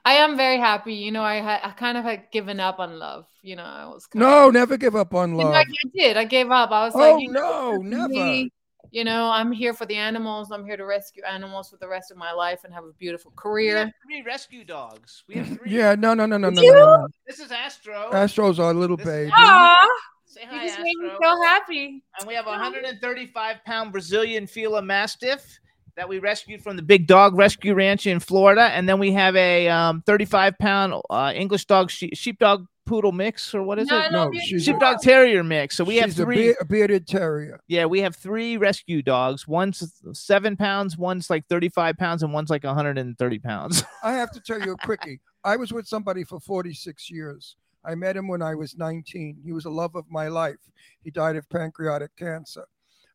I 0.04 0.14
am 0.14 0.36
very 0.36 0.58
happy. 0.58 0.94
You 0.94 1.12
know, 1.12 1.22
I 1.22 1.36
had 1.36 1.60
I 1.62 1.70
kind 1.70 1.96
of 1.98 2.04
had 2.04 2.30
given 2.32 2.60
up 2.60 2.78
on 2.78 2.98
love. 2.98 3.26
You 3.42 3.56
know, 3.56 3.64
I 3.64 3.86
was 3.86 4.06
kind 4.06 4.20
No, 4.20 4.50
never 4.50 4.76
give 4.76 4.96
up 4.96 5.14
on 5.14 5.30
You 5.32 5.38
know, 5.38 5.44
love. 5.44 5.54
I, 5.54 5.60
I 5.60 5.88
did. 5.94 6.16
I 6.16 6.24
gave 6.24 6.50
up. 6.50 6.70
I 6.70 6.84
was 6.84 6.94
Oh, 6.94 6.98
like, 6.98 7.22
you 7.22 7.30
no, 7.32 7.72
know, 7.72 7.76
never. 7.78 8.08
me. 8.08 8.50
You 8.92 9.04
know, 9.04 9.30
I'm 9.30 9.52
here 9.52 9.72
for 9.72 9.86
the 9.86 9.94
animals. 9.94 10.50
I'm 10.50 10.64
here 10.64 10.76
to 10.76 10.84
rescue 10.84 11.22
animals 11.22 11.70
for 11.70 11.76
the 11.76 11.86
rest 11.86 12.10
of 12.10 12.16
my 12.16 12.32
life 12.32 12.64
and 12.64 12.74
have 12.74 12.82
a 12.84 12.92
beautiful 12.98 13.30
we 13.30 13.34
have 13.36 13.42
career. 13.42 13.92
three 14.04 14.22
rescue 14.22 14.64
dogs. 14.64 15.22
We 15.28 15.36
have 15.36 15.46
three. 15.46 15.70
Yeah, 15.70 15.94
no, 15.94 16.12
no, 16.14 16.26
no, 16.26 16.36
no, 16.36 16.50
no, 16.50 16.60
no, 16.60 16.72
no. 16.72 17.08
This 17.24 17.38
is 17.38 17.52
Astro. 17.52 18.10
Astro's 18.12 18.58
our 18.58 18.74
little 18.74 18.96
This 18.96 19.06
is- 19.06 19.12
baby. 19.12 19.32
Aw, 19.36 19.88
Say 20.24 20.40
you 20.42 20.48
hi, 20.48 20.66
just 20.66 20.80
made 20.80 20.96
me 20.98 21.10
so 21.22 21.42
happy. 21.42 22.02
And 22.18 22.26
we 22.26 22.34
have 22.34 22.46
a 22.46 22.50
135 22.50 23.64
pound 23.64 23.92
Brazilian 23.92 24.46
Fila 24.48 24.82
Mastiff 24.82 25.59
that 25.96 26.08
we 26.08 26.18
rescued 26.18 26.62
from 26.62 26.76
the 26.76 26.82
Big 26.82 27.06
Dog 27.06 27.34
Rescue 27.36 27.74
Ranch 27.74 28.06
in 28.06 28.20
Florida. 28.20 28.62
And 28.62 28.88
then 28.88 28.98
we 28.98 29.12
have 29.12 29.36
a 29.36 29.68
um, 29.68 30.02
35 30.06 30.58
pound 30.58 30.94
uh, 31.10 31.32
English 31.34 31.64
dog 31.66 31.90
she- 31.90 32.14
sheepdog 32.14 32.66
poodle 32.86 33.12
mix, 33.12 33.54
or 33.54 33.62
what 33.62 33.78
is 33.78 33.88
No, 33.88 33.98
it? 34.00 34.10
no, 34.12 34.24
No, 34.24 34.32
you- 34.32 34.56
a, 34.56 34.60
Sheepdog 34.60 35.00
terrier 35.00 35.44
mix. 35.44 35.76
So 35.76 35.84
we 35.84 35.96
have 35.96 36.10
she's 36.10 36.18
a 36.20 36.24
three. 36.24 36.54
a 36.60 36.64
bearded 36.64 37.06
terrier. 37.06 37.60
yeah, 37.68 37.84
we 37.86 38.00
have 38.00 38.16
three 38.16 38.56
rescue 38.56 39.02
dogs. 39.02 39.46
One's 39.46 39.92
seven 40.12 40.56
pounds, 40.56 40.96
one's 40.98 41.30
like 41.30 41.46
35 41.48 41.96
pounds, 41.96 42.22
and 42.22 42.32
one's 42.32 42.50
like 42.50 42.64
130 42.64 43.38
pounds. 43.38 43.84
I 44.02 44.12
have 44.12 44.30
to 44.32 44.40
tell 44.40 44.60
you 44.60 44.72
a 44.72 44.76
quickie. 44.76 45.20
I 45.44 45.56
was 45.56 45.72
with 45.72 45.86
somebody 45.86 46.24
for 46.24 46.40
46 46.40 47.10
years. 47.10 47.56
I 47.84 47.94
met 47.94 48.16
him 48.16 48.28
when 48.28 48.42
I 48.42 48.54
was 48.54 48.76
19. 48.76 49.38
He 49.44 49.52
was 49.52 49.64
a 49.64 49.70
love 49.70 49.94
of 49.94 50.04
my 50.10 50.28
life. 50.28 50.58
He 51.02 51.10
died 51.10 51.36
of 51.36 51.48
pancreatic 51.48 52.14
cancer. 52.16 52.64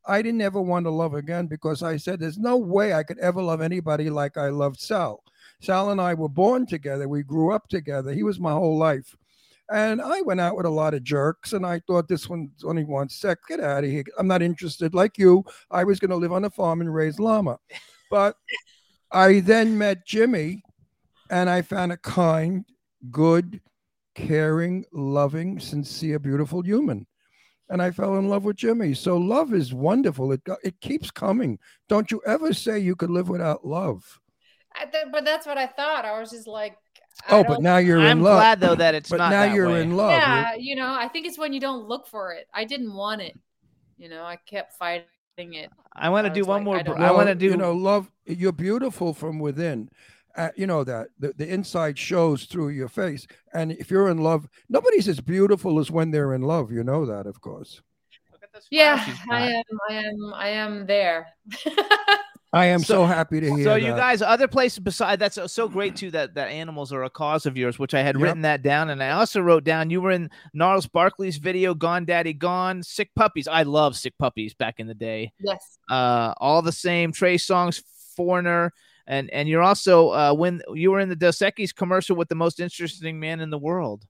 I 0.07 0.21
didn't 0.21 0.41
ever 0.41 0.61
want 0.61 0.85
to 0.85 0.91
love 0.91 1.15
again 1.15 1.47
because 1.47 1.81
I 1.81 1.97
said 1.97 2.19
there's 2.19 2.37
no 2.37 2.57
way 2.57 2.93
I 2.93 3.03
could 3.03 3.19
ever 3.19 3.41
love 3.41 3.61
anybody 3.61 4.09
like 4.09 4.37
I 4.37 4.49
loved 4.49 4.79
Sal. 4.79 5.23
Sal 5.61 5.91
and 5.91 5.99
I 5.99 6.13
were 6.13 6.29
born 6.29 6.65
together. 6.65 7.07
We 7.07 7.23
grew 7.23 7.51
up 7.51 7.67
together. 7.69 8.13
He 8.13 8.23
was 8.23 8.39
my 8.39 8.51
whole 8.51 8.77
life. 8.77 9.15
And 9.71 10.01
I 10.01 10.21
went 10.21 10.39
out 10.39 10.55
with 10.55 10.67
a 10.67 10.69
lot 10.69 10.93
of 10.93 11.03
jerks, 11.03 11.53
and 11.53 11.65
I 11.65 11.81
thought 11.87 12.07
this 12.07 12.29
one's 12.29 12.63
only 12.63 12.83
wants 12.83 13.15
sex. 13.15 13.41
Get 13.47 13.59
out 13.59 13.83
of 13.83 13.89
here. 13.89 14.03
I'm 14.19 14.27
not 14.27 14.43
interested. 14.43 14.93
Like 14.93 15.17
you, 15.17 15.43
I 15.71 15.83
was 15.83 15.99
going 15.99 16.11
to 16.11 16.17
live 16.17 16.31
on 16.31 16.45
a 16.45 16.51
farm 16.51 16.81
and 16.81 16.93
raise 16.93 17.19
llama. 17.19 17.57
But 18.11 18.37
I 19.11 19.39
then 19.39 19.75
met 19.75 20.05
Jimmy, 20.05 20.61
and 21.31 21.49
I 21.49 21.63
found 21.63 21.91
a 21.91 21.97
kind, 21.97 22.63
good, 23.09 23.59
caring, 24.13 24.85
loving, 24.93 25.59
sincere, 25.59 26.19
beautiful 26.19 26.61
human. 26.61 27.07
And 27.69 27.81
I 27.81 27.89
fell 27.91 28.17
in 28.17 28.29
love 28.29 28.43
with 28.45 28.57
Jimmy. 28.57 28.93
So 28.93 29.17
love 29.17 29.53
is 29.53 29.73
wonderful. 29.73 30.31
It 30.31 30.41
it 30.63 30.79
keeps 30.81 31.09
coming. 31.09 31.57
Don't 31.89 32.11
you 32.11 32.21
ever 32.25 32.53
say 32.53 32.77
you 32.79 32.95
could 32.95 33.09
live 33.09 33.27
without 33.29 33.65
love. 33.65 34.19
I 34.75 34.85
th- 34.85 35.05
but 35.11 35.25
that's 35.25 35.47
what 35.47 35.57
I 35.57 35.67
thought. 35.67 36.05
I 36.05 36.19
was 36.19 36.29
just 36.31 36.47
like, 36.47 36.77
I 37.27 37.39
Oh, 37.39 37.43
but 37.43 37.61
now 37.61 37.77
you're 37.77 37.99
I'm 37.99 38.17
in 38.19 38.23
love. 38.23 38.37
glad 38.37 38.59
though 38.59 38.75
that 38.75 38.93
it's 38.99 39.09
but 39.09 39.17
not 39.17 39.31
now 39.31 39.41
that 39.47 39.53
you're 39.55 39.69
way. 39.69 39.81
in 39.81 39.95
love. 39.95 40.11
You're- 40.11 40.21
yeah, 40.21 40.55
you 40.55 40.75
know, 40.75 40.93
I 40.93 41.07
think 41.07 41.25
it's 41.25 41.39
when 41.39 41.53
you 41.53 41.59
don't 41.59 41.87
look 41.87 42.07
for 42.07 42.33
it. 42.33 42.47
I 42.53 42.65
didn't 42.65 42.93
want 42.93 43.21
it. 43.21 43.39
You 43.97 44.09
know, 44.09 44.23
I 44.23 44.35
kept 44.45 44.73
fighting 44.73 45.05
it. 45.37 45.71
I 45.95 46.09
want 46.09 46.27
to 46.27 46.33
do 46.33 46.43
one 46.45 46.57
like, 46.57 46.65
more. 46.65 46.77
I 46.77 46.81
don't 46.83 47.01
I 47.01 47.11
want 47.11 47.29
to 47.29 47.35
do. 47.35 47.45
You 47.47 47.57
know, 47.57 47.71
love. 47.71 48.11
You're 48.25 48.51
beautiful 48.51 49.13
from 49.13 49.39
within. 49.39 49.89
Uh, 50.37 50.49
you 50.57 50.67
know 50.67 50.83
that 50.83 51.07
the, 51.19 51.33
the 51.37 51.47
inside 51.47 51.97
shows 51.97 52.43
through 52.45 52.69
your 52.69 52.89
face. 52.89 53.25
And 53.53 53.71
if 53.71 53.89
you're 53.89 54.09
in 54.09 54.17
love, 54.17 54.47
nobody's 54.69 55.07
as 55.07 55.21
beautiful 55.21 55.79
as 55.79 55.89
when 55.89 56.11
they're 56.11 56.33
in 56.33 56.41
love. 56.41 56.71
You 56.71 56.83
know 56.83 57.05
that, 57.05 57.25
of 57.25 57.39
course. 57.41 57.81
Yeah, 58.71 59.03
I 59.29 59.51
am. 59.51 59.63
I 59.89 59.93
am. 59.95 60.33
I 60.33 60.47
am 60.49 60.85
there. 60.85 61.27
I 62.53 62.67
am 62.67 62.79
so, 62.79 62.93
So- 62.93 63.05
happy 63.05 63.41
to 63.41 63.53
hear 63.53 63.63
So 63.65 63.73
that. 63.73 63.81
you 63.81 63.89
guys, 63.91 64.21
other 64.21 64.47
places 64.47 64.79
beside 64.79 65.19
that's 65.19 65.35
so- 65.35 65.47
so 65.47 65.67
great 65.67 65.97
too 65.97 66.09
that 66.11 66.35
that 66.35 66.47
animals 66.47 66.93
are 66.93 67.03
a 67.03 67.09
cause 67.09 67.45
of 67.45 67.57
yours, 67.57 67.77
which 67.77 67.93
I 67.93 68.01
had 68.01 68.15
Yep. 68.15 68.23
written 68.23 68.41
that 68.43 68.61
down, 68.61 68.89
and 68.91 69.03
I 69.03 69.11
also 69.11 69.41
wrote 69.41 69.65
down 69.65 69.89
you 69.89 69.99
were 70.01 70.11
in 70.11 70.29
Gnarls 70.53 70.87
Barkley's 70.87 71.37
video 71.37 71.73
"Gone 71.73 72.05
Daddy 72.05 72.31
Gone," 72.31 72.81
Sick 72.81 73.09
Puppies. 73.13 73.49
I 73.49 73.63
love 73.63 73.97
Sick 73.97 74.13
Puppies 74.17 74.53
back 74.53 74.75
in 74.79 74.87
the 74.87 74.93
day. 74.93 75.33
yes. 75.39 75.77
Uh, 75.89 76.33
all 76.37 76.61
the 76.61 76.71
same 76.71 77.11
Trey 77.11 77.35
Songz, 77.37 77.83
Foreigner, 78.15 78.71
and 79.07 79.29
and 79.31 79.47
you're 79.47 79.61
also 79.61 80.09
uh 80.09 80.33
when 80.33 80.61
you 80.73 80.91
were 80.91 80.99
in 80.99 81.09
the 81.09 81.15
Dos 81.15 81.39
Equis 81.39 81.73
commercial 81.75 82.15
with 82.15 82.29
the 82.29 82.35
most 82.35 82.59
interesting 82.59 83.19
man 83.19 83.39
in 83.39 83.49
the 83.49 83.57
world. 83.57 84.05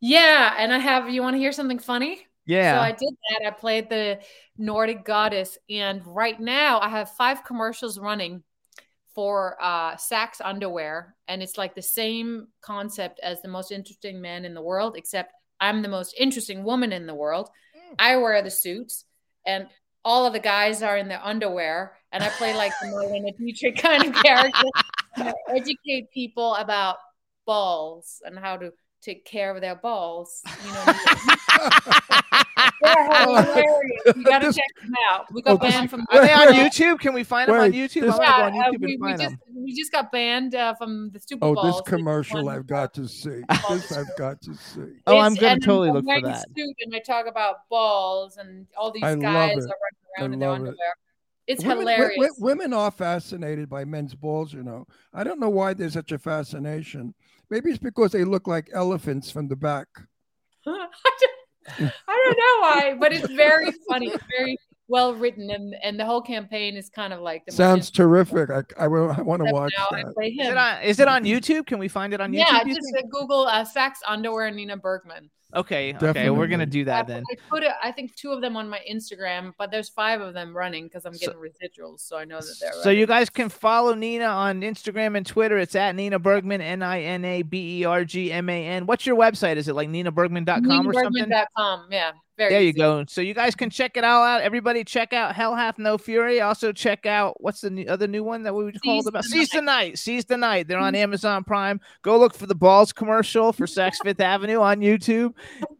Yeah, 0.00 0.54
and 0.56 0.72
I 0.72 0.78
have. 0.78 1.10
You 1.10 1.22
want 1.22 1.34
to 1.34 1.38
hear 1.38 1.52
something 1.52 1.78
funny? 1.78 2.26
Yeah. 2.46 2.78
So 2.78 2.82
I 2.82 2.92
did 2.92 3.14
that. 3.30 3.46
I 3.46 3.50
played 3.50 3.88
the 3.88 4.20
Nordic 4.56 5.04
goddess, 5.04 5.58
and 5.68 6.02
right 6.06 6.38
now 6.38 6.80
I 6.80 6.88
have 6.88 7.10
five 7.12 7.44
commercials 7.44 7.98
running 7.98 8.42
for 9.14 9.56
uh, 9.60 9.96
SAXX 9.96 10.40
underwear, 10.44 11.16
and 11.28 11.42
it's 11.42 11.58
like 11.58 11.74
the 11.74 11.82
same 11.82 12.48
concept 12.60 13.20
as 13.22 13.42
the 13.42 13.48
most 13.48 13.72
interesting 13.72 14.20
man 14.20 14.44
in 14.44 14.54
the 14.54 14.62
world, 14.62 14.96
except 14.96 15.32
I'm 15.60 15.82
the 15.82 15.88
most 15.88 16.14
interesting 16.18 16.64
woman 16.64 16.92
in 16.92 17.06
the 17.06 17.14
world. 17.14 17.50
I 17.98 18.16
wear 18.16 18.40
the 18.40 18.50
suits, 18.50 19.04
and 19.44 19.66
all 20.04 20.26
of 20.26 20.32
the 20.32 20.40
guys 20.40 20.82
are 20.82 20.96
in 20.96 21.08
their 21.08 21.24
underwear, 21.24 21.96
and 22.12 22.22
I 22.22 22.28
play 22.30 22.54
like 22.54 22.72
the 22.80 22.88
Marlena 22.88 23.36
Dietrich 23.36 23.78
kind 23.78 24.04
of 24.04 24.22
character. 24.22 24.66
Educate 25.48 26.10
people 26.12 26.54
about 26.54 26.96
balls 27.46 28.22
and 28.24 28.38
how 28.38 28.56
to 28.56 28.72
take 29.00 29.24
care 29.24 29.54
of 29.54 29.60
their 29.60 29.74
balls. 29.76 30.42
You 30.64 30.72
know, 30.72 30.84
they're 32.82 33.24
hilarious. 33.26 34.02
You 34.16 34.24
got 34.24 34.38
to 34.40 34.46
This- 34.46 34.56
check 34.56 34.64
them 34.82 34.92
out. 35.10 35.32
We 35.32 35.42
got 35.42 35.52
Oh, 35.52 35.56
this- 35.64 35.74
banned 35.74 35.90
from. 35.90 36.06
Are 36.10 36.20
they 36.26 36.32
on 36.32 36.48
YouTube? 36.48 36.98
Can 37.00 37.12
we 37.14 37.24
find 37.24 37.48
them 37.48 37.56
on 37.60 37.72
YouTube? 37.72 38.02
this- 38.02 38.14
I 38.14 38.18
want 38.18 38.22
to 38.22 38.24
Yeah, 38.24 38.36
go 38.50 38.58
on 38.58 38.74
uh, 38.74 38.78
we, 38.80 38.96
we 38.96 39.14
just 39.16 39.36
we 39.54 39.74
just 39.76 39.92
got 39.92 40.10
banned 40.12 40.54
uh, 40.54 40.74
from 40.74 41.10
the 41.10 41.20
Super 41.20 41.46
Oh, 41.46 41.54
Bowl. 41.54 41.64
this 41.64 41.80
commercial 41.86 42.48
I've 42.48 42.66
got 42.66 42.94
to 42.94 43.06
see. 43.08 43.42
Oh, 43.48 43.74
This 43.74 43.92
I've 43.96 44.16
got 44.16 44.40
to 44.42 44.54
see. 44.54 44.80
Oh, 45.06 45.18
I'm 45.18 45.34
gonna 45.34 45.54
and 45.54 45.62
totally 45.62 45.88
I'm 45.88 45.94
look 45.96 46.04
for 46.04 46.08
wearing 46.08 46.24
a 46.24 46.28
that. 46.28 46.46
Suit 46.56 46.76
and 46.80 46.94
I 46.94 46.98
talk 47.00 47.26
about 47.26 47.68
balls 47.68 48.36
and 48.36 48.66
all 48.76 48.90
these 48.92 49.02
I 49.02 49.14
guys 49.16 49.64
it. 49.64 49.70
are 49.70 49.76
running 49.76 49.76
I 50.18 50.20
around 50.22 50.32
in 50.34 50.38
their 50.40 50.48
love 50.48 50.56
it. 50.56 50.60
underwear. 50.68 50.94
It's 51.46 51.64
Women- 51.64 51.78
wi- 51.86 51.94
hilarious. 51.96 52.16
wi- 52.38 52.52
women 52.52 52.72
are 52.72 52.90
fascinated 52.92 53.68
by 53.68 53.84
men's 53.84 54.14
balls, 54.14 54.52
you 54.52 54.62
know. 54.62 54.86
I 55.12 55.24
don't 55.24 55.40
know 55.40 55.48
why 55.48 55.74
there's 55.74 55.94
such 55.94 56.12
a 56.12 56.18
fascination. 56.18 57.12
Maybe 57.50 57.70
it's 57.70 57.78
because 57.78 58.12
they 58.12 58.24
look 58.24 58.46
like 58.46 58.70
elephants 58.72 59.30
from 59.30 59.48
the 59.48 59.56
back. 59.56 59.88
I 60.66 60.80
don't 61.78 62.38
know 62.38 62.60
why, 62.60 62.96
but 62.98 63.12
it's 63.12 63.28
very 63.28 63.70
funny. 63.88 64.08
It's 64.08 64.24
very 64.38 64.56
well 64.88 65.14
written, 65.14 65.50
and 65.50 65.74
and 65.82 65.98
the 65.98 66.04
whole 66.04 66.22
campaign 66.22 66.76
is 66.76 66.88
kind 66.88 67.12
of 67.12 67.20
like 67.20 67.44
the 67.46 67.52
most 67.52 67.56
Sounds 67.56 67.90
terrific. 67.90 68.50
I, 68.50 68.62
I, 68.84 68.88
want 68.88 69.44
to 69.44 69.52
watch 69.52 69.72
now 69.76 69.86
I 69.90 70.02
that. 70.02 70.14
play 70.14 70.28
Is 70.28 70.48
it 70.48 70.56
on? 70.56 70.82
Is 70.82 71.00
it 71.00 71.08
on 71.08 71.24
YouTube? 71.24 71.66
Can 71.66 71.78
we 71.78 71.88
find 71.88 72.12
it 72.14 72.20
on 72.20 72.32
YouTube? 72.32 72.38
yeah, 72.38 72.64
you 72.64 72.74
just 72.74 72.92
think? 72.94 73.10
Google 73.10 73.46
uh, 73.46 73.64
SAXX 73.64 73.92
underwear 74.06 74.50
Nina 74.50 74.76
Bergman. 74.76 75.30
Okay, 75.54 75.94
okay, 76.00 76.30
we're 76.30 76.46
gonna 76.46 76.64
Definitely. 76.66 76.66
do 76.66 76.80
I, 76.82 76.84
that 76.94 77.06
then. 77.06 77.22
I 77.30 77.36
put 77.48 77.62
it, 77.62 77.72
I 77.82 77.90
think 77.90 78.14
two 78.14 78.30
of 78.30 78.40
them 78.40 78.56
on 78.56 78.68
my 78.68 78.80
Instagram, 78.90 79.52
but 79.58 79.70
there's 79.70 79.88
five 79.88 80.20
of 80.20 80.34
them 80.34 80.56
running 80.56 80.84
because 80.84 81.04
I'm 81.04 81.14
So- 81.14 81.26
getting 81.32 81.40
residuals, 81.40 82.00
so 82.00 82.16
I 82.16 82.24
know 82.24 82.40
that 82.40 82.56
they're. 82.60 82.72
So 82.82 82.90
you 82.90 83.06
guys 83.06 83.28
can 83.30 83.48
follow 83.48 83.94
Nina 83.94 84.26
on 84.26 84.60
Instagram 84.60 85.16
and 85.16 85.26
Twitter. 85.26 85.58
It's 85.58 85.74
at 85.74 85.94
Nina 85.96 86.18
Bergman, 86.18 86.60
N 86.60 86.82
I 86.82 87.02
N 87.02 87.24
A 87.24 87.42
B 87.42 87.80
E 87.80 87.84
R 87.84 88.04
G 88.04 88.32
M 88.32 88.48
A 88.48 88.66
N. 88.66 88.86
What's 88.86 89.06
your 89.06 89.16
website? 89.16 89.56
Is 89.56 89.66
it 89.68 89.74
like 89.74 89.88
ninabergman.com 89.88 90.88
or 90.88 90.94
something? 90.94 91.24
NinaBergman.com. 91.24 91.86
Yeah, 91.90 92.12
very. 92.40 92.50
There 92.54 92.62
you 92.62 92.68
easy. 92.70 92.78
go. 92.78 93.04
So 93.08 93.20
you 93.20 93.34
guys 93.34 93.54
can 93.54 93.68
check 93.70 93.96
it 93.96 94.04
all 94.04 94.22
out. 94.24 94.40
Everybody 94.40 94.82
check 94.82 95.12
out 95.12 95.34
Hell 95.34 95.54
Hath 95.54 95.78
No 95.78 95.98
Fury. 95.98 96.40
Also 96.40 96.72
check 96.72 97.04
out 97.06 97.40
what's 97.42 97.60
the 97.60 97.70
new, 97.70 97.84
other 97.86 98.06
new 98.08 98.24
one 98.24 98.42
that 98.44 98.54
we 98.54 98.72
called 98.72 99.04
Seize 99.04 99.06
about? 99.06 99.22
the 99.24 99.28
Seize 99.28 99.48
the 99.50 99.60
Night. 99.62 99.98
Seize 99.98 100.24
the 100.24 100.36
Night. 100.36 100.66
They're 100.68 100.78
Mm-hmm. 100.78 100.86
on 100.86 100.94
Amazon 100.94 101.44
Prime. 101.44 101.80
Go 102.02 102.18
look 102.18 102.34
for 102.34 102.46
the 102.46 102.54
Balls 102.54 102.92
commercial 102.92 103.52
for 103.52 103.66
Saks 103.66 103.96
Fifth 104.02 104.20
Avenue 104.20 104.60
on 104.60 104.80
YouTube. 104.80 105.34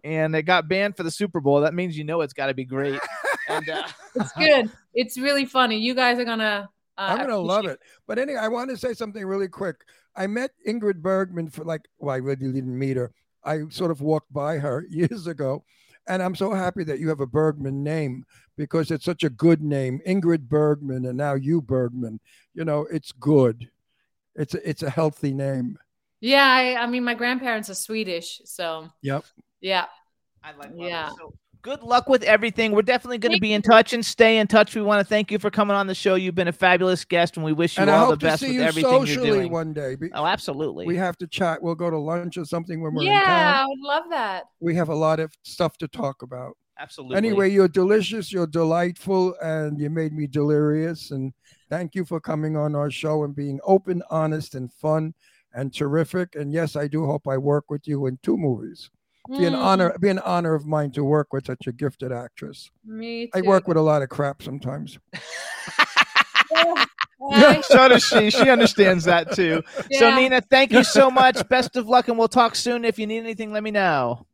And 0.05 0.37
it 0.37 0.43
got 0.43 0.69
banned 0.69 0.97
for 0.97 1.03
the 1.03 1.11
Super 1.11 1.41
Bowl. 1.41 1.61
That 1.63 1.73
means 1.75 1.97
you 1.97 2.05
know 2.05 2.21
it's 2.21 2.35
got 2.35 2.47
to 2.47 2.55
be 2.55 2.65
great. 2.65 3.01
And 3.49 3.69
uh, 3.69 3.87
It's 4.17 4.33
good. 4.33 4.71
It's 4.95 5.19
really 5.19 5.47
funny. 5.47 5.79
You 5.79 5.95
guys 5.95 6.19
are 6.19 6.25
gonna. 6.25 6.69
Uh, 6.99 7.01
I'm 7.01 7.19
gonna 7.19 7.39
love 7.39 7.65
it. 7.65 7.79
But 8.07 8.19
anyway, 8.19 8.39
I 8.41 8.49
want 8.49 8.69
to 8.71 8.77
say 8.77 8.93
something 8.93 9.25
really 9.25 9.49
quick. 9.49 9.77
I 10.15 10.27
met 10.27 10.51
Ingrid 10.69 10.97
Bergman 11.01 11.49
for 11.49 11.65
like, 11.65 11.83
well, 11.99 12.15
I 12.15 12.19
really 12.19 12.37
didn't 12.53 12.79
meet 12.79 12.97
her. 12.99 13.13
I 13.43 13.61
sort 13.71 13.91
of 13.91 14.03
walked 14.03 14.31
by 14.33 14.59
her 14.59 14.85
years 14.91 15.27
ago, 15.27 15.65
and 16.09 16.23
I'm 16.23 16.35
so 16.35 16.53
happy 16.53 16.85
that 16.85 16.99
you 16.99 17.09
have 17.09 17.21
a 17.21 17.27
Bergman 17.27 17.83
name 17.83 18.25
because 18.57 18.91
it's 18.91 19.05
such 19.05 19.25
a 19.25 19.31
good 19.31 19.63
name, 19.63 20.01
Ingrid 20.07 20.49
Bergman, 20.49 21.07
and 21.07 21.17
now 21.17 21.35
you 21.35 21.63
Bergman. 21.63 22.21
You 22.55 22.65
know, 22.65 22.87
it's 22.93 23.13
good. 23.13 23.71
It's 24.35 24.55
a, 24.55 24.69
it's 24.69 24.83
a 24.83 24.91
healthy 24.91 25.33
name. 25.33 25.79
Yeah, 26.21 26.45
I, 26.45 26.83
I 26.83 26.87
mean, 26.87 27.05
my 27.05 27.15
grandparents 27.15 27.71
are 27.71 27.75
Swedish, 27.75 28.43
so 28.45 28.91
Yep. 29.03 29.25
yeah. 29.61 29.87
I 30.43 30.53
like 30.53 30.71
Yeah. 30.77 31.11
So 31.19 31.35
good 31.63 31.83
luck 31.83 32.09
with 32.09 32.23
everything. 32.23 32.73
We're 32.73 32.83
definitely 32.83 33.19
going 33.19 33.35
to 33.35 33.41
be 33.41 33.53
in 33.53 33.63
touch 33.63 33.93
and 33.93 34.05
stay 34.05 34.39
in 34.39 34.47
touch. 34.47 34.75
We 34.75 34.83
want 34.83 35.01
to 35.01 35.05
thank 35.05 35.31
you 35.31 35.39
for 35.39 35.51
coming 35.51 35.77
on 35.77 35.87
the 35.87 35.95
show. 35.95 36.15
You've 36.15 36.35
been 36.35 36.49
a 36.49 36.53
fabulous 36.53 37.05
guest, 37.05 37.37
and 37.37 37.45
we 37.45 37.53
wish 37.53 37.77
you 37.77 37.83
and 37.83 37.91
all 37.91 38.01
the 38.01 38.07
hope 38.13 38.21
to 38.21 38.27
best 38.27 38.41
see 38.41 38.49
with 38.49 38.57
you 38.57 38.63
everything 38.63 38.91
you're 38.93 39.07
socially 39.07 39.31
doing. 39.31 39.53
one 39.53 39.73
day. 39.73 39.97
Oh, 40.15 40.26
absolutely. 40.26 40.87
We 40.87 40.97
have 40.97 41.17
to 41.18 41.26
chat. 41.26 41.63
We'll 41.63 41.75
go 41.75 41.91
to 41.91 41.99
lunch 41.99 42.37
or 42.37 42.45
something 42.45 42.80
when 42.80 42.95
we're 42.95 43.03
in 43.03 43.09
Yeah. 43.09 43.64
I 43.64 43.67
would 43.67 43.80
love 43.80 44.05
that. 44.11 44.45
We 44.61 44.75
have 44.75 44.89
a 44.89 44.95
lot 44.95 45.21
of 45.21 45.33
stuff 45.43 45.76
to 45.79 45.89
talk 45.89 46.22
about. 46.22 46.57
absolutely. 46.79 47.17
Anyway, 47.17 47.51
you're 47.51 47.68
delicious, 47.68 48.33
you're 48.33 48.47
delightful, 48.47 49.34
and 49.43 49.79
you 49.79 49.91
made 49.91 50.13
me 50.14 50.26
delirious. 50.26 51.11
And 51.11 51.33
thank 51.68 51.95
you 51.95 52.05
for 52.07 52.21
coming 52.21 52.57
on 52.57 52.75
our 52.75 52.91
show 52.91 53.25
and 53.25 53.34
being 53.37 53.61
open, 53.64 54.03
honest, 54.11 54.55
and 54.55 54.72
fun 54.72 55.13
and 55.53 55.75
terrific. 55.75 56.37
And 56.37 56.53
yes, 56.53 56.76
I 56.76 56.87
do 56.89 57.05
hope 57.05 57.29
I 57.29 57.37
work 57.37 57.71
with 57.71 57.87
you 57.87 58.07
in 58.07 58.18
two 58.22 58.37
movies. 58.39 58.89
Be 59.29 59.45
an 59.45 59.53
Mm, 59.53 59.59
honor, 59.59 59.99
be 60.01 60.09
an 60.09 60.18
honor 60.21 60.55
of 60.55 60.67
mine 60.67 60.91
to 60.92 61.05
work 61.05 61.33
with 61.33 61.47
such 61.47 61.67
a 61.67 61.72
gifted 61.72 62.11
actress. 62.11 62.71
Me 62.84 63.26
too. 63.26 63.33
I 63.34 63.42
work 63.42 63.68
with 63.68 63.76
a 63.76 63.80
lot 63.83 64.03
of 64.03 64.09
crap 64.09 64.42
sometimes. 64.42 64.99
Bye. 66.51 67.61
so 67.64 67.88
does 67.88 68.03
she. 68.03 68.30
She 68.30 68.49
understands 68.49 69.05
that 69.05 69.33
too. 69.34 69.63
So 69.92 70.14
Nina, 70.14 70.41
thank 70.41 70.72
you 70.72 70.83
so 70.83 71.11
much. 71.11 71.47
Best 71.51 71.76
of 71.76 71.87
luck, 71.88 72.09
and 72.09 72.18
we'll 72.18 72.29
talk 72.29 72.57
soon. 72.57 72.84
If 72.84 72.99
you 72.99 73.07
need 73.07 73.18
anything, 73.18 73.53
let 73.53 73.63
me 73.63 73.71
know. 73.71 74.26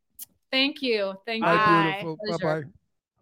Thank 0.52 0.80
you. 0.82 1.14
Thank 1.26 1.44
you. 1.44 1.50
beautiful. 1.52 2.16
Bye 2.30 2.36
bye. 2.42 2.62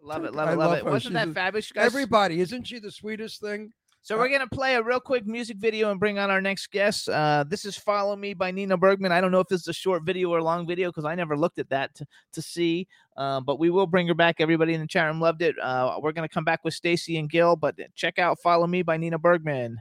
Love 0.03 0.25
it, 0.27 0.35
love 0.35 0.51
it, 0.51 0.57
love, 0.57 0.59
love 0.59 0.73
it. 0.79 0.85
her. 0.85 0.91
Wasn't 0.91 1.03
She's 1.05 1.13
that 1.15 1.29
a- 1.29 1.33
fabulous? 1.33 1.73
Guys? 1.73 1.87
Everybody, 1.87 2.41
isn't 2.41 2.65
she 2.67 2.79
the 2.79 2.91
sweetest 2.91 3.41
thing? 3.41 3.73
So 4.05 4.19
we're 4.19 4.29
gonna 4.29 4.47
play 4.47 4.75
a 4.75 4.83
real 4.83 5.01
quick 5.01 5.27
music 5.27 5.57
video 5.57 5.91
and 5.91 5.99
bring 5.99 6.19
on 6.19 6.31
our 6.31 6.43
next 6.43 6.71
guest. 6.71 7.09
Uh, 7.09 7.43
this 7.49 7.65
is 7.65 7.75
"Follow 7.75 8.15
Me" 8.15 8.35
by 8.35 8.51
Nina 8.51 8.77
Bergman. 8.77 9.13
I 9.13 9.21
don't 9.23 9.33
know 9.33 9.41
if 9.41 9.49
this 9.49 9.63
is 9.63 9.69
a 9.69 9.73
short 9.73 10.03
video 10.03 10.29
or 10.29 10.43
long 10.43 10.67
video 10.67 10.91
because 10.91 11.07
I 11.07 11.15
never 11.15 11.39
looked 11.39 11.59
at 11.59 11.71
that 11.71 11.95
to, 11.95 12.07
to 12.35 12.43
see. 12.43 12.87
Uh, 13.17 13.41
but 13.41 13.59
we 13.59 13.71
will 13.71 13.87
bring 13.87 14.07
her 14.09 14.15
back. 14.15 14.43
Everybody 14.43 14.75
in 14.75 14.83
the 14.83 14.87
chat 14.87 15.07
room 15.07 15.23
loved 15.23 15.41
it. 15.41 15.59
Uh, 15.59 15.99
we're 16.03 16.13
gonna 16.13 16.29
come 16.29 16.45
back 16.45 16.65
with 16.65 16.75
Stacey 16.75 17.17
and 17.17 17.31
Gil, 17.31 17.57
but 17.57 17.77
check 17.95 18.19
out 18.19 18.39
"Follow 18.41 18.67
Me" 18.67 18.83
by 18.83 18.99
Nina 18.99 19.19
Bergman. 19.19 19.81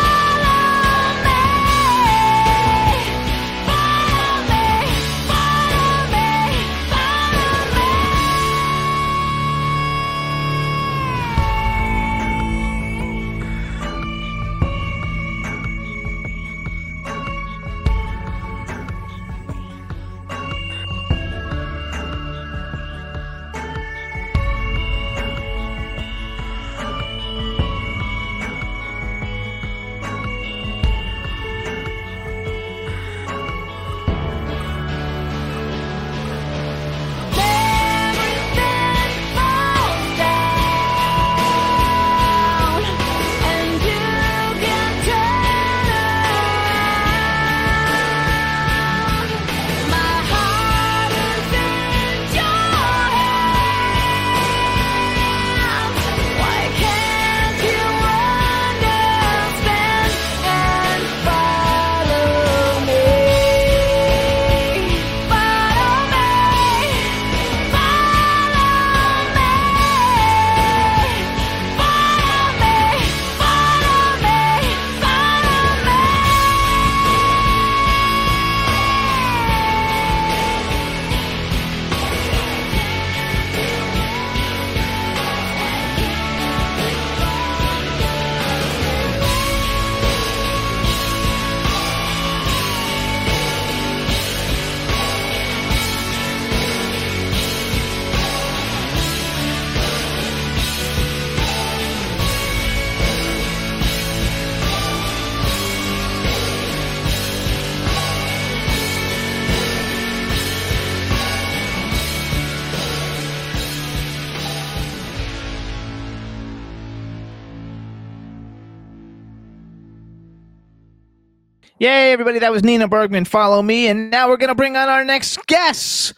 Yay, 122.11 122.15
everybody. 122.15 122.39
That 122.39 122.51
was 122.51 122.61
Nina 122.61 122.89
Bergman. 122.89 123.23
Follow 123.23 123.61
me. 123.61 123.87
And 123.87 124.11
now 124.11 124.27
we're 124.27 124.35
going 124.35 124.49
to 124.49 124.55
bring 124.55 124.75
on 124.75 124.89
our 124.89 125.05
next 125.05 125.45
guests. 125.45 126.13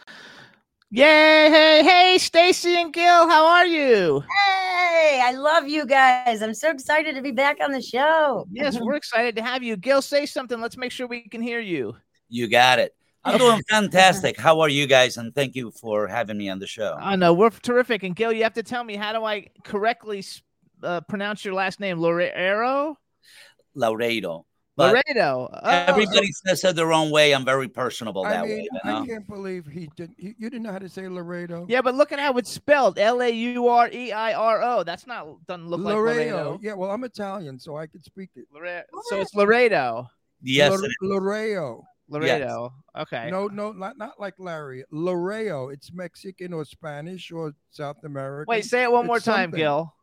Yay. 0.90 1.04
Hey, 1.04 1.84
hey, 1.84 2.18
Stacey 2.18 2.74
and 2.74 2.92
Gil. 2.92 3.28
How 3.28 3.46
are 3.46 3.64
you? 3.64 4.20
Hey, 4.44 5.20
I 5.22 5.30
love 5.36 5.68
you 5.68 5.86
guys. 5.86 6.42
I'm 6.42 6.52
so 6.52 6.72
excited 6.72 7.14
to 7.14 7.22
be 7.22 7.30
back 7.30 7.58
on 7.62 7.70
the 7.70 7.80
show. 7.80 8.44
Yes, 8.50 8.76
we're 8.80 8.96
excited 8.96 9.36
to 9.36 9.42
have 9.44 9.62
you. 9.62 9.76
Gil, 9.76 10.02
say 10.02 10.26
something. 10.26 10.60
Let's 10.60 10.76
make 10.76 10.90
sure 10.90 11.06
we 11.06 11.28
can 11.28 11.40
hear 11.40 11.60
you. 11.60 11.94
You 12.28 12.48
got 12.48 12.80
it. 12.80 12.92
I'm 13.24 13.38
doing 13.38 13.62
fantastic. 13.70 14.36
How 14.36 14.58
are 14.62 14.68
you 14.68 14.88
guys? 14.88 15.16
And 15.16 15.32
thank 15.32 15.54
you 15.54 15.70
for 15.70 16.08
having 16.08 16.36
me 16.36 16.48
on 16.48 16.58
the 16.58 16.66
show. 16.66 16.96
I 16.98 17.14
know. 17.14 17.32
We're 17.32 17.50
terrific. 17.50 18.02
And 18.02 18.16
Gil, 18.16 18.32
you 18.32 18.42
have 18.42 18.54
to 18.54 18.64
tell 18.64 18.82
me, 18.82 18.96
how 18.96 19.12
do 19.12 19.24
I 19.24 19.46
correctly 19.62 20.24
uh, 20.82 21.02
pronounce 21.02 21.44
your 21.44 21.54
last 21.54 21.78
name? 21.78 22.00
Laredo? 22.00 22.98
Laredo. 23.76 24.44
But 24.76 24.92
Laredo. 24.92 25.48
Oh, 25.52 25.68
everybody 25.68 26.32
says 26.32 26.64
it 26.64 26.74
their 26.74 26.92
own 26.92 27.10
way. 27.12 27.32
I'm 27.32 27.44
very 27.44 27.68
personable 27.68 28.24
that 28.24 28.38
I 28.38 28.42
way. 28.42 28.48
mean, 28.48 28.68
you 28.84 28.90
I 28.90 29.06
can't 29.06 29.26
believe 29.28 29.66
he 29.66 29.88
didn't. 29.94 30.16
You 30.18 30.34
didn't 30.40 30.62
know 30.62 30.72
how 30.72 30.80
to 30.80 30.88
say 30.88 31.06
Laredo. 31.08 31.66
Yeah, 31.68 31.80
but 31.80 31.94
look 31.94 32.10
at 32.10 32.18
how 32.18 32.36
it's 32.38 32.50
spelled. 32.50 32.98
L 32.98 33.22
A 33.22 33.28
U 33.28 33.68
R 33.68 33.88
E 33.92 34.10
I 34.10 34.34
R 34.34 34.62
O. 34.62 34.82
That's 34.82 35.06
not 35.06 35.46
doesn't 35.46 35.68
look 35.68 35.80
like 35.80 35.94
Laredo. 35.94 36.58
Yeah, 36.60 36.74
well, 36.74 36.90
I'm 36.90 37.04
Italian, 37.04 37.58
so 37.58 37.76
I 37.76 37.86
could 37.86 38.04
speak 38.04 38.30
it. 38.34 38.46
Lare- 38.52 38.84
So 39.10 39.20
it's 39.20 39.34
Laredo. 39.34 40.08
Yes, 40.42 40.70
Lor- 40.70 40.84
it 40.84 40.88
is. 40.88 40.96
Laredo. 41.02 41.84
Laredo. 42.08 42.74
Okay. 42.98 43.30
No, 43.30 43.46
no, 43.46 43.70
not 43.72 43.96
not 43.96 44.18
like 44.18 44.34
Larry. 44.38 44.84
Laredo. 44.90 45.68
It's 45.68 45.92
Mexican 45.92 46.52
or 46.52 46.64
Spanish 46.64 47.30
or 47.30 47.54
South 47.70 48.02
American. 48.04 48.50
Wait, 48.50 48.64
say 48.64 48.82
it 48.82 48.90
one 48.90 49.06
more 49.06 49.20
time, 49.20 49.44
something. 49.44 49.58
Gil. 49.60 49.94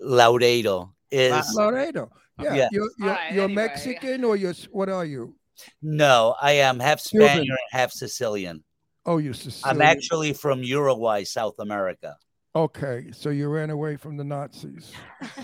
Laredo 0.00 0.94
is 1.10 1.54
Laredo. 1.54 2.10
Yeah, 2.44 2.54
Yeah. 2.54 2.68
you're 2.72 2.90
you're, 2.98 3.08
Alright, 3.08 3.32
you're 3.32 3.44
anyway. 3.44 3.62
Mexican 3.62 4.24
or 4.24 4.36
you're 4.36 4.54
what 4.70 4.88
are 4.88 5.04
you? 5.04 5.34
no. 5.82 6.34
I 6.40 6.52
am 6.52 6.78
half 6.80 7.02
Cuban. 7.04 7.28
Spaniard 7.28 7.48
and 7.50 7.80
half 7.80 7.92
Sicilian. 7.92 8.64
Oh, 9.06 9.18
you're 9.18 9.34
Sicilian. 9.34 9.76
I'm 9.76 9.82
actually 9.82 10.32
from 10.32 10.62
Uruguay, 10.62 11.24
South 11.24 11.54
America. 11.58 12.16
okay. 12.54 13.10
So 13.12 13.30
you 13.30 13.48
ran 13.48 13.70
away 13.70 13.96
from 13.96 14.16
the 14.16 14.24
Nazis. 14.24 14.92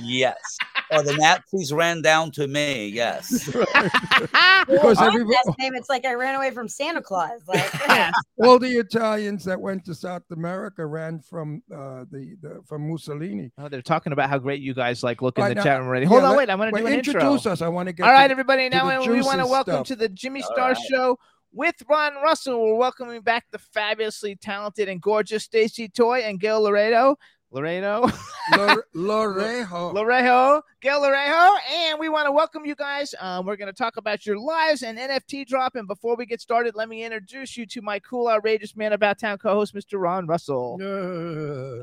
Yes. 0.00 0.36
oh, 0.90 1.02
the 1.02 1.14
Nazis 1.16 1.72
ran 1.72 2.02
down 2.02 2.30
to 2.32 2.46
me. 2.48 2.88
Yes. 2.88 3.46
because 3.46 4.98
My 4.98 5.06
everybody, 5.06 5.24
last 5.46 5.58
name, 5.58 5.74
it's 5.74 5.88
like 5.88 6.04
I 6.04 6.14
ran 6.14 6.34
away 6.34 6.50
from 6.50 6.68
Santa 6.68 7.02
Claus. 7.02 7.40
Like, 7.46 8.12
all 8.42 8.58
the 8.58 8.78
Italians 8.78 9.44
that 9.44 9.60
went 9.60 9.84
to 9.86 9.94
South 9.94 10.22
America 10.30 10.84
ran 10.86 11.20
from 11.20 11.62
uh, 11.72 12.04
the, 12.10 12.36
the 12.42 12.60
from 12.66 12.90
Mussolini. 12.90 13.50
Oh, 13.58 13.68
they're 13.68 13.82
talking 13.82 14.12
about 14.12 14.30
how 14.30 14.38
great 14.38 14.60
you 14.60 14.74
guys 14.74 15.02
like 15.02 15.22
look 15.22 15.38
in 15.38 15.44
Right, 15.44 15.48
the 15.50 15.54
now- 15.56 15.62
chat 15.62 15.78
room 15.80 15.88
already. 15.88 16.04
yeah, 16.06 16.10
Hold 16.10 16.24
on, 16.24 16.36
wait. 16.36 16.50
I'm 16.50 16.58
going 16.58 16.70
to 16.70 16.74
wait, 16.74 16.80
do 16.82 16.86
an 16.86 16.92
introduce 16.94 17.22
intro. 17.40 17.52
us. 17.52 17.62
I 17.62 17.68
want 17.68 17.86
to 17.88 17.92
get 17.92 18.04
All 18.06 18.12
right, 18.12 18.26
to- 18.28 18.32
everybody. 18.32 18.68
Now 18.68 18.88
we 19.06 19.20
want 19.22 19.40
to 19.40 19.46
welcome 19.46 19.74
stuff. 19.74 19.86
to 19.88 19.96
the 19.96 20.08
Jimmy 20.08 20.42
All 20.42 20.52
Star 20.52 20.68
right. 20.72 20.78
Show 20.90 21.18
with 21.52 21.76
Ron 21.88 22.14
Russell. 22.22 22.60
We're 22.62 22.74
welcoming 22.74 23.22
back 23.22 23.46
the 23.50 23.58
fabulously 23.58 24.36
talented 24.36 24.88
and 24.88 25.00
gorgeous 25.00 25.44
Stacey 25.44 25.88
Toy 25.88 26.20
and 26.20 26.38
Gil 26.38 26.60
Laredo. 26.62 27.16
Laredo. 27.50 28.06
Lore- 28.56 28.84
Lorejo. 28.94 29.92
Lorejo, 29.94 30.62
Gail 30.80 31.00
Lorejo, 31.00 31.56
and 31.70 31.98
we 31.98 32.08
want 32.08 32.26
to 32.26 32.32
welcome 32.32 32.64
you 32.66 32.74
guys. 32.74 33.14
Um, 33.20 33.46
we're 33.46 33.56
going 33.56 33.72
to 33.72 33.76
talk 33.76 33.96
about 33.96 34.24
your 34.26 34.38
lives 34.38 34.82
and 34.82 34.98
NFT 34.98 35.46
drop. 35.46 35.74
And 35.76 35.86
before 35.86 36.16
we 36.16 36.26
get 36.26 36.40
started, 36.40 36.74
let 36.74 36.88
me 36.88 37.04
introduce 37.04 37.56
you 37.56 37.66
to 37.66 37.82
my 37.82 37.98
cool, 38.00 38.28
outrageous 38.28 38.76
man 38.76 38.92
about 38.92 39.18
town 39.18 39.38
co-host, 39.38 39.74
Mr. 39.74 40.00
Ron 40.00 40.26
Russell. 40.26 40.78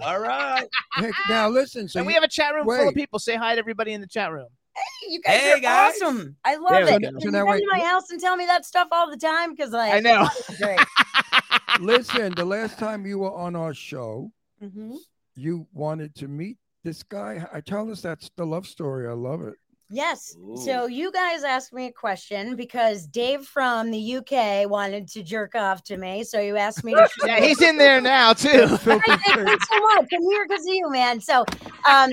All 0.04 0.20
right. 0.20 0.68
Hey, 0.96 1.12
now 1.30 1.50
listen. 1.50 1.88
So 1.88 2.00
and 2.00 2.08
we 2.08 2.14
have 2.14 2.24
a 2.24 2.28
chat 2.28 2.54
room 2.54 2.66
full 2.66 2.88
of 2.90 2.94
people. 2.96 3.20
Say 3.20 3.36
hi 3.36 3.54
to 3.56 3.60
everybody 3.60 3.94
in 3.94 4.02
the 4.02 4.08
chat 4.08 4.32
room. 4.32 4.48
Hey, 4.76 5.12
you 5.12 5.22
guys 5.22 5.40
Hey, 5.40 5.52
are 5.54 5.60
guys. 5.60 6.02
awesome. 6.02 6.36
I 6.44 6.56
love 6.58 6.72
There 6.72 6.96
it. 6.96 7.02
go. 7.02 7.08
Can 7.10 7.20
So 7.22 7.26
you 7.28 7.32
now 7.32 7.40
come 7.40 7.50
wait, 7.50 7.60
to 7.62 7.68
my 7.72 7.80
house 7.80 8.10
and 8.12 8.20
tell 8.20 8.36
me 8.36 8.46
that 8.48 8.66
stuff 8.66 8.88
all 8.92 9.10
the 9.10 9.18
time? 9.18 9.52
Because 9.52 9.72
like 9.72 9.94
I 9.94 10.00
know. 10.00 10.28
Listen, 11.80 12.34
the 12.36 12.46
last 12.46 12.78
time 12.80 13.06
you 13.06 13.20
were 13.20 13.34
on 13.34 13.56
our 13.56 13.74
show, 13.74 14.32
Mhm. 14.64 14.96
You 15.36 15.68
wanted 15.74 16.16
to 16.16 16.28
meet 16.28 16.58
this 16.84 17.04
guy. 17.04 17.46
I 17.54 17.62
tell 17.62 17.92
us 17.92 18.02
that's 18.02 18.30
the 18.36 18.46
love 18.46 18.66
story. 18.68 19.08
I 19.08 19.14
love 19.14 19.42
it. 19.42 19.56
Yes. 19.90 20.36
Ooh. 20.40 20.58
So 20.58 20.88
you 20.88 21.12
guys 21.12 21.44
asked 21.44 21.72
me 21.72 21.86
a 21.88 21.92
question 21.92 22.56
because 22.56 23.06
Dave 23.06 23.46
from 23.46 23.92
the 23.92 24.16
UK 24.18 24.68
wanted 24.68 25.08
to 25.10 25.22
jerk 25.22 25.54
off 25.54 25.84
to 25.84 25.98
me. 25.98 26.24
So 26.24 26.40
you 26.40 26.58
asked 26.58 26.84
me 26.84 26.94
to. 26.96 27.08
Yeah, 27.26 27.40
he's 27.40 27.62
in 27.62 27.78
there 27.78 28.02
now 28.02 28.34
too. 28.34 28.68
Filthy 28.78 29.12
Thank 29.12 29.26
you 29.28 29.34
so 29.70 29.80
much. 29.80 30.08
I'm 30.12 30.22
here 30.24 30.46
because 30.48 30.66
of 30.66 30.74
you, 30.74 30.90
man. 30.90 31.22
So 31.22 31.42
um, 31.88 32.10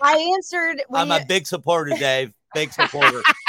I 0.00 0.32
answered 0.36 0.82
I'm 0.94 1.08
you, 1.08 1.14
a 1.14 1.24
big 1.26 1.46
supporter, 1.48 1.96
Dave. 1.96 2.32
Big 2.54 2.72
supporter. 2.72 3.22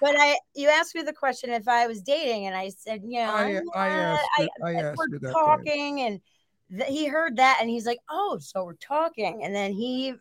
but 0.00 0.16
I 0.18 0.36
you 0.56 0.68
asked 0.68 0.96
me 0.96 1.02
the 1.02 1.12
question 1.12 1.50
if 1.50 1.68
I 1.68 1.86
was 1.86 2.02
dating, 2.02 2.46
and 2.46 2.56
I 2.56 2.70
said, 2.70 3.02
you 3.04 3.20
know, 3.20 3.30
I, 3.30 3.60
I 3.76 3.88
asked. 3.88 4.26
I, 4.36 4.42
you- 4.42 4.48
I 4.64 4.70
I- 4.70 4.82
asked 4.82 4.98
we're 4.98 5.08
you 5.10 5.18
that. 5.20 5.26
Dave. 5.28 5.32
talking, 5.32 6.00
and 6.00 6.20
th- 6.76 6.88
he 6.88 7.06
heard 7.06 7.36
that, 7.36 7.58
and 7.60 7.68
he's 7.70 7.86
like, 7.86 7.98
oh, 8.10 8.38
so 8.40 8.64
we're 8.64 8.74
talking, 8.74 9.42
and 9.44 9.54
then 9.54 9.72
he 9.72 10.14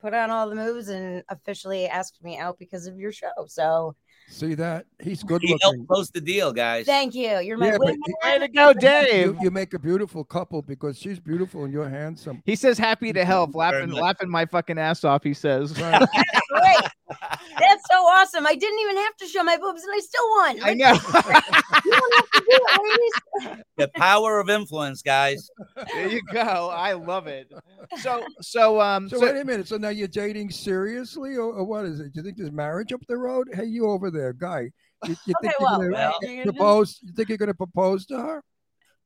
put 0.00 0.14
on 0.14 0.30
all 0.30 0.48
the 0.48 0.54
moves 0.54 0.88
and 0.88 1.22
officially 1.28 1.86
asked 1.88 2.22
me 2.22 2.38
out 2.38 2.58
because 2.58 2.86
of 2.86 2.98
your 2.98 3.10
show. 3.12 3.32
So 3.48 3.96
See 4.30 4.54
that? 4.56 4.84
He's 5.02 5.22
good 5.22 5.40
He 5.40 5.48
looking. 5.52 5.58
helped 5.62 5.88
close 5.88 6.10
the 6.10 6.20
deal, 6.20 6.52
guys. 6.52 6.84
thank 6.84 7.14
you. 7.14 7.38
You're 7.40 7.56
my 7.56 7.68
Yeah, 7.68 7.78
but 7.78 7.94
wingman. 7.96 8.24
Way 8.24 8.38
to 8.40 8.48
go, 8.48 8.72
Dave. 8.74 9.26
You, 9.26 9.38
you 9.40 9.50
make 9.50 9.72
a 9.72 9.78
beautiful 9.78 10.22
couple 10.22 10.60
because 10.60 10.98
she's 10.98 11.18
beautiful 11.18 11.64
and 11.64 11.72
you're 11.72 11.88
handsome. 11.88 12.42
He 12.44 12.54
says 12.54 12.76
happy 12.78 13.10
to 13.14 13.24
help, 13.24 13.54
laughing, 13.54 13.90
laughing 13.90 14.28
my 14.28 14.44
fucking 14.44 14.78
ass 14.78 15.02
off. 15.02 15.24
He 15.24 15.32
says. 15.32 15.80
Right. 15.80 16.06
Great. 16.50 16.90
That's 17.58 17.82
so 17.90 17.96
awesome. 18.06 18.46
I 18.46 18.54
didn't 18.54 18.78
even 18.80 18.96
have 18.96 19.16
to 19.16 19.26
show 19.26 19.42
my 19.42 19.56
boobs, 19.56 19.82
and 19.82 19.92
I 19.94 19.98
still 20.00 20.28
won. 20.30 20.58
I 20.62 20.74
know. 20.74 20.92
You 21.84 21.92
don't 21.92 22.14
have 22.16 22.30
to 22.30 22.40
do 22.40 22.60
it. 23.50 23.64
The 23.76 23.88
power 23.96 24.40
of 24.40 24.50
influence, 24.50 25.02
guys. 25.02 25.48
there 25.94 26.08
you 26.08 26.22
go. 26.32 26.70
I 26.72 26.92
love 26.94 27.26
it. 27.26 27.50
So, 28.00 28.24
so, 28.40 28.80
um, 28.80 29.08
So, 29.08 29.18
so- 29.18 29.26
wait 29.26 29.40
a 29.40 29.44
minute. 29.44 29.68
So 29.68 29.76
now 29.76 29.90
you're 29.90 30.08
dating 30.08 30.50
seriously, 30.50 31.36
or, 31.36 31.52
or 31.52 31.64
what 31.64 31.84
is 31.84 32.00
it? 32.00 32.12
Do 32.12 32.20
you 32.20 32.22
think 32.24 32.36
there's 32.36 32.52
marriage 32.52 32.92
up 32.92 33.00
the 33.08 33.16
road? 33.16 33.48
Hey, 33.52 33.64
you 33.66 33.86
over 33.88 34.10
there, 34.10 34.32
guy. 34.32 34.70
You, 35.06 35.14
you 35.26 35.34
Okay, 35.42 35.48
think 35.48 35.54
well, 35.60 35.82
you're 35.82 35.92
gonna 35.92 36.12
well, 36.20 36.42
propose? 36.44 36.98
You 37.02 37.12
think 37.12 37.28
you're 37.28 37.38
going 37.38 37.48
to 37.48 37.54
propose 37.54 38.04
to 38.06 38.18
her? 38.18 38.42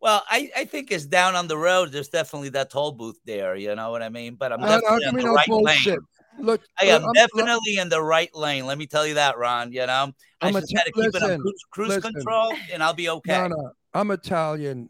Well, 0.01 0.25
I, 0.29 0.51
I 0.57 0.65
think 0.65 0.91
it's 0.91 1.07
down 1.07 1.37
on 1.37 1.47
the 1.47 1.57
road. 1.57 1.93
There's 1.93 2.09
definitely 2.09 2.49
that 2.51 2.71
toll 2.71 2.91
booth 2.91 3.21
there. 3.25 3.55
You 3.55 3.75
know 3.77 3.93
what 3.93 4.03
I 4.03 4.09
mean? 4.09 4.35
But 4.35 4.53
I'm 4.53 4.61
No, 4.61 4.67
no, 4.67 4.81
definitely 4.81 5.01
give 5.05 5.09
in 5.11 5.15
me 5.17 5.23
the 5.23 5.31
right 5.31 5.47
bullshit. 5.47 5.87
lane. 5.93 5.99
Look, 6.39 6.63
I 6.81 6.87
am 6.87 7.03
I'm- 7.05 7.13
definitely 7.15 7.79
in 7.79 7.89
the 7.89 8.03
right 8.03 8.35
lane. 8.35 8.67
Let 8.67 8.79
me 8.79 8.87
tell 8.87 9.07
you 9.07 9.15
that, 9.15 9.39
Ron. 9.39 9.73
You 9.73 9.87
know, 9.87 10.13
I 10.41 10.49
I'm 10.49 10.55
just 10.55 10.75
got 10.75 10.87
to 10.87 10.93
keep 10.93 11.15
it 11.15 11.23
on 11.23 11.39
cruise, 11.41 11.65
cruise 11.71 11.89
listen. 11.89 12.15
control, 12.15 12.53
and 12.73 12.83
I'll 12.83 12.95
be 12.95 13.09
okay. 13.09 13.33
No, 13.33 13.49
no. 13.49 13.71
I'm 13.95 14.11
Italian. 14.11 14.89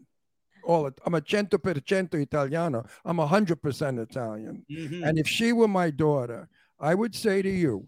All 0.65 0.87
it. 0.87 0.93
I'm 1.05 1.15
a 1.15 1.21
cento 1.27 1.57
per 1.57 1.75
cento 1.85 2.17
Italiano. 2.17 2.85
I'm 3.03 3.19
a 3.19 3.27
hundred 3.27 3.61
percent 3.61 3.99
Italian. 3.99 4.65
Mhm. 4.71 5.05
And 5.05 5.19
if 5.19 5.27
she 5.27 5.51
were 5.51 5.67
my 5.67 5.89
daughter, 5.89 6.47
I 6.79 6.95
would 6.95 7.13
say 7.13 7.41
to 7.41 7.49
you, 7.49 7.87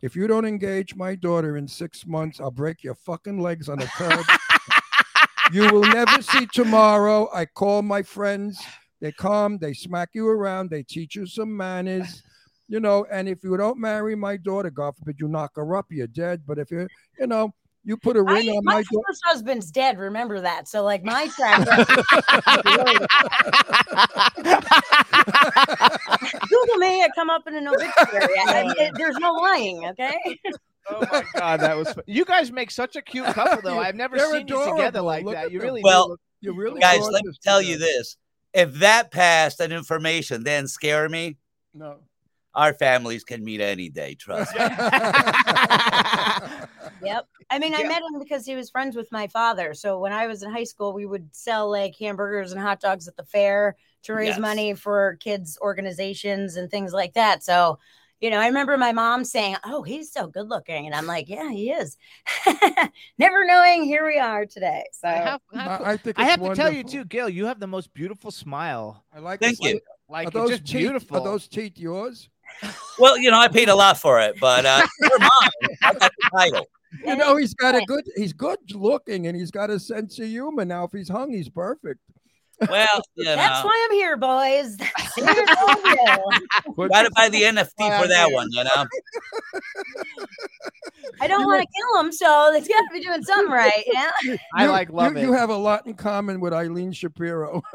if 0.00 0.16
you 0.16 0.26
don't 0.26 0.46
engage 0.46 0.94
my 0.94 1.14
daughter 1.14 1.56
in 1.58 1.68
six 1.68 2.06
months, 2.06 2.40
I'll 2.40 2.50
break 2.50 2.82
your 2.82 2.94
fucking 2.94 3.40
legs 3.40 3.68
on 3.68 3.82
a 3.82 3.86
curb. 3.86 4.24
you 5.52 5.70
will 5.70 5.82
never 5.82 6.22
see 6.22 6.46
tomorrow. 6.46 7.28
I 7.34 7.44
call 7.44 7.82
my 7.82 8.02
friends. 8.02 8.62
They 9.00 9.12
come, 9.12 9.58
they 9.58 9.74
smack 9.74 10.10
you 10.14 10.28
around, 10.28 10.70
they 10.70 10.82
teach 10.82 11.14
you 11.14 11.26
some 11.26 11.56
manners, 11.56 12.22
you 12.68 12.80
know. 12.80 13.06
And 13.10 13.28
if 13.28 13.42
you 13.42 13.56
don't 13.56 13.78
marry 13.78 14.14
my 14.14 14.36
daughter, 14.36 14.70
God 14.70 14.96
forbid 14.96 15.16
you 15.20 15.28
knock 15.28 15.52
her 15.56 15.76
up, 15.76 15.86
you're 15.90 16.06
dead. 16.06 16.42
But 16.46 16.58
if 16.58 16.70
you, 16.70 16.86
you 17.18 17.26
know, 17.26 17.52
you 17.84 17.96
put 17.96 18.16
a 18.16 18.22
ring 18.22 18.50
I, 18.50 18.56
on 18.56 18.64
my 18.64 18.74
my 18.74 18.82
daughter. 18.82 19.04
first 19.08 19.22
husband's 19.24 19.70
dead. 19.70 19.98
Remember 19.98 20.40
that. 20.40 20.68
So 20.68 20.82
like 20.84 21.02
my 21.04 21.28
track 21.28 21.66
record. 21.66 21.98
Google 26.48 26.76
me. 26.76 27.02
I 27.02 27.08
come 27.14 27.30
up 27.30 27.46
in 27.46 27.54
an 27.54 27.68
obituary. 27.68 28.34
I- 28.46 28.74
I- 28.78 28.90
there's 28.94 29.16
no 29.18 29.32
lying. 29.32 29.84
Okay. 29.86 30.16
oh 30.90 31.04
my 31.12 31.24
god, 31.34 31.60
that 31.60 31.76
was. 31.76 31.92
fu- 31.92 32.02
You 32.06 32.24
guys 32.24 32.50
make 32.52 32.70
such 32.70 32.96
a 32.96 33.02
cute 33.02 33.26
couple, 33.26 33.60
though. 33.62 33.78
I've 33.78 33.94
never 33.94 34.16
They're 34.16 34.30
seen 34.32 34.48
you 34.48 34.64
together 34.64 35.02
like 35.02 35.24
Look 35.24 35.34
that. 35.34 35.52
You 35.52 35.60
really 35.60 35.82
Well, 35.82 36.10
look- 36.10 36.20
You're 36.40 36.54
really 36.54 36.80
Guys, 36.80 37.00
let 37.00 37.12
me 37.12 37.20
gorgeous 37.22 37.38
tell 37.38 37.62
you 37.62 37.78
this. 37.78 38.16
If 38.54 38.74
that 38.74 39.10
passed, 39.10 39.58
that 39.58 39.72
information 39.72 40.42
didn't 40.42 40.70
scare 40.70 41.08
me, 41.08 41.36
No. 41.74 41.98
Our 42.58 42.74
families 42.74 43.24
can 43.24 43.44
meet 43.44 43.60
any 43.60 43.88
day. 43.88 44.14
Trust 44.14 44.54
me. 44.54 44.60
Yep. 47.00 47.26
I 47.50 47.58
mean, 47.60 47.74
I 47.74 47.82
Yeah. 47.82 47.84
met 47.84 48.02
him 48.02 48.18
because 48.18 48.44
he 48.44 48.56
was 48.56 48.70
friends 48.70 48.96
with 48.96 49.10
my 49.12 49.28
father. 49.28 49.72
So 49.72 50.00
when 50.00 50.12
I 50.12 50.26
was 50.26 50.42
in 50.42 50.50
high 50.50 50.64
school, 50.64 50.92
we 50.92 51.06
would 51.06 51.28
sell 51.34 51.70
like 51.70 51.94
hamburgers 51.98 52.50
and 52.52 52.60
hot 52.60 52.80
dogs 52.80 53.06
at 53.06 53.16
the 53.16 53.24
fair 53.24 53.76
to 54.02 54.14
raise 54.14 54.30
Yes. 54.30 54.38
money 54.40 54.74
for 54.74 55.16
kids' 55.20 55.56
organizations 55.62 56.56
and 56.56 56.68
things 56.70 56.92
like 56.92 57.14
that. 57.14 57.44
So, 57.44 57.78
you 58.20 58.30
know, 58.30 58.40
I 58.40 58.48
remember 58.48 58.76
my 58.76 58.90
mom 58.92 59.24
saying, 59.24 59.56
"Oh, 59.64 59.82
he's 59.82 60.10
so 60.12 60.26
good 60.26 60.48
looking," 60.48 60.86
and 60.86 60.94
I'm 60.94 61.06
like, 61.06 61.28
"Yeah, 61.28 61.50
he 61.52 61.70
is." 61.70 61.96
Never 63.18 63.44
knowing, 63.46 63.84
here 63.84 64.04
we 64.04 64.18
are 64.18 64.44
today. 64.44 64.84
So 64.92 65.06
I 65.08 65.12
have, 65.12 65.40
I 65.54 65.58
have, 65.62 65.80
I, 65.82 65.90
I 65.92 65.96
think 65.96 66.18
I 66.18 66.22
it's 66.22 66.30
have 66.30 66.40
to 66.42 66.48
tell 66.50 66.72
you 66.72 66.82
wonderful. 66.82 66.84
too, 66.90 67.04
Gil. 67.04 67.28
You 67.28 67.46
have 67.46 67.60
the 67.60 67.66
most 67.68 67.94
beautiful 67.94 68.30
smile. 68.32 69.04
I 69.14 69.20
like 69.20 69.38
Thank 69.40 69.60
this. 69.60 69.74
you. 69.74 69.80
Like 70.08 70.28
Are 70.28 70.30
those 70.32 70.50
just 70.50 70.64
teeth, 70.64 70.78
beautiful. 70.78 71.18
Are 71.18 71.24
those 71.24 71.46
teeth 71.48 71.78
yours? 71.78 72.28
Well, 72.98 73.16
you 73.18 73.30
know, 73.30 73.38
I 73.38 73.48
paid 73.48 73.68
a 73.68 73.74
lot 73.74 73.98
for 73.98 74.20
it, 74.20 74.38
but 74.40 74.66
uh. 74.66 74.86
I 75.82 75.92
got 75.94 76.00
the 76.00 76.30
title. 76.36 76.66
You 77.04 77.16
know, 77.16 77.36
he's 77.36 77.54
got 77.54 77.74
a 77.74 77.82
good. 77.86 78.04
He's 78.16 78.32
good 78.32 78.58
looking, 78.74 79.26
and 79.26 79.36
he's 79.36 79.50
got 79.50 79.70
a 79.70 79.78
sense 79.78 80.18
of 80.18 80.26
humor. 80.26 80.64
Now, 80.64 80.84
if 80.84 80.92
he's 80.92 81.08
hung, 81.08 81.32
he's 81.32 81.48
perfect. 81.48 82.00
Well, 82.68 83.02
you 83.14 83.24
know, 83.24 83.36
that's 83.36 83.64
why 83.64 83.86
I'm 83.88 83.94
here, 83.96 84.16
boys. 84.16 84.76
Here 85.14 85.26
to 85.26 85.46
tell 85.46 86.88
got 86.88 87.02
to 87.02 87.10
buy 87.14 87.28
the 87.28 87.42
NFT 87.42 87.68
Why 87.76 88.02
for 88.02 88.08
that 88.08 88.26
here. 88.28 88.34
one. 88.34 88.48
You 88.50 88.64
know, 88.64 88.86
I 91.20 91.26
don't 91.26 91.44
want 91.46 91.62
to 91.62 91.66
kill 91.76 92.00
him, 92.00 92.12
so 92.12 92.52
it's 92.54 92.68
got 92.68 92.78
to 92.80 92.88
be 92.92 93.00
doing 93.00 93.22
something 93.22 93.52
right. 93.52 93.84
Yeah. 93.92 94.10
I 94.54 94.64
You- 94.64 94.70
like 94.70 94.90
love 94.90 95.12
you, 95.12 95.18
it. 95.18 95.22
You 95.22 95.32
have 95.32 95.50
a 95.50 95.56
lot 95.56 95.86
in 95.86 95.94
common 95.94 96.40
with 96.40 96.52
Eileen 96.52 96.92
Shapiro. 96.92 97.62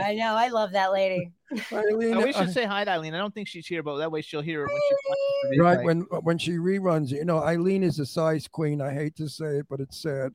I 0.00 0.14
know. 0.14 0.34
I 0.34 0.48
love 0.48 0.72
that 0.72 0.92
lady. 0.92 1.30
Eileen, 1.72 2.16
we 2.18 2.24
I- 2.24 2.32
should 2.32 2.48
uh, 2.48 2.52
say 2.52 2.64
hi 2.64 2.84
to 2.84 2.90
Eileen. 2.90 3.14
I 3.14 3.18
don't 3.18 3.34
think 3.34 3.48
she's 3.48 3.66
here, 3.66 3.82
but 3.82 3.98
that 3.98 4.10
way 4.10 4.22
she'll 4.22 4.40
hear 4.42 4.64
it 4.64 4.68
when 4.72 5.52
she 5.54 5.60
right 5.60 5.84
when 5.84 6.00
when 6.22 6.38
she 6.38 6.52
reruns 6.52 7.12
it. 7.12 7.16
You 7.16 7.24
know, 7.24 7.38
Eileen 7.42 7.82
is 7.82 7.98
a 8.00 8.06
size 8.06 8.48
queen. 8.48 8.80
I 8.80 8.92
hate 8.92 9.16
to 9.16 9.28
say 9.28 9.58
it, 9.58 9.66
but 9.68 9.80
it's 9.80 9.98
sad. 10.00 10.32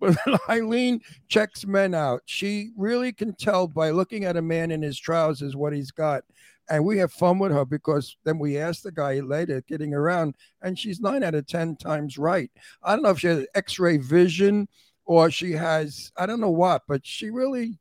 But 0.00 0.16
Eileen 0.48 1.00
checks 1.28 1.66
men 1.66 1.94
out. 1.94 2.22
She 2.24 2.70
really 2.76 3.12
can 3.12 3.34
tell 3.34 3.68
by 3.68 3.90
looking 3.90 4.24
at 4.24 4.36
a 4.36 4.42
man 4.42 4.70
in 4.70 4.82
his 4.82 4.98
trousers 4.98 5.54
what 5.54 5.72
he's 5.72 5.90
got. 5.90 6.24
And 6.68 6.84
we 6.84 6.98
have 6.98 7.12
fun 7.12 7.38
with 7.38 7.52
her 7.52 7.64
because 7.64 8.16
then 8.24 8.38
we 8.38 8.56
ask 8.56 8.82
the 8.82 8.92
guy 8.92 9.18
later, 9.20 9.60
getting 9.68 9.92
around, 9.92 10.36
and 10.62 10.78
she's 10.78 11.00
nine 11.00 11.24
out 11.24 11.34
of 11.34 11.46
10 11.46 11.76
times 11.76 12.16
right. 12.16 12.50
I 12.82 12.94
don't 12.94 13.02
know 13.02 13.10
if 13.10 13.18
she 13.20 13.26
has 13.26 13.46
x 13.54 13.78
ray 13.78 13.96
vision 13.96 14.68
or 15.04 15.30
she 15.30 15.52
has, 15.52 16.12
I 16.16 16.26
don't 16.26 16.40
know 16.40 16.50
what, 16.50 16.82
but 16.86 17.04
she 17.04 17.30
really 17.30 17.80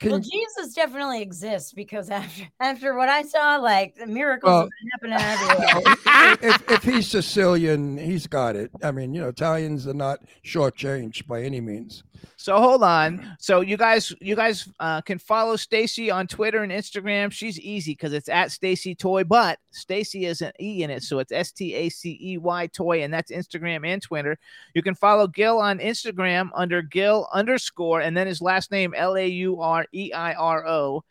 can. 0.00 0.10
Well, 0.10 0.20
Jesus 0.20 0.74
definitely 0.74 1.22
exists 1.22 1.72
because 1.72 2.10
after 2.10 2.44
after 2.60 2.96
what 2.96 3.08
I 3.08 3.22
saw, 3.22 3.56
like 3.56 3.94
the 3.96 4.06
miracles 4.06 4.50
Well- 4.50 4.68
have 5.02 5.10
happening 5.10 5.18
everywhere. 5.20 5.96
if, 6.42 6.70
if 6.70 6.82
he's 6.82 7.08
Sicilian, 7.08 7.96
he's 7.96 8.26
got 8.26 8.56
it. 8.56 8.70
I 8.82 8.90
mean, 8.90 9.14
you 9.14 9.20
know, 9.20 9.28
Italians 9.28 9.86
are 9.86 9.94
not 9.94 10.20
shortchanged 10.44 11.26
by 11.26 11.42
any 11.42 11.60
means. 11.60 12.04
So 12.36 12.58
hold 12.58 12.82
on. 12.82 13.36
So 13.38 13.60
you 13.60 13.76
guys, 13.76 14.12
you 14.20 14.36
guys 14.36 14.68
uh, 14.80 15.00
can 15.02 15.18
follow 15.18 15.56
Stacey 15.56 16.10
on 16.10 16.26
Twitter 16.26 16.62
and 16.62 16.72
Instagram. 16.72 17.30
She's 17.32 17.58
easy 17.60 17.92
because 17.92 18.12
it's 18.12 18.28
at 18.28 18.50
Stacey 18.50 18.94
Toy, 18.94 19.24
but 19.24 19.58
Stacey 19.70 20.26
is 20.26 20.40
an 20.42 20.52
E 20.60 20.82
in 20.82 20.90
it, 20.90 21.02
so 21.02 21.18
it's 21.18 21.32
S 21.32 21.52
T 21.52 21.74
A 21.74 21.88
C 21.88 22.18
E 22.20 22.38
Y 22.38 22.66
Toy, 22.68 23.02
and 23.02 23.12
that's 23.12 23.30
Instagram 23.30 23.86
and 23.86 24.00
Twitter. 24.00 24.38
You 24.74 24.82
can 24.82 24.94
follow 24.94 25.26
Gil 25.26 25.58
on 25.58 25.78
Instagram 25.78 26.50
under 26.54 26.82
Gil 26.82 27.28
underscore, 27.32 28.00
and 28.00 28.16
then 28.16 28.26
his 28.26 28.40
last 28.40 28.70
name 28.70 28.94
L 28.96 29.16
A 29.16 29.26
U 29.26 29.60
R 29.60 29.83
E 29.92 30.12
I 30.12 30.34
R 30.34 30.66
O. 30.66 31.04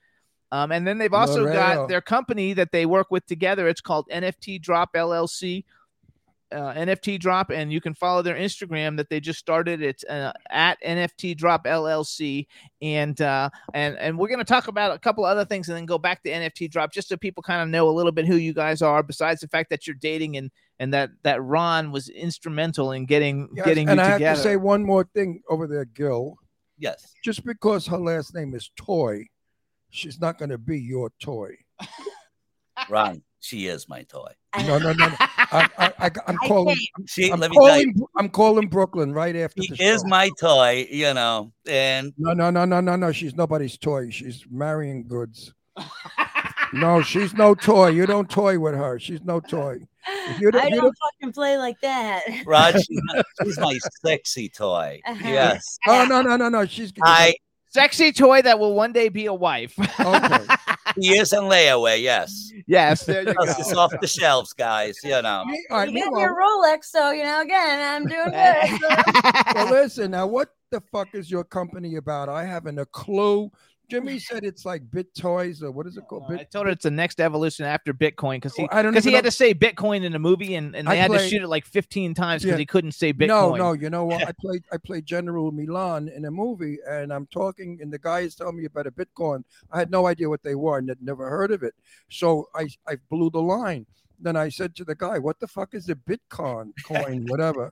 Um, 0.52 0.72
and 0.72 0.86
then 0.86 1.00
they've 1.00 1.14
also 1.14 1.46
got 1.46 1.90
their 1.90 2.02
company 2.02 2.54
that 2.54 2.72
they 2.72 2.86
work 2.86 3.08
with 3.10 3.26
together. 3.26 3.68
It's 3.68 3.82
called 3.82 4.08
NFT 4.12 4.62
Drop 4.62 4.94
LLC. 4.94 5.64
uh, 6.52 6.72
NFT 6.74 7.20
Drop, 7.20 7.50
and 7.50 7.74
you 7.74 7.82
can 7.82 7.96
follow 7.96 8.22
their 8.22 8.36
Instagram 8.36 8.96
that 8.98 9.10
they 9.10 9.20
just 9.20 9.40
started. 9.40 9.82
It's 9.82 10.04
uh, 10.04 10.32
at 10.52 10.78
NFT 10.84 11.36
Drop 11.36 11.66
LLC, 11.66 12.46
and 12.82 13.20
uh, 13.20 13.50
and 13.74 13.98
and 13.98 14.16
we're 14.18 14.28
gonna 14.28 14.44
talk 14.44 14.68
about 14.68 14.96
a 14.96 15.00
couple 15.00 15.26
other 15.26 15.46
things, 15.46 15.68
and 15.70 15.76
then 15.76 15.88
go 15.88 15.98
back 15.98 16.22
to 16.22 16.30
NFT 16.30 16.70
Drop, 16.70 16.94
just 16.94 17.10
so 17.10 17.18
people 17.18 17.42
kind 17.42 17.64
of 17.64 17.70
know 17.70 17.90
a 17.90 17.92
little 17.92 18.12
bit 18.12 18.28
who 18.28 18.36
you 18.36 18.54
guys 18.54 18.84
are. 18.84 19.02
Besides 19.02 19.42
the 19.42 19.48
fact 19.48 19.72
that 19.72 19.88
you're 19.88 19.96
dating 19.96 20.38
and 20.38 20.52
and 20.78 20.94
that 20.94 21.10
that 21.24 21.42
Ron 21.42 21.92
was 21.92 22.10
instrumental 22.10 22.92
in 22.92 23.06
getting 23.06 23.50
Yes, 23.56 23.66
getting 23.66 23.90
and 23.90 23.98
you 23.98 24.06
I 24.06 24.10
have 24.10 24.20
to 24.20 24.36
say 24.36 24.56
one 24.56 24.84
more 24.84 25.06
thing 25.16 25.42
over 25.50 25.66
there, 25.66 25.86
Gil. 25.86 26.38
Yes. 26.84 27.14
Just 27.24 27.46
because 27.46 27.88
her 27.88 27.98
last 27.98 28.36
name 28.36 28.54
is 28.54 28.70
Toy, 28.76 29.26
she's 29.90 30.20
not 30.20 30.38
going 30.38 30.50
to 30.50 30.58
be 30.58 30.78
your 30.78 31.12
toy. 31.22 31.56
Ron, 32.90 33.22
she 33.40 33.68
is 33.68 33.88
my 33.88 34.04
toy. 34.04 34.34
No, 34.58 34.78
no, 34.80 34.92
no. 34.92 35.08
no. 35.08 35.16
I, 35.20 35.70
I, 35.78 35.94
I, 36.00 36.12
I'm 36.28 36.36
calling. 36.46 36.76
can't. 36.76 37.10
See, 37.10 37.32
I'm 37.32 37.40
let 37.40 37.52
me 37.52 37.56
tell 37.56 37.68
calling. 37.68 37.94
you. 37.96 38.10
I'm 38.18 38.28
calling 38.28 38.68
Brooklyn 38.68 39.14
right 39.14 39.34
after 39.34 39.62
She 39.64 39.74
the 39.76 39.82
is 39.82 40.02
show. 40.02 40.08
my 40.10 40.30
toy, 40.38 40.86
you 40.92 41.14
know, 41.14 41.54
and 41.70 42.12
No, 42.18 42.34
no, 42.34 42.50
no, 42.50 42.66
no, 42.66 42.82
no, 42.82 42.98
no. 42.98 43.12
She's 43.14 43.34
nobody's 43.34 43.78
toy. 43.78 44.10
She's 44.10 44.44
marrying 44.52 45.08
goods. 45.08 45.54
no, 46.74 47.02
she's 47.02 47.34
no 47.34 47.56
toy. 47.56 47.90
You 47.90 48.06
don't 48.06 48.30
toy 48.30 48.60
with 48.60 48.74
her. 48.76 49.00
She's 49.00 49.22
no 49.24 49.40
toy. 49.40 49.80
If 50.06 50.42
you 50.42 50.52
I 50.54 50.68
if 50.68 50.74
you 50.74 50.82
don't 50.82 50.98
fucking 50.98 51.34
play 51.34 51.58
like 51.58 51.80
that. 51.82 52.24
Rod, 52.46 52.76
she's 52.76 53.00
my, 53.04 53.22
she's 53.44 53.58
my 53.60 53.80
sexy 54.06 54.50
toy. 54.50 55.02
Uh-huh. 55.08 55.28
Yes. 55.28 55.78
Oh 55.88 56.06
no, 56.06 56.22
no, 56.22 56.36
no, 56.36 56.50
no. 56.50 56.66
She's 56.66 56.92
I 57.02 57.36
Sexy 57.70 58.12
toy 58.12 58.42
that 58.44 58.60
will 58.60 58.76
one 58.76 58.94
day 58.94 59.10
be 59.10 59.26
a 59.26 59.34
wife. 59.34 59.74
okay. 60.00 60.46
he 61.00 61.18
is 61.18 61.34
in 61.34 61.40
layaway, 61.42 62.00
yes. 62.04 62.52
yes, 62.68 63.04
there 63.04 63.22
you 63.28 63.34
go. 63.34 63.44
It's 63.46 63.74
off 63.74 63.92
the 64.00 64.06
shelves, 64.06 64.54
guys, 64.54 64.96
you 65.04 65.20
know. 65.24 65.44
Me- 65.46 65.66
all 65.72 65.78
right, 65.80 65.90
You 65.90 65.96
got 66.04 66.14
meanwhile- 66.14 66.22
your 66.22 66.36
Rolex, 66.40 66.84
so 66.86 67.10
you 67.10 67.24
know. 67.24 67.42
Again, 67.42 67.80
I'm 67.82 68.06
doing 68.06 68.30
good. 68.30 68.80
so- 68.80 69.52
well, 69.56 69.72
listen 69.72 70.12
now. 70.12 70.28
What 70.28 70.50
the 70.70 70.82
fuck 70.92 71.16
is 71.16 71.32
your 71.32 71.44
company 71.44 71.96
about? 71.96 72.30
I 72.30 72.46
haven't 72.46 72.78
a 72.78 72.86
clue. 72.86 73.52
Jimmy 73.94 74.20
said 74.20 74.44
it's 74.44 74.66
like 74.66 74.90
Bit 74.92 75.14
Toys 75.16 75.62
or 75.62 75.72
what 75.72 75.86
is 75.88 75.98
it 75.98 76.08
called? 76.08 76.24
I 76.30 76.38
Bit. 76.38 76.52
told 76.52 76.66
her 76.66 76.72
it's 76.72 76.84
the 76.84 76.92
next 76.92 77.20
evolution 77.22 77.66
after 77.66 77.94
Bitcoin 77.94 78.38
because 78.38 78.56
he 78.56 78.64
Well, 78.64 78.70
I 78.72 78.82
don't 78.82 78.92
because 78.92 79.04
he 79.04 79.12
even 79.12 79.18
had 79.20 79.24
know- 79.26 79.30
to 79.30 79.36
say 79.36 79.54
Bitcoin 79.54 80.04
in 80.04 80.12
the 80.12 80.20
movie 80.20 80.56
and, 80.56 80.76
and 80.76 80.88
I 80.90 80.94
they 80.94 80.98
had 81.00 81.12
to 81.12 81.20
shoot 81.20 81.42
it 81.44 81.48
like 81.48 81.66
15 81.66 82.14
times 82.14 82.42
because 82.42 82.56
Yeah. 82.56 82.60
he 82.60 82.66
couldn't 82.66 82.94
say 82.94 83.14
Bitcoin. 83.14 83.28
No, 83.28 83.56
no. 83.56 83.74
You 83.74 83.90
know 83.90 84.06
what? 84.06 84.24
I 84.28 84.32
played. 84.40 84.64
I 84.72 84.78
played 84.78 85.06
General 85.06 85.52
Milan 85.52 86.10
in 86.10 86.26
a 86.26 86.32
movie, 86.32 86.78
and 86.90 87.14
I'm 87.14 87.28
talking, 87.28 87.80
and 87.82 87.92
the 87.94 88.00
guy 88.00 88.22
is 88.22 88.36
telling 88.36 88.58
me 88.58 88.66
about 88.66 88.88
a 88.88 88.92
Bitcoin. 88.92 89.44
I 89.72 89.80
had 89.80 89.92
no 89.92 90.08
idea 90.08 90.30
what 90.30 90.44
they 90.44 90.56
were, 90.56 90.78
and 90.80 90.90
had 90.90 91.02
never 91.02 91.30
heard 91.30 91.52
of 91.52 91.62
it. 91.64 91.74
So 92.10 92.50
I, 92.56 92.68
I 92.88 92.98
blew 93.10 93.30
the 93.30 93.42
line. 93.42 93.86
Then 94.20 94.36
I 94.36 94.50
said 94.50 94.76
to 94.76 94.86
the 94.86 94.96
guy, 94.96 95.20
"What 95.20 95.40
the 95.40 95.48
fuck 95.48 95.74
is 95.74 95.90
a 95.90 95.96
Bitcoin 95.96 96.72
coin, 96.84 97.28
whatever?" 97.28 97.72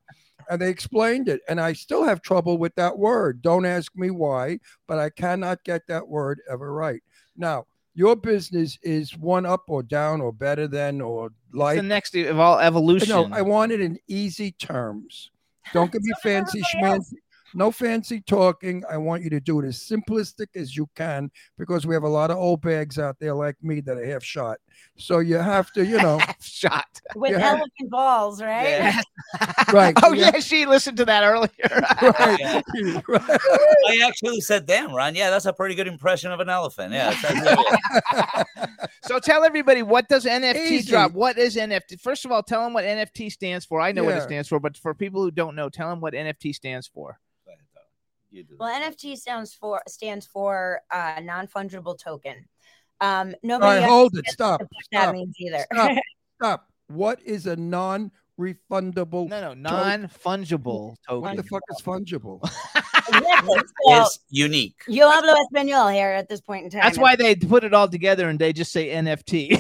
And 0.50 0.62
they 0.62 0.70
explained 0.70 1.30
it, 1.30 1.42
and 1.48 1.62
I 1.62 1.74
still 1.74 2.04
have 2.04 2.22
trouble 2.22 2.58
with 2.58 2.76
that 2.76 2.98
word. 2.98 3.42
Don't 3.42 3.66
ask 3.66 3.96
me 3.96 4.10
why, 4.10 4.60
but 4.88 5.00
I 5.00 5.10
cannot 5.10 5.64
get 5.64 5.88
that 5.88 6.08
word 6.08 6.42
ever 6.50 6.74
right. 6.74 7.02
Now, 7.38 7.66
your 7.94 8.16
business 8.16 8.78
is 8.82 9.18
one 9.18 9.46
up 9.46 9.64
or 9.68 9.84
down 9.84 10.22
or 10.22 10.32
better 10.34 10.68
than 10.68 11.02
or 11.02 11.32
like 11.54 11.78
the 11.78 11.84
next 11.84 12.16
of 12.16 12.40
all 12.40 12.60
evolution. 12.60 13.10
no, 13.10 13.30
I 13.32 13.42
want 13.42 13.72
it 13.72 13.82
in 13.82 13.98
easy 14.08 14.52
terms. 14.52 15.32
Don't 15.74 15.92
give 15.92 16.02
me 16.04 16.14
fancy 16.24 16.62
schmancy. 16.62 17.16
No 17.54 17.72
fancy 17.72 18.22
talking. 18.22 18.84
I 18.90 18.98
want 18.98 19.24
you 19.24 19.30
to 19.32 19.40
do 19.40 19.60
it 19.60 19.66
as 19.66 19.78
simplistic 19.78 20.48
as 20.56 20.76
you 20.76 20.88
can 20.96 21.32
because 21.58 21.86
we 21.86 21.94
have 21.94 22.04
a 22.04 22.10
lot 22.10 22.32
of 22.32 22.38
old 22.38 22.62
bags 22.62 22.98
out 23.00 23.18
there 23.20 23.34
like 23.34 23.56
me 23.62 23.82
that 23.82 23.98
are 23.98 24.06
half 24.06 24.24
shot. 24.24 24.58
So 24.98 25.20
you 25.20 25.36
have 25.38 25.72
to, 25.74 25.86
you 25.86 25.98
know, 25.98 26.18
half 26.20 26.44
shot. 26.44 26.88
With 27.16 27.32
You 27.32 27.38
have- 27.38 27.58
elephant 27.60 27.90
balls, 27.90 28.42
right? 28.42 28.94
right. 29.74 29.94
oh 30.04 30.14
you 30.14 30.22
yeah, 30.22 30.40
she 30.40 30.66
listened 30.66 30.98
to 30.98 31.06
that 31.06 31.24
earlier. 31.24 31.50
Right. 32.02 32.64
right. 33.08 33.40
I 33.90 34.02
actually 34.08 34.42
said, 34.42 34.66
damn, 34.66 34.94
Ron, 34.94 35.16
yeah, 35.16 35.30
that's 35.30 35.46
a 35.46 35.54
pretty 35.54 35.76
good 35.76 35.88
impression 35.88 36.32
of 36.32 36.40
an 36.40 36.50
elephant. 36.50 36.94
Yeah. 36.94 37.14
so 39.04 39.20
tell 39.20 39.44
everybody 39.44 39.84
what 39.84 40.08
does 40.10 40.26
NFT 40.26 40.56
Easy. 40.56 40.90
drop? 40.92 41.12
What 41.14 41.38
is 41.38 41.56
NFT? 41.56 42.00
First 42.00 42.26
of 42.26 42.32
all, 42.32 42.44
tell 42.44 42.64
them 42.64 42.74
what 42.74 42.86
NFT 42.86 43.32
stands 43.32 43.66
for. 43.66 43.82
I 43.82 43.92
know 43.92 44.04
what 44.04 44.16
it 44.16 44.24
stands 44.24 44.48
for, 44.48 44.60
but 44.60 44.78
for 44.78 44.94
people 44.94 45.22
who 45.22 45.32
don't 45.32 45.56
know, 45.56 45.70
tell 45.70 45.90
them 45.90 46.00
what 46.02 46.14
NFT 46.14 46.54
stands 46.56 46.88
for. 46.88 47.20
You 48.32 48.44
do. 48.44 48.56
Well, 48.60 48.74
NFT 48.82 49.18
stands 49.18 49.54
for 49.54 49.82
stands 49.88 50.26
for 50.26 50.82
uh, 50.90 51.20
non 51.22 51.48
fungible 51.48 51.98
token. 52.00 52.46
Um, 53.02 53.30
All 53.30 53.34
nobody 53.44 53.82
right, 53.82 53.90
hold 53.90 54.14
it. 54.14 54.18
understands 54.20 54.34
Stop. 54.34 54.62
what 54.62 54.70
that 54.92 55.02
Stop. 55.04 55.14
means 55.14 55.36
either. 55.40 55.66
Stop. 55.74 55.98
Stop. 56.42 56.68
What 56.88 57.22
is 57.24 57.46
a 57.48 57.56
non-refundable? 57.56 59.28
No, 59.30 59.54
no, 59.54 59.70
token? 59.70 60.02
non-fungible 60.02 60.96
token. 61.08 61.22
What 61.22 61.36
the 61.38 61.44
fuck 61.44 61.62
is 61.72 61.82
fungible? 61.82 62.40
Exactly. 63.08 63.58
So, 63.58 64.02
It's 64.04 64.20
unique. 64.30 64.76
yo 64.88 65.10
hablo 65.10 65.36
español 65.44 65.92
here 65.92 66.12
at 66.12 66.30
this 66.30 66.40
point 66.40 66.66
in 66.66 66.70
time. 66.70 66.82
That's 66.84 67.00
why 67.00 67.16
they 67.16 67.36
put 67.36 67.64
it 67.64 67.74
all 67.74 67.88
together 67.90 68.30
and 68.30 68.38
they 68.38 68.54
just 68.54 68.72
say 68.72 68.90
NFT. 68.90 69.60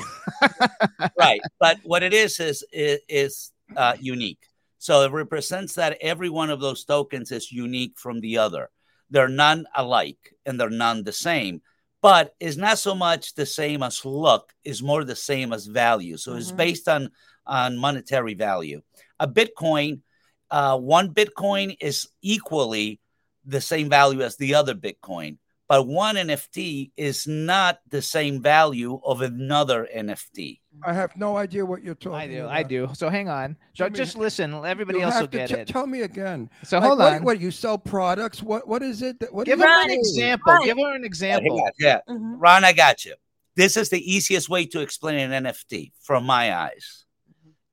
right. 1.19 1.41
But 1.59 1.79
what 1.83 2.03
it 2.03 2.13
is 2.13 2.39
is 2.39 2.63
is, 2.71 2.99
is 3.09 3.51
uh, 3.75 3.95
unique. 3.99 4.39
So 4.81 5.03
it 5.03 5.11
represents 5.11 5.75
that 5.75 5.99
every 6.01 6.27
one 6.31 6.49
of 6.49 6.59
those 6.59 6.83
tokens 6.83 7.31
is 7.31 7.51
unique 7.51 7.99
from 7.99 8.19
the 8.19 8.39
other. 8.39 8.71
They're 9.11 9.27
none 9.27 9.67
alike 9.75 10.33
and 10.43 10.59
they're 10.59 10.71
none 10.71 11.03
the 11.03 11.13
same. 11.13 11.61
But 12.01 12.33
it's 12.39 12.57
not 12.57 12.79
so 12.79 12.95
much 12.95 13.35
the 13.35 13.45
same 13.45 13.83
as 13.83 14.03
look; 14.03 14.53
is 14.63 14.81
more 14.81 15.03
the 15.03 15.15
same 15.15 15.53
as 15.53 15.67
value. 15.67 16.17
So 16.17 16.33
it's 16.33 16.51
Mhm. 16.51 16.57
based 16.57 16.87
on 16.89 17.11
on 17.45 17.77
monetary 17.77 18.33
value. 18.33 18.81
A 19.19 19.27
Bitcoin, 19.27 20.01
uh, 20.49 20.77
one 20.79 21.13
Bitcoin 21.13 21.77
is 21.79 22.07
equally 22.23 22.99
the 23.45 23.61
same 23.61 23.87
value 23.87 24.21
as 24.23 24.35
the 24.37 24.55
other 24.55 24.73
Bitcoin, 24.73 25.37
but 25.71 25.87
one 25.87 26.17
NFT 26.17 26.91
is 26.97 27.25
not 27.27 27.79
the 27.87 28.01
same 28.01 28.41
value 28.41 28.99
of 29.05 29.21
another 29.21 29.87
NFT. 29.95 30.59
I 30.83 30.91
have 30.91 31.15
no 31.15 31.37
idea 31.37 31.65
what 31.65 31.81
you're 31.81 31.95
talking 31.95 32.17
I 32.19 32.27
do, 32.27 32.39
about. 32.41 32.51
I 32.51 32.63
do. 32.63 32.89
So 32.91 33.07
hang 33.07 33.29
on. 33.29 33.55
So 33.73 33.85
Jimmy, 33.85 33.95
just 33.97 34.17
listen. 34.17 34.53
Everybody 34.65 35.01
else 35.01 35.17
will 35.17 35.27
get 35.27 35.47
t- 35.47 35.53
it. 35.53 35.69
Tell 35.69 35.87
me 35.87 36.01
again. 36.01 36.49
So 36.65 36.77
Like, 36.77 36.87
hold 36.87 36.99
what, 36.99 37.13
on. 37.13 37.23
What 37.23 37.39
you 37.39 37.51
sell 37.51 37.77
products? 37.77 38.43
What 38.43 38.67
what 38.67 38.83
is 38.83 39.01
it? 39.01 39.17
That, 39.21 39.33
what 39.33 39.45
do 39.45 39.51
Give 39.53 39.59
you 39.59 39.65
her 39.65 39.81
an 39.83 39.87
do? 39.87 39.93
example. 39.93 40.51
Right. 40.51 40.65
Give 40.65 40.77
her 40.77 40.93
an 40.93 41.05
example. 41.05 41.71
Yeah, 41.79 41.99
Mhm. 42.09 42.35
Ron, 42.37 42.65
I 42.65 42.73
got 42.73 43.05
you. 43.05 43.15
This 43.55 43.77
is 43.77 43.87
the 43.87 44.13
easiest 44.13 44.49
way 44.49 44.65
to 44.65 44.81
explain 44.81 45.19
an 45.19 45.45
NFT 45.45 45.93
from 46.03 46.25
my 46.25 46.53
eyes. 46.53 47.05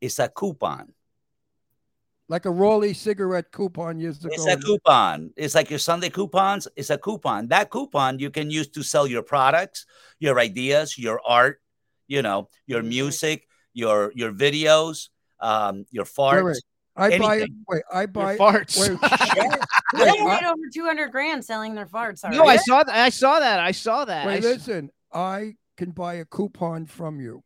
It's 0.00 0.20
a 0.20 0.28
coupon. 0.28 0.94
Like 2.28 2.44
a 2.44 2.50
Raleigh 2.50 2.92
cigarette 2.92 3.50
coupon 3.52 3.98
years 3.98 4.22
ago. 4.22 4.28
It's 4.32 4.46
a 4.46 4.56
coupon. 4.58 5.30
It's 5.36 5.54
like 5.54 5.70
your 5.70 5.78
Sunday 5.78 6.10
coupons. 6.10 6.68
It's 6.76 6.90
a 6.90 6.98
coupon. 6.98 7.48
That 7.48 7.70
coupon 7.70 8.18
you 8.18 8.30
can 8.30 8.50
use 8.50 8.68
to 8.70 8.82
sell 8.82 9.06
your 9.06 9.22
products, 9.22 9.86
your 10.18 10.38
ideas, 10.38 10.98
your 10.98 11.22
art, 11.26 11.60
you 12.06 12.20
know, 12.20 12.48
your 12.66 12.82
music, 12.82 13.48
your 13.72 14.12
your 14.14 14.32
videos, 14.32 15.08
um, 15.40 15.86
your 15.90 16.04
Wait, 16.04 16.12
farts. 16.12 16.44
wait. 16.44 16.62
I 16.96 17.18
buy 17.18 17.46
Wait, 17.68 17.82
I 17.92 18.06
buy 18.06 18.36
farts. 18.36 18.76
Wait, 18.78 18.98
They 19.94 20.04
wait, 20.04 20.24
made 20.24 20.44
over 20.44 20.62
200 20.74 21.12
grand 21.12 21.44
selling 21.44 21.74
their 21.76 21.86
farts. 21.86 22.28
No, 22.28 22.44
I 22.44 22.56
saw 22.56 22.82
that. 22.82 22.94
I 22.94 23.08
saw 23.08 23.38
that. 23.38 23.60
I 23.60 23.70
saw 23.70 24.04
that. 24.04 24.26
Wait, 24.26 24.38
s- 24.38 24.44
listen. 24.44 24.90
I 25.12 25.54
can 25.76 25.92
buy 25.92 26.14
a 26.14 26.24
coupon 26.24 26.86
from 26.86 27.20
you. 27.20 27.42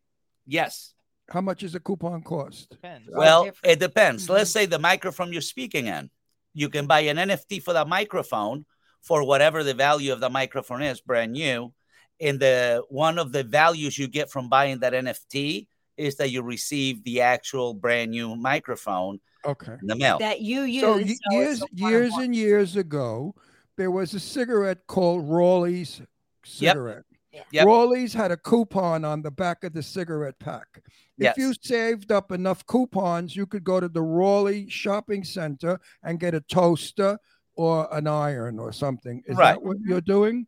Yes. 0.47 0.95
How 1.31 1.40
much 1.40 1.61
does 1.61 1.74
a 1.74 1.81
coupon 1.81 2.23
cost? 2.23 2.70
Depends. 2.70 3.09
Well, 3.11 3.44
different. 3.44 3.73
it 3.73 3.81
depends. 3.81 4.28
Let's 4.28 4.51
mm-hmm. 4.51 4.59
say 4.61 4.66
the 4.66 4.78
microphone 4.78 5.32
you're 5.32 5.43
speaking 5.43 5.86
in. 5.86 6.11
You 6.55 6.69
can 6.69 6.86
buy 6.86 7.01
an 7.01 7.16
NFT 7.16 7.62
for 7.62 7.73
that 7.73 7.89
microphone 7.89 8.66
for 9.01 9.24
whatever 9.24 9.65
the 9.65 9.74
value 9.74 10.12
of 10.12 10.20
the 10.20 10.31
microphone 10.31 10.82
is, 10.82 11.01
brand 11.01 11.32
new. 11.32 11.73
And 12.20 12.39
the 12.39 12.85
one 12.89 13.19
of 13.19 13.32
the 13.32 13.43
values 13.43 13.99
you 13.99 14.07
get 14.07 14.31
from 14.31 14.49
buying 14.49 14.81
that 14.81 14.93
NFT 14.93 15.66
is 15.97 16.16
that 16.16 16.31
you 16.31 16.43
receive 16.43 17.03
the 17.05 17.23
actual 17.23 17.74
brand 17.74 18.11
new 18.11 18.36
microphone 18.36 19.20
Okay. 19.44 19.73
in 19.81 19.89
the 19.89 19.97
mail. 19.97 20.19
that 20.19 20.40
you 20.40 20.62
use. 20.62 20.82
So 20.82 20.99
so 20.99 20.99
y- 20.99 21.05
it's 21.07 21.20
years 21.31 21.62
years 21.73 22.12
and 22.15 22.35
years 22.35 22.77
ago, 22.77 23.35
there 23.77 23.90
was 23.90 24.15
a 24.15 24.20
cigarette 24.20 24.86
called 24.86 25.28
Raleigh's 25.28 26.01
cigarette. 26.44 27.05
Yep. 27.51 27.67
Raleigh's 27.67 28.13
had 28.13 28.31
a 28.31 28.37
coupon 28.37 29.05
on 29.05 29.23
the 29.23 29.31
back 29.31 29.65
of 29.65 29.73
the 29.73 29.83
cigarette 29.83 30.39
pack. 30.39 30.67
If 30.77 30.83
Yes. 31.19 31.37
you 31.39 31.55
saved 31.61 32.13
up 32.13 32.33
enough 32.33 32.67
coupons, 32.67 33.35
you 33.35 33.47
could 33.47 33.65
go 33.65 33.81
to 33.81 33.89
the 33.89 34.03
Raleigh 34.03 34.69
shopping 34.69 35.25
center 35.25 35.79
and 36.03 36.21
get 36.21 36.35
a 36.35 36.41
toaster 36.41 37.19
or 37.55 37.89
an 37.95 38.07
iron 38.07 38.59
or 38.59 38.73
something. 38.73 39.23
Is 39.27 39.37
Right. 39.37 39.53
that 39.53 39.63
what 39.63 39.79
you're 39.81 40.01
doing? 40.01 40.47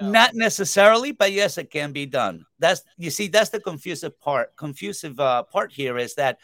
Not 0.00 0.34
necessarily, 0.34 1.10
but 1.10 1.32
yes, 1.32 1.58
it 1.58 1.70
can 1.70 1.92
be 1.92 2.06
done. 2.06 2.44
That's 2.60 2.82
you 2.98 3.10
see, 3.10 3.26
that's 3.26 3.50
the 3.50 3.60
confusive 3.60 4.18
part. 4.20 4.54
Confusive 4.56 5.18
uh, 5.18 5.42
part 5.42 5.72
here 5.72 5.98
is 5.98 6.14
that 6.14 6.38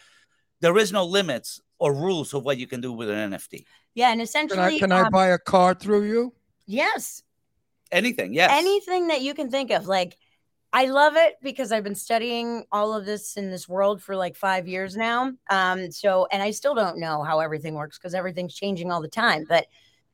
there 0.60 0.76
is 0.76 0.90
no 0.90 1.04
limits 1.04 1.60
or 1.78 1.94
rules 1.94 2.34
of 2.34 2.42
what 2.44 2.58
you 2.58 2.66
can 2.66 2.80
do 2.80 2.92
with 2.92 3.08
an 3.10 3.30
NFT. 3.32 3.64
Yeah, 3.94 4.08
and 4.08 4.18
Can 4.18 4.24
essentially, 4.24 4.60
I 4.76 4.78
can 4.78 4.90
I 4.90 5.02
um, 5.02 5.10
buy 5.12 5.28
a 5.28 5.38
car 5.38 5.74
through 5.74 6.02
you? 6.04 6.32
yes, 6.66 7.22
Anything, 7.92 8.34
yes. 8.34 8.50
anything 8.52 9.08
that 9.08 9.22
you 9.22 9.34
can 9.34 9.50
think 9.50 9.70
of. 9.70 9.86
Like, 9.86 10.16
I 10.72 10.86
love 10.86 11.14
it 11.14 11.36
because 11.40 11.70
I've 11.70 11.84
been 11.84 11.94
studying 11.94 12.64
all 12.72 12.94
of 12.94 13.06
this 13.06 13.36
in 13.36 13.48
this 13.48 13.68
world 13.68 14.02
for 14.02 14.16
like 14.16 14.34
five 14.34 14.66
years 14.66 14.96
now. 14.96 15.32
Um, 15.48 15.92
so, 15.92 16.26
and 16.32 16.42
I 16.42 16.50
still 16.50 16.74
don't 16.74 16.98
know 16.98 17.22
how 17.22 17.38
everything 17.38 17.74
works 17.74 17.96
because 17.96 18.12
everything's 18.12 18.56
changing 18.56 18.90
all 18.90 19.00
the 19.00 19.06
time. 19.06 19.44
But 19.48 19.66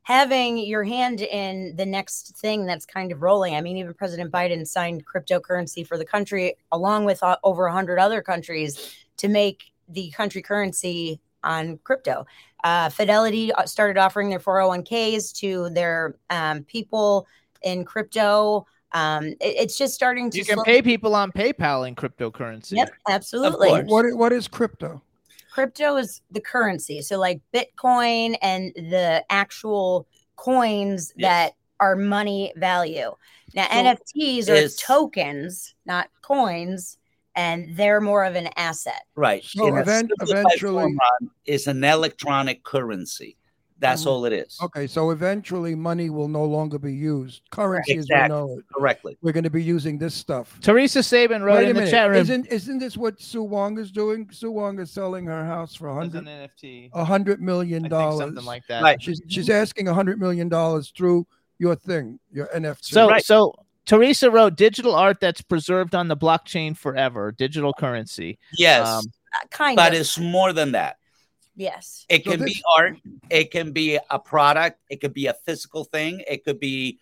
having 0.02 0.58
your 0.58 0.84
hand 0.84 1.22
in 1.22 1.74
the 1.76 1.86
next 1.86 2.36
thing 2.36 2.66
that's 2.66 2.84
kind 2.84 3.10
of 3.10 3.22
rolling, 3.22 3.54
I 3.54 3.62
mean, 3.62 3.78
even 3.78 3.94
President 3.94 4.30
Biden 4.30 4.66
signed 4.66 5.06
cryptocurrency 5.06 5.86
for 5.86 5.96
the 5.96 6.04
country 6.04 6.56
along 6.72 7.06
with 7.06 7.22
uh, 7.22 7.38
over 7.42 7.64
100 7.64 7.98
other 7.98 8.20
countries 8.20 8.94
to 9.16 9.28
make 9.28 9.72
the 9.88 10.10
country 10.10 10.42
currency 10.42 11.20
on 11.42 11.78
crypto. 11.84 12.26
Uh, 12.64 12.90
Fidelity 12.90 13.50
uh, 13.52 13.64
started 13.64 13.98
offering 13.98 14.28
their 14.28 14.38
401ks 14.38 15.32
to 15.38 15.70
their 15.70 16.16
um, 16.28 16.64
people 16.64 17.26
in 17.62 17.84
crypto. 17.84 18.66
Um, 18.92 19.26
it- 19.26 19.36
it's 19.40 19.78
just 19.78 19.94
starting 19.94 20.30
to. 20.30 20.38
You 20.38 20.44
can 20.44 20.54
slow- 20.56 20.64
pay 20.64 20.82
people 20.82 21.14
on 21.14 21.30
PayPal 21.32 21.86
in 21.86 21.94
cryptocurrency. 21.94 22.72
Yep, 22.72 22.90
absolutely. 23.08 23.70
What 23.84 24.06
what 24.16 24.32
is 24.32 24.48
crypto? 24.48 25.02
Crypto 25.52 25.96
is 25.96 26.22
the 26.30 26.40
currency. 26.40 27.02
So, 27.02 27.18
like 27.18 27.40
Bitcoin 27.52 28.36
and 28.42 28.72
the 28.74 29.24
actual 29.30 30.06
coins 30.36 31.12
that 31.18 31.52
are 31.80 31.96
money 31.96 32.52
value. 32.56 33.14
Now, 33.54 33.64
So 33.66 33.70
NFTs 33.72 34.48
are 34.48 34.54
is- 34.54 34.76
tokens, 34.76 35.74
not 35.86 36.08
coins, 36.22 36.98
and 37.34 37.76
they're 37.76 38.00
more 38.00 38.24
of 38.24 38.34
an 38.36 38.48
asset. 38.56 39.02
Right. 39.16 39.42
So 39.44 39.76
event- 39.76 40.12
eventually- 40.20 40.96
is 41.46 41.66
an 41.66 41.82
electronic 41.84 42.62
currency. 42.64 43.36
That's 43.80 44.04
all 44.06 44.24
it 44.26 44.32
is. 44.32 44.58
Okay, 44.62 44.86
so 44.86 45.10
eventually 45.10 45.74
money 45.74 46.10
will 46.10 46.28
no 46.28 46.44
longer 46.44 46.78
be 46.78 46.92
used. 46.94 47.42
Currency 47.50 47.92
as 47.96 48.04
Exactly. 48.04 48.34
we 48.36 48.40
know 48.40 48.58
it. 48.58 48.64
Correctly. 48.74 49.16
We're 49.22 49.32
going 49.32 49.44
to 49.44 49.50
be 49.50 49.62
using 49.62 49.98
this 49.98 50.14
stuff. 50.14 50.58
Teresa 50.60 51.02
Sabin 51.02 51.42
wrote 51.42 51.56
Wait 51.58 51.70
in 51.70 51.76
a 51.76 51.80
the 51.84 51.90
chat 51.90 52.08
room. 52.10 52.18
Isn't, 52.18 52.46
isn't 52.48 52.78
this 52.78 52.96
what 52.96 53.20
Sue 53.20 53.42
Wong 53.42 53.78
is 53.78 53.90
doing? 53.90 54.28
Sue 54.30 54.50
Wong 54.50 54.78
is 54.78 54.90
selling 54.90 55.24
her 55.26 55.44
house 55.44 55.74
for 55.74 55.88
a 55.88 55.94
hundred 55.94 56.26
an 56.26 56.48
NFT. 56.48 56.90
a 56.92 57.04
hundred 57.04 57.40
million 57.40 57.78
I 57.78 57.88
think 57.88 57.90
dollars. 57.90 58.18
something 58.20 58.44
like 58.44 58.66
that. 58.68 58.82
Right. 58.82 59.02
She's 59.02 59.22
she's 59.28 59.48
asking 59.50 59.88
a 59.88 59.94
hundred 59.94 60.20
million 60.20 60.48
dollars 60.48 60.92
through 60.96 61.26
your 61.58 61.74
thing, 61.74 62.20
your 62.32 62.48
NFT. 62.54 62.84
So 62.84 63.16
so 63.20 63.54
Teresa 63.86 64.30
wrote 64.30 64.56
digital 64.56 64.94
art 64.94 65.20
that's 65.20 65.40
preserved 65.42 65.94
on 65.94 66.06
the 66.08 66.16
blockchain 66.16 66.76
forever, 66.76 67.32
digital 67.32 67.72
currency. 67.72 68.38
Yes. 68.58 68.86
Um, 68.86 69.04
Uh, 69.34 69.46
kind 69.50 69.76
but 69.76 69.92
of. 69.94 70.00
it's 70.00 70.18
more 70.18 70.52
than 70.52 70.72
that. 70.72 70.96
Yes. 71.60 72.06
It 72.08 72.24
So 72.24 72.30
can 72.32 72.40
this- 72.40 72.54
be 72.54 72.62
art. 72.76 72.96
It 73.28 73.50
can 73.50 73.72
be 73.72 73.98
a 74.10 74.18
product. 74.18 74.80
It 74.88 75.00
could 75.00 75.14
be 75.14 75.26
a 75.26 75.34
physical 75.46 75.84
thing. 75.84 76.22
It 76.26 76.44
could 76.44 76.58
be, 76.58 76.98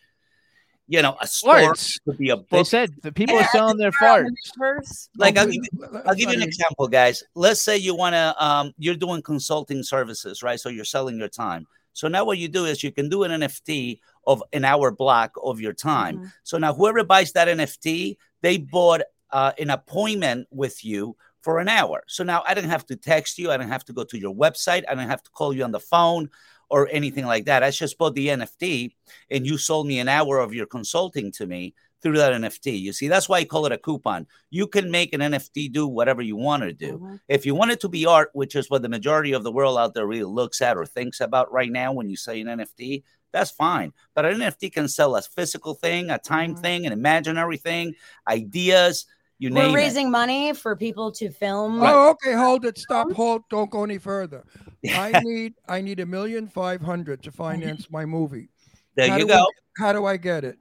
you 0.87 1.03
know, 1.03 1.17
a 1.21 1.27
store. 1.27 1.55
Farts. 1.75 1.97
It 1.97 2.01
could 2.05 2.19
be 2.19 2.31
a 2.31 2.37
book. 2.37 2.49
They 2.51 2.65
said 2.65 2.91
the 3.03 3.13
people 3.13 3.37
are 3.37 3.49
selling 3.53 3.77
their 3.79 3.93
They're 4.01 4.25
farts. 4.25 5.09
the 5.15 5.19
like 5.19 5.37
I'll 5.39 5.47
give 5.47 5.55
you, 5.55 5.83
l- 5.83 6.03
I'll 6.07 6.15
give 6.15 6.29
you 6.31 6.37
an 6.37 6.43
example, 6.43 6.89
guys. 6.89 7.23
Let's 7.35 7.63
say 7.63 7.77
you 7.77 7.95
want 7.95 8.15
to, 8.15 8.35
um, 8.45 8.73
you're 8.79 8.97
doing 8.97 9.23
consulting 9.23 9.83
services, 9.83 10.43
right? 10.43 10.59
So 10.61 10.69
you're 10.69 10.85
selling 10.85 11.19
your 11.19 11.29
time. 11.29 11.67
So 11.93 12.07
now 12.09 12.25
what 12.25 12.39
you 12.39 12.49
do 12.49 12.65
is 12.65 12.83
you 12.85 12.93
can 12.93 13.09
do 13.09 13.25
an 13.25 13.33
NFT 13.33 14.01
of 14.27 14.43
an 14.53 14.65
hour 14.65 14.91
block 14.91 15.33
of 15.43 15.61
your 15.61 15.73
time. 15.73 16.19
Mhm. 16.19 16.33
So 16.45 16.59
now 16.59 16.73
whoever 16.73 17.03
buys 17.05 17.33
that 17.33 17.49
NFT, 17.49 18.17
they 18.43 18.57
bought 18.59 19.03
uh, 19.31 19.53
an 19.59 19.69
appointment 19.69 20.47
with 20.51 20.83
you 20.85 21.15
for 21.49 21.61
an 21.61 21.69
hour. 21.69 22.05
So 22.09 22.25
now 22.25 22.43
I 22.47 22.53
don't 22.53 22.69
have 22.69 22.85
to 22.89 22.95
text 22.95 23.39
you. 23.39 23.51
I 23.51 23.57
don't 23.57 23.71
have 23.71 23.87
to 23.87 23.95
go 23.95 24.05
to 24.05 24.19
your 24.19 24.35
website. 24.35 24.83
I 24.87 24.95
don't 24.95 25.09
have 25.09 25.23
to 25.23 25.31
call 25.31 25.55
you 25.55 25.65
on 25.65 25.71
the 25.71 25.81
phone 25.81 26.29
or 26.69 26.91
anything 26.93 27.25
like 27.25 27.47
that. 27.47 27.63
I 27.63 27.71
just 27.71 27.97
bought 27.97 28.15
the 28.15 28.29
NFT 28.29 28.91
and 29.31 29.47
you 29.47 29.57
sold 29.57 29.87
me 29.87 29.99
an 29.99 30.09
hour 30.09 30.41
of 30.41 30.53
your 30.53 30.67
consulting 30.67 31.33
to 31.33 31.47
me 31.47 31.75
through 32.03 32.19
that 32.19 32.35
NFT. 32.35 32.79
You 32.79 32.93
see, 32.93 33.09
that's 33.09 33.31
why 33.31 33.39
I 33.39 33.47
call 33.47 33.65
it 33.65 33.73
a 33.73 33.79
coupon. 33.79 34.27
You 34.51 34.67
can 34.67 34.91
make 34.91 35.15
an 35.15 35.23
NFT 35.23 35.73
do 35.73 35.87
whatever 35.87 36.21
you 36.21 36.37
want 36.37 36.65
to 36.65 36.75
do. 36.75 36.99
Mhm. 36.99 37.21
If 37.29 37.47
you 37.47 37.55
want 37.55 37.71
it 37.71 37.81
to 37.81 37.89
be 37.89 38.05
art, 38.05 38.29
which 38.35 38.55
is 38.55 38.69
what 38.69 38.83
the 38.83 38.91
majority 38.91 39.33
of 39.33 39.43
the 39.43 39.51
world 39.51 39.79
out 39.79 39.95
there 39.95 40.07
really 40.07 40.25
looks 40.25 40.61
at 40.61 40.77
or 40.77 40.85
thinks 40.85 41.19
about 41.19 41.51
right 41.51 41.73
now 41.73 41.95
when 41.95 42.11
you 42.11 42.17
say 42.19 42.43
an 42.43 42.49
NFT, 42.49 43.05
that's 43.33 43.51
fine. 43.51 43.95
But 44.15 44.27
an 44.27 44.35
NFT 44.35 44.69
can 44.69 44.87
sell 44.87 45.17
a 45.17 45.23
physical 45.23 45.75
thing, 45.75 46.11
a 46.11 46.19
time 46.19 46.55
Mhm. 46.55 46.61
thing, 46.61 46.87
an 46.87 46.93
imaginary 46.93 47.57
thing, 47.57 47.95
ideas, 48.29 49.07
you 49.39 49.51
We're 49.51 49.63
name 49.63 49.71
it. 49.71 49.75
raising 49.75 50.11
money 50.11 50.53
for 50.53 50.75
people 50.77 51.13
to 51.13 51.31
film. 51.31 51.81
Oh, 51.83 52.11
okay. 52.11 52.33
Hold 52.35 52.65
it. 52.65 52.79
Stop. 52.79 53.13
Hold. 53.13 53.43
Don't 53.51 53.71
go 53.71 53.85
any 53.85 53.99
further. 53.99 54.45
I 54.91 55.21
need. 55.25 55.55
I 55.69 55.81
need 55.81 56.01
a 56.01 56.07
million 56.07 56.49
five 56.49 56.81
hundred 56.81 57.23
to 57.25 57.33
finance 57.33 57.89
my 57.91 58.05
movie. 58.05 58.49
There 58.97 59.09
How 59.09 59.17
you 59.17 59.27
do 59.27 59.33
I- 59.33 59.37
go. 59.37 59.47
how 59.77 59.93
do 59.93 60.05
I 60.07 60.17
get 60.17 60.45
it? 60.45 60.59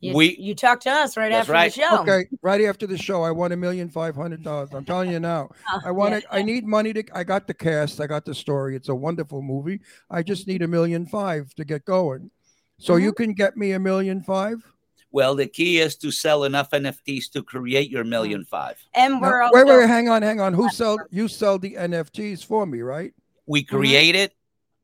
You, 0.00 0.14
We- 0.14 0.36
you 0.38 0.54
talk 0.54 0.80
to 0.80 0.90
us 0.90 1.16
right 1.16 1.32
after 1.32 1.52
right. 1.52 1.72
the 1.72 1.80
show. 1.80 2.00
Okay, 2.02 2.26
right 2.42 2.60
after 2.62 2.86
the 2.86 2.98
show, 2.98 3.22
I 3.22 3.30
want 3.30 3.52
a 3.52 3.56
million 3.56 3.88
five 3.88 4.14
hundred 4.14 4.42
dollars. 4.42 4.70
I'm 4.72 4.84
telling 4.84 5.10
you 5.10 5.20
now. 5.20 5.50
Uh, 5.72 5.80
I 5.86 5.90
want 5.90 6.12
yeah. 6.12 6.18
it. 6.18 6.24
I 6.30 6.42
need 6.42 6.66
money 6.66 6.92
to. 6.94 7.04
I 7.14 7.24
got 7.24 7.46
the 7.46 7.54
cast. 7.54 8.00
I 8.00 8.06
got 8.06 8.24
the 8.24 8.34
story. 8.34 8.74
It's 8.76 8.88
a 8.90 8.94
wonderful 8.94 9.40
movie. 9.42 9.80
I 10.10 10.22
just 10.22 10.46
need 10.46 10.62
a 10.62 10.68
million 10.68 11.06
five 11.06 11.54
to 11.54 11.64
get 11.64 11.84
going. 11.84 12.30
So 12.80 12.94
Mm-hmm. 12.94 13.04
you 13.04 13.12
can 13.12 13.32
get 13.34 13.56
me 13.56 13.72
a 13.72 13.78
million 13.78 14.20
five. 14.22 14.62
Well, 15.14 15.36
the 15.36 15.46
key 15.46 15.78
is 15.78 15.94
to 15.98 16.10
sell 16.10 16.42
enough 16.42 16.70
NFTs 16.70 17.30
to 17.34 17.42
create 17.44 17.88
your 17.88 18.02
million 18.02 18.44
five. 18.44 18.82
And 18.94 19.20
we're 19.20 19.38
wait, 19.42 19.46
also, 19.46 19.64
wait, 19.64 19.78
wait, 19.78 19.88
hang 19.88 20.08
on, 20.08 20.22
hang 20.22 20.40
on. 20.40 20.52
Who 20.54 20.68
sell? 20.70 20.98
You 21.12 21.28
sell 21.28 21.56
the 21.56 21.74
NFTs 21.76 22.44
for 22.44 22.66
me, 22.66 22.80
right? 22.80 23.14
We 23.46 23.62
Mm-hmm. 23.62 23.76
create 23.76 24.16
it, 24.16 24.32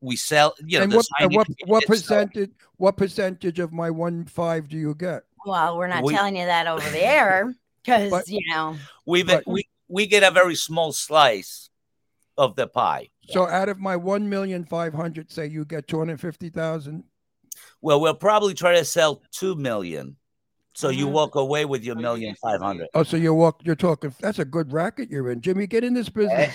we 0.00 0.14
sell, 0.14 0.54
you 0.64 0.78
know, 0.78 0.84
and 0.84 0.92
the 0.92 0.96
what, 0.98 1.06
and 1.18 1.34
what, 1.34 1.48
what 1.66 1.82
it's 1.82 2.06
sold. 2.06 2.28
percentage? 2.28 2.50
What 2.76 2.96
percentage 2.96 3.58
of 3.58 3.72
my 3.72 3.90
one 3.90 4.24
five 4.24 4.68
do 4.68 4.78
you 4.78 4.94
get? 4.94 5.24
well, 5.44 5.76
we're 5.76 5.88
not 5.88 6.04
we- 6.04 6.14
telling 6.14 6.36
you 6.36 6.44
that 6.46 6.68
over 6.68 6.88
the 6.90 7.04
air 7.04 7.52
because 7.84 8.28
you 8.28 8.40
know. 8.54 8.76
We've 9.06 9.28
we 9.48 9.64
we 9.88 10.06
get 10.06 10.22
a 10.22 10.30
very 10.30 10.54
small 10.54 10.92
slice 10.92 11.70
of 12.38 12.54
the 12.54 12.68
pie. 12.68 13.08
So 13.30 13.48
out 13.48 13.68
of 13.68 13.80
my 13.80 13.96
one 13.96 14.28
million 14.28 14.64
five 14.64 14.94
hundred, 14.94 15.32
say 15.32 15.48
you 15.48 15.64
get 15.64 15.88
two 15.88 15.98
hundred 15.98 16.20
fifty 16.20 16.50
thousand. 16.50 17.02
Well, 17.82 18.00
we'll 18.00 18.14
probably 18.14 18.54
try 18.54 18.76
to 18.78 18.84
sell 18.84 19.22
two 19.32 19.56
million. 19.56 20.16
So 20.74 20.88
you 20.88 21.06
Mhm. 21.08 21.12
walk 21.12 21.34
away 21.34 21.64
with 21.64 21.82
your 21.84 21.96
million 21.96 22.34
five 22.36 22.60
hundred. 22.60 22.88
Oh, 22.94 23.02
so 23.02 23.16
you're 23.16 23.34
walk. 23.34 23.60
You're 23.64 23.74
talking. 23.76 24.14
That's 24.20 24.38
a 24.38 24.44
good 24.44 24.72
racket 24.72 25.10
you're 25.10 25.30
in, 25.30 25.40
Jimmy. 25.40 25.66
Get 25.66 25.82
in 25.84 25.94
this 25.94 26.08
business. 26.20 26.54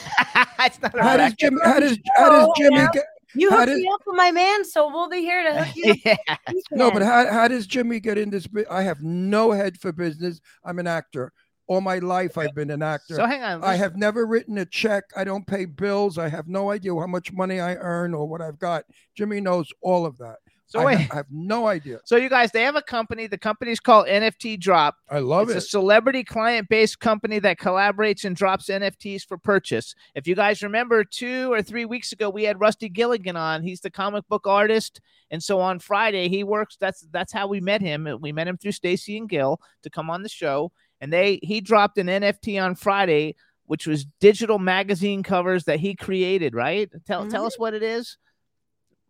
it's 0.59 0.81
not 0.81 0.95
a 0.95 1.01
How 1.03 1.17
does 1.17 1.31
racket. 1.31 1.39
Jimmy? 1.39 1.57
How 1.63 1.79
does 1.79 1.97
how 2.15 2.29
does 2.29 2.49
Jimmy 2.57 2.77
yeah. 2.77 2.89
get? 2.93 3.05
You 3.37 3.49
How 3.49 3.57
hooked 3.57 3.67
did- 3.69 3.77
me 3.79 3.89
up 3.93 3.99
with 4.07 4.15
my 4.15 4.31
man, 4.31 4.63
so 4.63 4.87
we'll 4.87 5.09
be 5.09 5.19
here 5.19 5.43
to 5.43 5.63
hook 5.63 5.75
you 5.75 5.95
yeah. 6.05 6.15
No, 6.71 6.89
but 6.89 7.01
how, 7.01 7.29
how 7.29 7.47
does 7.49 7.67
Jimmy 7.67 7.99
get 7.99 8.17
in 8.17 8.29
this? 8.29 8.47
I 8.71 8.83
have 8.83 9.01
no 9.01 9.51
head 9.51 9.77
for 9.77 9.91
business. 9.91 10.39
I'm 10.63 10.79
an 10.79 10.87
actor. 10.87 11.33
All 11.67 11.81
my 11.81 11.97
life, 11.97 12.37
I've 12.37 12.53
been 12.55 12.69
an 12.69 12.81
actor. 12.83 13.15
So 13.15 13.25
hang 13.25 13.43
on. 13.43 13.63
I 13.63 13.75
have 13.75 13.97
never 13.97 14.25
written 14.25 14.57
a 14.59 14.65
check. 14.65 15.03
I 15.17 15.23
don't 15.25 15.45
pay 15.47 15.65
bills. 15.65 16.17
I 16.19 16.29
have 16.29 16.47
no 16.47 16.69
idea 16.71 16.93
how 16.95 17.07
much 17.07 17.33
money 17.33 17.59
I 17.59 17.73
earn 17.75 18.13
or 18.13 18.25
what 18.27 18.39
I've 18.39 18.59
got. 18.59 18.85
Jimmy 19.17 19.41
knows 19.41 19.67
all 19.81 20.05
of 20.05 20.17
that. 20.19 20.37
So 20.67 20.79
I, 20.79 20.85
wait. 20.85 21.01
ha- 21.01 21.07
I 21.11 21.15
have 21.17 21.27
no 21.29 21.67
idea. 21.67 21.99
So 22.05 22.15
you 22.15 22.29
guys, 22.29 22.51
they 22.51 22.63
have 22.63 22.75
a 22.75 22.81
company. 22.81 23.27
The 23.27 23.37
company's 23.37 23.79
called 23.79 24.07
NFT 24.07 24.59
Drop. 24.59 24.95
I 25.09 25.19
love 25.19 25.49
it's 25.49 25.51
it. 25.53 25.57
It's 25.57 25.65
a 25.67 25.69
celebrity 25.69 26.23
client-based 26.23 26.99
company 26.99 27.39
that 27.39 27.59
collaborates 27.59 28.25
and 28.25 28.35
drops 28.35 28.67
NFTs 28.67 29.25
for 29.25 29.37
purchase. 29.37 29.93
If 30.15 30.27
you 30.27 30.35
guys 30.35 30.63
remember, 30.63 31.03
two 31.03 31.53
or 31.53 31.61
three 31.61 31.85
weeks 31.85 32.11
ago, 32.11 32.29
we 32.29 32.43
had 32.43 32.59
Rusty 32.59 32.89
Gilligan 32.89 33.35
on. 33.35 33.61
He's 33.61 33.81
the 33.81 33.91
comic 33.91 34.27
book 34.27 34.47
artist, 34.47 35.01
and 35.29 35.43
so 35.43 35.59
on 35.59 35.79
Friday 35.79 36.29
he 36.29 36.43
works. 36.43 36.77
That's 36.79 37.01
that's 37.11 37.31
how 37.31 37.47
we 37.47 37.61
met 37.61 37.81
him. 37.81 38.07
We 38.19 38.31
met 38.31 38.47
him 38.47 38.57
through 38.57 38.71
Stacy 38.71 39.17
and 39.17 39.29
Gil 39.29 39.59
to 39.83 39.89
come 39.89 40.09
on 40.09 40.23
the 40.23 40.29
show, 40.29 40.71
and 40.99 41.13
they 41.13 41.39
he 41.43 41.61
dropped 41.61 41.97
an 41.99 42.07
NFT 42.07 42.61
on 42.61 42.73
Friday, 42.73 43.35
which 43.65 43.85
was 43.85 44.05
digital 44.19 44.57
magazine 44.57 45.21
covers 45.21 45.65
that 45.65 45.79
he 45.79 45.95
created. 45.95 46.55
Right? 46.55 46.89
Tell 47.05 47.27
tell 47.27 47.41
mm-hmm. 47.41 47.47
us 47.47 47.59
what 47.59 47.75
it 47.75 47.83
is. 47.83 48.17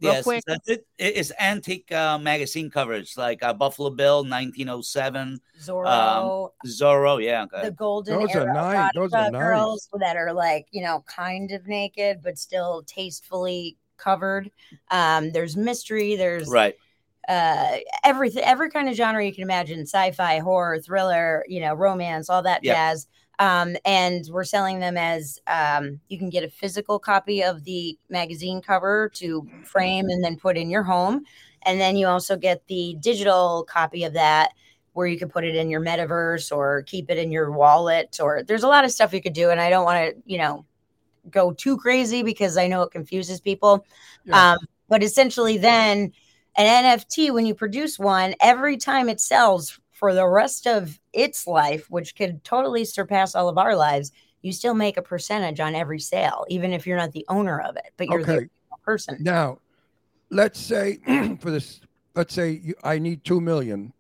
Real 0.06 0.14
Yes, 0.14 0.24
quick. 0.24 0.44
that's 0.48 0.70
it. 0.70 0.88
It- 0.98 1.18
It's 1.18 1.32
antique 1.40 1.92
uh, 1.92 2.18
magazine 2.18 2.70
covers 2.70 3.16
like 3.18 3.44
uh, 3.44 3.54
Buffalo 3.54 3.90
Bill, 3.90 4.24
1907, 4.24 5.40
Zorro, 5.62 6.50
Zorro. 6.66 7.24
Yeah, 7.24 7.46
go 7.46 7.62
the 7.62 7.72
golden 7.72 8.20
Those 8.20 8.36
are 8.36 8.42
era 8.42 8.54
nice. 8.54 8.92
Those 8.96 9.14
are 9.14 9.26
erotica 9.26 9.32
nice. 9.32 9.42
girls 9.42 9.90
that 10.00 10.18
are 10.18 10.34
like 10.34 10.68
you 10.72 10.84
know 10.84 11.04
kind 11.08 11.52
of 11.52 11.68
naked 11.68 12.22
but 12.24 12.38
still 12.38 12.84
tastefully 12.88 13.78
covered. 13.98 14.52
Um, 14.92 15.32
there's 15.32 15.56
mystery. 15.58 16.16
There's 16.16 16.48
right. 16.50 16.76
uh 17.28 17.78
everything 18.04 18.44
every 18.44 18.70
kind 18.70 18.88
of 18.90 18.96
genre 18.96 19.26
you 19.26 19.34
can 19.34 19.44
imagine 19.44 19.82
sci-fi 19.82 20.40
horror 20.40 20.80
thriller 20.80 21.44
you 21.48 21.60
know 21.60 21.74
romance 21.74 22.30
all 22.30 22.44
that 22.44 22.64
Yeah. 22.64 22.74
jazz 22.74 23.08
um 23.40 23.76
and 23.86 24.26
we're 24.32 24.44
selling 24.44 24.80
them 24.80 24.98
as 24.98 25.40
um 25.48 26.00
you 26.08 26.18
can 26.18 26.30
get 26.30 26.44
a 26.44 26.50
physical 26.50 27.00
copy 27.00 27.44
of 27.44 27.64
the 27.64 27.98
magazine 28.10 28.62
cover 28.62 29.10
to 29.14 29.50
frame 29.64 30.06
and 30.10 30.24
then 30.24 30.38
put 30.38 30.58
in 30.58 30.70
your 30.70 30.84
home 30.84 31.24
and 31.64 31.80
then 31.80 31.96
you 31.98 32.08
also 32.08 32.38
get 32.38 32.66
the 32.68 32.96
digital 33.00 33.66
copy 33.70 34.04
of 34.04 34.14
that 34.14 34.52
where 34.94 35.08
you 35.08 35.18
can 35.20 35.30
put 35.30 35.44
it 35.44 35.56
in 35.56 35.70
your 35.70 35.82
metaverse 35.82 36.56
or 36.56 36.84
keep 36.84 37.10
it 37.10 37.18
in 37.18 37.32
your 37.32 37.52
wallet 37.52 38.18
or 38.22 38.44
there's 38.44 38.64
a 38.64 38.68
lot 38.68 38.86
of 38.86 38.92
stuff 38.92 39.14
you 39.14 39.22
could 39.22 39.34
do 39.34 39.50
and 39.50 39.60
i 39.60 39.70
don't 39.70 39.86
want 39.86 39.98
to 39.98 40.22
you 40.26 40.38
know 40.38 40.66
go 41.30 41.52
too 41.52 41.78
crazy 41.78 42.24
because 42.24 42.58
i 42.58 42.68
know 42.68 42.82
it 42.84 42.92
confuses 42.92 43.40
people 43.42 43.86
Yeah. 44.26 44.54
um, 44.54 44.58
but 44.88 45.02
essentially, 45.04 45.58
then 45.58 46.14
an 46.58 46.86
NFT, 46.86 47.32
when 47.34 47.46
you 47.46 47.56
produce 47.56 47.98
one, 47.98 48.36
every 48.40 48.78
time 48.78 49.10
it 49.10 49.20
sells 49.20 49.80
for 49.96 50.14
the 50.14 50.28
rest 50.28 50.68
of 50.68 51.00
its 51.14 51.48
life, 51.48 51.90
which 51.90 52.16
could 52.18 52.44
totally 52.44 52.84
surpass 52.84 53.34
all 53.34 53.48
of 53.48 53.58
our 53.58 53.76
lives, 53.78 54.12
you 54.42 54.52
still 54.52 54.74
make 54.74 54.98
a 54.98 55.02
percentage 55.02 55.62
on 55.62 55.74
every 55.74 56.00
sale, 56.00 56.46
even 56.50 56.74
if 56.74 56.86
you're 56.86 56.98
not 56.98 57.14
the 57.14 57.26
owner 57.30 57.62
of 57.62 57.78
it, 57.78 57.92
but 57.96 58.08
you're 58.10 58.20
the 58.24 58.32
Okay. 58.34 58.38
original 58.40 58.80
person. 58.84 59.18
Now, 59.22 59.60
let's 60.30 60.60
say 60.60 60.98
for 61.40 61.50
this, 61.50 61.80
let's 62.14 62.34
say 62.34 62.60
you, 62.62 62.76
I 62.84 63.00
need 63.00 63.24
two 63.24 63.40
million. 63.40 63.94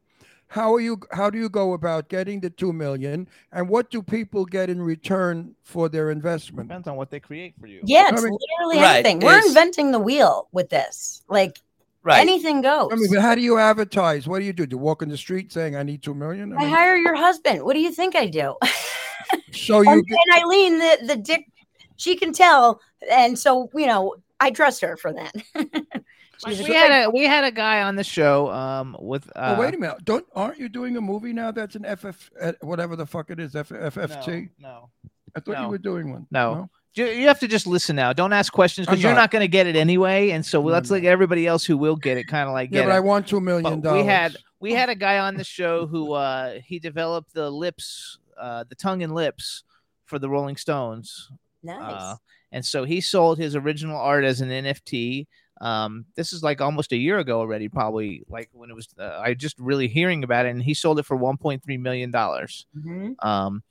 How 0.47 0.73
are 0.75 0.79
you? 0.81 0.99
How 1.11 1.29
do 1.29 1.37
you 1.39 1.49
go 1.49 1.73
about 1.73 2.07
getting 2.09 2.39
the 2.41 2.49
two 2.49 2.71
million? 2.71 3.27
And 3.51 3.67
what 3.67 3.89
do 3.89 4.01
people 4.03 4.45
get 4.45 4.69
in 4.69 4.81
return 4.81 5.55
for 5.63 5.89
their 5.89 6.11
investment? 6.11 6.67
Depends 6.69 6.87
on 6.87 6.95
what 6.97 7.09
they 7.09 7.19
create 7.19 7.55
for 7.59 7.67
you. 7.67 7.81
Yeah, 7.83 8.09
it's 8.11 8.21
I 8.21 8.25
mean- 8.25 8.37
literally 8.59 8.77
Right, 8.83 8.95
anything. 8.97 9.19
We're 9.21 9.31
it's- 9.39 9.47
inventing 9.47 9.91
the 9.91 9.99
wheel 9.99 10.47
with 10.51 10.69
this. 10.69 11.23
Like 11.29 11.59
Right. 12.05 12.19
anything 12.19 12.61
goes. 12.61 12.89
I 12.91 12.95
mean, 12.97 13.09
but 13.11 13.19
how 13.19 13.33
do 13.33 13.41
you 13.41 13.57
advertise? 13.57 14.27
What 14.27 14.37
do 14.37 14.45
you 14.45 14.53
do? 14.53 14.67
Do 14.67 14.75
you 14.75 14.77
walk 14.77 15.01
in 15.01 15.09
the 15.09 15.17
street 15.17 15.51
saying 15.51 15.75
I 15.75 15.81
need 15.81 16.03
two 16.03 16.13
million? 16.13 16.53
I 16.53 16.55
I 16.55 16.59
mean, 16.59 16.69
hire 16.69 16.95
your 16.95 17.15
husband. 17.15 17.63
What 17.63 17.73
do 17.73 17.79
you 17.79 17.91
think 17.91 18.15
I 18.15 18.27
do? 18.27 18.55
so 19.51 19.81
you 19.81 19.89
and, 19.89 20.05
get, 20.05 20.19
and 20.27 20.43
Eileen, 20.43 20.77
the 20.77 20.97
the 21.07 21.15
dick, 21.15 21.47
she 21.95 22.15
can 22.15 22.31
tell, 22.31 22.79
and 23.11 23.37
so 23.39 23.71
you 23.73 23.87
know, 23.87 24.13
I 24.39 24.51
trust 24.51 24.81
her 24.81 24.95
for 24.97 25.11
that. 25.13 25.33
We 26.45 26.53
great- 26.53 26.67
had 26.67 27.05
a 27.05 27.09
we 27.09 27.23
had 27.23 27.43
a 27.45 27.51
guy 27.51 27.81
on 27.81 27.95
the 27.95 28.03
show 28.03 28.51
um 28.51 28.95
with 28.99 29.25
uh 29.37 29.55
oh, 29.55 29.61
wait 29.61 29.73
a 29.73 29.77
minute. 29.77 30.03
Don't 30.03 30.25
aren't 30.35 30.59
you 30.59 30.67
doing 30.67 30.97
a 30.97 31.01
movie 31.01 31.31
now 31.31 31.51
that's 31.51 31.75
an 31.75 31.85
FF 31.95 32.29
uh, 32.39 32.51
whatever 32.61 32.97
the 32.97 33.05
fuck 33.05 33.29
it 33.31 33.39
is 33.39 33.55
F, 33.55 33.69
FFT? 33.69 34.49
No, 34.59 34.89
I 35.33 35.39
thought 35.39 35.53
no. 35.53 35.61
you 35.63 35.69
were 35.69 35.77
doing 35.77 36.11
one. 36.11 36.27
no. 36.29 36.51
You 36.51 36.69
you 37.03 37.27
have 37.27 37.39
to 37.39 37.47
just 37.47 37.67
listen 37.67 37.95
now. 37.95 38.13
Don't 38.13 38.31
ask 38.33 38.51
questions 38.53 38.87
because 38.87 39.01
you're 39.03 39.11
not. 39.13 39.17
not 39.21 39.31
going 39.31 39.41
to 39.41 39.47
get 39.47 39.67
it 39.67 39.75
anyway. 39.75 40.29
And 40.31 40.45
so 40.45 40.61
No, 40.61 40.67
let's 40.67 40.89
let 40.89 41.03
everybody 41.03 41.45
else 41.45 41.65
who 41.65 41.77
will 41.77 41.95
get 41.95 42.17
it 42.17 42.25
kind 42.27 42.47
of 42.47 42.53
like 42.53 42.69
Yeah, 42.71 42.81
get 42.81 42.85
but 42.87 42.91
it. 42.91 42.95
I 42.95 42.99
want 43.01 43.27
two 43.27 43.41
million 43.41 43.81
dollars. 43.81 44.01
we 44.03 44.07
had 44.07 44.37
we 44.59 44.71
had 44.73 44.89
a 44.89 44.95
guy 44.95 45.19
on 45.19 45.35
the 45.35 45.43
show 45.43 45.85
who 45.87 46.13
uh 46.13 46.59
he 46.65 46.79
developed 46.79 47.33
the 47.33 47.49
lips 47.49 48.17
uh 48.39 48.63
the 48.69 48.75
tongue 48.75 49.03
and 49.03 49.13
lips 49.13 49.63
for 50.05 50.19
the 50.19 50.29
Rolling 50.29 50.55
Stones. 50.55 51.29
nice. 51.63 51.81
Uh, 51.81 52.15
and 52.51 52.65
so 52.65 52.83
he 52.85 53.01
sold 53.01 53.37
his 53.37 53.55
original 53.55 53.97
art 53.97 54.23
as 54.23 54.39
an 54.39 54.49
NFT. 54.49 55.27
Um, 55.61 56.05
this 56.15 56.31
is 56.31 56.43
like 56.43 56.61
almost 56.61 56.91
a 56.91 56.97
year 56.97 57.17
ago 57.17 57.39
already, 57.39 57.67
probably 57.69 58.23
like 58.29 58.49
when 58.53 58.69
it 58.69 58.75
was. 58.75 58.87
Uh, 58.99 59.19
I 59.21 59.33
just 59.33 59.57
really 59.59 59.87
hearing 59.87 60.23
about 60.23 60.45
it, 60.45 60.49
and 60.49 60.61
he 60.61 60.73
sold 60.73 60.99
it 60.99 61.05
for 61.05 61.17
1.3 61.17 61.79
million 61.79 62.11
dollars. 62.11 62.65
Mhm. 62.77 63.15
Um, 63.25 63.63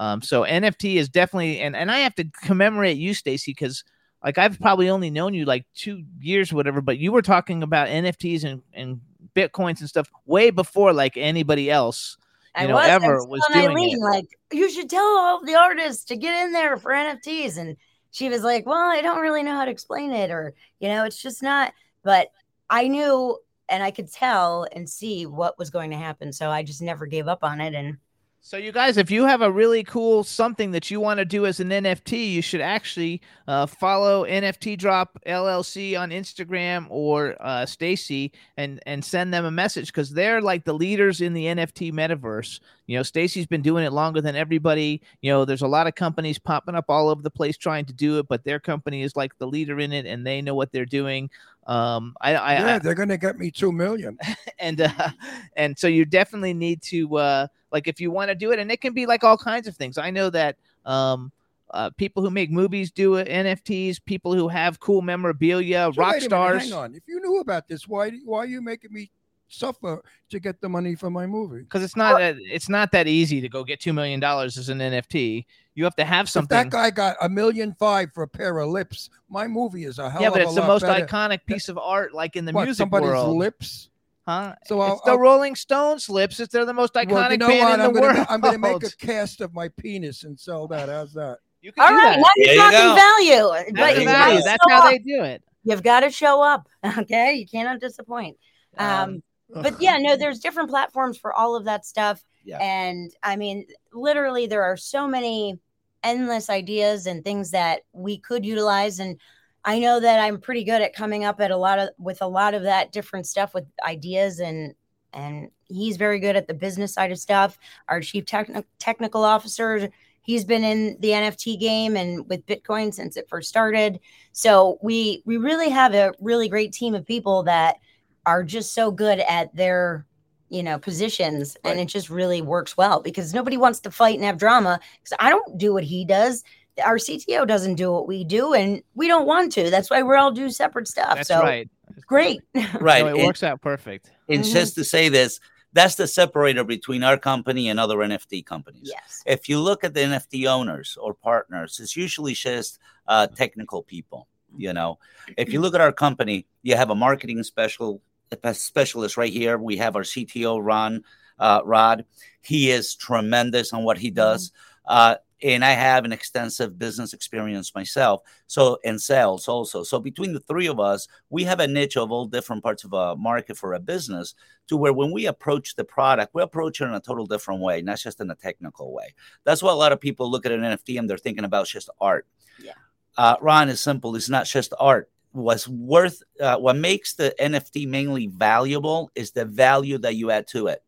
um, 0.00 0.22
so 0.22 0.44
NFT 0.44 0.94
is 0.94 1.10
definitely, 1.10 1.60
and 1.60 1.76
and 1.76 1.90
I 1.90 1.98
have 1.98 2.14
to 2.14 2.24
commemorate 2.42 2.96
you, 2.96 3.12
Stacey, 3.12 3.50
because 3.50 3.84
like 4.24 4.38
I've 4.38 4.58
probably 4.58 4.88
only 4.88 5.10
known 5.10 5.34
you 5.34 5.44
like 5.44 5.66
two 5.74 6.04
years, 6.18 6.50
or 6.50 6.56
whatever, 6.56 6.80
but 6.80 6.96
you 6.96 7.12
were 7.12 7.20
talking 7.20 7.62
about 7.62 7.88
NFTs 7.88 8.44
and 8.44 8.62
and 8.72 9.02
bitcoins 9.36 9.80
and 9.80 9.88
stuff 9.90 10.08
way 10.24 10.48
before 10.48 10.94
like 10.94 11.18
anybody 11.18 11.70
else. 11.70 12.16
You 12.56 12.62
I 12.62 12.66
know, 12.68 12.74
was, 12.76 12.88
ever 12.88 13.16
was 13.18 13.26
was 13.28 13.46
doing 13.52 13.68
Eileen, 13.68 13.98
it. 13.98 14.00
like, 14.00 14.26
you 14.50 14.70
should 14.70 14.88
tell 14.88 15.04
all 15.04 15.44
the 15.44 15.54
artists 15.54 16.04
to 16.06 16.16
get 16.16 16.46
in 16.46 16.52
there 16.52 16.78
for 16.78 16.92
NFTs. 16.92 17.58
And 17.58 17.76
she 18.10 18.30
was 18.30 18.42
like, 18.42 18.64
Well, 18.64 18.78
I 18.78 19.02
don't 19.02 19.20
really 19.20 19.42
know 19.42 19.54
how 19.54 19.66
to 19.66 19.70
explain 19.70 20.12
it, 20.12 20.30
or 20.30 20.54
you 20.78 20.88
know, 20.88 21.04
it's 21.04 21.20
just 21.20 21.42
not. 21.42 21.74
But 22.02 22.28
I 22.70 22.88
knew 22.88 23.38
and 23.68 23.82
I 23.82 23.90
could 23.90 24.10
tell 24.10 24.66
and 24.72 24.88
see 24.88 25.26
what 25.26 25.58
was 25.58 25.68
going 25.68 25.90
to 25.90 25.98
happen. 25.98 26.32
So 26.32 26.48
I 26.48 26.62
just 26.62 26.80
never 26.80 27.04
gave 27.04 27.28
up 27.28 27.44
on 27.44 27.60
it. 27.60 27.74
And 27.74 27.98
So 28.42 28.56
you 28.56 28.72
guys, 28.72 28.96
if 28.96 29.10
you 29.10 29.26
have 29.26 29.42
a 29.42 29.52
really 29.52 29.84
cool 29.84 30.24
something 30.24 30.70
that 30.70 30.90
you 30.90 30.98
want 30.98 31.18
to 31.18 31.26
do 31.26 31.44
as 31.44 31.60
an 31.60 31.68
NFT, 31.68 32.32
you 32.32 32.40
should 32.40 32.62
actually 32.62 33.20
uh, 33.46 33.66
follow 33.66 34.24
NFT 34.24 34.78
Drop 34.78 35.18
LLC 35.26 36.00
on 36.00 36.08
Instagram 36.08 36.86
or 36.88 37.36
uh, 37.38 37.66
Stacey 37.66 38.32
and 38.56 38.80
and 38.86 39.04
send 39.04 39.34
them 39.34 39.44
a 39.44 39.50
message 39.50 39.88
because 39.88 40.12
they're 40.12 40.40
like 40.40 40.64
the 40.64 40.72
leaders 40.72 41.20
in 41.20 41.34
the 41.34 41.44
NFT 41.44 41.92
metaverse. 41.92 42.60
You 42.90 42.96
know, 42.96 43.04
Stacey's 43.04 43.46
been 43.46 43.62
doing 43.62 43.84
it 43.84 43.92
longer 43.92 44.20
than 44.20 44.34
everybody. 44.34 45.00
You 45.22 45.30
know, 45.30 45.44
there's 45.44 45.62
a 45.62 45.68
lot 45.68 45.86
of 45.86 45.94
companies 45.94 46.40
popping 46.40 46.74
up 46.74 46.86
all 46.88 47.08
over 47.08 47.22
the 47.22 47.30
place 47.30 47.56
trying 47.56 47.84
to 47.84 47.92
do 47.92 48.18
it, 48.18 48.26
but 48.26 48.42
their 48.42 48.58
company 48.58 49.02
is 49.02 49.14
like 49.14 49.38
the 49.38 49.46
leader 49.46 49.78
in 49.78 49.92
it, 49.92 50.06
and 50.06 50.26
they 50.26 50.42
know 50.42 50.56
what 50.56 50.72
they're 50.72 50.84
doing. 50.84 51.30
Um, 51.68 52.16
I, 52.20 52.34
I, 52.34 52.52
yeah, 52.54 52.78
they're 52.80 52.96
gonna 52.96 53.16
get 53.16 53.38
me 53.38 53.52
two 53.52 53.70
million. 53.70 54.18
and 54.58 54.80
uh, 54.80 55.10
and 55.54 55.78
so 55.78 55.86
you 55.86 56.04
definitely 56.04 56.52
need 56.52 56.82
to 56.82 57.16
uh, 57.16 57.46
like 57.70 57.86
if 57.86 58.00
you 58.00 58.10
want 58.10 58.30
to 58.30 58.34
do 58.34 58.50
it, 58.50 58.58
and 58.58 58.72
it 58.72 58.80
can 58.80 58.92
be 58.92 59.06
like 59.06 59.22
all 59.22 59.38
kinds 59.38 59.68
of 59.68 59.76
things. 59.76 59.96
I 59.96 60.10
know 60.10 60.28
that 60.28 60.56
um, 60.84 61.30
uh, 61.70 61.90
people 61.90 62.24
who 62.24 62.30
make 62.30 62.50
movies 62.50 62.90
do 62.90 63.14
it, 63.14 63.28
NFTs. 63.28 64.04
People 64.04 64.34
who 64.34 64.48
have 64.48 64.80
cool 64.80 65.00
memorabilia, 65.00 65.92
So 65.94 66.00
rock 66.00 66.14
wait 66.14 66.26
a 66.26 66.28
minute, 66.28 66.28
stars. 66.28 66.62
hang 66.64 66.72
on. 66.72 66.94
If 66.96 67.04
you 67.06 67.20
knew 67.20 67.38
about 67.38 67.68
this, 67.68 67.86
why 67.86 68.10
why 68.24 68.38
are 68.38 68.46
you 68.46 68.60
making 68.60 68.92
me 68.92 69.12
suffer 69.50 70.02
to 70.30 70.40
get 70.40 70.60
the 70.60 70.68
money 70.68 70.94
for 70.94 71.10
my 71.10 71.26
movie? 71.26 71.60
Because 71.60 71.82
it's 71.82 71.96
not 71.96 72.18
that 72.18 72.36
it's 72.38 72.68
not 72.68 72.92
that 72.92 73.06
easy 73.06 73.40
to 73.40 73.48
go 73.48 73.64
get 73.64 73.80
two 73.80 73.92
million 73.92 74.20
dollars 74.20 74.56
as 74.56 74.68
an 74.68 74.78
NFT. 74.78 75.44
You 75.74 75.84
have 75.84 75.96
to 75.96 76.04
have 76.04 76.24
If 76.26 76.30
something. 76.30 76.56
that 76.56 76.70
guy 76.70 76.90
got 76.90 77.16
a 77.20 77.28
million 77.28 77.74
five 77.78 78.12
for 78.12 78.22
a 78.22 78.28
pair 78.28 78.58
of 78.58 78.68
lips, 78.70 79.10
my 79.28 79.46
movie 79.46 79.84
is 79.84 79.98
a 79.98 80.08
hell 80.10 80.20
yeah, 80.22 80.28
of 80.28 80.34
but 80.34 80.42
a 80.42 80.44
it's 80.44 80.54
the 80.54 80.62
most 80.66 80.82
better. 80.82 81.06
iconic 81.06 81.44
piece 81.46 81.68
of 81.68 81.78
art, 81.78 82.12
like 82.14 82.36
in 82.36 82.44
the 82.44 82.52
What, 82.52 82.64
music 82.64 82.78
somebody's 82.78 83.08
world. 83.08 83.36
lips? 83.36 83.88
Huh? 84.26 84.54
So 84.66 84.80
I'll- 84.80 84.94
it's 84.94 85.02
the 85.04 85.12
I'll- 85.12 85.18
Rolling 85.18 85.56
Stones 85.56 86.08
lips. 86.10 86.38
It's 86.40 86.52
they're 86.52 86.64
the 86.66 86.74
most 86.74 86.94
iconic 86.94 87.10
Well, 87.10 87.32
you 87.32 87.38
know 87.38 87.48
band 87.48 87.60
what? 87.60 87.74
in 87.74 87.80
I'm 87.80 87.92
the 87.94 88.00
gonna, 88.00 88.14
world. 88.14 88.26
I'm 88.30 88.40
gonna 88.40 88.58
make 88.58 88.82
a 88.82 88.90
cast 88.96 89.40
of 89.40 89.54
my 89.54 89.68
penis 89.68 90.24
and 90.24 90.38
sell 90.38 90.66
that. 90.68 90.88
How's 90.88 91.12
that? 91.14 91.38
You 91.62 91.72
all 91.78 91.92
right, 91.94 92.16
now 92.18 92.24
There 92.36 92.46
you're 92.46 92.54
you 92.54 92.60
talking 92.60 92.78
go. 92.78 92.94
value. 92.94 93.64
There 93.74 93.86
But 93.86 93.94
you 93.96 94.00
you 94.00 94.42
That's 94.44 94.64
how 94.68 94.84
up. 94.84 94.90
they 94.90 94.98
do 94.98 95.22
it. 95.24 95.42
You've 95.62 95.82
got 95.82 96.00
to 96.00 96.10
show 96.10 96.42
up. 96.42 96.68
Okay. 96.98 97.34
You 97.34 97.46
cannot 97.46 97.80
disappoint. 97.80 98.36
Um, 98.78 99.22
but 99.54 99.80
yeah, 99.80 99.98
no, 99.98 100.16
there's 100.16 100.40
different 100.40 100.70
platforms 100.70 101.18
for 101.18 101.32
all 101.32 101.56
of 101.56 101.64
that 101.64 101.84
stuff. 101.84 102.22
Yeah. 102.44 102.58
And 102.58 103.12
I 103.22 103.36
mean, 103.36 103.66
literally, 103.92 104.46
there 104.46 104.62
are 104.62 104.76
so 104.76 105.06
many 105.06 105.58
endless 106.02 106.48
ideas 106.48 107.06
and 107.06 107.24
things 107.24 107.50
that 107.50 107.82
we 107.92 108.18
could 108.18 108.44
utilize. 108.44 108.98
And 108.98 109.18
I 109.64 109.78
know 109.78 110.00
that 110.00 110.20
I'm 110.20 110.40
pretty 110.40 110.64
good 110.64 110.80
at 110.82 110.94
coming 110.94 111.24
up 111.24 111.40
at 111.40 111.50
a 111.50 111.56
lot 111.56 111.78
of 111.78 111.90
with 111.98 112.22
a 112.22 112.26
lot 112.26 112.54
of 112.54 112.62
that 112.62 112.92
different 112.92 113.26
stuff 113.26 113.54
with 113.54 113.66
ideas 113.86 114.40
and 114.40 114.74
and 115.12 115.50
he's 115.64 115.96
very 115.96 116.20
good 116.20 116.36
at 116.36 116.46
the 116.46 116.54
business 116.54 116.94
side 116.94 117.10
of 117.10 117.18
stuff. 117.18 117.58
Our 117.88 118.00
chief 118.00 118.24
techni- 118.24 118.64
technical 118.78 119.24
officer, 119.24 119.90
he's 120.22 120.44
been 120.44 120.64
in 120.64 120.96
the 121.00 121.10
NFT 121.10 121.58
game 121.58 121.96
and 121.96 122.28
with 122.28 122.46
Bitcoin 122.46 122.94
since 122.94 123.16
it 123.16 123.28
first 123.28 123.48
started. 123.48 124.00
So 124.32 124.78
we 124.82 125.22
we 125.26 125.36
really 125.36 125.68
have 125.68 125.94
a 125.94 126.12
really 126.20 126.48
great 126.48 126.72
team 126.72 126.94
of 126.94 127.04
people 127.04 127.42
that 127.44 127.76
are 128.26 128.42
just 128.42 128.74
so 128.74 128.90
good 128.90 129.20
at 129.20 129.54
their 129.54 130.06
you 130.48 130.62
know 130.62 130.78
positions 130.78 131.56
and 131.64 131.78
it 131.78 131.86
just 131.86 132.10
really 132.10 132.42
works 132.42 132.76
well 132.76 133.00
because 133.00 133.32
nobody 133.32 133.56
wants 133.56 133.80
to 133.80 133.90
fight 133.90 134.16
and 134.16 134.24
have 134.24 134.36
drama 134.36 134.80
because 135.00 135.16
i 135.20 135.30
don't 135.30 135.56
do 135.58 135.72
what 135.72 135.84
he 135.84 136.04
does 136.04 136.42
our 136.84 136.96
cto 136.96 137.46
doesn't 137.46 137.76
do 137.76 137.92
what 137.92 138.08
we 138.08 138.24
do 138.24 138.52
and 138.52 138.82
we 138.94 139.06
don't 139.06 139.26
want 139.26 139.52
to 139.52 139.70
that's 139.70 139.90
why 139.90 140.02
we're 140.02 140.16
all 140.16 140.32
do 140.32 140.50
separate 140.50 140.88
stuff 140.88 141.14
That's 141.16 141.28
so 141.28 141.40
right. 141.40 141.68
great 142.06 142.42
Right. 142.80 143.02
No, 143.04 143.08
it 143.10 143.14
and- 143.18 143.26
works 143.26 143.42
out 143.42 143.60
perfect. 143.60 144.10
And 144.28 144.42
Mhm. 144.44 144.52
just 144.52 144.74
to 144.76 144.84
say 144.84 145.08
this, 145.08 145.40
that's 145.72 145.94
the 145.96 146.06
separator 146.06 146.64
between 146.64 147.02
our 147.04 147.16
company 147.16 147.68
and 147.68 147.78
other 147.78 147.98
NFT 147.98 148.44
companies. 148.44 148.90
yes 148.92 149.22
If 149.26 149.48
you 149.48 149.60
look 149.60 149.84
at 149.84 149.94
the 149.94 150.00
NFT 150.00 150.46
owners 150.48 150.96
or 151.00 151.14
partners, 151.14 151.78
it's 151.80 151.96
usually 151.96 152.34
just 152.34 152.78
uh, 153.06 153.26
technical 153.28 153.82
people. 153.82 154.26
You 154.56 154.72
know, 154.72 154.98
if 155.36 155.52
you 155.52 155.60
look 155.60 155.74
at 155.76 155.80
our 155.80 155.92
company, 155.92 156.46
you 156.62 156.74
have 156.76 156.90
a 156.90 156.94
marketing 156.96 157.40
special 157.44 157.90
a 157.92 158.09
specialist 158.52 159.16
right 159.16 159.32
here. 159.32 159.58
We 159.58 159.76
have 159.78 159.96
our 159.96 160.02
CTO 160.02 160.60
Ron 160.62 161.04
uh, 161.38 161.60
Rod. 161.64 162.04
He 162.42 162.70
is 162.70 162.94
tremendous 162.94 163.72
on 163.72 163.84
what 163.84 163.98
he 163.98 164.10
does. 164.10 164.52
Uh, 164.86 165.16
and 165.42 165.64
I 165.64 165.70
have 165.70 166.04
an 166.04 166.12
extensive 166.12 166.78
business 166.78 167.12
experience 167.12 167.74
myself. 167.74 168.22
So 168.46 168.78
and 168.84 169.00
sales 169.00 169.48
also. 169.48 169.82
So 169.82 169.98
between 169.98 170.32
the 170.32 170.40
three 170.40 170.66
of 170.66 170.78
us, 170.78 171.08
we 171.30 171.44
have 171.44 171.60
a 171.60 171.66
niche 171.66 171.96
of 171.96 172.10
all 172.10 172.26
different 172.26 172.62
parts 172.62 172.84
of 172.84 172.92
a 172.92 173.16
market 173.16 173.56
for 173.56 173.72
a 173.72 173.80
business 173.80 174.34
to 174.68 174.76
where 174.76 174.92
when 174.92 175.10
we 175.10 175.26
approach 175.26 175.76
the 175.76 175.84
product, 175.84 176.34
we 176.34 176.42
approach 176.42 176.80
it 176.80 176.84
in 176.84 176.94
a 176.94 177.00
total 177.00 177.26
different 177.26 177.62
way, 177.62 177.80
not 177.80 177.98
just 177.98 178.20
in 178.20 178.30
a 178.30 178.34
technical 178.34 178.92
way. 178.92 179.14
That's 179.44 179.62
why 179.62 179.72
a 179.72 179.76
lot 179.76 179.92
of 179.92 180.00
people 180.00 180.30
look 180.30 180.44
at 180.44 180.52
an 180.52 180.60
NFT 180.60 180.98
and 180.98 181.08
they're 181.08 181.16
thinking 181.16 181.44
about 181.44 181.66
just 181.66 181.88
art. 182.00 182.26
Yeah. 182.62 182.72
Uh, 183.16 183.36
Ron 183.40 183.68
is 183.70 183.80
simple. 183.80 184.14
It's 184.16 184.28
not 184.28 184.46
just 184.46 184.74
art. 184.78 185.10
What's 185.32 185.68
worth, 185.68 186.22
uh, 186.40 186.56
what 186.56 186.76
makes 186.76 187.14
the 187.14 187.34
NFT 187.40 187.86
mainly 187.86 188.26
valuable 188.26 189.10
is 189.14 189.30
the 189.30 189.44
value 189.44 189.98
that 189.98 190.16
you 190.16 190.30
add 190.30 190.48
to 190.48 190.66
it. 190.68 190.82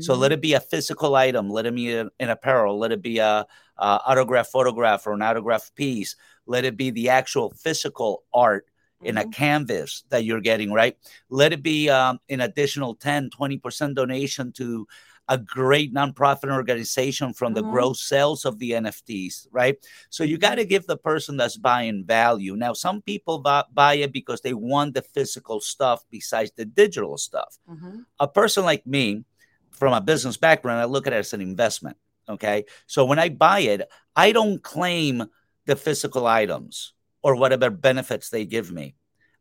So 0.00 0.14
let 0.14 0.32
it 0.32 0.40
be 0.40 0.54
a 0.54 0.60
physical 0.60 1.14
item, 1.14 1.50
let 1.50 1.66
it 1.66 1.74
be 1.74 1.94
an, 1.94 2.10
an 2.18 2.30
apparel, 2.30 2.78
let 2.78 2.90
it 2.90 3.02
be 3.02 3.18
a, 3.18 3.46
a 3.76 4.00
autograph 4.06 4.48
photograph 4.48 5.06
or 5.06 5.12
an 5.12 5.22
autograph 5.22 5.70
piece, 5.74 6.16
let 6.46 6.64
it 6.64 6.76
be 6.76 6.90
the 6.90 7.10
actual 7.10 7.50
physical 7.50 8.24
art 8.32 8.66
in 9.02 9.18
a 9.18 9.28
canvas 9.28 10.04
that 10.08 10.24
you're 10.24 10.40
getting, 10.40 10.72
right? 10.72 10.96
Let 11.28 11.52
it 11.52 11.62
be 11.62 11.90
um, 11.90 12.18
an 12.28 12.40
additional 12.40 12.94
10, 12.94 13.30
20% 13.30 13.94
donation 13.94 14.52
to 14.52 14.88
a 15.28 15.38
great 15.38 15.94
nonprofit 15.94 16.52
organization 16.52 17.32
from 17.32 17.54
the 17.54 17.62
Mhm. 17.62 17.70
gross 17.70 18.02
sales 18.02 18.44
of 18.44 18.58
the 18.58 18.72
NFTs, 18.72 19.48
right? 19.50 19.76
So 20.10 20.22
you 20.22 20.36
got 20.36 20.56
to 20.56 20.64
give 20.64 20.86
the 20.86 20.98
person 20.98 21.36
that's 21.36 21.56
buying 21.56 22.04
value. 22.04 22.56
Now, 22.56 22.74
some 22.74 23.00
people 23.00 23.38
buy, 23.38 23.64
buy 23.72 23.94
it 23.94 24.12
because 24.12 24.42
they 24.42 24.52
want 24.54 24.94
the 24.94 25.02
physical 25.02 25.60
stuff 25.60 26.04
besides 26.10 26.52
the 26.56 26.64
digital 26.64 27.16
stuff 27.16 27.58
Mhm. 27.68 28.04
a 28.20 28.28
person 28.28 28.64
like 28.64 28.86
me 28.86 29.24
from 29.70 29.92
a 29.92 30.00
business 30.00 30.36
background, 30.36 30.80
I 30.80 30.84
look 30.84 31.06
at 31.06 31.12
it 31.12 31.16
as 31.16 31.32
an 31.32 31.40
investment. 31.40 31.96
Okay. 32.28 32.64
So 32.86 33.04
when 33.04 33.18
I 33.18 33.28
buy 33.28 33.60
it, 33.60 33.88
I 34.16 34.32
don't 34.32 34.62
claim 34.62 35.24
the 35.66 35.76
physical 35.76 36.26
items 36.26 36.92
or 37.22 37.34
whatever 37.36 37.70
benefits 37.70 38.30
they 38.30 38.44
give 38.44 38.70
me. 38.70 38.94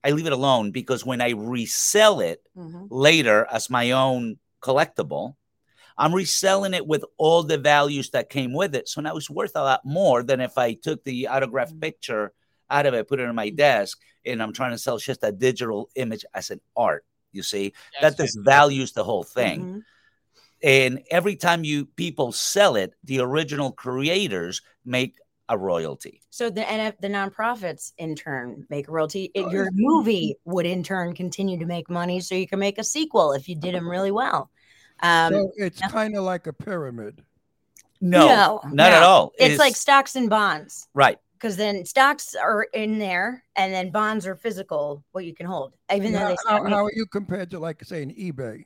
I 0.04 0.12
leave 0.12 0.26
it 0.26 0.34
alone 0.34 0.72
because 0.72 1.06
when 1.06 1.22
I 1.22 1.30
resell 1.32 2.20
it 2.20 2.42
Mhm. 2.58 2.88
later 2.90 3.48
as 3.52 3.70
my 3.70 3.92
own 3.92 4.40
collectible, 4.62 5.36
I'm 5.98 6.14
reselling 6.14 6.74
it 6.74 6.86
with 6.88 7.04
all 7.18 7.44
the 7.44 7.58
values 7.58 8.10
that 8.12 8.30
came 8.30 8.54
with 8.54 8.76
it. 8.76 8.90
So 8.90 9.02
now 9.02 9.16
it's 9.16 9.30
worth 9.30 9.52
a 9.56 9.62
lot 9.62 9.82
more 9.86 10.24
than 10.24 10.42
if 10.42 10.58
I 10.58 10.74
took 10.74 11.04
the 11.04 11.28
autographed 11.28 11.80
picture 11.80 12.34
out 12.70 12.86
of 12.86 12.94
it, 12.94 13.08
put 13.08 13.20
it 13.20 13.28
on 13.28 13.36
my 13.36 13.50
desk, 13.50 14.00
and 14.26 14.42
I'm 14.42 14.54
trying 14.54 14.72
to 14.72 14.78
sell 14.78 14.98
just 14.98 15.24
a 15.24 15.32
digital 15.32 15.90
image 15.96 16.26
as 16.34 16.50
an 16.50 16.62
art. 16.76 17.06
You 17.32 17.44
see, 17.44 17.74
that 18.02 18.16
That's 18.18 18.34
just 18.34 18.40
values 18.44 18.94
the 18.94 19.04
whole 19.04 19.24
thing. 19.24 19.62
Mhm. 19.66 19.84
And 20.64 21.04
every 21.12 21.36
time 21.36 21.64
you 21.64 21.86
people 21.86 22.32
sell 22.32 22.76
it, 22.76 22.94
the 23.04 23.20
original 23.20 23.72
creators 23.72 24.62
make 24.86 25.18
a 25.50 25.58
royalty. 25.58 26.22
So 26.30 26.50
the 26.50 26.62
NF, 26.62 26.98
the 27.02 27.10
nonprofits 27.10 27.92
in 27.98 28.16
turn 28.16 28.66
make 28.70 28.88
a 28.88 28.92
royalty. 28.92 29.30
Oh, 29.36 29.48
It- 29.48 29.52
your 29.52 29.70
movie 29.74 30.38
would 30.46 30.66
in 30.66 30.84
turn 30.84 31.14
continue 31.14 31.60
to 31.60 31.66
make 31.66 31.90
money, 31.90 32.22
so 32.22 32.34
you 32.34 32.48
can 32.48 32.60
make 32.60 32.78
a 32.78 32.84
sequel 32.84 33.34
if 33.34 33.50
you 33.50 33.56
did 33.56 33.76
them 33.76 33.90
really 33.90 34.12
well. 34.12 34.50
Um, 35.04 35.34
so 35.34 35.52
it's 35.58 35.82
kind 35.92 36.16
of 36.16 36.24
like 36.24 36.48
a 36.48 36.54
pyramid. 36.54 37.22
No, 38.00 38.28
no, 38.28 38.62
not 38.66 38.74
no. 38.74 38.98
at 38.98 39.04
all. 39.04 39.34
It's, 39.38 39.60
like 39.60 39.76
stocks 39.76 40.16
and 40.16 40.30
bonds 40.30 40.88
right. 40.94 41.18
because 41.34 41.56
then 41.56 41.86
stocks 41.86 42.36
are 42.36 42.64
in 42.74 43.00
there, 43.00 43.44
and 43.56 43.74
then 43.74 43.92
bonds 43.92 44.26
are 44.26 44.36
physical, 44.36 45.04
what 45.12 45.26
you 45.26 45.36
can 45.36 45.46
hold. 45.46 45.74
Even 45.94 46.12
though 46.12 46.20
Now, 46.20 46.28
they 46.30 46.38
how, 46.48 46.58
start 46.58 46.70
how 46.70 46.86
are 46.86 46.92
you 46.94 47.06
compared 47.06 47.52
to 47.52 47.60
like 47.60 47.84
say 47.84 48.02
an 48.02 48.12
eBay? 48.12 48.66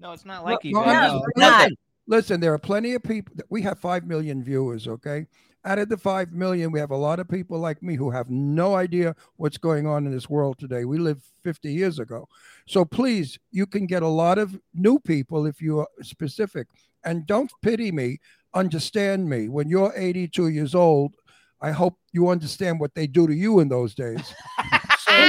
No, 0.00 0.12
it's 0.12 0.24
not 0.24 0.44
like 0.44 0.64
No, 0.64 0.80
eBay. 0.80 0.86
I'm 0.86 1.12
no. 1.12 1.22
not. 1.36 1.60
listen, 1.60 1.76
listen, 2.06 2.40
there 2.40 2.52
are 2.52 2.58
plenty 2.58 2.94
of 2.94 3.02
people. 3.02 3.34
We 3.48 3.62
have 3.62 3.78
five 3.78 4.06
million 4.06 4.42
viewers. 4.42 4.86
Okay, 4.86 5.26
out 5.64 5.78
of 5.78 5.88
the 5.88 5.96
five 5.96 6.32
million, 6.32 6.70
we 6.72 6.80
have 6.80 6.90
a 6.90 6.96
lot 6.96 7.20
of 7.20 7.28
people 7.28 7.58
like 7.58 7.82
me 7.82 7.94
who 7.94 8.10
have 8.10 8.30
no 8.30 8.74
idea 8.74 9.14
what's 9.36 9.58
going 9.58 9.86
on 9.86 10.06
in 10.06 10.12
this 10.12 10.28
world 10.28 10.58
today. 10.58 10.84
We 10.84 10.98
lived 10.98 11.24
50 11.42 11.72
years 11.72 11.98
ago, 11.98 12.28
so 12.66 12.84
please, 12.84 13.38
you 13.50 13.66
can 13.66 13.86
get 13.86 14.02
a 14.02 14.08
lot 14.08 14.38
of 14.38 14.60
new 14.74 14.98
people 14.98 15.46
if 15.46 15.60
you 15.60 15.80
are 15.80 15.88
specific. 16.02 16.68
And 17.04 17.26
don't 17.26 17.52
pity 17.62 17.92
me. 17.92 18.18
Understand 18.54 19.28
me. 19.28 19.48
When 19.48 19.68
you're 19.68 19.92
82 19.94 20.48
years 20.48 20.74
old, 20.74 21.16
I 21.60 21.70
hope 21.70 21.98
you 22.12 22.28
understand 22.28 22.80
what 22.80 22.94
they 22.94 23.06
do 23.06 23.26
to 23.26 23.34
you 23.34 23.60
in 23.60 23.68
those 23.68 23.94
days. 23.94 24.34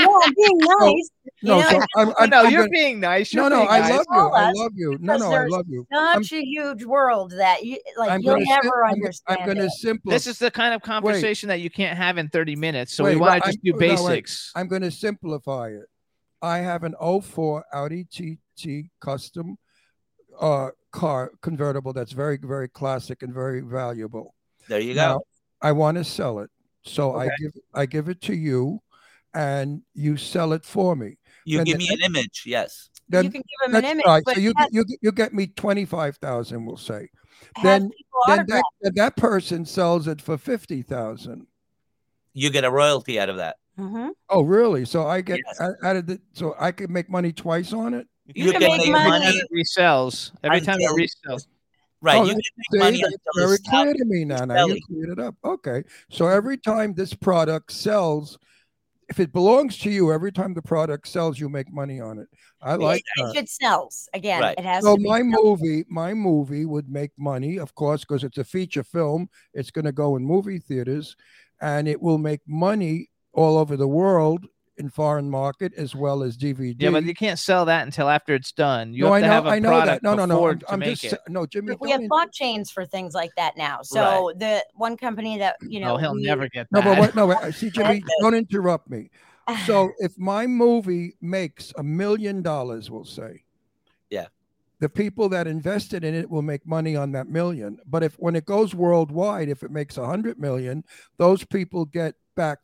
no, 0.06 0.22
I'm 0.24 0.34
being 0.36 0.58
nice. 0.80 1.10
You 1.42 1.50
No, 1.50 1.60
know, 1.60 1.70
so 1.70 1.80
I'm, 1.98 2.14
I'm, 2.20 2.30
no, 2.30 2.44
I'm 2.46 2.52
you're 2.52 2.62
gonna- 2.62 2.70
being 2.70 3.00
nice. 3.00 3.34
no, 3.34 3.42
You're 3.44 3.50
no, 3.52 3.58
being 3.58 3.70
I 3.70 3.80
nice. 3.80 3.92
love 3.92 4.06
you. 4.12 4.20
I 4.20 4.52
love 4.52 4.72
you. 4.76 4.98
No, 5.02 5.18
no, 5.18 5.32
I 5.32 5.46
love 5.48 5.66
you. 5.68 5.88
I'm- 5.94 6.24
such 6.24 6.34
a 6.40 6.44
huge 6.46 6.84
world 6.86 7.32
that 7.38 7.66
you 7.66 7.78
like 7.98 8.10
I'm 8.12 8.22
you'll 8.22 8.36
gonna 8.36 8.46
sim- 8.46 8.60
never 8.64 8.86
I'm 8.86 8.94
understand. 8.94 9.40
I'm 9.40 9.46
going 9.46 9.58
to 9.58 9.66
it. 9.66 9.72
simplify. 9.72 10.16
This 10.16 10.28
is 10.28 10.40
the 10.40 10.52
kind 10.52 10.74
of 10.74 10.82
conversation 10.82 11.50
that 11.50 11.60
you 11.62 11.70
can't 11.70 11.98
have 11.98 12.18
in 12.18 12.30
30 12.30 12.56
minutes. 12.56 12.94
So 12.94 13.04
Wait, 13.04 13.16
we 13.16 13.22
want 13.22 13.44
to 13.44 13.50
just 13.52 13.58
I'm- 13.58 13.62
do 13.64 13.72
no, 13.72 13.78
wait. 13.78 13.90
basics. 14.16 14.52
I'm 14.56 14.68
going 14.68 14.82
to 14.84 14.92
simplify 14.92 15.70
it. 15.70 15.86
I 16.42 16.60
have 16.60 16.84
an 16.84 16.94
04 17.22 17.66
Audi 17.74 18.06
TT 18.06 18.90
custom 19.02 19.58
uh, 20.40 20.70
car 20.92 21.32
convertible 21.42 21.94
that's 21.94 22.12
very, 22.12 22.38
very 22.38 22.68
classic 22.68 23.24
and 23.24 23.34
very 23.34 23.62
valuable. 23.62 24.36
There 24.68 24.80
you 24.80 24.94
Now, 24.94 25.18
go. 25.20 25.26
I 25.62 25.72
want 25.72 25.98
to 25.98 26.04
sell 26.04 26.40
it, 26.40 26.50
so 26.84 27.16
I 27.16 27.30
give 27.40 27.52
I 27.74 27.86
give 27.86 28.10
it 28.10 28.22
to 28.24 28.36
you, 28.36 28.82
and 29.36 29.82
you 29.94 30.18
sell 30.18 30.54
it 30.54 30.66
for 30.66 30.96
me. 30.96 31.18
You 31.46 31.58
then 31.60 31.66
give 31.66 31.78
the- 31.80 31.88
me 31.88 31.94
an 31.94 32.02
image, 32.04 32.44
yes. 32.46 32.90
Then 33.08 33.26
you 33.26 33.30
can 33.30 33.42
give 33.42 33.72
them 33.72 33.84
an 33.84 33.92
image, 33.92 34.06
right. 34.08 34.24
but 34.26 34.34
So 34.36 34.42
you 34.42 34.52
have, 34.58 34.70
you 34.72 34.84
you 35.02 35.12
get 35.12 35.32
me 35.34 35.46
twenty 35.46 35.86
five 35.86 36.18
thousand. 36.18 36.66
We'll 36.66 36.78
say. 36.78 37.10
Then 37.62 37.92
then 38.28 38.40
autograph. 38.40 38.62
that, 38.82 38.96
that 38.96 39.16
person 39.16 39.64
sells 39.66 40.08
it 40.08 40.22
for 40.22 40.38
fifty 40.40 40.82
thousand. 40.82 41.46
You 42.34 42.50
get 42.50 42.64
a 42.64 42.72
royalty 42.72 43.20
out 43.20 43.30
of 43.30 43.38
that. 43.38 43.58
Mhm. 43.78 44.10
Oh, 44.30 44.42
really? 44.42 44.86
So 44.86 45.06
I 45.06 45.22
get 45.22 45.40
Yes. 45.46 45.62
out 45.62 45.76
out 45.84 45.96
of 45.98 46.08
the 46.08 46.20
so 46.34 46.56
I 46.60 46.72
could 46.72 46.90
make 46.90 47.08
money 47.10 47.32
twice 47.32 47.74
on 47.74 47.94
it. 47.94 48.08
You 48.26 48.52
can 48.52 48.62
make 48.62 48.80
Every 48.80 48.90
money- 48.92 49.26
it 49.28 49.48
resells. 49.54 50.32
Every 50.44 50.62
time 50.62 50.78
it 50.80 50.90
resells. 50.90 51.46
Right. 52.02 52.18
Oh, 52.18 52.24
you 52.24 52.30
can 52.32 52.38
make 52.72 52.82
money 52.82 52.98
See, 52.98 53.04
that's 53.04 53.16
until 53.36 53.48
very 53.48 53.58
clear 53.70 53.94
to 53.94 54.06
me 54.06 54.26
now. 54.26 54.46
Now 54.46 54.66
you 54.66 54.80
cleared 54.88 55.10
it 55.10 55.20
up. 55.20 55.36
Okay. 55.44 55.84
So 56.10 56.28
every 56.28 56.58
time 56.58 56.94
this 56.96 57.14
product 57.14 57.72
sells, 57.72 58.40
if 59.10 59.20
it 59.20 59.32
belongs 59.32 59.78
to 59.80 59.90
you, 59.92 60.12
every 60.12 60.32
time 60.32 60.54
the 60.54 60.62
product 60.62 61.08
sells, 61.08 61.40
you 61.40 61.48
make 61.50 61.72
money 61.72 62.00
on 62.00 62.18
it. 62.20 62.28
I 62.62 62.76
like 62.76 63.04
if 63.18 63.34
that. 63.34 63.44
it 63.44 63.50
sells 63.50 64.10
again, 64.14 64.42
Right. 64.42 64.58
it 64.58 64.66
has 64.66 64.84
So 64.84 64.96
to 64.96 65.02
my 65.02 65.20
sold. 65.20 65.60
movie, 65.62 65.86
my 65.88 66.14
movie 66.14 66.66
would 66.66 66.90
make 66.90 67.12
money, 67.18 67.58
of 67.60 67.76
course, 67.76 68.02
because 68.02 68.24
it's 68.24 68.38
a 68.40 68.44
feature 68.44 68.84
film. 68.84 69.30
It's 69.54 69.72
going 69.72 69.86
to 69.86 69.92
go 69.92 70.16
in 70.16 70.26
movie 70.26 70.60
theaters, 70.60 71.16
and 71.62 71.88
it 71.88 72.02
will 72.02 72.18
make 72.18 72.42
money 72.48 73.10
all 73.34 73.58
over 73.58 73.78
the 73.78 73.88
world 73.88 74.46
in 74.78 74.90
foreign 74.90 75.30
market 75.30 75.74
as 75.76 75.96
well 75.96 76.24
as 76.24 76.38
DVD. 76.38 76.76
Yeah, 76.78 76.90
but 76.92 77.04
you 77.06 77.14
can't 77.14 77.40
sell 77.40 77.66
that 77.66 77.86
until 77.86 78.10
after 78.10 78.34
it's 78.36 78.52
done. 78.52 78.94
You 78.94 79.04
no, 79.06 79.14
have 79.14 79.16
I 79.16 79.22
to 79.22 79.28
know, 79.28 79.34
have 79.34 79.46
a 79.46 79.50
I 79.50 79.60
know 79.60 79.70
product 79.70 80.04
that. 80.04 80.04
No, 80.04 80.16
no, 80.16 80.26
no. 80.26 80.48
I'm, 80.50 80.62
I'm 80.70 80.82
just 80.82 81.04
it. 81.06 81.20
no, 81.30 81.46
Jimmy. 81.46 81.76
We 81.80 81.92
have 81.92 82.02
in- 82.02 82.10
blockchains 82.10 82.72
for 82.72 82.86
things 82.86 83.14
like 83.14 83.32
that 83.38 83.58
now. 83.58 83.82
So 83.82 84.34
the 84.38 84.64
one 84.74 84.98
company 84.98 85.38
that 85.40 85.56
you 85.62 85.80
know, 85.80 85.94
no, 85.96 85.98
he'll 85.98 86.16
we- 86.16 86.24
never 86.24 86.48
get 86.50 86.68
No, 86.72 86.82
but 86.82 86.98
what, 87.00 87.16
no, 87.16 87.28
wait, 87.28 87.38
uh, 87.38 87.52
see, 87.52 87.70
Jimmy, 87.72 88.04
don't 88.22 88.34
interrupt 88.36 88.90
me. 88.90 89.10
So 89.66 89.92
if 90.00 90.18
my 90.18 90.48
movie 90.48 91.16
makes 91.22 91.72
a 91.78 91.84
million 91.84 92.42
dollars, 92.42 92.90
we'll 92.92 93.06
say, 93.06 93.44
Yeah. 94.10 94.28
the 94.80 94.90
people 94.90 95.30
that 95.30 95.48
invested 95.48 96.04
in 96.04 96.14
it 96.16 96.30
will 96.30 96.42
make 96.42 96.66
money 96.68 96.96
on 96.96 97.12
that 97.14 97.28
million. 97.30 97.78
But 97.86 98.04
if 98.04 98.16
when 98.16 98.36
it 98.36 98.46
goes 98.46 98.76
worldwide, 98.76 99.48
if 99.50 99.64
it 99.64 99.72
makes 99.72 99.98
a 99.98 100.06
hundred 100.06 100.40
million, 100.40 100.84
those 101.18 101.46
people 101.46 101.86
get 101.86 102.16
back 102.36 102.60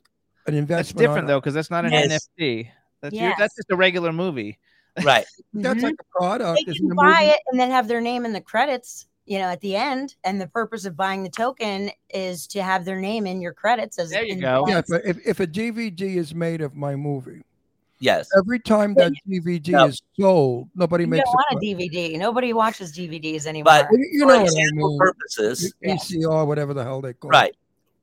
an 0.54 0.66
That's 0.66 0.94
different 0.94 1.28
though, 1.28 1.40
because 1.40 1.54
that's 1.54 1.70
not 1.72 1.86
an 1.86 1.92
Yes. 1.92 2.28
NFT. 2.40 2.70
That's 3.02 3.16
your, 3.16 3.34
that's 3.38 3.56
just 3.56 3.72
a 3.72 3.76
regular 3.76 4.12
movie. 4.14 4.60
Right. 5.04 5.26
That's 5.54 5.80
Mhm. 5.80 5.84
like 5.84 5.96
a 6.00 6.20
product. 6.20 6.62
they 6.68 6.74
can 6.74 6.92
a 6.92 6.96
buy 6.96 7.04
movie? 7.22 7.32
it 7.32 7.40
and 7.52 7.60
then 7.60 7.72
have 7.72 7.88
their 7.88 8.02
name 8.02 8.26
in 8.26 8.34
the 8.34 8.42
credits 8.42 9.08
you 9.26 9.38
know 9.40 9.46
at 9.46 9.62
the 9.62 9.76
end 9.76 10.16
and 10.26 10.42
the 10.42 10.48
purpose 10.48 10.84
of 10.86 10.98
buying 10.98 11.24
the 11.24 11.30
token 11.30 11.90
is 12.14 12.46
to 12.48 12.62
have 12.62 12.84
their 12.86 13.00
name 13.00 13.26
in 13.26 13.40
your 13.42 13.54
credits 13.54 13.98
as 14.00 14.10
There 14.10 14.24
you 14.26 14.34
in 14.34 14.40
go. 14.42 14.66
Yeah, 14.68 14.82
but 14.90 15.06
if, 15.06 15.26
if 15.26 15.40
a 15.40 15.48
DVD 15.48 16.18
is 16.18 16.36
made 16.36 16.60
of 16.62 16.76
my 16.76 16.96
movie, 16.98 17.42
Yes. 18.00 18.28
every 18.38 18.60
time 18.60 18.94
that 18.96 19.14
DVD 19.30 19.70
No. 19.70 19.86
is 19.86 20.02
sold, 20.20 20.70
nobody 20.76 21.06
you 21.06 21.10
makes 21.12 21.24
don't 21.24 21.36
want 21.36 21.64
a 21.64 21.68
a 21.72 21.76
dvd 21.76 22.18
nobody 22.18 22.52
watches 22.52 22.92
dvds 22.96 23.46
anymore 23.46 23.72
But 23.72 23.88
Well, 23.92 24.00
you 24.00 24.20
for 24.22 24.26
know 24.26 24.28
what 24.28 24.40
I 24.40 24.44
example 24.44 24.90
mean. 24.90 25.00
purposes, 25.00 25.74
ACR, 25.86 26.46
whatever 26.46 26.74
the 26.74 26.84
hell 26.84 27.00
they 27.02 27.14
call 27.14 27.30
it. 27.32 27.34
right. 27.34 27.56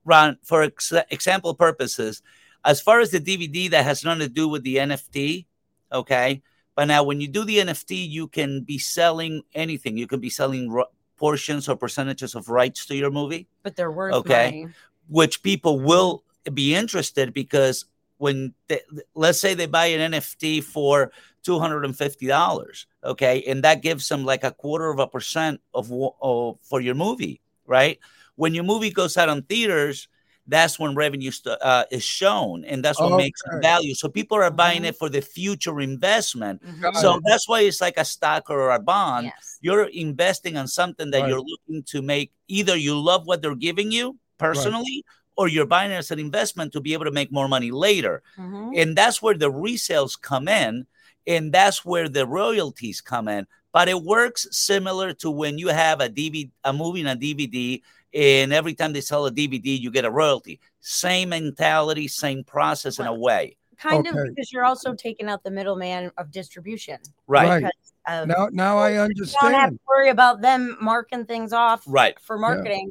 Ron, 0.07 0.39
for 0.43 0.63
ex- 0.63 0.93
example 1.11 1.55
purposes, 1.55 2.23
as 2.65 2.81
far 2.81 3.01
as 3.01 3.11
the 3.11 3.21
DVD 3.21 3.71
that 3.71 3.85
has 3.85 4.05
nothing 4.05 4.21
to 4.21 4.29
do 4.29 4.49
with 4.49 4.63
the 4.63 4.77
NFT, 4.77 5.47
okay. 5.93 6.43
But 6.75 6.87
now, 6.87 7.03
when 7.03 7.21
you 7.21 7.29
do 7.29 7.45
the 7.45 7.59
NFT, 7.59 8.09
you 8.09 8.29
can 8.29 8.63
be 8.63 8.79
selling 8.79 9.43
anything. 9.55 9.97
You 9.97 10.07
can 10.07 10.21
be 10.21 10.31
selling 10.31 10.71
ro- 10.71 10.87
portions 11.17 11.69
or 11.69 11.77
percentages 11.77 12.35
of 12.35 12.49
rights 12.49 12.87
to 12.87 12.95
your 12.97 13.11
movie. 13.11 13.49
but 13.63 13.75
they're 13.77 13.91
worth 13.91 14.15
Okay. 14.15 14.63
money 14.63 14.69
which 15.09 15.43
people 15.43 15.81
will 15.81 16.23
be 16.53 16.75
interested 16.75 17.33
because 17.33 17.87
when 18.19 18.53
they, 18.69 18.81
let's 19.15 19.41
say 19.41 19.55
they 19.55 19.67
buy 19.67 19.87
an 19.87 20.13
NFT 20.13 20.63
for 20.63 21.11
two 21.43 21.59
hundred 21.59 21.85
and 21.85 21.97
fifty 21.97 22.27
dollars, 22.27 22.87
okay, 23.03 23.43
and 23.45 23.65
that 23.65 23.81
gives 23.81 24.07
them 24.09 24.25
like 24.25 24.45
a 24.45 24.53
quarter 24.53 24.91
of 24.91 24.99
a 24.99 25.07
percent 25.07 25.61
of, 25.73 25.91
of 26.21 26.61
for 26.61 26.81
your 26.81 26.95
movie, 26.95 27.41
right? 27.67 27.99
When 28.37 28.55
your 28.55 28.65
movie 28.65 28.91
goes 28.91 29.17
out 29.17 29.29
on 29.31 29.43
theaters, 29.43 30.09
that's 30.49 30.79
when 30.79 30.95
revenue 30.95 31.31
st- 31.31 31.61
uh, 31.61 31.85
is 31.91 32.03
shown, 32.03 32.65
and 32.65 32.83
that's 32.85 32.99
what 32.99 33.17
makes 33.19 33.41
value. 33.61 33.95
So 33.95 34.09
people 34.09 34.39
are 34.39 34.51
buying 34.51 34.85
it 34.85 34.97
for 34.97 35.09
the 35.11 35.21
future 35.21 35.81
investment. 35.81 36.63
Mhm. 36.65 36.97
So 36.97 37.21
that's 37.25 37.47
why 37.49 37.61
it's 37.61 37.81
like 37.81 37.99
a 37.99 38.05
stock 38.05 38.49
or 38.51 38.71
a 38.73 38.79
bond 38.81 39.27
yes 39.27 39.45
you're 39.61 39.87
investing 39.91 40.57
on 40.57 40.69
something 40.69 41.11
that 41.11 41.21
Right. 41.23 41.29
you're 41.31 41.41
looking 41.53 41.83
to 41.93 42.01
make 42.01 42.31
either 42.47 42.77
you 42.77 42.95
love 42.99 43.27
what 43.27 43.43
they're 43.43 43.57
giving 43.57 43.91
you 43.91 44.17
personally 44.39 45.05
or 45.37 45.49
you're 45.49 45.67
buying 45.67 45.91
it 45.91 45.97
as 45.97 46.13
an 46.13 46.21
investment 46.21 46.73
to 46.73 46.81
be 46.81 46.93
able 46.93 47.05
to 47.05 47.11
make 47.11 47.33
more 47.33 47.49
money 47.49 47.73
later 47.73 48.23
Mhm. 48.39 48.81
and 48.81 48.97
that's 48.97 49.21
where 49.21 49.35
the 49.37 49.51
resales 49.51 50.15
come 50.21 50.47
in 50.47 50.87
and 51.27 51.53
that's 51.53 51.85
where 51.85 52.09
the 52.09 52.25
royalties 52.25 53.01
come 53.01 53.27
in 53.27 53.47
but 53.73 53.89
it 53.89 54.01
works 54.03 54.47
similar 54.53 55.13
to 55.13 55.29
when 55.29 55.59
you 55.59 55.69
have 55.69 56.01
a 56.01 56.09
dvd 56.09 56.51
a 56.65 56.73
movie 56.73 57.01
and 57.05 57.11
a 57.11 57.17
dvd 57.17 57.83
and 58.15 58.53
every 58.53 58.75
time 58.75 58.93
they 58.93 59.01
sell 59.01 59.27
a 59.27 59.31
dvd 59.31 59.79
you 59.79 59.91
get 59.91 60.05
a 60.05 60.11
royalty 60.11 60.59
same 60.81 61.29
mentality 61.31 62.09
same 62.09 62.43
process 62.45 62.99
in 62.99 63.07
a 63.07 63.15
way 63.15 63.57
kind 63.79 64.07
of 64.07 64.15
because 64.29 64.51
you're 64.53 64.65
also 64.65 64.95
taking 64.95 65.29
out 65.29 65.43
the 65.45 65.51
middleman 65.51 66.11
of 66.19 66.31
distribution 66.31 66.99
right 67.27 67.49
Right. 67.49 67.57
because 67.65 68.23
of, 68.23 68.29
Now, 68.29 68.49
now 68.51 68.79
I 68.79 68.91
you 68.91 68.97
don't 68.97 69.09
have 69.09 69.17
to 69.17 69.23
understand. 69.45 69.79
worry 69.87 70.09
about 70.09 70.41
them 70.41 70.77
marking 70.81 71.27
things 71.27 71.53
off 71.53 71.83
Right. 71.87 72.19
for 72.21 72.39
marketing 72.39 72.91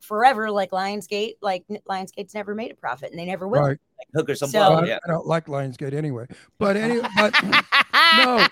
forever, 0.00 0.50
like 0.50 0.70
Lionsgate, 0.70 1.34
like 1.42 1.64
n- 1.70 1.78
Lionsgate's 1.88 2.34
never 2.34 2.54
made 2.54 2.70
a 2.70 2.74
profit 2.74 3.10
and 3.10 3.18
they 3.18 3.24
never 3.26 3.46
will. 3.48 3.60
Right. 3.62 3.78
Hookers 4.14 4.42
and 4.42 4.50
So- 4.50 4.58
blow, 4.70 4.76
I, 4.80 4.86
yeah. 4.86 4.98
I 5.04 5.08
don't 5.10 5.26
like 5.26 5.46
Lionsgate 5.46 5.92
anyway. 5.94 6.26
But 6.58 6.76
anyway, 6.76 7.06
but 7.16 7.34
no. 7.42 8.46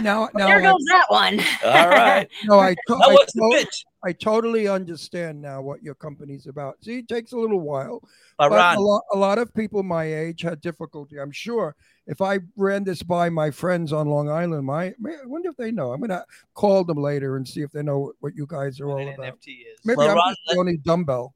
no, 0.00 0.28
now 0.34 0.46
there 0.46 0.58
I- 0.58 0.62
goes 0.62 0.84
that 0.88 1.04
one. 1.08 1.40
All 1.64 1.88
right. 1.88 2.28
No, 2.44 2.58
I, 2.58 2.74
to- 2.74 2.80
Now 2.98 3.08
I, 3.10 3.12
what's 3.14 3.32
the 3.32 3.40
to- 3.40 3.58
pitch? 3.64 3.84
I 4.06 4.12
totally 4.12 4.68
understand 4.68 5.42
now 5.42 5.60
what 5.60 5.82
your 5.82 5.96
company's 5.96 6.46
about. 6.46 6.76
See, 6.80 6.98
it 6.98 7.08
takes 7.08 7.32
a 7.32 7.36
little 7.36 7.58
while, 7.58 8.00
But 8.38 8.50
but 8.50 8.76
a 8.76 8.80
lot, 8.80 9.02
a 9.12 9.18
lot 9.18 9.38
of 9.38 9.52
people 9.52 9.82
my 9.82 10.04
age 10.04 10.42
had 10.42 10.60
difficulty. 10.60 11.18
I'm 11.18 11.32
sure 11.32 11.74
if 12.06 12.22
I 12.22 12.38
ran 12.54 12.84
this 12.84 13.02
by 13.02 13.28
my 13.30 13.50
friends 13.50 13.92
on 13.92 14.06
Long 14.06 14.30
Island, 14.30 14.64
my 14.64 14.84
I 14.86 15.26
wonder 15.26 15.48
if 15.48 15.56
they 15.56 15.72
know. 15.72 15.92
I'm 15.92 16.00
gonna 16.00 16.24
call 16.54 16.84
them 16.84 16.98
later 16.98 17.36
and 17.36 17.46
see 17.46 17.62
if 17.62 17.72
they 17.72 17.82
know 17.82 17.98
what, 17.98 18.14
what 18.20 18.36
you 18.36 18.46
guys 18.46 18.78
are 18.78 18.88
all 18.88 19.08
about. 19.08 19.38
Maybe 19.84 19.96
Well, 19.96 20.10
I'm 20.10 20.16
Ron, 20.16 20.30
just 20.30 20.54
the 20.54 20.60
only 20.60 20.76
dumbbell. 20.76 21.34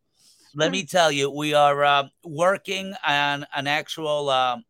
let 0.55 0.71
me 0.71 0.85
tell 0.85 1.11
you, 1.11 1.29
we 1.29 1.55
are 1.55 1.85
uh, 1.85 2.05
working 2.23 2.95
on 3.05 3.47
an 3.53 3.67
actual 3.67 4.31
um 4.31 4.65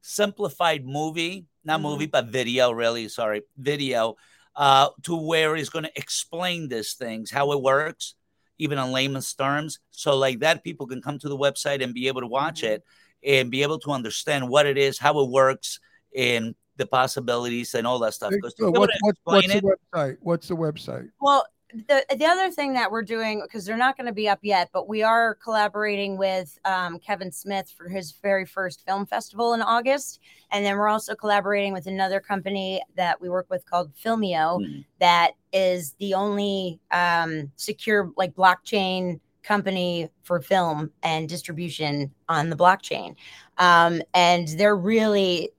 simplified 0.00 0.84
movie, 0.84 1.46
not 1.64 1.80
movie, 1.80 2.06
but 2.06 2.26
video, 2.26 2.72
really. 2.72 3.08
Sorry, 3.08 3.42
video, 3.56 4.16
uh, 4.56 4.88
to 5.02 5.16
where 5.16 5.54
he's 5.54 5.68
going 5.68 5.84
to 5.84 5.92
explain 5.96 6.68
these 6.68 6.94
things, 6.94 7.30
how 7.30 7.52
it 7.52 7.62
works, 7.62 8.14
even 8.58 8.78
in 8.78 8.92
layman's 8.92 9.32
terms. 9.34 9.78
So, 9.90 10.16
like 10.16 10.40
that, 10.40 10.64
people 10.64 10.86
can 10.86 11.02
come 11.02 11.18
to 11.18 11.28
the 11.28 11.36
website 11.36 11.82
and 11.82 11.94
be 11.94 12.08
able 12.08 12.22
to 12.22 12.26
watch 12.26 12.62
it 12.64 12.82
and 13.24 13.50
be 13.50 13.62
able 13.62 13.78
to 13.80 13.90
understand 13.90 14.48
what 14.48 14.66
it 14.66 14.78
is, 14.78 14.98
how 14.98 15.18
it 15.20 15.30
works, 15.30 15.80
and 16.16 16.54
the 16.76 16.86
possibilities 16.86 17.74
and 17.74 17.86
all 17.86 17.98
that 18.00 18.14
stuff. 18.14 18.32
Because 18.32 18.54
So 18.58 18.70
what, 18.70 18.90
what's 19.24 19.46
the 19.46 19.76
website? 19.94 20.16
What's 20.20 20.48
the 20.48 20.56
website? 20.56 21.08
Well, 21.20 21.46
the 21.74 22.04
the 22.16 22.24
other 22.24 22.50
thing 22.50 22.72
that 22.74 22.90
we're 22.90 23.02
doing 23.02 23.40
because 23.42 23.64
they're 23.64 23.76
not 23.76 23.96
going 23.96 24.06
to 24.06 24.12
be 24.12 24.28
up 24.28 24.38
yet, 24.42 24.70
but 24.72 24.88
we 24.88 25.02
are 25.02 25.34
collaborating 25.34 26.16
with 26.16 26.58
um, 26.64 26.98
Kevin 27.00 27.32
Smith 27.32 27.72
for 27.76 27.88
his 27.88 28.12
very 28.22 28.46
first 28.46 28.84
film 28.86 29.04
festival 29.04 29.52
in 29.52 29.60
August, 29.62 30.20
and 30.52 30.64
then 30.64 30.76
we're 30.76 30.88
also 30.88 31.14
collaborating 31.14 31.72
with 31.72 31.86
another 31.86 32.20
company 32.20 32.82
that 32.96 33.20
we 33.20 33.28
work 33.28 33.46
with 33.50 33.64
called 33.66 33.92
Filmio, 33.94 34.60
Mm. 34.60 34.84
that 35.00 35.32
is 35.52 35.94
the 35.98 36.14
only 36.14 36.78
um, 36.92 37.50
secure 37.56 38.12
like 38.16 38.34
blockchain 38.34 39.18
company 39.42 40.08
for 40.22 40.40
film 40.40 40.90
and 41.02 41.28
distribution 41.28 42.12
on 42.28 42.48
the 42.48 42.56
blockchain, 42.56 43.16
um, 43.58 44.00
and 44.14 44.48
they're 44.56 44.76
really, 44.76 45.50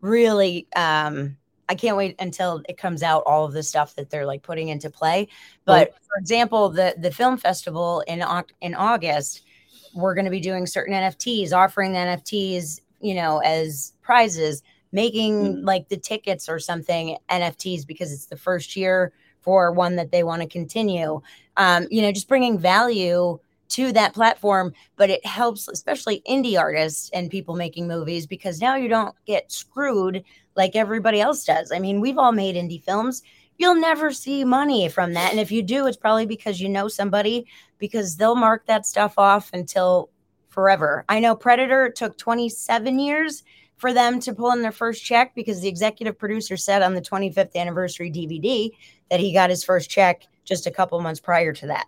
really. 0.00 0.68
Um, 0.76 1.36
I 1.68 1.74
can't 1.74 1.96
wait 1.96 2.16
until 2.18 2.62
it 2.68 2.78
comes 2.78 3.02
out 3.02 3.22
all 3.26 3.44
of 3.44 3.52
the 3.52 3.62
stuff 3.62 3.94
that 3.96 4.10
they're 4.10 4.26
like 4.26 4.42
putting 4.42 4.68
into 4.68 4.90
play. 4.90 5.28
But 5.64 5.94
for 6.06 6.18
example, 6.18 6.70
the 6.70 6.94
the 6.98 7.10
film 7.10 7.36
festival 7.36 8.02
in 8.06 8.24
in 8.60 8.74
August, 8.74 9.42
we're 9.94 10.14
going 10.14 10.24
to 10.24 10.30
be 10.30 10.40
doing 10.40 10.66
certain 10.66 10.94
NFTs, 10.94 11.52
offering 11.52 11.92
the 11.92 11.98
NFTs, 11.98 12.80
you 13.00 13.14
know, 13.14 13.38
as 13.38 13.92
prizes, 14.02 14.62
making 14.92 15.64
like 15.64 15.88
the 15.88 15.96
tickets 15.96 16.48
or 16.48 16.58
something 16.58 17.16
NFTs 17.28 17.86
because 17.86 18.12
it's 18.12 18.26
the 18.26 18.36
first 18.36 18.76
year 18.76 19.12
for 19.40 19.72
one 19.72 19.96
that 19.96 20.10
they 20.10 20.22
want 20.22 20.42
to 20.42 20.48
continue. 20.48 21.20
Um, 21.56 21.86
you 21.90 22.02
know, 22.02 22.12
just 22.12 22.28
bringing 22.28 22.58
value 22.58 23.38
to 23.68 23.92
that 23.92 24.14
platform, 24.14 24.72
but 24.96 25.10
it 25.10 25.24
helps 25.24 25.68
especially 25.68 26.22
indie 26.28 26.58
artists 26.58 27.10
and 27.12 27.30
people 27.30 27.54
making 27.54 27.86
movies 27.86 28.26
because 28.26 28.60
now 28.60 28.76
you 28.76 28.88
don't 28.88 29.14
get 29.26 29.52
screwed 29.52 30.24
like 30.56 30.74
everybody 30.74 31.20
else 31.20 31.44
does. 31.44 31.70
I 31.72 31.78
mean, 31.78 32.00
we've 32.00 32.18
all 32.18 32.32
made 32.32 32.56
indie 32.56 32.82
films. 32.82 33.22
You'll 33.58 33.74
never 33.74 34.12
see 34.12 34.44
money 34.44 34.88
from 34.88 35.14
that. 35.14 35.30
And 35.30 35.40
if 35.40 35.50
you 35.50 35.62
do, 35.62 35.86
it's 35.86 35.96
probably 35.96 36.26
because 36.26 36.60
you 36.60 36.68
know 36.68 36.88
somebody 36.88 37.46
because 37.78 38.16
they'll 38.16 38.34
mark 38.34 38.66
that 38.66 38.86
stuff 38.86 39.14
off 39.18 39.50
until 39.52 40.10
forever. 40.48 41.04
I 41.08 41.20
know 41.20 41.34
Predator 41.34 41.90
took 41.90 42.16
27 42.16 42.98
years 42.98 43.42
for 43.76 43.92
them 43.92 44.18
to 44.20 44.34
pull 44.34 44.52
in 44.52 44.62
their 44.62 44.72
first 44.72 45.04
check 45.04 45.34
because 45.34 45.60
the 45.60 45.68
executive 45.68 46.18
producer 46.18 46.56
said 46.56 46.82
on 46.82 46.94
the 46.94 47.00
25th 47.00 47.54
anniversary 47.54 48.10
DVD 48.10 48.70
that 49.10 49.20
he 49.20 49.32
got 49.32 49.50
his 49.50 49.62
first 49.62 49.88
check 49.88 50.26
just 50.44 50.66
a 50.66 50.70
couple 50.70 51.00
months 51.00 51.20
prior 51.20 51.52
to 51.52 51.66
that. 51.66 51.86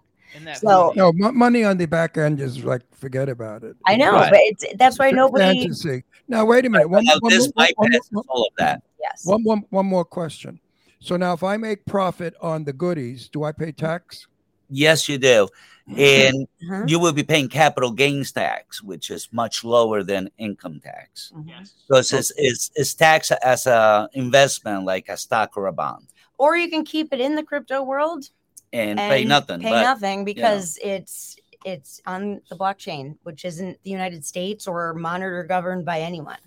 So 0.57 0.93
No, 0.97 1.13
money 1.13 1.65
on 1.65 1.77
the 1.77 1.87
back 1.87 2.17
end 2.19 2.41
is 2.41 2.65
like 2.65 2.83
forget 2.95 3.29
about 3.29 3.63
it. 3.65 3.77
I 3.87 3.97
know, 3.97 4.13
Right. 4.13 4.31
but 4.31 4.41
it's, 4.43 4.65
that's 4.79 4.99
why 4.99 5.09
It's 5.09 5.17
nobody. 5.17 5.63
fantasy. 5.63 6.05
Now 6.29 6.45
wait 6.45 6.65
a 6.67 6.71
minute. 6.71 6.89
One, 6.89 7.05
Now, 7.05 7.15
one, 7.21 7.33
this 7.33 7.53
more- 7.57 7.67
one, 7.77 7.91
bypasses 7.91 8.13
more- 8.13 8.25
all 8.29 8.43
of 8.47 8.53
that. 8.59 8.83
Yes. 9.01 9.25
one, 9.25 9.43
one, 9.45 9.65
one 9.71 9.87
more 9.87 10.05
question. 10.05 10.61
So 11.01 11.17
now, 11.17 11.33
if 11.33 11.43
I 11.43 11.57
make 11.57 11.85
profit 11.87 12.35
on 12.43 12.65
the 12.65 12.73
goodies, 12.75 13.29
do 13.31 13.45
I 13.45 13.53
pay 13.53 13.73
tax? 13.73 14.27
Yes, 14.69 15.09
you 15.09 15.17
do. 15.19 15.49
And 15.97 16.47
Mhm. 16.63 16.89
you 16.89 17.01
will 17.01 17.13
be 17.13 17.25
paying 17.25 17.49
capital 17.49 17.91
gains 17.91 18.31
tax, 18.31 18.81
which 18.83 19.11
is 19.11 19.29
much 19.33 19.65
lower 19.65 20.03
than 20.05 20.31
income 20.39 20.79
tax. 20.79 21.33
Mhm. 21.35 21.69
Because 21.89 22.13
it's, 22.13 22.31
it's, 22.37 22.71
it's 22.77 22.95
taxed 22.95 23.33
as 23.43 23.67
a 23.67 24.09
investment, 24.13 24.85
like 24.85 25.09
a 25.09 25.17
stock 25.17 25.57
or 25.57 25.67
a 25.67 25.73
bond, 25.73 26.07
Or 26.39 26.57
you 26.57 26.69
can 26.71 26.85
keep 26.85 27.13
it 27.13 27.21
in 27.21 27.35
the 27.35 27.43
crypto 27.43 27.83
world 27.83 28.29
and, 28.73 28.99
pay 28.99 29.25
nothing. 29.25 29.61
Pay 29.61 29.71
but, 29.71 29.83
nothing 29.83 30.25
because 30.25 30.79
it's 30.83 31.37
it's 31.65 32.01
on 32.07 32.41
the 32.49 32.57
blockchain, 32.57 33.17
which 33.23 33.45
isn't 33.45 33.79
the 33.83 33.91
United 33.91 34.25
States 34.25 34.67
or 34.67 34.95
monitored 34.95 35.45
or 35.45 35.49
governed 35.49 35.85
by 35.85 36.01
anyone. 36.01 36.39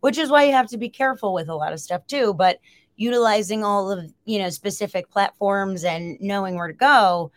Which 0.00 0.18
is 0.18 0.30
why 0.30 0.44
you 0.44 0.52
have 0.52 0.68
to 0.68 0.78
be 0.78 0.88
careful 0.88 1.32
with 1.32 1.48
a 1.48 1.54
lot 1.54 1.72
of 1.72 1.80
stuff 1.80 2.06
too. 2.06 2.34
But 2.34 2.60
utilizing 2.96 3.64
all 3.64 3.90
of 3.90 4.12
you 4.24 4.38
know 4.38 4.50
specific 4.50 5.10
platforms 5.10 5.84
and 5.84 6.20
knowing 6.20 6.56
where 6.56 6.68
to 6.68 6.72
go, 6.72 7.32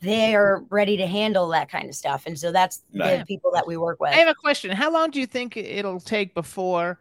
they 0.00 0.34
are 0.34 0.62
ready 0.70 0.96
to 0.96 1.06
handle 1.06 1.48
that 1.48 1.70
kind 1.70 1.88
of 1.88 1.94
stuff. 1.94 2.24
And 2.26 2.38
so 2.38 2.52
that's 2.52 2.82
the 2.92 3.24
people 3.26 3.50
that 3.54 3.66
we 3.66 3.76
work 3.76 4.00
with. 4.00 4.12
I 4.12 4.16
have 4.16 4.28
a 4.28 4.34
question. 4.34 4.70
How 4.70 4.92
long 4.92 5.10
do 5.10 5.18
you 5.18 5.26
think 5.26 5.56
it'll 5.56 6.00
take 6.00 6.34
before? 6.34 6.98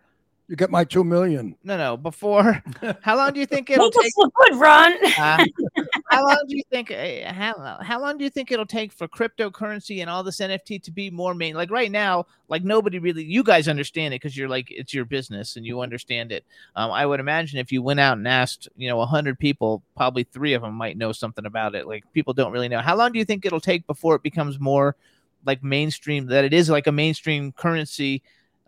You 0.47 0.55
get 0.55 0.69
my 0.69 0.83
two 0.83 1.03
million. 1.03 1.55
No, 1.63 1.77
no. 1.77 1.97
Before, 1.97 2.61
how 3.01 3.15
long 3.15 3.33
do 3.33 3.39
you 3.39 3.45
think 3.45 3.69
it'll 3.69 3.85
Make 3.85 3.93
take? 3.93 4.11
look 4.17 4.33
good, 4.35 4.55
Ron. 4.57 4.93
Uh, 5.17 5.45
how 6.13 6.25
long 6.27 6.43
do 6.47 6.55
you 6.55 6.63
think? 6.69 6.91
uh, 6.91 7.33
How 7.33 7.77
how 7.81 7.99
long 8.01 8.17
do 8.17 8.23
you 8.23 8.29
think 8.29 8.51
it'll 8.51 8.65
take 8.65 8.91
for 8.91 9.07
cryptocurrency 9.07 10.01
and 10.01 10.09
all 10.09 10.23
this 10.23 10.39
NFT 10.39 10.81
to 10.83 10.91
be 10.91 11.09
more 11.09 11.33
main? 11.33 11.55
Like 11.55 11.71
right 11.71 11.91
now, 11.91 12.25
like 12.49 12.63
nobody 12.63 12.99
really. 12.99 13.23
You 13.23 13.43
guys 13.43 13.67
understand 13.67 14.13
it 14.13 14.21
because 14.21 14.37
you're 14.37 14.49
like 14.49 14.67
it's 14.69 14.93
your 14.93 15.05
business 15.05 15.55
and 15.55 15.65
you 15.65 15.81
understand 15.81 16.31
it. 16.31 16.43
Um, 16.75 16.91
I 16.91 17.05
would 17.05 17.19
imagine 17.19 17.59
if 17.59 17.71
you 17.71 17.81
went 17.81 17.99
out 17.99 18.17
and 18.17 18.27
asked, 18.27 18.67
you 18.77 18.89
know, 18.89 19.03
hundred 19.05 19.39
people, 19.39 19.81
probably 19.95 20.23
three 20.23 20.53
of 20.53 20.61
them 20.61 20.73
might 20.75 20.97
know 20.97 21.11
something 21.11 21.45
about 21.45 21.75
it. 21.75 21.87
Like 21.87 22.03
people 22.13 22.33
don't 22.33 22.51
really 22.51 22.69
know. 22.69 22.79
How 22.79 22.95
long 22.95 23.11
do 23.11 23.19
you 23.19 23.25
think 23.25 23.45
it'll 23.45 23.59
take 23.59 23.85
before 23.87 24.15
it 24.15 24.23
becomes 24.23 24.59
more 24.59 24.95
like 25.45 25.63
mainstream? 25.63 26.27
That 26.27 26.45
it 26.45 26.53
is 26.53 26.69
like 26.69 26.87
a 26.87 26.91
mainstream 26.91 27.51
currency. 27.51 28.21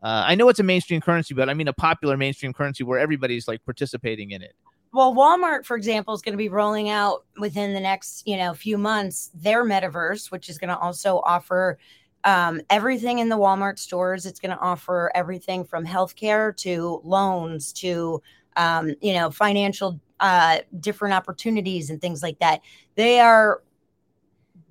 Uh, 0.03 0.23
I 0.27 0.35
know 0.35 0.49
it's 0.49 0.59
a 0.59 0.63
mainstream 0.63 1.01
currency, 1.01 1.34
but 1.34 1.49
I 1.49 1.53
mean 1.53 1.67
a 1.67 1.73
popular 1.73 2.17
mainstream 2.17 2.53
currency 2.53 2.84
where 2.84 2.99
everybody's 2.99 3.47
like 3.47 3.63
participating 3.65 4.31
in 4.31 4.41
it. 4.41 4.55
Well, 4.95 5.13
Walmart, 5.13 5.65
for 5.65 5.76
example, 5.76 6.13
is 6.13 6.22
going 6.22 6.31
to 6.31 6.38
be 6.38 6.47
rolling 6.47 6.89
out 6.89 7.26
within 7.38 7.73
the 7.73 7.81
next, 7.81 8.26
you 8.26 8.38
know, 8.38 8.53
few 8.53 8.77
months 8.77 9.30
their 9.34 9.65
metaverse, 9.65 10.31
which 10.31 10.47
is 10.47 10.57
going 10.57 10.69
to 10.69 10.77
also 10.77 11.19
offer 11.26 11.77
um, 12.23 12.61
everything 12.69 13.19
in 13.19 13.27
the 13.27 13.35
Walmart 13.35 13.77
stores. 13.77 14.26
It's 14.26 14.39
going 14.39 14.55
to 14.55 14.63
offer 14.63 15.11
everything 15.13 15.65
from 15.65 15.85
healthcare 15.85 16.55
to 16.59 17.01
loans 17.03 17.73
to, 17.73 18.22
um, 18.55 18.95
you 19.01 19.11
know, 19.11 19.30
financial 19.30 19.99
uh, 20.22 20.59
different 20.80 21.13
opportunities 21.13 21.89
and 21.89 21.99
things 21.99 22.23
like 22.23 22.39
that. 22.39 22.61
They 22.95 23.19
are, 23.19 23.63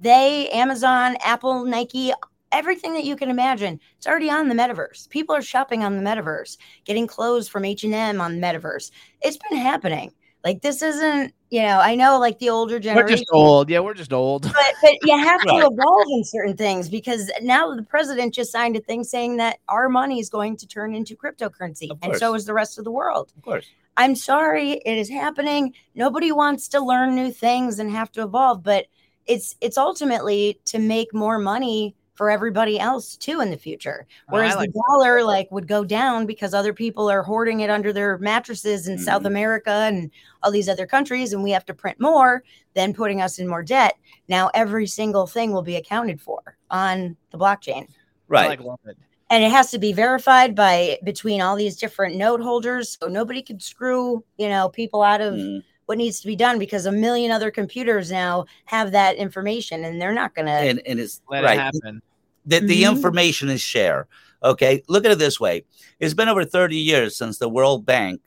they, 0.00 0.48
Amazon, 0.48 1.18
Apple, 1.22 1.66
Nike, 1.66 2.14
everything 2.52 2.94
that 2.94 3.04
you 3.04 3.16
can 3.16 3.30
imagine 3.30 3.80
it's 3.96 4.06
already 4.06 4.30
on 4.30 4.48
the 4.48 4.54
metaverse 4.54 5.08
people 5.08 5.34
are 5.34 5.42
shopping 5.42 5.82
on 5.82 5.96
the 5.96 6.02
metaverse 6.02 6.56
getting 6.84 7.06
clothes 7.06 7.48
from 7.48 7.64
h&m 7.64 8.20
on 8.20 8.40
the 8.40 8.46
metaverse 8.46 8.90
it's 9.22 9.38
been 9.48 9.58
happening 9.58 10.12
like 10.44 10.60
this 10.62 10.82
isn't 10.82 11.34
you 11.50 11.62
know 11.62 11.80
i 11.80 11.94
know 11.94 12.18
like 12.18 12.38
the 12.38 12.50
older 12.50 12.78
generation, 12.78 13.06
We're 13.06 13.16
just 13.16 13.30
old. 13.32 13.70
Yeah, 13.70 13.80
we're 13.80 13.94
just 13.94 14.12
old. 14.12 14.42
but, 14.52 14.74
but 14.82 14.94
you 15.02 15.18
have 15.18 15.40
to 15.42 15.68
evolve 15.70 16.06
in 16.10 16.24
certain 16.24 16.56
things 16.56 16.88
because 16.88 17.30
now 17.40 17.74
the 17.74 17.82
president 17.82 18.34
just 18.34 18.52
signed 18.52 18.76
a 18.76 18.80
thing 18.80 19.04
saying 19.04 19.36
that 19.38 19.58
our 19.68 19.88
money 19.88 20.20
is 20.20 20.28
going 20.28 20.56
to 20.58 20.66
turn 20.66 20.94
into 20.94 21.16
cryptocurrency 21.16 21.90
and 22.02 22.16
so 22.16 22.34
is 22.34 22.44
the 22.44 22.54
rest 22.54 22.78
of 22.78 22.84
the 22.84 22.90
world 22.90 23.32
Of 23.36 23.42
course. 23.42 23.66
I'm 23.96 24.16
sorry, 24.16 24.72
it 24.72 24.98
is 24.98 25.08
happening. 25.08 25.72
Nobody 25.94 26.32
wants 26.32 26.68
to 26.68 26.80
learn 26.80 27.14
new 27.14 27.30
things 27.30 27.78
and 27.78 27.90
have 27.90 28.10
to 28.12 28.22
evolve, 28.22 28.62
but 28.62 28.86
it's 29.26 29.56
it's 29.60 29.78
ultimately 29.78 30.60
to 30.66 30.78
make 30.78 31.14
more 31.14 31.38
money 31.38 31.94
for 32.14 32.30
everybody 32.30 32.78
else 32.78 33.16
too 33.16 33.40
in 33.40 33.50
the 33.50 33.56
future. 33.56 34.06
Oh, 34.28 34.34
Whereas 34.34 34.54
like 34.56 34.72
the 34.72 34.82
dollar 34.88 35.22
like 35.24 35.50
would 35.50 35.66
go 35.66 35.84
down 35.84 36.26
because 36.26 36.54
other 36.54 36.72
people 36.72 37.10
are 37.10 37.22
hoarding 37.22 37.60
it 37.60 37.70
under 37.70 37.92
their 37.92 38.18
mattresses 38.18 38.86
in 38.88 38.98
South 38.98 39.24
America 39.24 39.70
and 39.70 40.10
all 40.42 40.50
these 40.50 40.68
other 40.68 40.86
countries, 40.86 41.32
and 41.32 41.42
we 41.42 41.50
have 41.50 41.64
to 41.66 41.74
print 41.74 42.00
more, 42.00 42.42
then 42.74 42.94
putting 42.94 43.20
us 43.20 43.38
in 43.38 43.48
more 43.48 43.62
debt. 43.62 43.94
Now 44.28 44.50
every 44.54 44.86
single 44.86 45.26
thing 45.26 45.52
will 45.52 45.62
be 45.62 45.76
accounted 45.76 46.20
for 46.20 46.56
on 46.70 47.16
the 47.30 47.38
blockchain 47.38 47.88
Right. 48.28 48.58
I 48.58 48.62
love 48.62 48.80
it. 48.86 48.96
and 49.30 49.42
it 49.44 49.50
has 49.50 49.70
to 49.72 49.78
be 49.78 49.92
verified 49.92 50.54
by 50.54 50.98
between 51.04 51.40
all 51.42 51.56
these 51.56 51.76
different 51.76 52.16
node 52.16 52.40
holders 52.40 52.96
so 53.00 53.08
nobody 53.08 53.42
could 53.42 53.62
screw 53.62 54.24
you 54.38 54.48
know 54.48 54.68
people 54.68 55.02
out 55.02 55.20
of 55.20 55.34
Mhm. 55.34 55.62
What 55.86 55.98
needs 55.98 56.20
to 56.20 56.26
be 56.26 56.36
done 56.36 56.58
because 56.58 56.86
a 56.86 56.92
million 56.92 57.30
other 57.30 57.50
computers 57.50 58.10
now 58.10 58.46
have 58.64 58.92
that 58.92 59.16
information 59.16 59.84
and 59.84 60.00
they're 60.00 60.14
not 60.14 60.34
going 60.34 60.46
to 60.46 60.52
and, 60.52 60.80
and 60.86 60.98
it's 61.00 61.20
Let 61.28 61.44
right. 61.44 61.58
it 61.58 61.60
happen. 61.60 62.02
The, 62.46 62.60
the 62.60 62.82
Mhm. 62.82 62.90
information 62.96 63.48
is 63.50 63.60
share. 63.60 64.06
Okay. 64.42 64.82
Look 64.88 65.04
at 65.04 65.10
it 65.12 65.18
this 65.18 65.40
way. 65.40 65.64
It's 66.00 66.14
been 66.14 66.28
over 66.28 66.44
30 66.44 66.76
years 66.76 67.16
since 67.16 67.38
the 67.38 67.48
World 67.48 67.86
Bank 67.86 68.20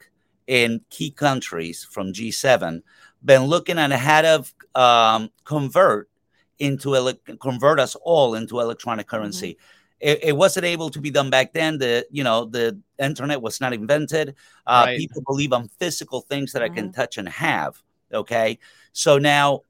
in 0.47 0.81
key 0.89 1.11
countries 1.11 1.83
from 1.83 2.13
G7 2.13 2.81
been 3.23 3.43
looking 3.43 3.77
at 3.79 3.91
how 3.91 4.21
to 4.21 4.79
um, 4.79 5.29
convert 5.43 6.09
into 6.59 6.95
ele- 6.95 7.13
convert 7.39 7.79
us 7.79 7.95
all 8.03 8.35
into 8.35 8.59
electronic 8.59 9.07
currency. 9.07 9.57
It, 9.99 10.19
it 10.23 10.35
wasn't 10.37 10.65
able 10.65 10.89
to 10.91 11.01
be 11.01 11.09
done 11.09 11.29
back 11.29 11.53
then. 11.53 11.77
The 11.79 12.05
you 12.11 12.23
know 12.23 12.45
the 12.45 12.79
internet 12.99 13.41
was 13.41 13.59
not 13.59 13.73
invented. 13.73 14.35
Uh, 14.65 14.83
Right. 14.87 14.97
People 14.99 15.23
believe 15.25 15.53
on 15.53 15.69
physical 15.79 16.21
things 16.21 16.51
that 16.53 16.61
I 16.61 16.69
can 16.69 16.91
touch 16.91 17.17
and 17.17 17.27
have. 17.29 17.81
Okay, 18.13 18.59
so 18.93 19.17
now 19.17 19.61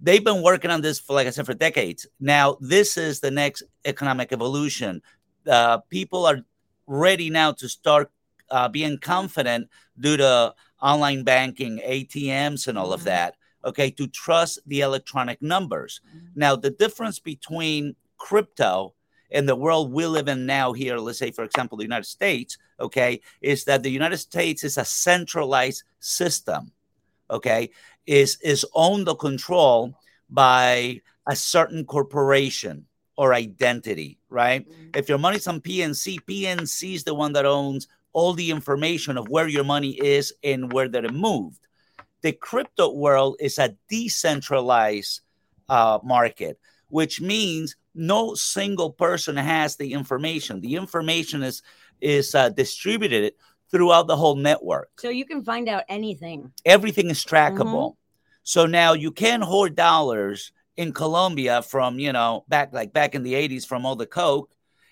they've 0.00 0.24
been 0.24 0.42
working 0.42 0.70
on 0.70 0.80
this 0.80 0.98
for, 0.98 1.14
like 1.14 1.26
I 1.26 1.30
said, 1.30 1.46
for 1.46 1.54
decades. 1.54 2.06
Now 2.20 2.56
this 2.60 2.96
is 2.96 3.20
the 3.20 3.30
next 3.30 3.64
economic 3.84 4.32
evolution. 4.32 5.02
Uh, 5.46 5.78
people 5.90 6.24
are 6.26 6.40
ready 6.86 7.30
now 7.30 7.52
to 7.52 7.68
start 7.68 8.10
uh, 8.50 8.68
being 8.68 8.98
confident 8.98 9.68
due 9.98 10.16
to 10.16 10.54
online 10.80 11.22
banking, 11.24 11.80
ATMs, 11.84 12.68
and 12.68 12.78
all 12.78 12.92
of 12.92 13.04
that. 13.04 13.36
Okay, 13.64 13.90
to 13.92 14.06
trust 14.08 14.58
the 14.66 14.80
electronic 14.80 15.40
numbers. 15.40 16.00
Now, 16.34 16.56
the 16.56 16.70
difference 16.70 17.18
between 17.20 17.94
crypto 18.16 18.94
and 19.32 19.48
the 19.48 19.56
world 19.56 19.92
we 19.92 20.06
live 20.06 20.28
in 20.28 20.46
now 20.46 20.72
here, 20.72 20.98
let's 20.98 21.18
say, 21.18 21.30
for 21.30 21.44
example, 21.44 21.78
the 21.78 21.84
United 21.84 22.06
States, 22.06 22.58
okay, 22.78 23.20
is 23.40 23.64
that 23.64 23.82
the 23.82 23.90
United 23.90 24.18
States 24.18 24.62
is 24.64 24.78
a 24.78 24.84
centralized 24.84 25.84
system, 26.00 26.70
okay, 27.30 27.70
is 28.06 28.38
is 28.42 28.64
owned 28.74 29.08
or 29.08 29.16
controlled 29.16 29.94
by 30.28 31.00
a 31.28 31.36
certain 31.36 31.84
corporation 31.84 32.86
or 33.16 33.34
identity, 33.34 34.18
right? 34.28 34.66
If 34.94 35.08
your 35.08 35.18
money's 35.18 35.46
on 35.46 35.60
PNC, 35.60 36.20
PNC 36.28 36.94
is 36.94 37.04
the 37.04 37.14
one 37.14 37.32
that 37.34 37.46
owns 37.46 37.88
all 38.12 38.32
the 38.32 38.50
information 38.50 39.16
of 39.16 39.28
where 39.28 39.48
your 39.48 39.64
money 39.64 39.92
is 39.92 40.34
and 40.42 40.72
where 40.72 40.88
that 40.88 41.04
it 41.04 41.14
moved. 41.14 41.66
The 42.22 42.32
crypto 42.32 42.92
world 42.92 43.36
is 43.40 43.58
a 43.58 43.74
decentralized 43.88 45.20
uh, 45.68 45.98
market, 46.02 46.58
which 46.92 47.22
means 47.22 47.74
no 47.94 48.34
single 48.34 48.90
person 48.92 49.34
has 49.34 49.76
the 49.76 49.92
information. 49.94 50.60
The 50.60 50.76
information 50.76 51.42
is 51.42 51.62
is 52.02 52.34
uh, 52.34 52.50
distributed 52.50 53.32
throughout 53.70 54.06
the 54.06 54.16
whole 54.16 54.36
network 54.36 54.90
so 54.98 55.08
you 55.08 55.24
can 55.24 55.42
find 55.42 55.66
out 55.68 55.82
anything 55.88 56.52
everything 56.66 57.08
is 57.08 57.24
trackable. 57.24 57.96
So 58.42 58.66
now 58.66 58.92
you 58.92 59.10
can 59.10 59.40
hoard 59.40 59.74
dollars 59.76 60.52
in 60.76 60.92
Colombia 60.92 61.62
from, 61.62 61.98
you 61.98 62.12
know, 62.12 62.44
back 62.48 62.72
like 62.72 62.92
back 62.92 63.14
in 63.14 63.22
the 63.22 63.34
80s 63.34 63.64
from 63.66 63.86
all 63.86 63.96
the 63.96 64.06
Coke 64.06 64.50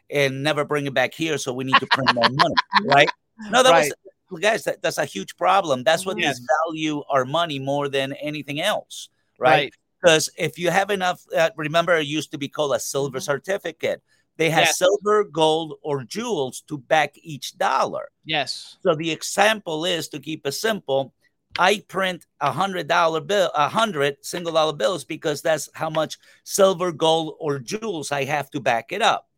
and 0.08 0.42
never 0.42 0.64
bring 0.64 0.86
it 0.86 0.94
back 0.94 1.12
here. 1.12 1.36
So 1.36 1.52
we 1.52 1.64
need 1.64 1.80
to 1.80 1.86
print 1.86 2.10
more 2.14 2.30
money, 2.30 2.54
right? 2.86 3.10
No, 3.50 3.62
that 3.62 3.70
Right. 3.72 3.92
was, 4.30 4.40
guys, 4.40 4.64
that, 4.64 4.80
that's 4.82 4.98
a 4.98 5.04
huge 5.04 5.36
problem. 5.36 5.82
That's 5.84 6.06
what 6.06 6.18
Yes. 6.18 6.38
these 6.38 6.46
value 6.66 7.02
our 7.10 7.24
money 7.24 7.58
more 7.58 7.88
than 7.88 8.12
anything 8.14 8.60
else, 8.60 9.08
Right. 9.38 9.50
right? 9.50 9.74
Because 10.00 10.30
if 10.38 10.58
you 10.58 10.70
have 10.70 10.90
enough, 10.90 11.22
uh, 11.36 11.50
remember, 11.56 11.94
it 11.96 12.06
used 12.06 12.30
to 12.32 12.38
be 12.38 12.48
called 12.48 12.74
a 12.74 12.80
silver 12.80 13.20
certificate. 13.20 14.02
They 14.36 14.50
have 14.50 14.66
Yes. 14.66 14.78
silver, 14.78 15.24
gold, 15.24 15.78
or 15.82 16.02
jewels 16.04 16.62
to 16.68 16.78
back 16.78 17.14
each 17.16 17.58
dollar. 17.58 18.08
Yes. 18.24 18.76
So 18.82 18.94
the 18.94 19.10
example 19.10 19.84
is 19.84 20.08
to 20.08 20.18
keep 20.20 20.46
it 20.46 20.52
simple. 20.52 21.12
I 21.58 21.84
print 21.88 22.24
a 22.40 22.50
hundred 22.52 22.88
dollar 22.88 23.20
bill, 23.20 23.50
a 23.54 23.68
hundred 23.68 24.16
single 24.22 24.52
dollar 24.52 24.72
bills 24.72 25.04
because 25.04 25.42
that's 25.42 25.68
how 25.74 25.90
much 25.90 26.16
silver, 26.44 26.92
gold, 26.92 27.36
or 27.38 27.58
jewels 27.58 28.12
I 28.12 28.24
have 28.24 28.50
to 28.52 28.60
back 28.60 28.92
it 28.92 29.02
up. 29.02 29.28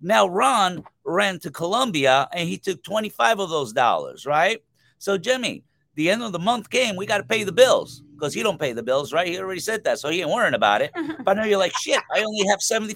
Now 0.00 0.26
Ron 0.26 0.84
ran 1.04 1.38
to 1.40 1.50
Colombia 1.50 2.28
and 2.32 2.48
he 2.48 2.58
took 2.58 2.82
25 2.82 3.40
of 3.40 3.50
those 3.50 3.72
dollars, 3.72 4.24
right? 4.26 4.60
So 4.98 5.18
Jimmy, 5.18 5.64
the 5.96 6.08
end 6.10 6.22
of 6.22 6.32
the 6.32 6.38
month 6.38 6.70
came, 6.70 6.94
we 6.96 7.04
got 7.06 7.18
to 7.18 7.24
pay 7.24 7.42
the 7.42 7.52
bills 7.52 8.02
because 8.14 8.32
he 8.32 8.42
don't 8.42 8.60
pay 8.60 8.72
the 8.72 8.82
bills, 8.82 9.12
right? 9.12 9.26
He 9.26 9.38
already 9.38 9.60
said 9.60 9.84
that, 9.84 9.98
so 9.98 10.08
he 10.08 10.20
ain't 10.20 10.30
worrying 10.30 10.54
about 10.54 10.80
it. 10.82 10.92
But 11.24 11.34
now 11.34 11.44
you're 11.44 11.58
like, 11.58 11.76
shit, 11.76 12.00
I 12.14 12.22
only 12.22 12.46
have 12.48 12.60
$75. 12.60 12.94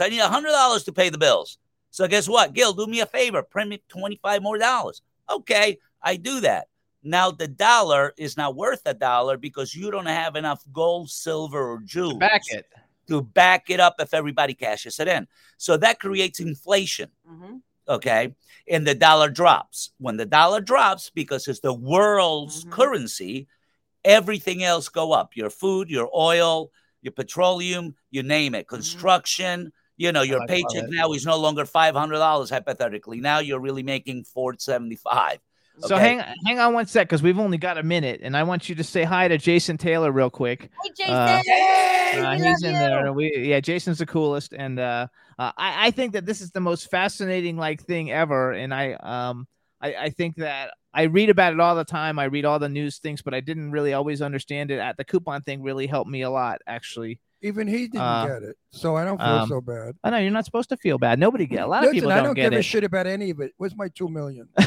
I 0.00 0.08
need 0.08 0.20
$100 0.20 0.84
to 0.84 0.92
pay 0.92 1.08
the 1.10 1.18
bills. 1.18 1.58
So 1.90 2.06
guess 2.06 2.28
what? 2.28 2.52
Gil, 2.52 2.72
do 2.72 2.86
me 2.86 3.00
a 3.00 3.06
favor, 3.06 3.42
print 3.42 3.70
me 3.70 3.82
25 3.88 4.42
more 4.42 4.58
dollars. 4.58 5.02
Okay, 5.28 5.78
I 6.02 6.16
do 6.16 6.40
that. 6.40 6.68
Now 7.02 7.30
the 7.30 7.48
dollar 7.48 8.12
is 8.16 8.36
not 8.36 8.54
worth 8.56 8.82
a 8.86 8.94
dollar 8.94 9.36
because 9.36 9.74
you 9.74 9.90
don't 9.90 10.06
have 10.06 10.36
enough 10.36 10.62
gold, 10.72 11.10
silver, 11.10 11.72
or 11.72 11.80
jewels 11.80 12.14
Back 12.18 12.42
it. 12.48 12.66
to 13.08 13.22
back 13.22 13.70
it 13.70 13.80
up 13.80 13.96
if 13.98 14.12
everybody 14.14 14.54
cashes 14.54 15.00
it 15.00 15.08
in. 15.08 15.26
So 15.56 15.76
that 15.78 15.98
creates 15.98 16.40
inflation. 16.40 17.08
Mm-hmm. 17.28 17.56
Okay. 17.88 18.34
And 18.68 18.86
the 18.86 18.94
dollar 18.94 19.30
drops. 19.30 19.90
When 19.98 20.16
the 20.16 20.26
dollar 20.26 20.60
drops, 20.60 21.10
because 21.10 21.48
it's 21.48 21.60
the 21.60 21.72
world's 21.72 22.66
currency, 22.70 23.48
everything 24.04 24.62
else 24.62 24.88
go 24.88 25.12
up. 25.12 25.36
Your 25.36 25.50
food, 25.50 25.88
your 25.88 26.10
oil, 26.14 26.70
your 27.00 27.12
petroleum, 27.12 27.94
you 28.10 28.22
name 28.22 28.54
it, 28.54 28.68
construction. 28.68 29.72
You 29.96 30.12
know, 30.12 30.22
your 30.22 30.42
I 30.42 30.46
paycheck 30.46 30.84
it. 30.84 30.90
now 30.90 31.12
is 31.12 31.26
no 31.26 31.38
longer 31.38 31.64
five 31.64 31.94
hundred 31.94 32.18
dollars 32.18 32.50
hypothetically. 32.50 33.20
Now 33.20 33.38
you're 33.40 33.60
really 33.60 33.82
making 33.82 34.24
four 34.24 34.54
seventy 34.58 34.96
five. 34.96 35.38
So 35.80 35.96
hang 35.96 36.22
hang 36.44 36.58
on 36.58 36.74
one 36.74 36.86
sec 36.86 37.06
because 37.08 37.22
we've 37.22 37.38
only 37.38 37.56
got 37.56 37.78
a 37.78 37.82
minute, 37.82 38.20
and 38.22 38.36
I 38.36 38.42
want 38.42 38.68
you 38.68 38.74
to 38.76 38.84
say 38.84 39.04
hi 39.04 39.28
to 39.28 39.38
Jason 39.38 39.78
Taylor 39.78 40.10
real 40.12 40.30
quick. 40.30 40.70
Hey, 40.84 40.92
Jason. 40.96 41.14
Uh, 41.14 41.42
Hey, 42.08 42.20
uh, 42.20 42.32
he's 42.32 42.62
in 42.62 42.72
you. 42.72 42.78
there. 42.78 43.12
We 43.12 43.36
yeah, 43.36 43.60
Jason's 43.60 43.98
the 43.98 44.06
coolest, 44.06 44.54
and 44.54 44.78
uh, 44.78 45.08
uh, 45.38 45.52
I 45.56 45.88
I 45.88 45.90
think 45.90 46.14
that 46.14 46.26
this 46.26 46.40
is 46.40 46.50
the 46.50 46.60
most 46.60 46.90
fascinating 46.90 47.56
like 47.56 47.82
thing 47.84 48.10
ever, 48.10 48.52
and 48.52 48.74
I 48.74 48.94
um 48.94 49.46
I 49.80 49.94
I 49.94 50.10
think 50.10 50.36
that 50.36 50.74
I 50.92 51.02
read 51.02 51.30
about 51.30 51.52
it 51.52 51.60
all 51.60 51.76
the 51.76 51.84
time. 51.84 52.18
I 52.18 52.24
read 52.24 52.44
all 52.44 52.58
the 52.58 52.68
news 52.68 52.98
things, 52.98 53.22
but 53.22 53.34
I 53.34 53.40
didn't 53.40 53.70
really 53.70 53.92
always 53.92 54.20
understand 54.20 54.70
it. 54.70 54.78
At 54.78 54.96
the 54.96 55.04
coupon 55.04 55.42
thing 55.42 55.62
really 55.62 55.86
helped 55.86 56.10
me 56.10 56.22
a 56.22 56.30
lot, 56.30 56.60
actually. 56.66 57.20
Even 57.40 57.68
he 57.68 57.86
didn't 57.86 58.00
Uh, 58.00 58.26
get 58.26 58.42
it, 58.42 58.56
so 58.72 58.96
I 58.96 59.04
don't 59.04 59.18
feel 59.18 59.26
um, 59.28 59.48
so 59.48 59.60
bad. 59.60 59.94
I 60.02 60.10
know 60.10 60.16
you're 60.18 60.32
not 60.32 60.44
supposed 60.44 60.70
to 60.70 60.76
feel 60.76 60.98
bad. 60.98 61.20
Nobody 61.20 61.46
get. 61.46 61.62
A 61.62 61.66
lot 61.68 61.84
of 61.84 61.92
people 61.92 62.10
I 62.10 62.16
don't, 62.16 62.24
don't 62.24 62.34
get 62.34 62.50
give 62.50 62.58
a 62.58 62.62
shit 62.62 62.82
about 62.82 63.06
any 63.06 63.30
of 63.30 63.38
it. 63.38 63.52
Where's 63.58 63.76
my 63.76 63.86
two 63.88 64.08
million? 64.08 64.48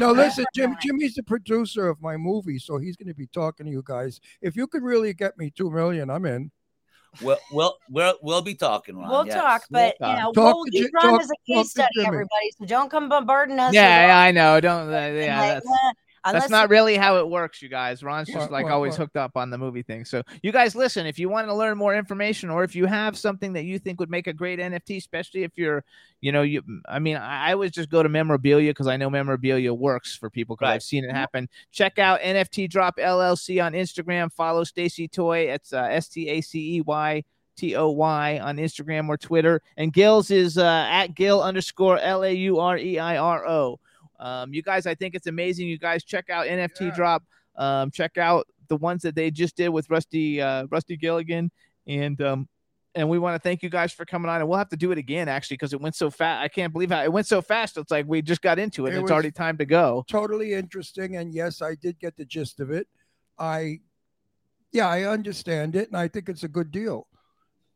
no, 0.00 0.10
listen, 0.10 0.44
Jim. 0.52 0.76
Jimmy's 0.80 1.14
the 1.14 1.22
producer 1.22 1.88
of 1.88 2.00
my 2.02 2.16
movie, 2.16 2.58
so 2.58 2.78
he's 2.78 2.96
going 2.96 3.06
to 3.06 3.14
be 3.14 3.28
talking 3.28 3.66
to 3.66 3.72
you 3.72 3.84
guys. 3.84 4.20
If 4.40 4.56
you 4.56 4.66
could 4.66 4.82
really 4.82 5.14
get 5.14 5.38
me 5.38 5.52
two 5.54 5.70
million, 5.70 6.10
I'm 6.10 6.26
in. 6.26 6.50
We'll 7.20 7.38
we'll 7.52 7.76
we'll, 7.90 8.14
we'll 8.22 8.42
be 8.42 8.54
talking, 8.54 8.96
Ron. 8.96 9.10
We'll 9.10 9.26
yes. 9.26 9.36
talk, 9.36 9.64
but 9.70 9.96
you 10.00 10.06
know, 10.06 10.32
Talk 10.32 10.54
we'll 10.54 10.64
use 10.70 10.90
Ron 10.94 11.12
talk- 11.12 11.20
as 11.20 11.30
a 11.30 11.52
case 11.52 11.70
study, 11.70 12.06
everybody. 12.06 12.52
So 12.58 12.64
don't 12.64 12.90
come 12.90 13.08
bombarding 13.10 13.58
us. 13.58 13.74
Yeah, 13.74 14.06
yeah, 14.06 14.18
I 14.18 14.30
know. 14.30 14.60
Don't. 14.60 14.88
Uh, 14.88 14.90
yeah, 14.92 15.40
like, 15.40 15.48
that's, 15.54 15.66
uh, 15.66 15.92
unless 16.24 16.44
that's 16.44 16.50
not 16.50 16.70
really 16.70 16.96
how 16.96 17.16
it 17.18 17.28
works, 17.28 17.60
you 17.62 17.68
guys. 17.68 18.02
Ron's 18.02 18.28
just 18.28 18.38
What, 18.38 18.50
like 18.52 18.64
what, 18.64 18.72
always 18.72 18.92
what? 18.92 18.98
hooked 19.00 19.16
up 19.16 19.32
on 19.36 19.50
the 19.50 19.58
movie 19.58 19.82
thing. 19.82 20.04
So 20.04 20.22
you 20.42 20.52
guys 20.52 20.74
listen. 20.74 21.06
If 21.06 21.18
you 21.18 21.28
want 21.28 21.48
to 21.48 21.54
learn 21.54 21.76
more 21.78 21.94
information, 21.96 22.50
or 22.50 22.64
if 22.64 22.74
you 22.76 22.86
have 22.86 23.16
something 23.18 23.52
that 23.54 23.64
you 23.64 23.78
think 23.78 23.98
would 24.00 24.10
make 24.10 24.26
a 24.26 24.32
great 24.32 24.58
NFT, 24.58 24.96
especially 24.98 25.42
if 25.42 25.52
you're, 25.56 25.84
you 26.20 26.32
know, 26.32 26.42
you. 26.42 26.62
I 26.88 26.98
mean, 26.98 27.16
I, 27.16 27.48
I 27.48 27.52
always 27.52 27.70
just 27.72 27.90
go 27.90 28.02
to 28.02 28.08
memorabilia 28.08 28.70
because 28.70 28.86
I 28.86 28.96
know 28.96 29.10
memorabilia 29.10 29.72
works 29.74 30.16
for 30.16 30.30
people 30.30 30.56
because 30.56 30.66
Right. 30.68 30.74
I've 30.74 30.82
seen 30.82 31.04
it 31.04 31.10
happen. 31.12 31.48
Check 31.72 31.98
out 31.98 32.20
NFT 32.20 32.70
Drop 32.70 32.96
LLC 32.98 33.64
on 33.64 33.72
Instagram. 33.72 34.32
Follow 34.32 34.64
Stacey 34.64 35.08
Toy. 35.08 35.50
It's 35.50 35.72
uh, 35.72 35.88
S 35.90 36.08
T 36.08 36.28
A 36.28 36.40
C 36.40 36.76
E 36.76 36.80
Y. 36.82 37.24
T 37.54 37.76
O 37.76 37.90
Y 37.90 38.38
on 38.38 38.56
Instagram 38.56 39.10
or 39.10 39.18
Twitter, 39.18 39.60
and 39.76 39.92
Gil's 39.92 40.30
is 40.30 40.56
uh, 40.56 40.86
at 40.88 41.08
Gil 41.14 41.42
underscore 41.42 41.98
L 41.98 42.24
A 42.24 42.32
U 42.32 42.58
R 42.58 42.78
E 42.78 42.98
I 42.98 43.18
R 43.18 43.46
O. 43.46 43.78
Um, 44.22 44.54
you 44.54 44.62
guys, 44.62 44.86
I 44.86 44.94
think 44.94 45.16
it's 45.16 45.26
amazing. 45.26 45.66
You 45.66 45.78
guys 45.78 46.04
check 46.04 46.30
out 46.30 46.46
NFT 46.46 46.94
Drop. 46.94 47.24
Um, 47.56 47.90
check 47.90 48.16
out 48.16 48.46
the 48.68 48.76
ones 48.76 49.02
that 49.02 49.16
they 49.16 49.30
just 49.30 49.56
did 49.56 49.68
with 49.68 49.90
Rusty 49.90 50.40
uh, 50.40 50.66
Rusty 50.70 50.96
Gilligan, 50.96 51.50
and 51.88 52.22
um, 52.22 52.48
and 52.94 53.08
we 53.08 53.18
want 53.18 53.34
to 53.34 53.40
thank 53.40 53.64
you 53.64 53.68
guys 53.68 53.92
for 53.92 54.04
coming 54.04 54.30
on. 54.30 54.40
And 54.40 54.48
we'll 54.48 54.58
have 54.58 54.68
to 54.68 54.76
do 54.76 54.92
it 54.92 54.98
again 54.98 55.28
actually 55.28 55.56
because 55.56 55.72
it 55.72 55.80
went 55.80 55.96
so 55.96 56.08
fast. 56.08 56.44
I 56.44 56.48
can't 56.48 56.72
believe 56.72 56.90
how 56.90 57.02
it 57.02 57.12
went 57.12 57.26
so 57.26 57.42
fast. 57.42 57.76
It's 57.76 57.90
like 57.90 58.06
we 58.06 58.22
just 58.22 58.42
got 58.42 58.60
into 58.60 58.86
it. 58.86 58.90
It 58.90 58.94
and 58.94 59.02
it's 59.02 59.10
already 59.10 59.32
time 59.32 59.58
to 59.58 59.66
go. 59.66 60.04
Totally 60.08 60.52
interesting, 60.54 61.16
and 61.16 61.34
yes, 61.34 61.60
I 61.60 61.74
did 61.74 61.98
get 61.98 62.16
the 62.16 62.24
gist 62.24 62.60
of 62.60 62.70
it. 62.70 62.86
I, 63.40 63.80
yeah, 64.70 64.86
I 64.86 65.02
understand 65.02 65.74
it, 65.74 65.88
and 65.88 65.96
I 65.96 66.06
think 66.06 66.28
it's 66.28 66.44
a 66.44 66.48
good 66.48 66.70
deal. 66.70 67.08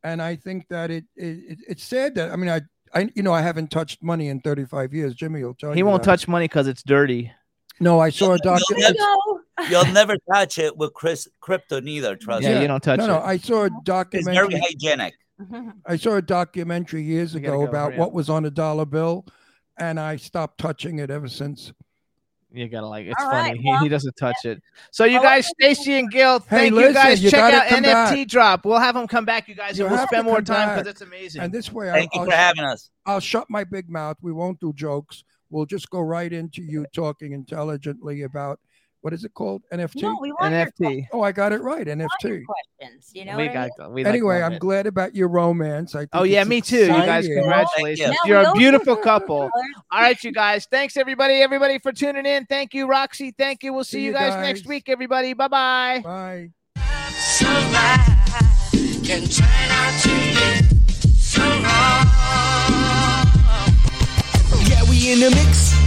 And 0.04 0.22
I 0.22 0.36
think 0.36 0.68
that 0.68 0.92
it, 0.92 1.04
it, 1.16 1.38
it 1.48 1.58
it's 1.68 1.82
sad 1.82 2.14
that 2.14 2.30
I 2.30 2.36
mean 2.36 2.50
I 2.50 2.60
I 2.94 3.10
you 3.14 3.22
know 3.22 3.32
I 3.32 3.42
haven't 3.42 3.70
touched 3.70 4.02
money 4.02 4.28
in 4.28 4.40
35 4.40 4.94
years. 4.94 5.14
Jimmy 5.14 5.42
will 5.44 5.54
tell 5.54 5.70
you. 5.70 5.76
He 5.76 5.82
won't 5.82 6.02
that. 6.02 6.10
touch 6.10 6.28
money 6.28 6.44
because 6.46 6.66
it's 6.68 6.82
dirty. 6.82 7.32
No, 7.80 8.00
I 8.00 8.10
saw 8.10 8.26
a 8.32 8.38
You'll 8.42 8.58
document. 8.58 8.96
you'll 9.70 9.92
never 9.92 10.16
touch 10.32 10.58
it 10.58 10.76
with 10.76 10.94
Chris 10.94 11.28
crypto 11.40 11.80
neither. 11.80 12.16
Trust 12.16 12.42
Yeah, 12.44 12.54
me. 12.54 12.62
you 12.62 12.68
don't 12.68 12.82
touch 12.82 12.98
no, 12.98 13.06
no, 13.06 13.16
it. 13.18 13.22
I 13.24 13.36
saw 13.36 13.62
a 13.62 13.66
It's 13.66 13.74
very 13.74 13.82
documentary. 13.84 14.60
hygienic. 14.60 15.14
I 15.84 15.96
saw 15.96 16.16
a 16.16 16.22
documentary 16.22 17.02
years 17.02 17.34
ago 17.34 17.58
go, 17.58 17.66
about 17.66 17.94
what 17.96 18.12
was 18.14 18.30
on 18.30 18.46
a 18.46 18.50
dollar 18.50 18.86
bill, 18.86 19.26
and 19.78 20.00
I 20.00 20.16
stopped 20.16 20.56
touching 20.58 20.98
it 21.00 21.10
ever 21.10 21.28
since. 21.28 21.72
You 22.56 22.68
gotta 22.68 22.86
like 22.86 23.06
it's 23.06 23.22
All 23.22 23.30
funny. 23.30 23.50
right, 23.50 23.60
he, 23.60 23.68
well, 23.70 23.82
he 23.82 23.88
doesn't 23.88 24.14
touch 24.16 24.44
it. 24.44 24.62
So 24.90 25.04
you 25.04 25.18
I 25.18 25.22
guys, 25.22 25.44
like 25.60 25.74
Stacey 25.74 25.98
and 25.98 26.10
Gil, 26.10 26.40
Hey, 26.40 26.46
thank 26.48 26.70
you 26.70 26.76
listen, 26.76 26.94
guys. 26.94 27.22
you 27.22 27.30
Check 27.30 27.52
out 27.52 27.66
NFT 27.66 27.82
back. 27.82 28.28
drop. 28.28 28.64
We'll 28.64 28.78
have 28.78 28.94
them 28.94 29.06
come 29.06 29.24
back, 29.24 29.48
you 29.48 29.54
guys, 29.54 29.78
You 29.78 29.84
and 29.86 29.94
we'll 29.94 30.06
spend 30.06 30.24
more 30.24 30.40
time 30.40 30.70
because 30.76 30.86
it's 30.90 31.02
amazing. 31.02 31.42
And 31.42 31.52
this 31.52 31.70
way, 31.70 31.90
Thank 31.90 32.10
I'll, 32.14 32.20
you 32.22 32.30
I'll 32.30 32.30
for 32.30 32.36
having 32.36 32.64
us. 32.64 32.90
I'll 33.04 33.20
shut 33.20 33.46
my 33.50 33.64
big 33.64 33.90
mouth. 33.90 34.16
We 34.22 34.32
won't 34.32 34.58
do 34.60 34.72
jokes. 34.72 35.22
We'll 35.50 35.66
just 35.66 35.90
go 35.90 36.00
right 36.00 36.32
into 36.32 36.62
you 36.62 36.86
talking 36.94 37.32
intelligently 37.32 38.22
about 38.22 38.58
what 39.02 39.12
is 39.12 39.24
it 39.24 39.32
called? 39.34 39.62
NFT. 39.72 40.02
No, 40.02 40.16
we 40.20 40.32
want 40.32 40.52
your 40.52 40.90
NFT. 40.90 41.06
oh, 41.12 41.22
I 41.22 41.32
got 41.32 41.52
it 41.52 41.60
right. 41.62 41.86
want 41.86 41.98
your 41.98 42.08
NFT. 42.32 42.42
questions. 42.44 43.10
You 43.14 43.24
know 43.24 43.36
we 43.36 43.46
what 43.48 43.56
I 43.56 43.68
got 43.68 43.78
mean? 43.78 43.92
we 43.94 44.04
like 44.04 44.12
Anyway, 44.14 44.40
love 44.40 44.46
I'm 44.46 44.52
it. 44.54 44.58
glad 44.60 44.86
about 44.86 45.14
your 45.14 45.28
romance. 45.28 45.94
I 45.94 46.00
think 46.00 46.10
Oh 46.12 46.22
yeah, 46.24 46.40
it's 46.40 46.48
me 46.48 46.60
too. 46.60 46.78
You 46.78 46.86
guys, 46.88 47.26
congratulations. 47.26 48.08
Thank 48.08 48.18
you. 48.24 48.34
You're 48.34 48.42
Now 48.42 48.52
a 48.52 48.54
beautiful 48.54 48.96
couple. 48.96 49.42
All 49.42 49.50
right, 49.92 50.22
you 50.24 50.32
guys. 50.32 50.66
Thanks 50.70 50.96
everybody, 50.96 51.34
everybody 51.34 51.78
for 51.78 51.92
tuning 51.92 52.26
in. 52.26 52.46
Thank 52.46 52.74
you, 52.74 52.86
Roxy. 52.86 53.32
Thank 53.36 53.62
you. 53.62 53.72
We'll 53.72 53.84
see, 53.84 53.98
See 53.98 54.00
you 54.00 54.06
you 54.08 54.12
guys, 54.14 54.34
guys. 54.34 54.42
next 54.42 54.66
week, 54.66 54.88
everybody. 54.88 55.32
Bye 55.34 55.48
bye. 55.48 56.00
Bye. 56.04 56.50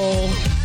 Bowl. 0.00 0.59